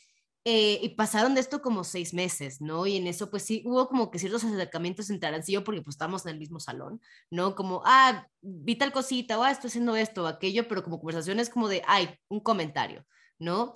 Eh, 0.46 0.80
y 0.82 0.90
pasaron 0.96 1.36
de 1.36 1.42
esto 1.42 1.62
como 1.62 1.84
seis 1.84 2.14
meses, 2.14 2.62
¿no? 2.62 2.88
Y 2.88 2.96
en 2.96 3.08
eso, 3.08 3.30
pues 3.30 3.44
sí, 3.44 3.64
hubo 3.66 3.90
como 3.90 4.10
que 4.10 4.18
ciertos 4.18 4.46
acercamientos 4.46 5.10
entre 5.10 5.28
Arancillo 5.28 5.66
porque 5.66 5.82
pues 5.82 5.96
estábamos 5.96 6.26
en 6.26 6.32
el 6.32 6.40
mismo 6.40 6.62
salón, 6.62 7.02
¿no? 7.30 7.54
Como, 7.54 7.82
ah, 7.84 8.26
vi 8.40 8.78
tal 8.78 8.94
cosita, 8.94 9.38
o 9.38 9.44
ah, 9.44 9.52
estoy 9.52 9.68
haciendo 9.68 9.98
esto 9.98 10.26
aquello, 10.26 10.70
pero 10.70 10.84
como 10.86 11.00
conversaciones 11.00 11.50
como 11.50 11.68
de, 11.68 11.84
ay, 11.86 12.18
un 12.30 12.40
comentario, 12.40 13.06
¿no? 13.40 13.76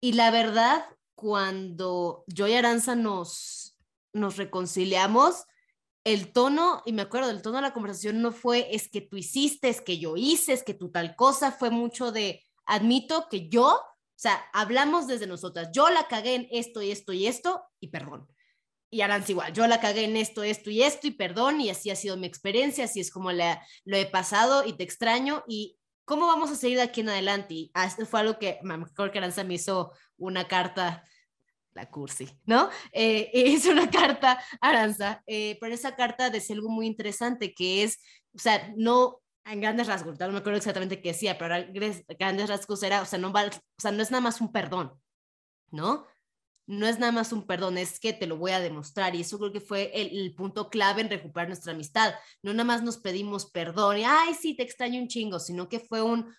Y 0.00 0.12
la 0.12 0.30
verdad, 0.30 0.84
cuando 1.16 2.24
yo 2.28 2.46
y 2.46 2.52
Aranza 2.54 2.94
nos, 2.94 3.76
nos 4.12 4.36
reconciliamos, 4.36 5.46
el 6.04 6.32
tono, 6.32 6.82
y 6.86 6.92
me 6.92 7.02
acuerdo, 7.02 7.30
el 7.30 7.42
tono 7.42 7.56
de 7.56 7.62
la 7.62 7.72
conversación 7.72 8.22
no 8.22 8.30
fue 8.30 8.68
es 8.70 8.88
que 8.88 9.00
tú 9.00 9.16
hiciste, 9.16 9.68
es 9.68 9.80
que 9.80 9.98
yo 9.98 10.16
hice, 10.16 10.52
es 10.52 10.62
que 10.62 10.74
tú 10.74 10.92
tal 10.92 11.16
cosa, 11.16 11.50
fue 11.50 11.70
mucho 11.70 12.12
de 12.12 12.44
admito 12.64 13.26
que 13.28 13.48
yo, 13.48 13.74
o 13.74 14.18
sea, 14.18 14.44
hablamos 14.52 15.08
desde 15.08 15.26
nosotras, 15.26 15.70
yo 15.72 15.88
la 15.90 16.06
cagué 16.06 16.36
en 16.36 16.48
esto 16.52 16.80
y 16.80 16.92
esto 16.92 17.12
y 17.12 17.26
esto 17.26 17.64
y 17.80 17.88
perdón. 17.88 18.28
Y 18.88 19.00
Aranza 19.00 19.32
igual, 19.32 19.52
yo 19.52 19.66
la 19.66 19.80
cagué 19.80 20.04
en 20.04 20.16
esto, 20.16 20.44
esto 20.44 20.70
y 20.70 20.82
esto 20.82 21.08
y 21.08 21.10
perdón 21.10 21.60
y 21.60 21.70
así 21.70 21.90
ha 21.90 21.96
sido 21.96 22.16
mi 22.16 22.26
experiencia, 22.26 22.84
así 22.84 23.00
es 23.00 23.10
como 23.10 23.32
la, 23.32 23.60
lo 23.84 23.96
he 23.96 24.06
pasado 24.06 24.64
y 24.64 24.74
te 24.74 24.84
extraño 24.84 25.42
y 25.48 25.76
cómo 26.04 26.28
vamos 26.28 26.50
a 26.52 26.56
seguir 26.56 26.76
de 26.76 26.84
aquí 26.84 27.00
en 27.00 27.08
adelante. 27.08 27.54
Y 27.54 27.70
fue 28.08 28.20
algo 28.20 28.38
que 28.38 28.60
me 28.62 28.74
acuerdo 28.74 29.10
que 29.12 29.18
Aranza 29.18 29.42
me 29.42 29.54
hizo 29.54 29.92
una 30.18 30.46
carta, 30.48 31.04
la 31.74 31.90
cursi, 31.90 32.28
¿no? 32.44 32.70
Eh, 32.92 33.58
una 33.70 33.90
carta, 33.90 34.42
Aranza, 34.60 35.22
eh, 35.26 35.56
pero 35.60 35.74
esa 35.74 35.94
carta 35.94 36.30
decía 36.30 36.56
algo 36.56 36.70
muy 36.70 36.86
interesante, 36.86 37.54
que 37.54 37.82
es, 37.82 37.98
o 38.34 38.38
sea, 38.38 38.72
no 38.76 39.20
en 39.44 39.60
grandes 39.60 39.86
rasgos, 39.86 40.18
no 40.18 40.32
me 40.32 40.38
acuerdo 40.38 40.58
exactamente 40.58 41.00
qué 41.00 41.10
decía, 41.10 41.38
pero 41.38 41.54
en 41.54 41.72
grandes 42.18 42.48
rasgos 42.48 42.82
era, 42.82 43.02
o 43.02 43.04
sea, 43.04 43.18
no, 43.18 43.32
va, 43.32 43.44
o 43.44 43.80
sea, 43.80 43.92
no 43.92 44.02
es 44.02 44.10
nada 44.10 44.20
más 44.20 44.40
un 44.40 44.50
perdón, 44.50 45.00
¿no? 45.70 46.06
No 46.66 46.86
es 46.86 46.98
nada 46.98 47.12
más 47.12 47.32
un 47.32 47.46
perdón, 47.46 47.78
es 47.78 48.00
que 48.00 48.12
te 48.12 48.26
lo 48.26 48.36
voy 48.36 48.50
a 48.50 48.60
demostrar. 48.60 49.14
Y 49.14 49.20
eso 49.20 49.38
creo 49.38 49.52
que 49.52 49.60
fue 49.60 49.90
el, 49.94 50.34
punto 50.34 50.68
clave 50.68 51.02
en 51.02 51.10
recuperar 51.10 51.48
nuestra 51.48 51.72
amistad. 51.72 52.14
No 52.42 52.52
nada 52.52 52.64
más 52.64 52.82
nos 52.82 52.98
pedimos 52.98 53.46
perdón 53.46 53.98
y, 53.98 54.04
ay, 54.04 54.34
sí, 54.34 54.54
te 54.54 54.62
extraño 54.62 55.00
un 55.00 55.08
chingo, 55.08 55.38
sino 55.38 55.68
que 55.68 55.80
fue 55.80 56.02
un, 56.02 56.34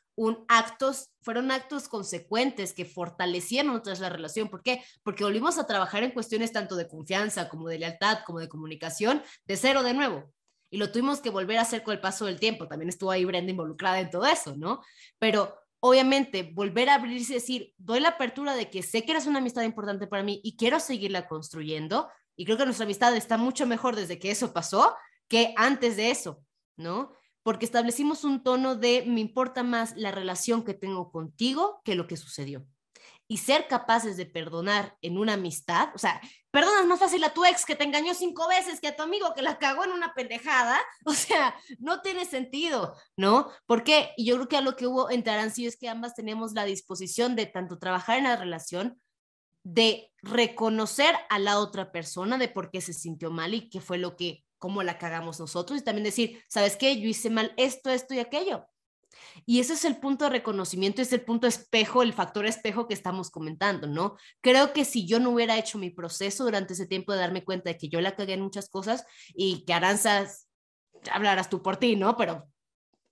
actos, 0.48 1.12
fueron 1.22 1.52
actos 1.52 1.88
consecuentes 1.88 2.74
que 2.74 2.86
fortalecieron 2.86 3.76
otra 3.76 3.96
la 3.96 4.10
relación. 4.10 4.50
¿Por 4.50 4.64
qué? 4.64 4.84
Porque 5.04 5.24
volvimos 5.24 5.58
a 5.58 5.68
trabajar 5.68 6.04
en 6.04 6.12
cuestiones 6.12 6.52
tanto 6.52 6.76
de 6.76 6.88
confianza 6.88 7.50
como 7.50 7.70
de 7.70 7.80
lealtad, 7.80 8.20
como 8.26 8.40
de 8.40 8.50
comunicación, 8.50 9.24
de 9.46 9.58
cero 9.58 9.84
de 9.84 9.94
nuevo 9.94 10.34
y 10.70 10.78
lo 10.78 10.92
tuvimos 10.92 11.22
que 11.22 11.30
volver 11.30 11.58
a 11.58 11.62
hacer 11.62 11.84
con 11.84 11.94
el 11.94 12.02
paso 12.02 12.26
del 12.26 12.40
tiempo. 12.40 12.68
También 12.68 12.90
estuvo 12.90 13.12
ahí 13.12 13.26
Brenda 13.26 13.52
involucrada 13.52 14.00
en 14.00 14.10
todo 14.10 14.26
eso, 14.26 14.56
¿no? 14.58 14.82
Pero 15.18 15.56
obviamente 15.80 16.52
volver 16.54 16.90
a 16.90 16.96
abrirse 16.96 17.34
y 17.34 17.36
decir, 17.36 17.74
doy 17.78 18.00
la 18.00 18.10
apertura 18.10 18.56
de 18.56 18.70
que 18.70 18.84
sé 18.84 19.04
que 19.04 19.12
eres 19.12 19.28
una 19.28 19.40
amistad 19.40 19.64
importante 19.64 20.08
para 20.08 20.24
mí 20.24 20.42
y 20.44 20.58
quiero 20.58 20.80
seguirla 20.80 21.28
construyendo. 21.28 22.10
Y 22.36 22.46
creo 22.46 22.58
que 22.58 22.66
nuestra 22.66 22.86
amistad 22.86 23.16
está 23.16 23.38
mucho 23.38 23.66
mejor 23.66 23.96
desde 23.96 24.20
que 24.20 24.32
eso 24.32 24.54
pasó 24.54 24.96
que 25.28 25.54
antes 25.58 25.98
de 25.98 26.12
eso, 26.12 26.42
¿no? 26.76 27.12
Porque 27.44 27.66
establecimos 27.66 28.24
un 28.24 28.44
tono 28.44 28.76
de 28.76 29.04
me 29.08 29.22
importa 29.22 29.64
más 29.64 29.96
la 29.96 30.12
relación 30.12 30.64
que 30.64 30.74
tengo 30.74 31.12
contigo 31.12 31.82
que 31.84 31.96
lo 31.96 32.08
que 32.08 32.18
sucedió 32.18 32.66
y 33.28 33.38
ser 33.38 33.68
capaces 33.68 34.16
de 34.16 34.26
perdonar 34.26 34.98
en 35.02 35.18
una 35.18 35.34
amistad, 35.34 35.90
o 35.94 35.98
sea, 35.98 36.22
perdonas 36.52 36.86
más 36.86 37.00
fácil 37.00 37.24
a 37.26 37.34
tu 37.34 37.44
ex 37.44 37.66
que 37.66 37.76
te 37.76 37.84
engañó 37.84 38.14
cinco 38.14 38.48
veces 38.48 38.80
que 38.80 38.88
a 38.88 38.96
tu 38.96 39.04
amigo 39.04 39.34
que 39.36 39.42
la 39.42 39.60
cagó 39.60 39.84
en 39.84 39.92
una 39.92 40.14
pendejada, 40.14 40.80
o 41.06 41.14
sea, 41.14 41.56
no 41.80 42.02
tiene 42.02 42.26
sentido, 42.26 42.96
¿no? 43.18 43.52
Porque 43.66 44.14
yo 44.18 44.36
creo 44.36 44.48
que 44.48 44.58
a 44.58 44.62
lo 44.62 44.76
que 44.76 44.88
hubo 44.88 45.10
entre 45.10 45.34
Arancio 45.34 45.68
es 45.68 45.78
que 45.78 45.90
ambas 45.90 46.16
teníamos 46.16 46.54
la 46.54 46.64
disposición 46.64 47.36
de 47.36 47.48
tanto 47.48 47.80
trabajar 47.80 48.18
en 48.18 48.26
la 48.26 48.38
relación, 48.38 49.02
de 49.64 50.14
reconocer 50.22 51.14
a 51.30 51.40
la 51.40 51.60
otra 51.60 51.92
persona 51.92 52.38
de 52.38 52.48
por 52.48 52.72
qué 52.72 52.80
se 52.80 52.94
sintió 52.94 53.30
mal 53.32 53.54
y 53.54 53.70
qué 53.70 53.82
fue 53.82 53.98
lo 53.98 54.16
que, 54.16 54.46
cómo 54.58 54.82
la 54.84 54.98
cagamos 54.98 55.42
nosotros 55.42 55.80
y 55.80 55.84
también 55.84 56.06
decir, 56.06 56.42
¿sabes 56.48 56.78
qué? 56.78 57.02
Yo 57.02 57.10
hice 57.10 57.30
mal 57.30 57.54
esto, 57.58 57.90
esto 57.90 58.14
y 58.14 58.20
aquello 58.20 58.66
y 59.46 59.60
ese 59.60 59.74
es 59.74 59.86
el 59.86 59.98
punto 59.98 60.26
de 60.26 60.32
reconocimiento, 60.32 61.02
es 61.02 61.14
el 61.14 61.22
punto 61.22 61.48
espejo, 61.48 62.02
el 62.02 62.14
factor 62.14 62.46
espejo 62.46 62.88
que 62.88 62.94
estamos 62.94 63.30
comentando, 63.30 63.88
¿no? 63.88 64.18
Creo 64.42 64.74
que 64.74 64.86
si 64.86 65.06
yo 65.06 65.20
no 65.20 65.32
hubiera 65.32 65.58
hecho 65.58 65.78
mi 65.78 65.90
proceso 65.90 66.44
durante 66.44 66.74
ese 66.74 66.88
tiempo 66.88 67.14
de 67.14 67.20
darme 67.20 67.44
cuenta 67.44 67.70
de 67.70 67.78
que 67.78 67.90
yo 67.90 68.02
la 68.02 68.16
cagué 68.16 68.34
en 68.34 68.42
muchas 68.42 68.70
cosas 68.70 69.06
y 69.36 69.66
que 69.66 69.74
Aranza, 69.74 70.28
hablarás 71.12 71.50
tú 71.50 71.62
por 71.62 71.78
ti, 71.78 71.96
¿no? 71.96 72.18
Pero 72.18 72.48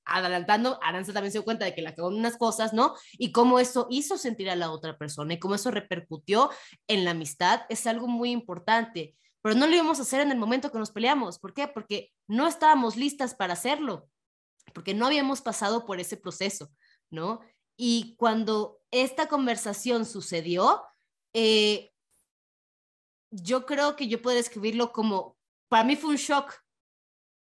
adelantando, 0.06 0.80
Aranza 0.82 1.14
también 1.14 1.32
se 1.32 1.40
dio 1.40 1.46
cuenta 1.46 1.66
de 1.66 1.74
que 1.74 1.82
la 1.82 1.96
cagó 1.96 2.10
en 2.10 2.18
unas 2.18 2.38
cosas, 2.38 2.74
¿no? 2.74 2.96
Y 3.14 3.32
cómo 3.32 3.60
eso 3.60 3.88
hizo 3.90 4.18
sentir 4.18 4.50
a 4.50 4.56
la 4.56 4.72
otra 4.72 4.98
persona 4.98 5.34
y 5.34 5.40
cómo 5.40 5.56
eso 5.56 5.72
repercutió 5.72 6.50
en 6.88 7.06
la 7.06 7.12
amistad 7.12 7.62
es 7.70 7.88
algo 7.88 8.08
muy 8.08 8.32
importante. 8.32 9.16
Pero 9.42 9.56
no 9.56 9.68
lo 9.68 9.76
íbamos 9.76 10.00
a 10.00 10.04
hacer 10.04 10.22
en 10.22 10.32
el 10.32 10.38
momento 10.38 10.72
que 10.72 10.80
nos 10.80 10.92
peleamos. 10.92 11.40
¿Por 11.40 11.54
qué? 11.54 11.68
Porque 11.68 12.12
no 12.28 12.48
estábamos 12.48 12.96
listas 12.96 13.36
para 13.36 13.54
hacerlo 13.54 14.10
porque 14.74 14.94
no 14.94 15.06
habíamos 15.06 15.42
pasado 15.42 15.86
por 15.86 16.00
ese 16.00 16.18
proceso, 16.18 16.72
¿no? 17.10 17.42
Y 17.78 18.16
cuando 18.18 18.82
esta 18.92 19.28
conversación 19.28 20.06
sucedió, 20.06 20.84
eh, 21.34 21.92
yo 23.32 23.66
creo 23.66 23.96
que 23.96 24.08
yo 24.08 24.22
puedo 24.22 24.38
describirlo 24.38 24.92
como, 24.92 25.38
para 25.68 25.84
mí 25.84 25.96
fue 25.96 26.12
un 26.12 26.16
shock. 26.16 26.54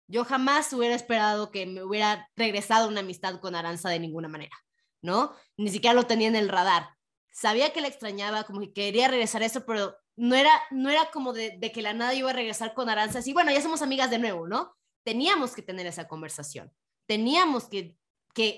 Yo 0.08 0.24
jamás 0.24 0.72
hubiera 0.72 0.94
esperado 0.94 1.50
que 1.50 1.66
me 1.66 1.82
hubiera 1.82 2.28
regresado 2.36 2.88
una 2.88 3.00
amistad 3.00 3.40
con 3.40 3.54
Aranza 3.54 3.88
de 3.90 4.00
ninguna 4.00 4.28
manera, 4.28 4.56
¿no? 5.02 5.34
Ni 5.56 5.70
siquiera 5.70 5.94
lo 5.94 6.06
tenía 6.06 6.28
en 6.28 6.36
el 6.36 6.48
radar. 6.48 6.90
Sabía 7.32 7.72
que 7.72 7.80
la 7.80 7.88
extrañaba, 7.88 8.44
como 8.44 8.60
que 8.60 8.72
quería 8.72 9.08
regresar 9.08 9.42
a 9.42 9.46
eso, 9.46 9.64
pero 9.64 9.96
no 10.16 10.34
era, 10.34 10.50
no 10.70 10.90
era 10.90 11.10
como 11.12 11.32
de, 11.32 11.56
de 11.58 11.72
que 11.72 11.82
la 11.82 11.92
nada 11.92 12.14
iba 12.14 12.30
a 12.30 12.34
regresar 12.34 12.74
con 12.74 12.88
Aranza, 12.88 13.20
así, 13.20 13.32
bueno, 13.32 13.52
ya 13.52 13.62
somos 13.62 13.82
amigas 13.82 14.10
de 14.10 14.18
nuevo, 14.18 14.46
¿no? 14.48 14.76
Teníamos 15.04 15.54
que 15.54 15.62
tener 15.62 15.86
esa 15.86 16.08
conversación 16.08 16.72
teníamos 17.10 17.68
que, 17.68 17.96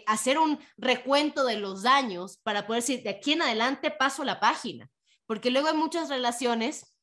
hacer 0.06 0.38
un 0.38 0.60
recuento 0.76 1.44
de 1.44 1.56
los 1.56 1.84
daños 1.84 2.36
para 2.42 2.66
poder 2.66 2.82
decir, 2.82 3.02
de 3.02 3.08
aquí 3.08 3.32
en 3.32 3.40
adelante 3.40 3.90
paso 3.90 4.24
la 4.24 4.38
página. 4.40 4.90
Porque 5.24 5.50
luego 5.50 5.68
hay 5.68 5.74
muchas 5.74 6.10
relaciones, 6.10 6.94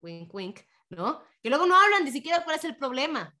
wink, 0.00 0.34
wink, 0.34 0.60
¿no? 0.88 1.22
Que 1.42 1.50
luego 1.50 1.66
no 1.66 1.76
hablan 1.76 2.04
ni 2.04 2.10
siquiera 2.10 2.42
cuál 2.42 2.56
es 2.56 2.64
el 2.64 2.78
problema. 2.78 3.36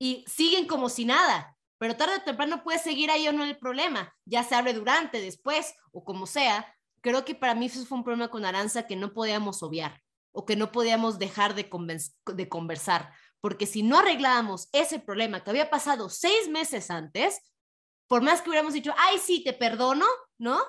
Y 0.00 0.24
siguen 0.26 0.66
como 0.66 0.88
si 0.88 1.04
nada. 1.04 1.56
Pero 1.78 1.96
tarde 1.96 2.16
o 2.16 2.22
temprano 2.22 2.64
puede 2.64 2.80
seguir 2.80 3.12
ahí 3.12 3.28
o 3.28 3.32
no 3.32 3.44
el 3.44 3.56
problema. 3.56 4.12
Ya 4.24 4.42
se 4.42 4.56
abre 4.56 4.74
durante, 4.74 5.20
después 5.20 5.74
o 5.92 6.02
como 6.02 6.26
sea. 6.26 6.74
Creo 7.00 7.24
que 7.24 7.36
para 7.36 7.54
mí 7.54 7.66
eso 7.66 7.86
fue 7.86 7.98
un 7.98 8.04
problema 8.04 8.28
con 8.28 8.44
Aranza 8.44 8.88
que 8.88 8.96
no 8.96 9.14
podíamos 9.14 9.62
obviar 9.62 10.02
o 10.32 10.44
que 10.44 10.56
no 10.56 10.72
podíamos 10.72 11.20
dejar 11.20 11.54
de, 11.54 11.70
de 12.34 12.48
conversar 12.48 13.12
porque 13.40 13.66
si 13.66 13.82
no 13.82 13.98
arreglábamos 13.98 14.68
ese 14.72 14.98
problema 14.98 15.42
que 15.42 15.50
había 15.50 15.70
pasado 15.70 16.08
seis 16.08 16.48
meses 16.48 16.90
antes, 16.90 17.40
por 18.06 18.22
más 18.22 18.42
que 18.42 18.50
hubiéramos 18.50 18.74
dicho, 18.74 18.92
ay, 18.98 19.18
sí, 19.18 19.42
te 19.44 19.52
perdono, 19.52 20.06
¿no? 20.38 20.60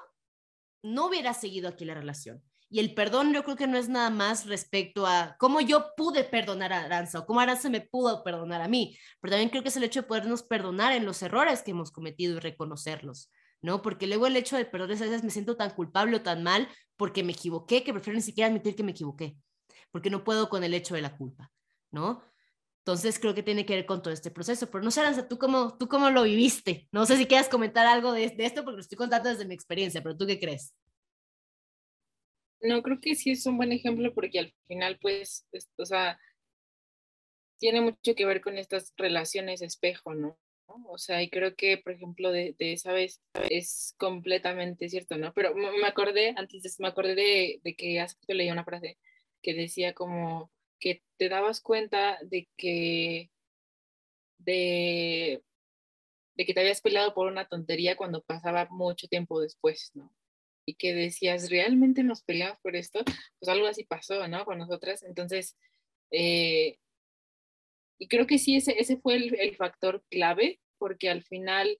No 0.83 1.07
hubiera 1.07 1.33
seguido 1.33 1.69
aquí 1.69 1.85
la 1.85 1.95
relación. 1.95 2.41
Y 2.69 2.79
el 2.79 2.93
perdón 2.93 3.33
yo 3.33 3.43
creo 3.43 3.57
que 3.57 3.67
no 3.67 3.77
es 3.77 3.89
nada 3.89 4.09
más 4.09 4.45
respecto 4.45 5.05
a 5.05 5.35
cómo 5.39 5.59
yo 5.59 5.87
pude 5.97 6.23
perdonar 6.23 6.71
a 6.71 6.83
Aranza 6.83 7.19
o 7.19 7.25
cómo 7.25 7.41
Aranza 7.41 7.69
me 7.69 7.81
pudo 7.81 8.23
perdonar 8.23 8.61
a 8.61 8.69
mí, 8.69 8.97
pero 9.19 9.31
también 9.31 9.49
creo 9.49 9.61
que 9.61 9.67
es 9.67 9.75
el 9.75 9.83
hecho 9.83 10.03
de 10.03 10.07
podernos 10.07 10.43
perdonar 10.43 10.93
en 10.93 11.03
los 11.03 11.21
errores 11.21 11.63
que 11.63 11.71
hemos 11.71 11.91
cometido 11.91 12.37
y 12.37 12.39
reconocerlos, 12.39 13.29
¿no? 13.61 13.81
Porque 13.81 14.07
luego 14.07 14.25
el 14.25 14.37
hecho 14.37 14.55
de 14.55 14.63
perdón 14.63 14.91
a 14.91 14.95
veces 14.95 15.23
me 15.23 15.31
siento 15.31 15.57
tan 15.57 15.71
culpable 15.71 16.15
o 16.15 16.21
tan 16.21 16.43
mal 16.43 16.69
porque 16.95 17.25
me 17.25 17.33
equivoqué 17.33 17.83
que 17.83 17.91
prefiero 17.91 18.15
ni 18.15 18.23
siquiera 18.23 18.47
admitir 18.47 18.77
que 18.77 18.83
me 18.83 18.91
equivoqué, 18.91 19.35
porque 19.91 20.09
no 20.09 20.23
puedo 20.23 20.47
con 20.47 20.63
el 20.63 20.73
hecho 20.73 20.95
de 20.95 21.01
la 21.01 21.17
culpa, 21.17 21.51
¿no? 21.91 22.23
Entonces 22.81 23.19
creo 23.19 23.35
que 23.35 23.43
tiene 23.43 23.63
que 23.63 23.75
ver 23.75 23.85
con 23.85 24.01
todo 24.01 24.11
este 24.11 24.31
proceso. 24.31 24.69
Pero 24.71 24.83
no 24.83 24.89
sé, 24.89 25.01
Aranza, 25.01 25.27
¿tú 25.27 25.37
cómo, 25.37 25.77
¿tú 25.77 25.87
cómo 25.87 26.09
lo 26.09 26.23
viviste? 26.23 26.87
No 26.91 27.05
sé 27.05 27.15
si 27.17 27.27
quieras 27.27 27.47
comentar 27.47 27.85
algo 27.85 28.11
de, 28.11 28.33
esto 28.39 28.63
porque 28.63 28.77
lo 28.77 28.81
estoy 28.81 28.97
contando 28.97 29.29
desde 29.29 29.45
mi 29.45 29.53
experiencia, 29.53 30.01
pero 30.01 30.17
¿tú 30.17 30.25
qué 30.25 30.39
crees? 30.39 30.73
No, 32.61 32.81
creo 32.81 32.99
que 32.99 33.15
sí 33.15 33.31
es 33.31 33.45
un 33.45 33.57
buen 33.57 33.71
ejemplo 33.71 34.13
porque 34.15 34.39
al 34.39 34.53
final, 34.67 34.97
pues, 34.99 35.47
o 35.77 35.85
sea, 35.85 36.19
tiene 37.59 37.81
mucho 37.81 38.15
que 38.15 38.25
ver 38.25 38.41
con 38.41 38.57
estas 38.57 38.93
relaciones 38.97 39.61
espejo, 39.61 40.15
¿no? 40.15 40.39
O 40.87 40.97
sea, 40.97 41.21
y 41.21 41.29
creo 41.29 41.55
que, 41.55 41.77
por 41.77 41.93
ejemplo, 41.93 42.31
de, 42.31 42.55
esa 42.59 42.93
vez 42.93 43.21
es 43.49 43.93
completamente 43.97 44.89
cierto, 44.89 45.17
¿no? 45.17 45.33
Pero 45.33 45.53
me 45.53 45.85
acordé, 45.85 46.33
antes 46.35 46.79
me 46.79 46.87
acordé 46.87 47.13
de, 47.13 47.59
de 47.63 47.75
que 47.75 47.99
hace 47.99 48.15
poco 48.15 48.33
leí 48.33 48.49
una 48.49 48.63
frase 48.63 48.97
que 49.41 49.53
decía 49.53 49.93
como, 49.93 50.51
que 50.81 51.01
te 51.17 51.29
dabas 51.29 51.61
cuenta 51.61 52.17
de 52.23 52.49
que, 52.57 53.31
de, 54.39 55.41
que 56.35 56.53
te 56.53 56.59
habías 56.59 56.81
peleado 56.81 57.13
por 57.13 57.27
una 57.27 57.47
tontería 57.47 57.95
cuando 57.95 58.23
pasaba 58.23 58.67
mucho 58.69 59.07
tiempo 59.07 59.39
después, 59.39 59.91
¿no? 59.93 60.13
Y 60.65 60.75
que 60.75 60.93
decías, 60.93 61.49
¿realmente 61.49 62.03
nos 62.03 62.23
peleamos 62.23 62.59
por 62.61 62.75
esto? 62.75 63.01
Pues 63.39 63.49
algo 63.49 63.67
así 63.67 63.83
pasó, 63.83 64.27
¿no? 64.27 64.43
Con 64.45 64.57
nosotras. 64.57 65.03
Entonces, 65.03 65.55
eh, 66.11 66.77
y 67.99 68.07
creo 68.07 68.25
que 68.25 68.39
sí, 68.39 68.55
ese, 68.55 68.79
ese 68.79 68.97
fue 68.97 69.15
el, 69.15 69.39
el 69.39 69.55
factor 69.55 70.03
clave, 70.09 70.59
porque 70.79 71.09
al 71.09 71.23
final 71.23 71.79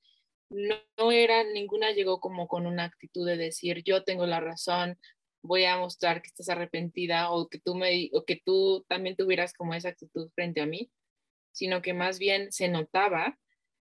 no, 0.50 0.76
no, 0.98 1.12
era, 1.12 1.44
ninguna 1.44 1.92
llegó 1.92 2.20
como 2.20 2.48
con 2.48 2.68
una 2.68 2.84
actitud 2.84 3.26
de 3.26 3.38
decir, 3.38 3.84
yo 3.84 4.04
tengo 4.04 4.28
la 4.28 4.40
razón, 4.40 5.00
voy 5.42 5.66
a 5.66 5.78
mostrar 5.78 6.22
que 6.22 6.28
estás 6.28 6.50
arrepentida 6.50 7.32
o 7.32 7.50
que 7.50 7.60
tú 7.60 7.76
me 7.76 8.10
o 8.14 8.26
que 8.26 8.42
tú 8.44 8.86
también 8.88 9.16
tuvieras 9.16 9.54
como 9.54 9.74
esa 9.74 9.90
actitud 9.90 10.30
frente 10.36 10.62
a 10.62 10.66
mí, 10.66 10.92
sino 11.52 11.82
que 11.82 11.94
más 11.94 12.20
bien 12.20 12.52
se 12.52 12.68
notaba, 12.70 13.38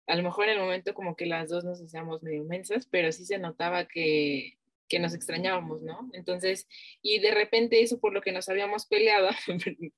a 0.07 0.15
lo 0.15 0.23
mejor 0.23 0.45
en 0.45 0.55
el 0.55 0.59
momento 0.59 0.93
como 0.93 1.15
que 1.15 1.25
las 1.25 1.49
dos 1.49 1.63
nos 1.63 1.81
hacíamos 1.81 2.23
medio 2.23 2.43
mensas, 2.43 2.88
pero 2.89 3.11
sí 3.11 3.25
se 3.25 3.38
notaba 3.38 3.88
que, 3.88 4.57
que 4.93 4.99
nos 4.99 5.15
extrañábamos, 5.15 5.81
¿no? 5.81 6.07
Entonces, 6.13 6.67
y 7.01 7.17
de 7.17 7.31
repente 7.31 7.81
eso 7.81 7.99
por 7.99 8.13
lo 8.13 8.21
que 8.21 8.31
nos 8.31 8.47
habíamos 8.47 8.85
peleado, 8.85 9.27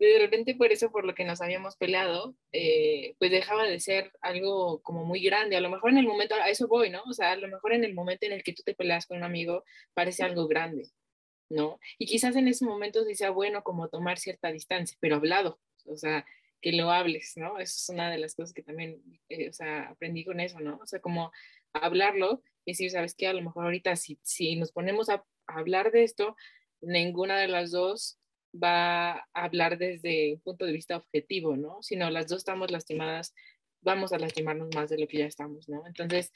de 0.00 0.18
repente 0.18 0.56
por 0.56 0.72
eso 0.72 0.90
por 0.90 1.04
lo 1.04 1.14
que 1.14 1.24
nos 1.24 1.40
habíamos 1.40 1.76
peleado, 1.76 2.34
eh, 2.50 3.14
pues 3.20 3.30
dejaba 3.30 3.64
de 3.64 3.78
ser 3.78 4.10
algo 4.22 4.82
como 4.82 5.04
muy 5.04 5.22
grande. 5.22 5.54
A 5.54 5.60
lo 5.60 5.70
mejor 5.70 5.92
en 5.92 5.98
el 5.98 6.06
momento, 6.08 6.34
a 6.34 6.50
eso 6.50 6.66
voy, 6.66 6.90
¿no? 6.90 7.04
O 7.04 7.12
sea, 7.12 7.30
a 7.30 7.36
lo 7.36 7.46
mejor 7.46 7.74
en 7.74 7.84
el 7.84 7.94
momento 7.94 8.26
en 8.26 8.32
el 8.32 8.42
que 8.42 8.54
tú 8.54 8.64
te 8.64 8.74
peleas 8.74 9.06
con 9.06 9.18
un 9.18 9.22
amigo 9.22 9.62
parece 9.94 10.24
algo 10.24 10.48
grande, 10.48 10.88
¿no? 11.48 11.78
Y 11.96 12.06
quizás 12.06 12.34
en 12.34 12.48
ese 12.48 12.64
momento 12.64 13.04
sea 13.14 13.30
bueno 13.30 13.62
como 13.62 13.88
tomar 13.88 14.18
cierta 14.18 14.50
distancia, 14.50 14.98
pero 15.00 15.14
hablado, 15.14 15.60
o 15.84 15.96
sea, 15.96 16.26
que 16.60 16.72
lo 16.72 16.90
hables, 16.90 17.34
¿no? 17.36 17.60
Eso 17.60 17.76
es 17.76 17.88
una 17.88 18.10
de 18.10 18.18
las 18.18 18.34
cosas 18.34 18.52
que 18.52 18.64
también, 18.64 19.00
eh, 19.28 19.48
o 19.48 19.52
sea, 19.52 19.90
aprendí 19.90 20.24
con 20.24 20.40
eso, 20.40 20.58
¿no? 20.58 20.80
O 20.82 20.86
sea, 20.88 20.98
como 20.98 21.30
hablarlo 21.72 22.42
y 22.66 22.72
decir, 22.72 22.90
¿sabes 22.90 23.14
qué? 23.14 23.28
A 23.28 23.32
lo 23.32 23.42
mejor 23.42 23.64
ahorita 23.64 23.96
si, 23.96 24.18
si 24.22 24.56
nos 24.56 24.72
ponemos 24.72 25.08
a, 25.08 25.24
hablar 25.46 25.92
de 25.92 26.02
esto, 26.02 26.36
ninguna 26.80 27.38
de 27.38 27.46
las 27.46 27.70
dos 27.70 28.18
va 28.52 29.12
a 29.12 29.26
hablar 29.32 29.78
desde 29.78 30.34
un 30.34 30.40
punto 30.40 30.66
de 30.66 30.72
vista 30.72 30.96
objetivo, 30.96 31.56
¿no? 31.56 31.80
Sino 31.82 32.10
las 32.10 32.26
dos 32.26 32.38
estamos 32.38 32.72
lastimadas, 32.72 33.32
vamos 33.80 34.12
a 34.12 34.18
lastimarnos 34.18 34.68
más 34.74 34.90
de 34.90 34.98
lo 34.98 35.06
que 35.06 35.18
ya 35.18 35.26
estamos, 35.26 35.68
¿no? 35.68 35.86
Entonces, 35.86 36.32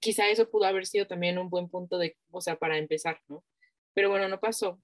quizá 0.00 0.28
eso 0.30 0.48
pudo 0.48 0.66
haber 0.66 0.86
sido 0.86 1.08
también 1.08 1.38
un 1.38 1.50
buen 1.50 1.68
punto 1.68 1.98
de, 1.98 2.16
o 2.30 2.40
sea, 2.40 2.56
para 2.56 2.78
empezar, 2.78 3.20
¿no? 3.26 3.44
Pero 3.92 4.10
bueno, 4.10 4.28
no 4.28 4.38
pasó. 4.38 4.80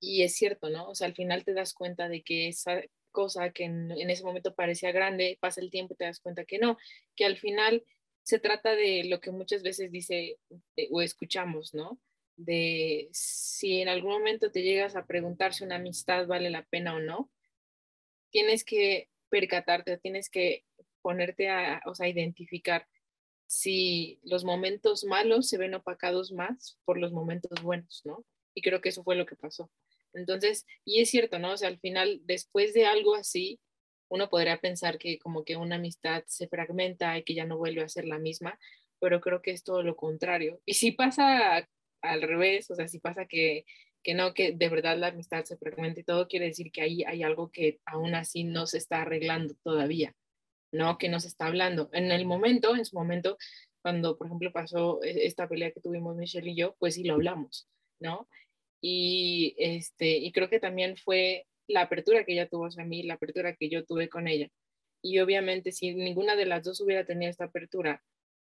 Y 0.00 0.22
es 0.22 0.34
cierto, 0.34 0.70
¿no? 0.70 0.88
O 0.88 0.96
sea, 0.96 1.06
al 1.06 1.14
final 1.14 1.44
te 1.44 1.54
das 1.54 1.74
cuenta 1.74 2.08
de 2.08 2.22
que 2.24 2.48
esa 2.48 2.82
cosa 3.12 3.50
que 3.50 3.64
en, 3.64 3.92
en 3.92 4.10
ese 4.10 4.24
momento 4.24 4.54
parecía 4.56 4.90
grande, 4.90 5.38
pasa 5.40 5.60
el 5.60 5.70
tiempo 5.70 5.94
y 5.94 5.96
te 5.98 6.04
das 6.06 6.18
cuenta 6.18 6.44
que 6.44 6.58
no, 6.58 6.76
que 7.14 7.24
al 7.24 7.36
final 7.36 7.84
se 8.28 8.38
trata 8.38 8.76
de 8.76 9.04
lo 9.04 9.20
que 9.20 9.30
muchas 9.30 9.62
veces 9.62 9.90
dice 9.90 10.36
eh, 10.76 10.88
o 10.90 11.00
escuchamos, 11.00 11.72
¿no? 11.72 11.98
De 12.36 13.08
si 13.10 13.80
en 13.80 13.88
algún 13.88 14.12
momento 14.12 14.50
te 14.50 14.62
llegas 14.62 14.96
a 14.96 15.06
preguntar 15.06 15.54
si 15.54 15.64
una 15.64 15.76
amistad 15.76 16.26
vale 16.26 16.50
la 16.50 16.62
pena 16.66 16.94
o 16.94 17.00
no, 17.00 17.30
tienes 18.28 18.64
que 18.64 19.08
percatarte, 19.30 19.96
tienes 19.96 20.28
que 20.28 20.66
ponerte 21.00 21.48
a, 21.48 21.80
o 21.86 21.94
sea, 21.94 22.06
identificar 22.06 22.86
si 23.46 24.20
los 24.24 24.44
momentos 24.44 25.04
malos 25.04 25.48
se 25.48 25.56
ven 25.56 25.72
opacados 25.72 26.30
más 26.30 26.78
por 26.84 26.98
los 26.98 27.12
momentos 27.12 27.62
buenos, 27.62 28.02
¿no? 28.04 28.26
Y 28.52 28.60
creo 28.60 28.82
que 28.82 28.90
eso 28.90 29.04
fue 29.04 29.16
lo 29.16 29.24
que 29.24 29.36
pasó. 29.36 29.70
Entonces, 30.12 30.66
y 30.84 31.00
es 31.00 31.08
cierto, 31.08 31.38
¿no? 31.38 31.52
O 31.52 31.56
sea, 31.56 31.68
al 31.68 31.80
final, 31.80 32.20
después 32.24 32.74
de 32.74 32.84
algo 32.84 33.14
así, 33.14 33.58
uno 34.08 34.28
podría 34.28 34.58
pensar 34.60 34.98
que 34.98 35.18
como 35.18 35.44
que 35.44 35.56
una 35.56 35.76
amistad 35.76 36.24
se 36.26 36.48
fragmenta 36.48 37.18
y 37.18 37.24
que 37.24 37.34
ya 37.34 37.44
no 37.44 37.58
vuelve 37.58 37.82
a 37.82 37.88
ser 37.88 38.06
la 38.06 38.18
misma, 38.18 38.58
pero 39.00 39.20
creo 39.20 39.42
que 39.42 39.52
es 39.52 39.64
todo 39.64 39.82
lo 39.82 39.96
contrario. 39.96 40.60
Y 40.64 40.74
si 40.74 40.92
pasa 40.92 41.68
al 42.02 42.22
revés, 42.22 42.70
o 42.70 42.74
sea, 42.74 42.88
si 42.88 42.98
pasa 42.98 43.26
que, 43.26 43.64
que 44.02 44.14
no, 44.14 44.34
que 44.34 44.52
de 44.52 44.68
verdad 44.68 44.96
la 44.96 45.08
amistad 45.08 45.44
se 45.44 45.56
fragmenta 45.56 46.00
y 46.00 46.04
todo, 46.04 46.28
quiere 46.28 46.46
decir 46.46 46.70
que 46.72 46.82
ahí 46.82 47.04
hay 47.04 47.22
algo 47.22 47.50
que 47.50 47.80
aún 47.84 48.14
así 48.14 48.44
no 48.44 48.66
se 48.66 48.78
está 48.78 49.02
arreglando 49.02 49.54
todavía, 49.62 50.14
¿no? 50.72 50.98
Que 50.98 51.08
no 51.08 51.20
se 51.20 51.28
está 51.28 51.46
hablando. 51.46 51.90
En 51.92 52.10
el 52.10 52.26
momento, 52.26 52.76
en 52.76 52.84
su 52.84 52.96
momento, 52.96 53.36
cuando, 53.82 54.16
por 54.16 54.26
ejemplo, 54.26 54.52
pasó 54.52 55.02
e, 55.02 55.26
esta 55.26 55.48
pelea 55.48 55.72
que 55.72 55.80
tuvimos 55.80 56.16
Michelle 56.16 56.50
y 56.50 56.56
yo, 56.56 56.76
pues 56.78 56.94
sí 56.94 57.04
lo 57.04 57.14
hablamos, 57.14 57.68
¿no? 58.00 58.28
Y, 58.80 59.54
este, 59.58 60.18
y 60.18 60.30
creo 60.32 60.48
que 60.48 60.60
también 60.60 60.96
fue 60.96 61.46
la 61.68 61.82
apertura 61.82 62.24
que 62.24 62.32
ella 62.32 62.48
tuvo 62.48 62.66
hacia 62.66 62.84
mí, 62.84 63.02
la 63.04 63.14
apertura 63.14 63.54
que 63.54 63.68
yo 63.68 63.84
tuve 63.84 64.08
con 64.08 64.26
ella. 64.26 64.48
Y 65.02 65.20
obviamente 65.20 65.70
si 65.72 65.94
ninguna 65.94 66.34
de 66.34 66.46
las 66.46 66.64
dos 66.64 66.80
hubiera 66.80 67.04
tenido 67.04 67.30
esta 67.30 67.44
apertura, 67.44 68.02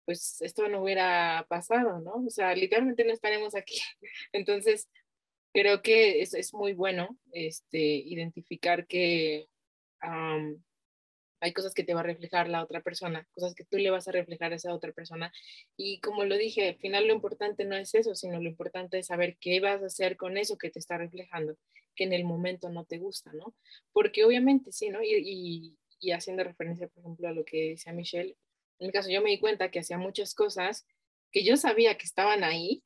pues 0.05 0.41
esto 0.41 0.69
no 0.69 0.83
hubiera 0.83 1.45
pasado, 1.49 2.01
¿no? 2.01 2.27
O 2.27 2.31
sea, 2.31 2.55
literalmente 2.55 3.05
no 3.05 3.13
estaremos 3.13 3.55
aquí. 3.55 3.81
Entonces, 4.33 4.89
creo 5.53 5.83
que 5.83 6.23
es, 6.23 6.35
es 6.35 6.55
muy 6.55 6.73
bueno 6.73 7.19
este, 7.33 7.79
identificar 7.79 8.87
que 8.87 9.49
hay 11.41 11.53
cosas 11.53 11.75
que 11.75 11.85
te 11.85 11.95
va 11.95 12.01
a 12.01 12.05
reflejar 12.05 12.49
la 12.49 12.63
otra 12.63 12.81
persona, 12.81 13.27
cosas 13.33 13.55
que 13.55 13.65
tú 13.65 13.79
le 13.79 13.91
vas 13.91 14.09
a 14.09 14.13
reflejar 14.13 14.53
a 14.53 14.57
esa 14.57 14.75
otra 14.75 14.93
persona. 14.93 15.33
Y 15.77 16.01
como 16.01 16.25
lo 16.25 16.37
dije, 16.37 16.69
al 16.69 16.77
final 16.77 17.07
lo 17.07 17.15
importante 17.15 17.65
no 17.65 17.77
es 17.77 17.95
eso, 17.95 18.15
sino 18.15 18.41
lo 18.41 18.49
importante 18.49 18.99
es 18.99 19.07
saber 19.07 19.37
qué 19.41 19.61
vas 19.61 19.83
a 19.83 19.87
hacer 19.87 20.17
con 20.17 20.37
eso 20.37 20.59
que 20.59 20.71
te 20.71 20.79
está 20.79 20.99
reflejando, 20.99 21.57
que 21.99 22.05
en 22.05 22.12
el 22.12 22.25
momento 22.25 22.70
no 22.70 22.85
te 22.85 22.99
gusta, 22.99 23.33
¿no? 23.33 23.55
Porque 23.93 24.25
obviamente 24.25 24.70
sí, 24.70 24.89
¿no? 24.89 25.01
Y, 25.03 25.77
haciendo 26.15 26.45
referencia, 26.45 26.87
por 26.87 27.01
ejemplo, 27.01 27.27
a 27.29 27.33
lo 27.33 27.45
que 27.45 27.70
decía 27.70 27.93
Michelle, 27.93 28.37
en 28.79 28.87
mi 28.87 28.93
caso 28.93 29.11
yo 29.11 29.20
me 29.20 29.31
di 29.31 29.41
cuenta 29.41 29.70
que 29.70 29.81
hacía 29.81 29.99
muchas 29.99 30.33
cosas 30.33 30.87
que 31.33 31.43
yo 31.43 31.57
sabía 31.57 31.99
que 31.99 32.05
estaban 32.05 32.45
ahí, 32.45 32.85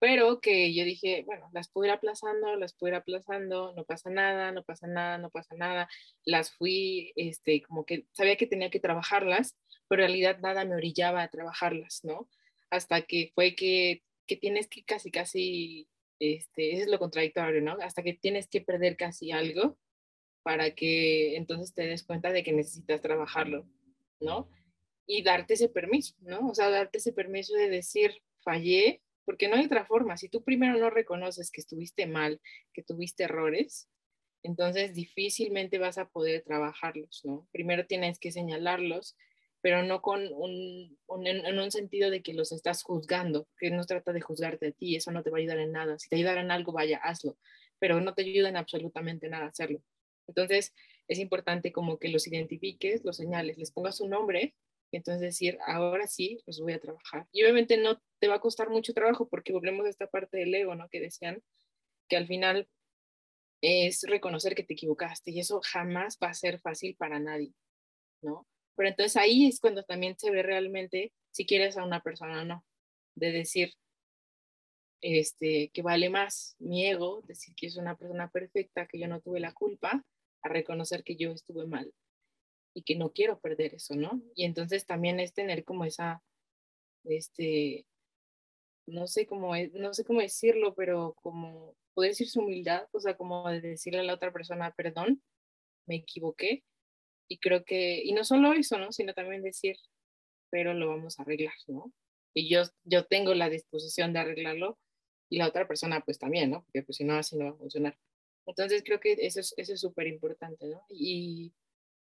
pero 0.00 0.40
que 0.40 0.74
yo 0.74 0.84
dije, 0.84 1.22
bueno, 1.24 1.48
las 1.52 1.70
puedo 1.70 1.86
ir 1.86 1.92
aplazando, 1.92 2.56
las 2.56 2.74
puedo 2.74 2.90
ir 2.90 2.96
aplazando, 2.96 3.72
no 3.74 3.84
pasa 3.84 4.10
nada, 4.10 4.50
no 4.50 4.64
pasa 4.64 4.88
nada, 4.88 5.18
no 5.18 5.30
pasa 5.30 5.54
nada. 5.54 5.88
Las 6.24 6.50
fui, 6.52 7.12
este, 7.14 7.62
como 7.62 7.86
que 7.86 8.06
sabía 8.10 8.36
que 8.36 8.48
tenía 8.48 8.70
que 8.70 8.80
trabajarlas, 8.80 9.56
pero 9.86 10.02
en 10.02 10.08
realidad 10.08 10.40
nada 10.40 10.64
me 10.64 10.74
orillaba 10.74 11.22
a 11.22 11.28
trabajarlas, 11.28 12.00
¿no? 12.02 12.28
Hasta 12.70 13.02
que 13.02 13.30
fue 13.36 13.54
que, 13.54 14.02
que 14.26 14.36
tienes 14.36 14.66
que 14.66 14.82
casi, 14.82 15.12
casi, 15.12 15.88
este, 16.22 16.74
eso 16.74 16.82
es 16.82 16.88
lo 16.88 17.00
contradictorio, 17.00 17.60
¿no? 17.60 17.76
Hasta 17.80 18.04
que 18.04 18.14
tienes 18.14 18.46
que 18.46 18.60
perder 18.60 18.96
casi 18.96 19.32
algo 19.32 19.76
para 20.44 20.72
que 20.72 21.36
entonces 21.36 21.74
te 21.74 21.84
des 21.84 22.04
cuenta 22.04 22.30
de 22.30 22.44
que 22.44 22.52
necesitas 22.52 23.00
trabajarlo, 23.00 23.66
¿no? 24.20 24.48
Y 25.04 25.24
darte 25.24 25.54
ese 25.54 25.68
permiso, 25.68 26.14
¿no? 26.20 26.48
O 26.48 26.54
sea, 26.54 26.70
darte 26.70 26.98
ese 26.98 27.12
permiso 27.12 27.54
de 27.54 27.68
decir, 27.68 28.22
fallé, 28.44 29.02
porque 29.24 29.48
no 29.48 29.56
hay 29.56 29.64
otra 29.64 29.84
forma. 29.84 30.16
Si 30.16 30.28
tú 30.28 30.44
primero 30.44 30.78
no 30.78 30.90
reconoces 30.90 31.50
que 31.50 31.60
estuviste 31.60 32.06
mal, 32.06 32.40
que 32.72 32.84
tuviste 32.84 33.24
errores, 33.24 33.88
entonces 34.44 34.94
difícilmente 34.94 35.78
vas 35.78 35.98
a 35.98 36.08
poder 36.08 36.42
trabajarlos, 36.42 37.22
¿no? 37.24 37.48
Primero 37.50 37.86
tienes 37.86 38.20
que 38.20 38.30
señalarlos, 38.30 39.16
pero 39.62 39.84
no 39.84 40.02
con 40.02 40.28
un, 40.34 40.98
en 41.24 41.58
un 41.58 41.70
sentido 41.70 42.10
de 42.10 42.20
que 42.20 42.34
los 42.34 42.50
estás 42.50 42.82
juzgando, 42.82 43.46
que 43.56 43.70
no 43.70 43.84
trata 43.84 44.12
de 44.12 44.20
juzgarte 44.20 44.66
a 44.66 44.72
ti, 44.72 44.96
eso 44.96 45.12
no 45.12 45.22
te 45.22 45.30
va 45.30 45.38
a 45.38 45.40
ayudar 45.40 45.60
en 45.60 45.70
nada. 45.70 45.98
Si 46.00 46.08
te 46.08 46.16
ayudan 46.16 46.38
en 46.38 46.50
algo, 46.50 46.72
vaya, 46.72 46.98
hazlo, 46.98 47.38
pero 47.78 48.00
no 48.00 48.12
te 48.12 48.22
ayuda 48.22 48.48
en 48.48 48.56
absolutamente 48.56 49.28
nada 49.28 49.46
hacerlo. 49.46 49.80
Entonces, 50.26 50.74
es 51.06 51.18
importante 51.20 51.72
como 51.72 51.98
que 51.98 52.08
los 52.08 52.26
identifiques, 52.26 53.04
los 53.04 53.16
señales, 53.16 53.56
les 53.56 53.70
pongas 53.70 54.00
un 54.00 54.10
nombre 54.10 54.54
y 54.90 54.96
entonces 54.96 55.20
decir, 55.22 55.58
ahora 55.64 56.08
sí, 56.08 56.42
los 56.46 56.60
voy 56.60 56.72
a 56.72 56.80
trabajar. 56.80 57.28
Y 57.30 57.42
obviamente 57.42 57.76
no 57.76 58.02
te 58.18 58.28
va 58.28 58.36
a 58.36 58.40
costar 58.40 58.68
mucho 58.68 58.92
trabajo 58.92 59.28
porque 59.28 59.52
volvemos 59.52 59.86
a 59.86 59.90
esta 59.90 60.08
parte 60.08 60.38
del 60.38 60.54
ego, 60.54 60.74
¿no? 60.74 60.88
Que 60.88 61.00
decían 61.00 61.40
que 62.08 62.16
al 62.16 62.26
final 62.26 62.68
es 63.62 64.02
reconocer 64.02 64.56
que 64.56 64.64
te 64.64 64.74
equivocaste 64.74 65.30
y 65.30 65.38
eso 65.38 65.60
jamás 65.62 66.18
va 66.20 66.28
a 66.28 66.34
ser 66.34 66.60
fácil 66.60 66.96
para 66.96 67.20
nadie, 67.20 67.54
¿no? 68.22 68.46
Pero 68.82 68.90
entonces 68.90 69.16
ahí 69.16 69.46
es 69.46 69.60
cuando 69.60 69.84
también 69.84 70.18
se 70.18 70.32
ve 70.32 70.42
realmente 70.42 71.12
si 71.30 71.46
quieres 71.46 71.76
a 71.76 71.84
una 71.84 72.02
persona 72.02 72.42
o 72.42 72.44
no, 72.44 72.66
de 73.14 73.30
decir 73.30 73.74
este, 75.00 75.70
que 75.72 75.82
vale 75.82 76.10
más 76.10 76.56
mi 76.58 76.84
ego, 76.84 77.22
decir 77.22 77.54
que 77.54 77.68
es 77.68 77.76
una 77.76 77.96
persona 77.96 78.28
perfecta, 78.28 78.88
que 78.88 78.98
yo 78.98 79.06
no 79.06 79.20
tuve 79.20 79.38
la 79.38 79.52
culpa, 79.52 80.04
a 80.42 80.48
reconocer 80.48 81.04
que 81.04 81.14
yo 81.14 81.30
estuve 81.30 81.64
mal 81.64 81.94
y 82.74 82.82
que 82.82 82.96
no 82.96 83.12
quiero 83.12 83.38
perder 83.38 83.76
eso, 83.76 83.94
¿no? 83.94 84.20
Y 84.34 84.46
entonces 84.46 84.84
también 84.84 85.20
es 85.20 85.32
tener 85.32 85.62
como 85.62 85.84
esa, 85.84 86.20
este, 87.04 87.86
no 88.88 89.06
sé 89.06 89.26
cómo, 89.26 89.52
no 89.74 89.94
sé 89.94 90.04
cómo 90.04 90.22
decirlo, 90.22 90.74
pero 90.74 91.14
como 91.22 91.76
poder 91.94 92.10
decir 92.10 92.28
su 92.28 92.40
humildad, 92.40 92.88
o 92.90 92.98
sea, 92.98 93.16
como 93.16 93.48
de 93.48 93.60
decirle 93.60 94.00
a 94.00 94.02
la 94.02 94.14
otra 94.14 94.32
persona, 94.32 94.72
perdón, 94.72 95.22
me 95.86 95.94
equivoqué. 95.94 96.64
Y 97.32 97.38
creo 97.38 97.64
que, 97.64 98.02
y 98.04 98.12
no 98.12 98.24
solo 98.24 98.52
eso, 98.52 98.76
¿no? 98.76 98.92
Sino 98.92 99.14
también 99.14 99.42
decir, 99.42 99.76
pero 100.50 100.74
lo 100.74 100.88
vamos 100.88 101.18
a 101.18 101.22
arreglar, 101.22 101.54
¿no? 101.66 101.90
Y 102.34 102.50
yo, 102.50 102.64
yo 102.84 103.06
tengo 103.06 103.32
la 103.34 103.48
disposición 103.48 104.12
de 104.12 104.18
arreglarlo 104.18 104.78
y 105.30 105.38
la 105.38 105.48
otra 105.48 105.66
persona 105.66 106.02
pues 106.04 106.18
también, 106.18 106.50
¿no? 106.50 106.62
Porque 106.64 106.82
pues 106.82 106.96
si 106.98 107.04
no, 107.04 107.14
así 107.14 107.38
no 107.38 107.46
va 107.46 107.50
a 107.52 107.54
funcionar. 107.54 107.96
Entonces 108.44 108.82
creo 108.84 109.00
que 109.00 109.16
eso 109.18 109.40
es 109.40 109.54
eso 109.56 109.72
es 109.72 109.80
súper 109.80 110.08
importante, 110.08 110.66
¿no? 110.66 110.84
Y, 110.90 111.54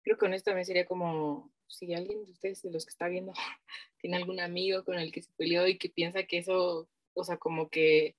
creo 0.02 0.16
que 0.16 0.20
con 0.20 0.32
esto 0.32 0.52
también 0.52 0.64
sería 0.64 0.86
como, 0.86 1.52
si 1.66 1.92
alguien 1.92 2.24
de 2.24 2.32
ustedes, 2.32 2.62
de 2.62 2.70
los 2.70 2.86
que 2.86 2.90
está 2.90 3.08
viendo, 3.08 3.34
tiene 4.00 4.16
algún 4.16 4.40
amigo 4.40 4.84
con 4.84 4.98
el 4.98 5.12
que 5.12 5.20
se 5.20 5.34
peleó 5.34 5.68
y 5.68 5.76
que 5.76 5.90
piensa 5.90 6.22
que 6.22 6.38
eso, 6.38 6.88
o 7.12 7.24
sea, 7.24 7.36
como 7.36 7.68
que 7.68 8.16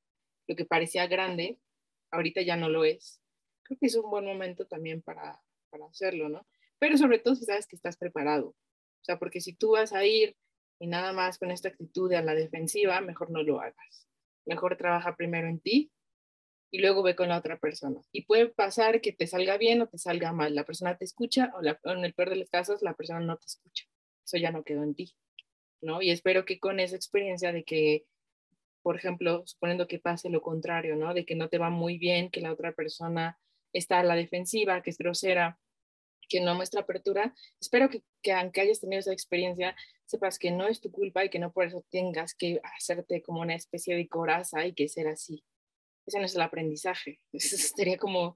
lo 0.47 0.55
que 0.55 0.65
parecía 0.65 1.07
grande, 1.07 1.57
ahorita 2.11 2.43
ya 2.43 2.57
no 2.57 2.69
lo 2.69 2.85
es. 2.85 3.23
Creo 3.63 3.79
que 3.79 3.87
es 3.87 3.95
un 3.95 4.11
buen 4.11 4.25
momento 4.25 4.67
también 4.67 5.01
para, 5.01 5.41
para 5.71 5.87
hacerlo, 5.87 6.29
¿no? 6.29 6.45
Pero 6.81 6.97
sobre 6.97 7.19
todo 7.19 7.35
si 7.35 7.45
sabes 7.45 7.67
que 7.67 7.75
estás 7.75 7.95
preparado. 7.95 8.47
O 8.47 9.03
sea, 9.03 9.19
porque 9.19 9.39
si 9.39 9.53
tú 9.53 9.73
vas 9.73 9.93
a 9.93 10.03
ir 10.03 10.35
y 10.79 10.87
nada 10.87 11.13
más 11.13 11.37
con 11.37 11.51
esta 11.51 11.69
actitud 11.69 12.11
a 12.13 12.23
la 12.23 12.33
defensiva, 12.33 12.99
mejor 13.01 13.29
no 13.29 13.43
lo 13.43 13.61
hagas. 13.61 14.07
Mejor 14.47 14.77
trabaja 14.77 15.15
primero 15.15 15.47
en 15.47 15.59
ti 15.59 15.91
y 16.71 16.79
luego 16.79 17.03
ve 17.03 17.15
con 17.15 17.29
la 17.29 17.37
otra 17.37 17.59
persona. 17.59 18.01
Y 18.11 18.25
puede 18.25 18.47
pasar 18.47 18.99
que 18.99 19.13
te 19.13 19.27
salga 19.27 19.57
bien 19.57 19.79
o 19.83 19.87
te 19.87 19.99
salga 19.99 20.33
mal. 20.33 20.55
La 20.55 20.63
persona 20.63 20.97
te 20.97 21.05
escucha 21.05 21.53
o, 21.53 21.61
en 21.91 22.03
el 22.03 22.15
peor 22.15 22.31
de 22.31 22.37
los 22.37 22.49
casos 22.49 22.81
la 22.81 22.95
persona 22.95 23.19
no 23.19 23.37
te 23.37 23.45
escucha. 23.45 23.85
Eso 24.25 24.37
ya 24.37 24.49
no 24.49 24.63
quedó 24.63 24.81
en 24.81 24.95
ti, 24.95 25.13
¿no? 25.81 26.01
Y 26.01 26.09
espero 26.09 26.45
que 26.45 26.59
con 26.59 26.79
esa 26.79 26.95
experiencia 26.95 27.51
de 27.51 27.63
que, 27.63 28.05
por 28.81 28.95
ejemplo, 28.95 29.43
suponiendo 29.45 29.87
que 29.87 29.99
pase 29.99 30.31
lo 30.31 30.41
contrario, 30.41 30.95
¿no? 30.95 31.13
De 31.13 31.25
que 31.25 31.35
no 31.35 31.47
te 31.47 31.59
va 31.59 31.69
muy 31.69 31.99
bien, 31.99 32.31
que 32.31 32.41
la 32.41 32.51
otra 32.51 32.71
persona 32.71 33.37
está 33.71 33.99
a 33.99 34.03
la 34.03 34.15
defensiva, 34.15 34.81
que 34.81 34.89
es 34.89 34.97
grosera, 34.97 35.59
que 36.31 36.39
no 36.39 36.55
muestra 36.55 36.81
apertura, 36.81 37.35
espero 37.59 37.89
que, 37.89 38.03
que 38.21 38.31
aunque 38.31 38.61
hayas 38.61 38.79
tenido 38.79 38.99
esa 38.99 39.11
experiencia, 39.11 39.75
sepas 40.05 40.39
que 40.39 40.51
no 40.51 40.67
es 40.67 40.79
tu 40.79 40.91
culpa 40.91 41.25
y 41.25 41.29
que 41.29 41.39
no 41.39 41.51
por 41.51 41.65
eso 41.65 41.83
tengas 41.89 42.33
que 42.33 42.61
hacerte 42.77 43.21
como 43.21 43.41
una 43.41 43.55
especie 43.55 43.95
de 43.95 44.07
coraza 44.07 44.65
y 44.65 44.73
que 44.73 44.87
ser 44.87 45.07
así, 45.07 45.43
ese 46.05 46.19
no 46.19 46.25
es 46.25 46.35
el 46.35 46.41
aprendizaje. 46.41 47.19
Eso 47.33 47.57
sería 47.57 47.97
como 47.97 48.35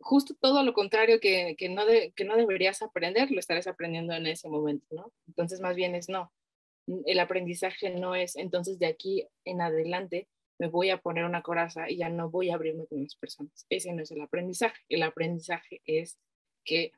justo 0.00 0.34
todo 0.38 0.62
lo 0.62 0.74
contrario 0.74 1.20
que, 1.20 1.54
que 1.56 1.68
no 1.68 1.84
que 2.14 2.24
no 2.24 2.36
deberías 2.36 2.82
aprender, 2.82 3.30
lo 3.30 3.38
estarás 3.38 3.66
aprendiendo 3.66 4.12
en 4.12 4.26
ese 4.26 4.48
momento, 4.48 4.86
¿no? 4.90 5.12
Entonces, 5.28 5.60
más 5.60 5.76
bien 5.76 5.94
es 5.94 6.08
no. 6.08 6.32
el 7.06 7.18
aprendizaje 7.20 7.90
no 7.90 8.14
es, 8.14 8.36
entonces 8.36 8.78
de 8.78 8.86
aquí 8.86 9.26
en 9.44 9.60
adelante 9.62 10.28
me 10.58 10.68
voy 10.68 10.90
a 10.90 10.98
poner 10.98 11.24
una 11.24 11.42
coraza 11.42 11.88
y 11.88 11.96
ya 11.96 12.10
no 12.10 12.28
voy 12.30 12.50
a 12.50 12.54
abrirme 12.56 12.86
con 12.86 13.02
las 13.02 13.14
personas. 13.16 13.66
Ese 13.70 13.94
no 13.94 14.02
es 14.02 14.10
el 14.10 14.20
aprendizaje. 14.20 14.78
El 14.90 15.02
aprendizaje 15.02 15.80
es 15.86 16.18
que 16.66 16.92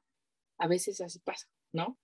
a 0.62 0.68
veces 0.68 1.00
así 1.00 1.18
pasa, 1.18 1.48
¿no? 1.72 1.98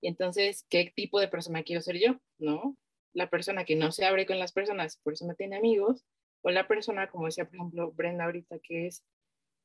Y 0.00 0.08
entonces, 0.08 0.64
¿qué 0.70 0.90
tipo 0.96 1.20
de 1.20 1.28
persona 1.28 1.62
quiero 1.62 1.82
ser 1.82 1.98
yo? 1.98 2.18
¿No? 2.38 2.74
La 3.12 3.28
persona 3.28 3.66
que 3.66 3.76
no 3.76 3.92
se 3.92 4.06
abre 4.06 4.24
con 4.24 4.38
las 4.38 4.52
personas, 4.52 4.96
por 4.96 5.12
eso 5.12 5.26
no 5.26 5.34
tiene 5.34 5.56
amigos, 5.56 6.06
o 6.40 6.50
la 6.50 6.66
persona, 6.66 7.10
como 7.10 7.26
decía, 7.26 7.44
por 7.44 7.56
ejemplo, 7.56 7.92
Brenda 7.92 8.24
ahorita, 8.24 8.60
que 8.60 8.86
es 8.86 9.04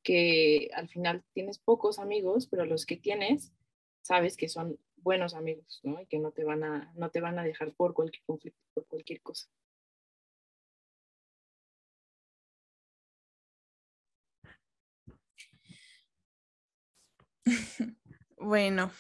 que 0.03 0.69
al 0.73 0.89
final 0.89 1.23
tienes 1.33 1.57
pocos 1.57 1.99
amigos, 1.99 2.47
pero 2.47 2.65
los 2.65 2.85
que 2.85 2.97
tienes, 2.97 3.53
sabes 4.01 4.35
que 4.35 4.49
son 4.49 4.77
buenos 4.97 5.35
amigos, 5.35 5.79
¿no? 5.83 6.01
Y 6.01 6.05
que 6.07 6.19
no 6.19 6.31
te 6.31 6.43
van 6.43 6.65
a, 6.65 6.91
no 6.95 7.11
te 7.11 7.21
van 7.21 7.39
a 7.39 7.43
dejar 7.45 7.73
por 7.73 7.93
cualquier 7.93 8.23
conflicto, 8.25 8.59
por 8.73 8.85
cualquier 8.87 9.21
cosa. 9.21 9.47
Bueno, 18.43 18.91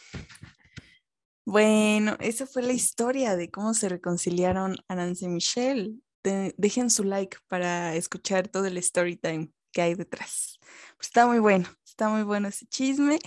bueno, 1.45 2.15
esa 2.21 2.47
fue 2.47 2.61
la 2.63 2.71
historia 2.71 3.35
de 3.35 3.51
cómo 3.51 3.73
se 3.73 3.89
reconciliaron 3.89 4.77
Arance 4.87 5.25
y 5.25 5.27
Michelle. 5.27 5.95
dejen 6.23 6.89
su 6.89 7.03
like 7.03 7.35
para 7.49 7.93
escuchar 7.95 8.47
todo 8.47 8.67
el 8.67 8.77
story 8.77 9.17
time 9.17 9.51
que 9.73 9.81
hay 9.81 9.95
detrás. 9.95 10.59
Pues 10.95 11.07
está 11.07 11.27
muy 11.27 11.39
bueno, 11.39 11.67
está 11.85 12.07
muy 12.07 12.23
bueno 12.23 12.47
ese 12.47 12.65
chisme. 12.67 13.19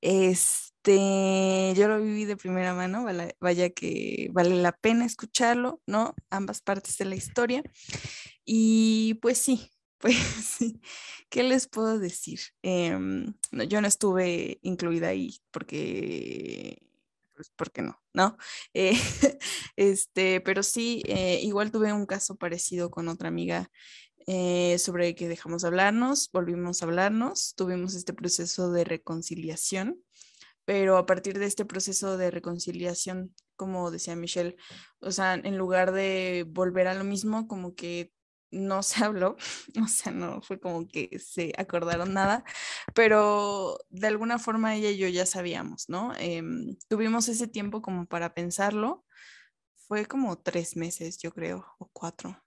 Este, 0.00 1.74
yo 1.76 1.86
lo 1.86 2.00
viví 2.00 2.24
de 2.24 2.36
primera 2.36 2.74
mano, 2.74 3.06
vaya 3.38 3.70
que 3.70 4.30
vale 4.32 4.56
la 4.56 4.72
pena 4.72 5.06
escucharlo, 5.06 5.80
¿no? 5.86 6.16
Ambas 6.28 6.60
partes 6.60 6.98
de 6.98 7.04
la 7.04 7.14
historia. 7.14 7.62
Y 8.44 9.14
pues 9.22 9.38
sí, 9.38 9.70
pues 10.02 10.16
sí, 10.16 10.80
¿qué 11.30 11.44
les 11.44 11.68
puedo 11.68 11.98
decir? 11.98 12.40
Em, 12.62 13.34
yo 13.68 13.80
no 13.80 13.86
estuve 13.86 14.58
incluida 14.62 15.08
ahí 15.08 15.38
porque, 15.52 16.82
pues, 17.34 17.52
porque 17.56 17.82
no, 17.82 18.02
¿no? 18.12 18.36
Eh, 18.74 18.92
este, 19.76 20.40
pero 20.40 20.62
sí, 20.64 21.02
eh, 21.06 21.40
igual 21.42 21.70
tuve 21.70 21.92
un 21.92 22.04
caso 22.06 22.36
parecido 22.36 22.90
con 22.90 23.08
otra 23.08 23.28
amiga 23.28 23.70
eh, 24.26 24.76
sobre 24.78 25.14
que 25.14 25.28
dejamos 25.28 25.64
hablarnos, 25.64 26.30
volvimos 26.32 26.82
a 26.82 26.86
hablarnos, 26.86 27.54
tuvimos 27.56 27.94
este 27.94 28.12
proceso 28.12 28.72
de 28.72 28.84
reconciliación, 28.84 30.02
pero 30.64 30.96
a 30.96 31.06
partir 31.06 31.38
de 31.38 31.46
este 31.46 31.64
proceso 31.64 32.16
de 32.16 32.30
reconciliación, 32.32 33.34
como 33.56 33.90
decía 33.92 34.16
Michelle, 34.16 34.56
o 35.00 35.12
sea, 35.12 35.34
en 35.34 35.56
lugar 35.56 35.92
de 35.92 36.44
volver 36.48 36.88
a 36.88 36.94
lo 36.94 37.04
mismo, 37.04 37.46
como 37.46 37.74
que 37.76 38.12
no 38.52 38.82
se 38.82 39.04
habló, 39.04 39.36
o 39.84 39.88
sea, 39.88 40.12
no 40.12 40.42
fue 40.42 40.60
como 40.60 40.86
que 40.86 41.18
se 41.18 41.52
acordaron 41.58 42.14
nada, 42.14 42.44
pero 42.94 43.78
de 43.90 44.06
alguna 44.06 44.38
forma 44.38 44.74
ella 44.76 44.90
y 44.90 44.98
yo 44.98 45.08
ya 45.08 45.26
sabíamos, 45.26 45.88
¿no? 45.88 46.12
Em, 46.18 46.76
tuvimos 46.88 47.28
ese 47.28 47.48
tiempo 47.48 47.82
como 47.82 48.06
para 48.06 48.34
pensarlo, 48.34 49.04
fue 49.88 50.06
como 50.06 50.38
tres 50.38 50.76
meses, 50.76 51.18
yo 51.18 51.32
creo, 51.32 51.66
o 51.78 51.88
cuatro. 51.92 52.42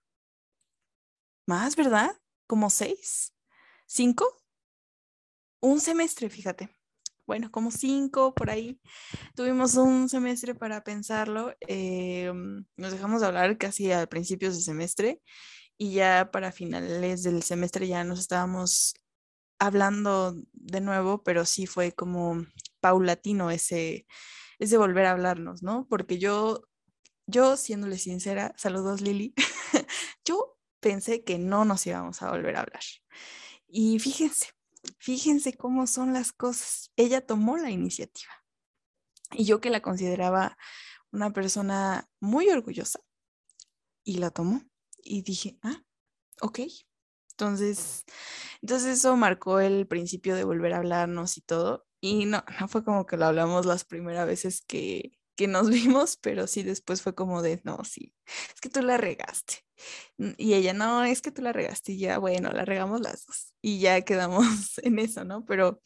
Más, 1.48 1.76
¿verdad? 1.76 2.11
Como 2.48 2.69
seis, 2.69 3.34
cinco, 3.86 4.26
un 5.61 5.80
semestre, 5.82 6.30
fíjate. 6.30 6.69
Bueno, 7.27 7.52
como 7.52 7.72
cinco 7.72 8.36
por 8.36 8.52
ahí. 8.52 8.80
Tuvimos 9.36 9.76
un 9.76 10.10
semestre 10.10 10.53
para 10.53 10.84
pensarlo. 10.84 11.53
Em, 11.61 12.65
nos 12.77 12.91
dejamos 12.91 13.22
de 13.22 13.27
hablar 13.27 13.57
casi 13.57 13.91
a 13.91 14.06
principios 14.07 14.56
de 14.56 14.61
semestre 14.61 15.22
y 15.78 15.94
ya 15.94 16.30
para 16.32 16.52
finales 16.52 17.24
del 17.24 17.44
semestre 17.44 17.88
ya 17.88 18.04
nos 18.04 18.20
estábamos 18.20 18.96
hablando 19.60 20.36
de 20.54 20.82
nuevo, 20.82 21.24
pero 21.24 21.46
sí 21.46 21.66
fue 21.68 21.94
como 21.94 22.46
paulatino 22.80 23.52
ese, 23.52 24.06
ese 24.60 24.78
volver 24.78 25.06
a 25.06 25.12
hablarnos, 25.12 25.64
¿no? 25.64 25.88
Porque 25.90 26.18
yo, 26.18 26.68
yo 27.28 27.58
siéndole 27.58 27.98
sincera, 27.98 28.54
saludos 28.58 29.02
Lili, 29.02 29.34
yo 30.26 30.58
pensé 30.80 31.24
que 31.24 31.38
no 31.38 31.66
nos 31.66 31.86
íbamos 31.88 32.22
a 32.22 32.32
volver 32.32 32.58
a 32.58 32.62
hablar. 32.62 32.84
Y 33.68 34.00
fíjense, 34.00 34.48
fíjense 35.00 35.54
cómo 35.54 35.88
son 35.88 36.14
las 36.14 36.32
cosas. 36.32 36.92
Ella 36.96 37.26
tomó 37.26 37.58
la 37.58 37.72
iniciativa. 37.72 38.32
Y 39.32 39.46
yo 39.46 39.60
que 39.60 39.70
la 39.70 39.82
consideraba 39.82 40.58
una 41.12 41.34
persona 41.34 42.10
muy 42.20 42.50
orgullosa, 42.50 43.00
y 44.06 44.18
la 44.20 44.30
tomó 44.30 44.62
y 45.06 45.22
dije, 45.22 45.57
ah, 45.64 45.82
ok. 46.41 46.61
Entonces, 47.32 48.06
entonces 48.61 48.99
eso 48.99 49.15
marcó 49.18 49.60
el 49.60 49.88
principio 49.88 50.36
de 50.36 50.44
volver 50.45 50.73
a 50.73 50.77
hablarnos 50.77 51.38
y 51.38 51.41
todo. 51.41 51.86
Y 52.02 52.26
no, 52.26 52.44
no 52.60 52.68
fue 52.68 52.84
como 52.84 53.06
que 53.06 53.18
lo 53.18 53.26
hablamos 53.26 53.65
las 53.65 53.86
primeras 53.86 54.27
veces 54.27 54.61
que, 54.65 55.18
que 55.36 55.48
nos 55.48 55.69
vimos, 55.69 56.18
pero 56.18 56.48
sí 56.48 56.64
después 56.64 57.02
fue 57.02 57.15
como 57.15 57.41
de, 57.41 57.61
no, 57.64 57.84
sí, 57.84 58.14
es 58.53 58.61
que 58.61 58.69
tú 58.69 58.82
la 58.82 58.98
regaste. 58.98 59.65
Y 60.38 60.53
ella, 60.53 60.73
no, 60.73 61.03
es 61.03 61.22
que 61.22 61.32
tú 61.32 61.41
la 61.41 61.53
regaste 61.53 61.94
y 61.94 61.99
ya, 61.99 62.18
bueno, 62.18 62.52
la 62.52 62.65
regamos 62.65 63.02
las 63.02 63.26
dos. 63.26 63.53
Y 63.61 63.80
ya 63.80 64.02
quedamos 64.02 64.45
en 64.84 64.99
eso, 64.99 65.26
¿no? 65.26 65.45
Pero 65.45 65.82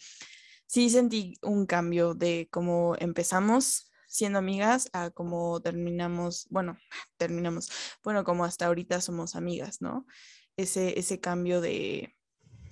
sí 0.67 0.89
sentí 0.89 1.35
un 1.41 1.65
cambio 1.65 2.13
de 2.13 2.47
cómo 2.51 2.95
empezamos 2.99 3.89
siendo 4.10 4.40
amigas 4.40 4.90
a 4.91 5.11
como 5.11 5.61
terminamos, 5.61 6.48
bueno, 6.49 6.77
terminamos, 7.18 7.69
bueno, 8.03 8.23
como 8.26 8.44
hasta 8.44 8.65
ahorita 8.65 8.99
somos 8.99 9.36
amigas, 9.36 9.81
¿no? 9.81 10.06
Ese, 10.57 10.99
ese 10.99 11.22
cambio 11.22 11.61
de 11.61 12.18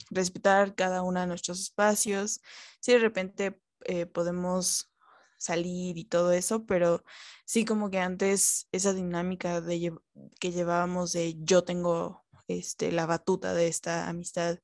respetar 0.10 0.76
cada 0.76 1.04
uno 1.04 1.22
de 1.22 1.28
nuestros 1.28 1.62
espacios, 1.62 2.42
si 2.82 2.94
de 2.94 3.00
repente 3.00 3.62
eh, 3.86 4.06
podemos 4.06 4.92
salir 5.38 5.98
y 5.98 6.06
todo 6.06 6.32
eso, 6.32 6.66
pero 6.66 7.04
sí 7.46 7.64
como 7.64 7.90
que 7.90 8.00
antes 8.00 8.68
esa 8.72 8.94
dinámica 8.94 9.62
de 9.62 9.94
que 10.40 10.52
llevábamos 10.52 11.14
de 11.14 11.36
yo 11.40 11.64
tengo 11.64 12.26
este, 12.48 12.92
la 12.92 13.06
batuta 13.06 13.54
de 13.54 13.68
esta 13.68 14.08
amistad 14.08 14.60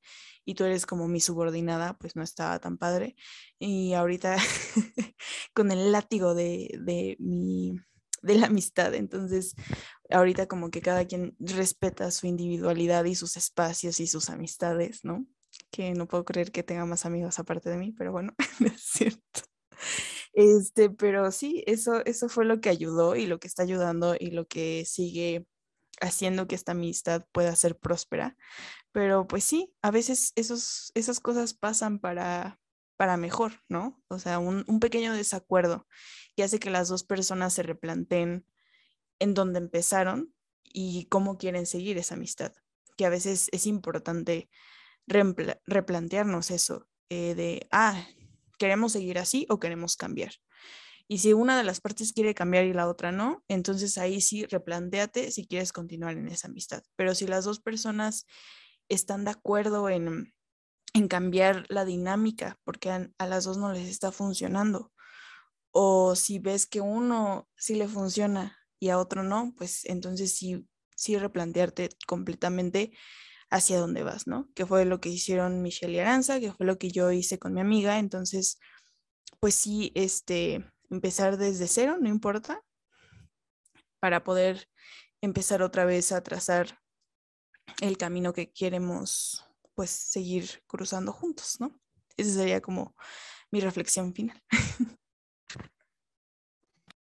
y 0.45 0.55
tú 0.55 0.65
eres 0.65 0.85
como 0.85 1.07
mi 1.07 1.19
subordinada, 1.19 1.97
pues 1.97 2.15
no 2.15 2.23
estaba 2.23 2.59
tan 2.59 2.77
padre. 2.77 3.15
Y 3.59 3.93
ahorita 3.93 4.37
con 5.53 5.71
el 5.71 5.91
látigo 5.91 6.35
de, 6.35 6.77
de 6.81 7.15
mi 7.19 7.79
de 8.23 8.35
la 8.35 8.47
amistad. 8.47 8.95
Entonces, 8.95 9.55
ahorita 10.09 10.47
como 10.47 10.71
que 10.71 10.81
cada 10.81 11.05
quien 11.05 11.35
respeta 11.39 12.09
su 12.09 12.25
individualidad 12.25 13.05
y 13.05 13.15
sus 13.15 13.37
espacios 13.37 13.99
y 13.99 14.07
sus 14.07 14.29
amistades, 14.29 15.03
¿no? 15.03 15.27
Que 15.71 15.93
no 15.93 16.07
puedo 16.07 16.25
creer 16.25 16.51
que 16.51 16.63
tenga 16.63 16.85
más 16.85 17.05
amigos 17.05 17.37
aparte 17.37 17.69
de 17.69 17.77
mí, 17.77 17.91
pero 17.91 18.11
bueno, 18.11 18.33
es 18.75 18.81
cierto. 18.81 19.41
Este, 20.33 20.89
pero 20.89 21.31
sí, 21.31 21.63
eso, 21.67 22.03
eso 22.05 22.29
fue 22.29 22.45
lo 22.45 22.59
que 22.59 22.69
ayudó 22.69 23.15
y 23.15 23.27
lo 23.27 23.39
que 23.39 23.47
está 23.47 23.63
ayudando 23.63 24.15
y 24.19 24.31
lo 24.31 24.45
que 24.47 24.83
sigue 24.85 25.45
haciendo 26.03 26.47
que 26.47 26.55
esta 26.55 26.73
amistad 26.73 27.25
pueda 27.31 27.55
ser 27.55 27.77
próspera. 27.79 28.37
Pero 28.91 29.25
pues 29.27 29.43
sí, 29.43 29.73
a 29.81 29.89
veces 29.89 30.33
esos, 30.35 30.91
esas 30.93 31.19
cosas 31.19 31.53
pasan 31.53 31.99
para, 31.99 32.59
para 32.97 33.17
mejor, 33.17 33.63
¿no? 33.69 34.01
O 34.09 34.19
sea, 34.19 34.39
un, 34.39 34.79
pequeño 34.79 35.13
desacuerdo 35.13 35.87
que 36.35 36.43
hace 36.43 36.59
que 36.59 36.69
las 36.69 36.89
dos 36.89 37.03
personas 37.03 37.53
se 37.53 37.63
replanteen 37.63 38.45
en 39.19 39.33
dónde 39.33 39.59
empezaron 39.59 40.33
y 40.63 41.05
cómo 41.05 41.37
quieren 41.37 41.65
seguir 41.65 41.97
esa 41.97 42.15
amistad. 42.15 42.53
Que 42.97 43.05
a 43.05 43.09
veces 43.09 43.47
es 43.51 43.65
importante 43.65 44.49
replantearnos 45.07 46.51
eso, 46.51 46.87
eh, 47.09 47.35
de, 47.35 47.67
ah, 47.71 48.07
¿queremos 48.57 48.91
seguir 48.91 49.19
así 49.19 49.45
o 49.49 49.59
queremos 49.59 49.97
cambiar? 49.97 50.33
Y 51.07 51.19
si 51.19 51.33
una 51.33 51.57
de 51.57 51.63
las 51.63 51.81
partes 51.81 52.13
quiere 52.13 52.33
cambiar 52.33 52.65
y 52.65 52.73
la 52.73 52.87
otra 52.87 53.11
no, 53.11 53.43
entonces 53.47 53.97
ahí 53.97 54.21
sí 54.21 54.45
replanteate 54.45 55.31
si 55.31 55.45
quieres 55.45 55.73
continuar 55.73 56.17
en 56.17 56.27
esa 56.27 56.47
amistad. 56.47 56.83
Pero 56.95 57.13
si 57.13 57.27
las 57.27 57.45
dos 57.45 57.59
personas 57.59 58.25
están 58.89 59.25
de 59.25 59.31
acuerdo 59.31 59.89
en, 59.89 60.33
en 60.93 61.07
cambiar 61.07 61.65
la 61.69 61.85
dinámica 61.85 62.59
porque 62.63 62.89
a, 62.91 63.27
las 63.27 63.43
dos 63.43 63.57
no 63.57 63.71
les 63.73 63.89
está 63.89 64.11
funcionando, 64.11 64.91
o 65.71 66.15
si 66.15 66.39
ves 66.39 66.67
que 66.67 66.81
uno 66.81 67.49
sí 67.55 67.75
le 67.75 67.87
funciona 67.87 68.57
y 68.79 68.89
a 68.89 68.99
otro 68.99 69.23
no, 69.23 69.53
pues 69.57 69.85
entonces 69.85 70.35
sí, 70.37 70.67
sí 70.95 71.17
replantearte 71.17 71.89
completamente 72.07 72.91
hacia 73.49 73.79
dónde 73.79 74.03
vas, 74.03 74.27
¿no? 74.27 74.49
Que 74.55 74.65
fue 74.65 74.85
lo 74.85 74.99
que 74.99 75.09
hicieron 75.09 75.61
Michelle 75.61 75.93
y 75.93 75.99
Aranza, 75.99 76.39
que 76.39 76.51
fue 76.53 76.65
lo 76.65 76.77
que 76.77 76.91
yo 76.91 77.11
hice 77.11 77.39
con 77.39 77.53
mi 77.53 77.61
amiga, 77.61 77.99
entonces, 77.99 78.59
pues 79.39 79.55
sí, 79.55 79.91
este, 79.95 80.65
empezar 80.93 81.37
desde 81.37 81.67
cero, 81.67 81.97
no 81.99 82.09
importa, 82.09 82.61
para 83.99 84.23
poder 84.23 84.69
empezar 85.21 85.61
otra 85.61 85.85
vez 85.85 86.11
a 86.11 86.21
trazar 86.21 86.79
el 87.81 87.97
camino 87.97 88.33
que 88.33 88.51
queremos 88.51 89.45
pues 89.73 89.89
seguir 89.89 90.63
cruzando 90.67 91.11
juntos, 91.11 91.59
¿no? 91.59 91.79
Esa 92.15 92.31
sería 92.31 92.61
como 92.61 92.95
mi 93.51 93.59
reflexión 93.59 94.13
final. 94.13 94.41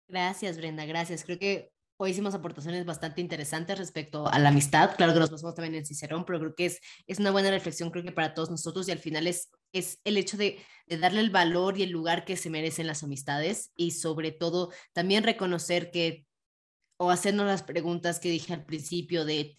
Gracias, 0.07 0.57
Brenda, 0.57 0.85
gracias. 0.85 1.23
Creo 1.23 1.39
que 1.39 1.71
hoy 1.97 2.11
hicimos 2.11 2.35
aportaciones 2.35 2.85
bastante 2.85 3.19
interesantes 3.19 3.79
respecto 3.79 4.27
a 4.27 4.37
la 4.37 4.49
amistad. 4.49 4.95
Claro 4.95 5.11
que 5.11 5.19
nos 5.19 5.31
pasamos 5.31 5.55
también 5.55 5.73
en 5.73 5.87
Cicerón, 5.87 6.23
pero 6.23 6.39
creo 6.39 6.55
que 6.55 6.65
es, 6.67 6.79
es 7.07 7.17
una 7.17 7.31
buena 7.31 7.49
reflexión, 7.49 7.89
creo 7.89 8.03
que 8.03 8.11
para 8.11 8.35
todos 8.35 8.51
nosotros 8.51 8.87
y 8.87 8.91
al 8.91 8.99
final 8.99 9.25
es, 9.25 9.49
es 9.73 9.99
el 10.05 10.17
hecho 10.17 10.37
de, 10.37 10.59
darle 10.87 11.21
el 11.21 11.31
valor 11.31 11.77
y 11.77 11.83
el 11.83 11.89
lugar 11.89 12.23
que 12.23 12.37
se 12.37 12.49
merecen 12.49 12.87
las 12.87 13.03
amistades 13.03 13.71
y 13.75 13.91
sobre 13.91 14.31
todo 14.31 14.71
también 14.93 15.23
reconocer 15.23 15.89
que 15.91 16.27
o 16.97 17.09
hacernos 17.09 17.47
las 17.47 17.63
preguntas 17.63 18.19
que 18.19 18.29
dije 18.29 18.53
al 18.53 18.65
principio 18.65 19.25
de, 19.25 19.57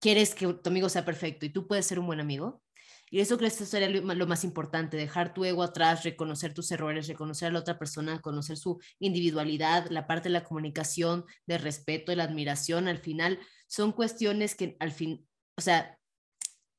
¿quieres 0.00 0.34
que 0.34 0.52
tu 0.52 0.68
amigo 0.68 0.88
sea 0.88 1.04
perfecto 1.04 1.46
y 1.46 1.50
tú 1.50 1.68
puedes 1.68 1.86
ser 1.86 2.00
un 2.00 2.06
buen 2.06 2.20
amigo? 2.20 2.62
Y 3.08 3.20
eso 3.20 3.36
creo 3.36 3.50
que 3.50 3.66
sería 3.66 3.90
lo 3.90 4.26
más 4.26 4.42
importante, 4.42 4.96
dejar 4.96 5.34
tu 5.34 5.44
ego 5.44 5.62
atrás, 5.62 6.02
reconocer 6.02 6.54
tus 6.54 6.72
errores, 6.72 7.08
reconocer 7.08 7.48
a 7.48 7.52
la 7.52 7.58
otra 7.58 7.78
persona, 7.78 8.20
conocer 8.22 8.56
su 8.56 8.80
individualidad, 8.98 9.88
la 9.90 10.06
parte 10.06 10.30
de 10.30 10.32
la 10.32 10.44
comunicación, 10.44 11.26
de 11.46 11.58
respeto, 11.58 12.10
de 12.10 12.16
la 12.16 12.24
admiración, 12.24 12.88
al 12.88 12.98
final 12.98 13.38
son 13.66 13.92
cuestiones 13.92 14.54
que 14.54 14.76
al 14.80 14.92
fin, 14.92 15.28
o 15.58 15.60
sea, 15.60 15.98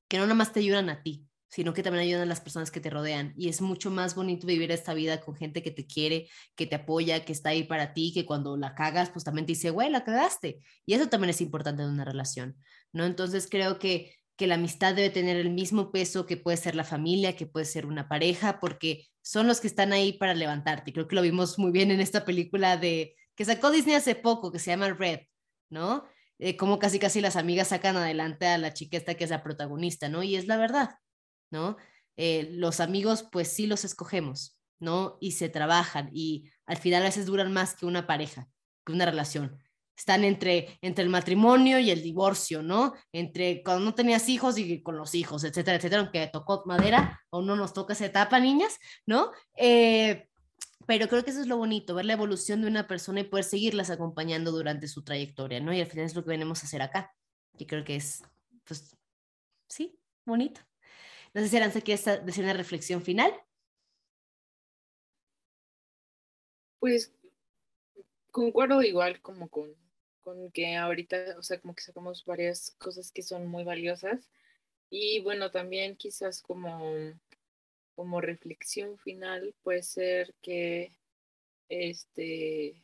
que 0.09 0.17
no 0.17 0.23
nada 0.23 0.33
más 0.33 0.51
te 0.51 0.59
ayudan 0.59 0.89
a 0.89 1.03
ti, 1.03 1.27
sino 1.53 1.73
que 1.73 1.83
también 1.83 2.03
ayudan 2.03 2.23
a 2.23 2.25
las 2.25 2.41
personas 2.41 2.71
que 2.71 2.79
te 2.79 2.89
rodean. 2.89 3.33
Y 3.37 3.49
es 3.49 3.61
mucho 3.61 3.91
más 3.91 4.15
bonito 4.15 4.47
vivir 4.47 4.71
esta 4.71 4.93
vida 4.93 5.21
con 5.21 5.35
gente 5.35 5.61
que 5.61 5.69
te 5.69 5.85
quiere, 5.85 6.27
que 6.55 6.65
te 6.65 6.75
apoya, 6.75 7.23
que 7.25 7.31
está 7.31 7.49
ahí 7.49 7.63
para 7.63 7.93
ti, 7.93 8.11
que 8.11 8.25
cuando 8.25 8.57
la 8.57 8.73
cagas, 8.73 9.11
pues 9.11 9.23
también 9.23 9.45
te 9.45 9.51
dice, 9.51 9.69
güey, 9.69 9.91
la 9.91 10.03
cagaste. 10.03 10.61
Y 10.85 10.95
eso 10.95 11.09
también 11.09 11.29
es 11.29 11.41
importante 11.41 11.83
en 11.83 11.89
una 11.89 12.05
relación, 12.05 12.57
¿no? 12.91 13.05
Entonces 13.05 13.47
creo 13.49 13.77
que 13.77 14.15
que 14.35 14.47
la 14.47 14.55
amistad 14.55 14.95
debe 14.95 15.09
tener 15.09 15.37
el 15.37 15.51
mismo 15.51 15.91
peso 15.91 16.25
que 16.25 16.37
puede 16.37 16.57
ser 16.57 16.75
la 16.75 16.83
familia, 16.83 17.35
que 17.35 17.45
puede 17.45 17.65
ser 17.65 17.85
una 17.85 18.07
pareja, 18.07 18.59
porque 18.59 19.07
son 19.21 19.47
los 19.47 19.61
que 19.61 19.67
están 19.67 19.93
ahí 19.93 20.13
para 20.13 20.33
levantarte. 20.33 20.91
Creo 20.91 21.07
que 21.07 21.15
lo 21.15 21.21
vimos 21.21 21.59
muy 21.59 21.71
bien 21.71 21.91
en 21.91 22.01
esta 22.01 22.25
película 22.25 22.77
de 22.77 23.15
que 23.35 23.45
sacó 23.45 23.69
Disney 23.69 23.95
hace 23.95 24.15
poco, 24.15 24.51
que 24.51 24.59
se 24.59 24.71
llama 24.71 24.89
Red, 24.89 25.21
¿no? 25.69 26.05
Eh, 26.39 26.57
como 26.57 26.79
casi 26.79 26.97
casi 26.99 27.21
las 27.21 27.35
amigas 27.35 27.69
sacan 27.69 27.95
adelante 27.95 28.47
a 28.47 28.57
la 28.57 28.73
chica 28.73 28.97
esta 28.97 29.13
que 29.13 29.23
es 29.23 29.29
la 29.29 29.43
protagonista, 29.43 30.09
¿no? 30.09 30.23
Y 30.23 30.35
es 30.35 30.47
la 30.47 30.57
verdad, 30.57 30.95
¿no? 31.53 31.77
Eh, 32.17 32.49
los 32.51 32.81
amigos, 32.81 33.27
pues 33.31 33.47
sí 33.47 33.67
los 33.67 33.85
escogemos, 33.85 34.59
¿no? 34.79 35.17
Y 35.21 35.31
se 35.31 35.47
trabajan 35.47 36.09
y 36.13 36.49
al 36.65 36.77
final 36.77 37.03
a 37.03 37.05
veces 37.05 37.25
duran 37.25 37.53
más 37.53 37.75
que 37.75 37.85
una 37.85 38.05
pareja, 38.05 38.49
que 38.85 38.91
una 38.91 39.05
relación 39.05 39.57
están 39.95 40.23
entre, 40.23 40.79
entre 40.81 41.03
el 41.03 41.09
matrimonio 41.09 41.79
y 41.79 41.91
el 41.91 42.01
divorcio, 42.01 42.63
¿no? 42.63 42.93
Entre 43.11 43.63
cuando 43.63 43.85
no 43.85 43.93
tenías 43.93 44.27
hijos 44.27 44.57
y 44.57 44.81
con 44.81 44.97
los 44.97 45.13
hijos, 45.15 45.43
etcétera, 45.43 45.77
etcétera, 45.77 46.01
aunque 46.01 46.27
tocó 46.27 46.63
madera 46.65 47.21
o 47.29 47.41
no 47.41 47.55
nos 47.55 47.73
toca 47.73 47.93
esa 47.93 48.07
etapa, 48.07 48.39
niñas, 48.39 48.79
¿no? 49.05 49.31
Eh, 49.55 50.27
pero 50.85 51.07
creo 51.07 51.23
que 51.23 51.29
eso 51.29 51.41
es 51.41 51.47
lo 51.47 51.57
bonito, 51.57 51.95
ver 51.95 52.05
la 52.05 52.13
evolución 52.13 52.61
de 52.61 52.67
una 52.67 52.87
persona 52.87 53.21
y 53.21 53.25
poder 53.25 53.45
seguirlas 53.45 53.89
acompañando 53.89 54.51
durante 54.51 54.87
su 54.87 55.03
trayectoria, 55.03 55.59
¿no? 55.59 55.73
Y 55.73 55.79
al 55.79 55.87
final 55.87 56.05
es 56.05 56.15
lo 56.15 56.23
que 56.23 56.31
venimos 56.31 56.63
a 56.63 56.65
hacer 56.65 56.81
acá. 56.81 57.13
Y 57.57 57.67
creo 57.67 57.83
que 57.83 57.95
es, 57.95 58.23
pues, 58.65 58.97
sí, 59.69 59.99
bonito. 60.25 60.61
No 61.33 61.41
sé 61.41 61.49
si 61.49 61.57
Aranza 61.57 61.79
decir 61.79 62.43
una 62.43 62.53
reflexión 62.53 63.01
final. 63.01 63.33
Pues 66.79 67.13
concuerdo 68.31 68.81
igual 68.81 69.21
como 69.21 69.47
con 69.47 69.75
con 70.23 70.51
que 70.51 70.75
ahorita, 70.75 71.35
o 71.37 71.43
sea, 71.43 71.59
como 71.59 71.75
que 71.75 71.83
sacamos 71.83 72.25
varias 72.25 72.71
cosas 72.79 73.11
que 73.11 73.21
son 73.21 73.47
muy 73.47 73.63
valiosas. 73.63 74.29
Y 74.89 75.19
bueno, 75.21 75.51
también 75.51 75.95
quizás 75.97 76.41
como, 76.41 76.95
como 77.95 78.21
reflexión 78.21 78.97
final 78.99 79.53
puede 79.63 79.83
ser 79.83 80.33
que 80.41 80.93
este, 81.69 82.83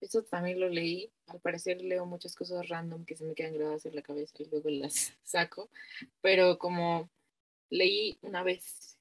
eso 0.00 0.22
también 0.24 0.60
lo 0.60 0.68
leí. 0.68 1.12
Al 1.26 1.40
parecer 1.40 1.80
leo 1.82 2.06
muchas 2.06 2.34
cosas 2.34 2.68
random 2.68 3.04
que 3.04 3.16
se 3.16 3.24
me 3.24 3.34
quedan 3.34 3.54
grabadas 3.54 3.86
en 3.86 3.94
la 3.94 4.02
cabeza 4.02 4.34
y 4.38 4.46
luego 4.46 4.70
las 4.70 5.12
saco. 5.24 5.70
Pero 6.20 6.58
como 6.58 7.10
leí 7.70 8.18
una 8.22 8.42
vez 8.42 8.98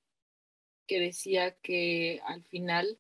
que 0.87 0.99
decía 0.99 1.51
que 1.61 2.21
al 2.25 2.43
final 2.43 2.97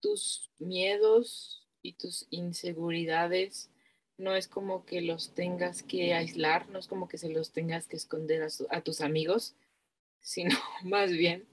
tus 0.00 0.50
miedos 0.58 1.66
y 1.80 1.94
tus 1.94 2.26
inseguridades 2.30 3.70
no 4.18 4.36
es 4.36 4.46
como 4.46 4.84
que 4.84 5.00
los 5.00 5.34
tengas 5.34 5.82
que 5.82 6.14
aislar, 6.14 6.68
no 6.68 6.78
es 6.78 6.86
como 6.86 7.08
que 7.08 7.18
se 7.18 7.30
los 7.30 7.52
tengas 7.52 7.88
que 7.88 7.96
esconder 7.96 8.46
a, 8.70 8.80
tus 8.82 9.00
amigos, 9.00 9.56
sino 10.20 10.56
más 10.84 11.10
bien 11.10 11.46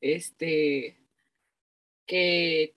este 0.00 0.98
que, 2.06 2.74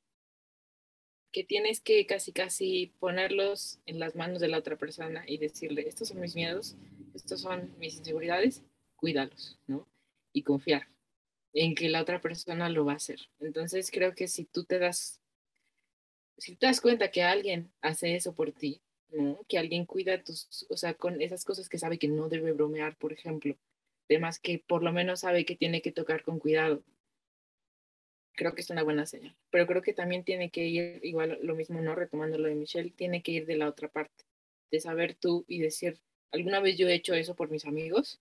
que 1.32 1.44
tienes 1.44 1.82
que 1.82 2.06
casi 2.06 2.32
casi 2.32 2.94
ponerlos 3.00 3.80
en 3.86 4.00
las 4.00 4.16
manos 4.16 4.40
de 4.40 4.48
la 4.48 4.60
otra 4.60 4.78
persona 4.78 5.24
y 5.28 5.38
decirle, 5.38 5.88
estos 5.88 6.10
son 6.10 6.20
mis 6.20 6.36
miedos, 6.36 6.76
estos 7.16 7.42
son 7.42 7.74
mis 7.80 7.98
inseguridades, 7.98 8.64
cuídalos, 8.96 9.58
¿no? 9.68 9.88
Y 10.34 10.44
confiar 10.44 10.88
en 11.54 11.76
que 11.76 11.90
la 11.90 12.02
otra 12.02 12.20
persona 12.20 12.70
lo 12.70 12.86
va 12.86 12.94
a 12.94 12.98
hacer. 12.98 13.20
Entonces 13.40 13.92
creo 13.92 14.16
que 14.16 14.28
si 14.28 14.46
tú 14.46 14.66
te 14.66 14.80
das, 14.80 15.22
si 16.38 16.56
te 16.56 16.66
das 16.66 16.82
cuenta 16.82 17.12
que 17.12 17.24
alguien 17.24 17.72
hace 17.82 18.16
eso 18.16 18.34
por 18.34 18.52
ti, 18.52 18.82
que 19.48 19.60
alguien 19.60 19.86
cuida 19.86 20.24
tus, 20.24 20.66
o 20.70 20.78
sea, 20.78 20.96
con 20.96 21.22
esas 21.22 21.46
cosas 21.46 21.70
que 21.70 21.78
sabe 21.78 22.00
que 22.00 22.08
no 22.08 22.30
debe 22.30 22.52
bromear, 22.52 22.98
por 22.98 23.14
ejemplo, 23.14 23.56
temas 24.08 24.40
que 24.40 24.64
por 24.66 24.84
lo 24.84 24.92
menos 24.92 25.20
sabe 25.20 25.46
que 25.46 25.56
tiene 25.56 25.82
que 25.84 25.92
tocar 25.92 26.24
con 26.24 26.40
cuidado. 26.40 26.84
Creo 28.36 28.56
que 28.56 28.62
es 28.62 28.70
una 28.72 28.82
buena 28.82 29.06
señal, 29.06 29.38
pero 29.52 29.68
creo 29.68 29.84
que 29.84 29.94
también 29.94 30.24
tiene 30.24 30.50
que 30.50 30.66
ir, 30.66 31.00
igual 31.04 31.38
lo 31.44 31.54
mismo, 31.54 31.80
¿no? 31.82 31.94
Retomando 31.94 32.40
lo 32.40 32.48
de 32.48 32.56
Michelle, 32.56 32.90
tiene 32.90 33.22
que 33.22 33.32
ir 33.32 33.46
de 33.46 33.58
la 33.58 33.70
otra 33.70 33.90
parte, 33.90 34.26
de 34.72 34.80
saber 34.80 35.14
tú 35.14 35.46
y 35.48 35.60
decir, 35.60 36.00
¿alguna 36.32 36.60
vez 36.60 36.76
yo 36.76 36.88
he 36.88 36.96
hecho 36.96 37.14
eso 37.14 37.36
por 37.36 37.52
mis 37.52 37.66
amigos? 37.66 38.20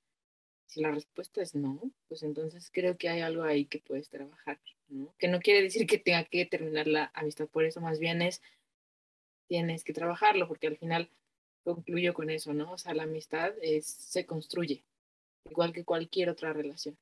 Si 0.66 0.80
la 0.80 0.90
respuesta 0.90 1.42
es 1.42 1.54
no, 1.54 1.80
pues 2.08 2.22
entonces 2.22 2.70
creo 2.72 2.96
que 2.96 3.08
hay 3.08 3.20
algo 3.20 3.42
ahí 3.42 3.66
que 3.66 3.78
puedes 3.78 4.08
trabajar, 4.08 4.58
¿no? 4.88 5.14
Que 5.18 5.28
no 5.28 5.40
quiere 5.40 5.62
decir 5.62 5.86
que 5.86 5.98
tenga 5.98 6.24
que 6.24 6.46
terminar 6.46 6.86
la 6.86 7.10
amistad 7.14 7.46
por 7.46 7.64
eso, 7.64 7.80
más 7.80 7.98
bien 7.98 8.22
es 8.22 8.40
tienes 9.48 9.84
que 9.84 9.92
trabajarlo, 9.92 10.48
porque 10.48 10.68
al 10.68 10.78
final 10.78 11.10
concluyo 11.62 12.14
con 12.14 12.30
eso, 12.30 12.54
¿no? 12.54 12.72
O 12.72 12.78
sea, 12.78 12.94
la 12.94 13.02
amistad 13.02 13.52
es, 13.60 13.86
se 13.86 14.24
construye, 14.24 14.82
igual 15.44 15.74
que 15.74 15.84
cualquier 15.84 16.30
otra 16.30 16.54
relación. 16.54 16.96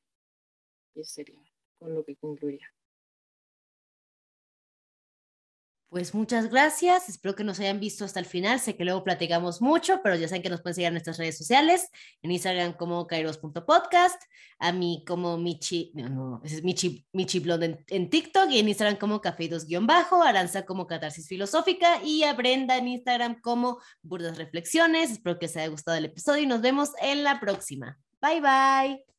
Y 0.94 1.02
eso 1.02 1.12
sería 1.12 1.38
con 1.78 1.94
lo 1.94 2.04
que 2.04 2.16
concluiría. 2.16 2.72
Pues 5.90 6.14
muchas 6.14 6.48
gracias, 6.48 7.08
espero 7.08 7.34
que 7.34 7.42
nos 7.42 7.58
hayan 7.58 7.80
visto 7.80 8.04
hasta 8.04 8.20
el 8.20 8.24
final, 8.24 8.60
sé 8.60 8.76
que 8.76 8.84
luego 8.84 9.02
platicamos 9.02 9.60
mucho, 9.60 10.00
pero 10.04 10.14
ya 10.14 10.28
saben 10.28 10.40
que 10.40 10.48
nos 10.48 10.62
pueden 10.62 10.76
seguir 10.76 10.86
en 10.86 10.94
nuestras 10.94 11.18
redes 11.18 11.36
sociales, 11.36 11.90
en 12.22 12.30
Instagram 12.30 12.74
como 12.74 13.08
kairos.podcast, 13.08 14.22
a 14.60 14.70
mí 14.70 15.02
como 15.04 15.36
Michi, 15.36 15.90
no, 15.96 16.08
no, 16.08 16.42
es 16.44 16.62
Michi, 16.62 17.04
Michi 17.12 17.42
en, 17.88 18.08
TikTok 18.08 18.50
y 18.50 18.60
en 18.60 18.68
Instagram 18.68 18.98
como 18.98 19.20
cafeidos-bajo, 19.20 20.22
Aranza 20.22 20.64
como 20.64 20.86
catarsis 20.86 21.26
filosófica 21.26 22.00
y 22.04 22.22
a 22.22 22.34
Brenda 22.34 22.76
en 22.76 22.86
Instagram 22.86 23.40
como 23.40 23.80
burdas 24.00 24.38
reflexiones, 24.38 25.10
espero 25.10 25.40
que 25.40 25.46
les 25.46 25.56
haya 25.56 25.66
gustado 25.66 25.96
el 25.96 26.04
episodio 26.04 26.44
y 26.44 26.46
nos 26.46 26.60
vemos 26.60 26.90
en 27.02 27.24
la 27.24 27.40
próxima. 27.40 27.98
Bye 28.22 28.40
bye. 28.40 29.09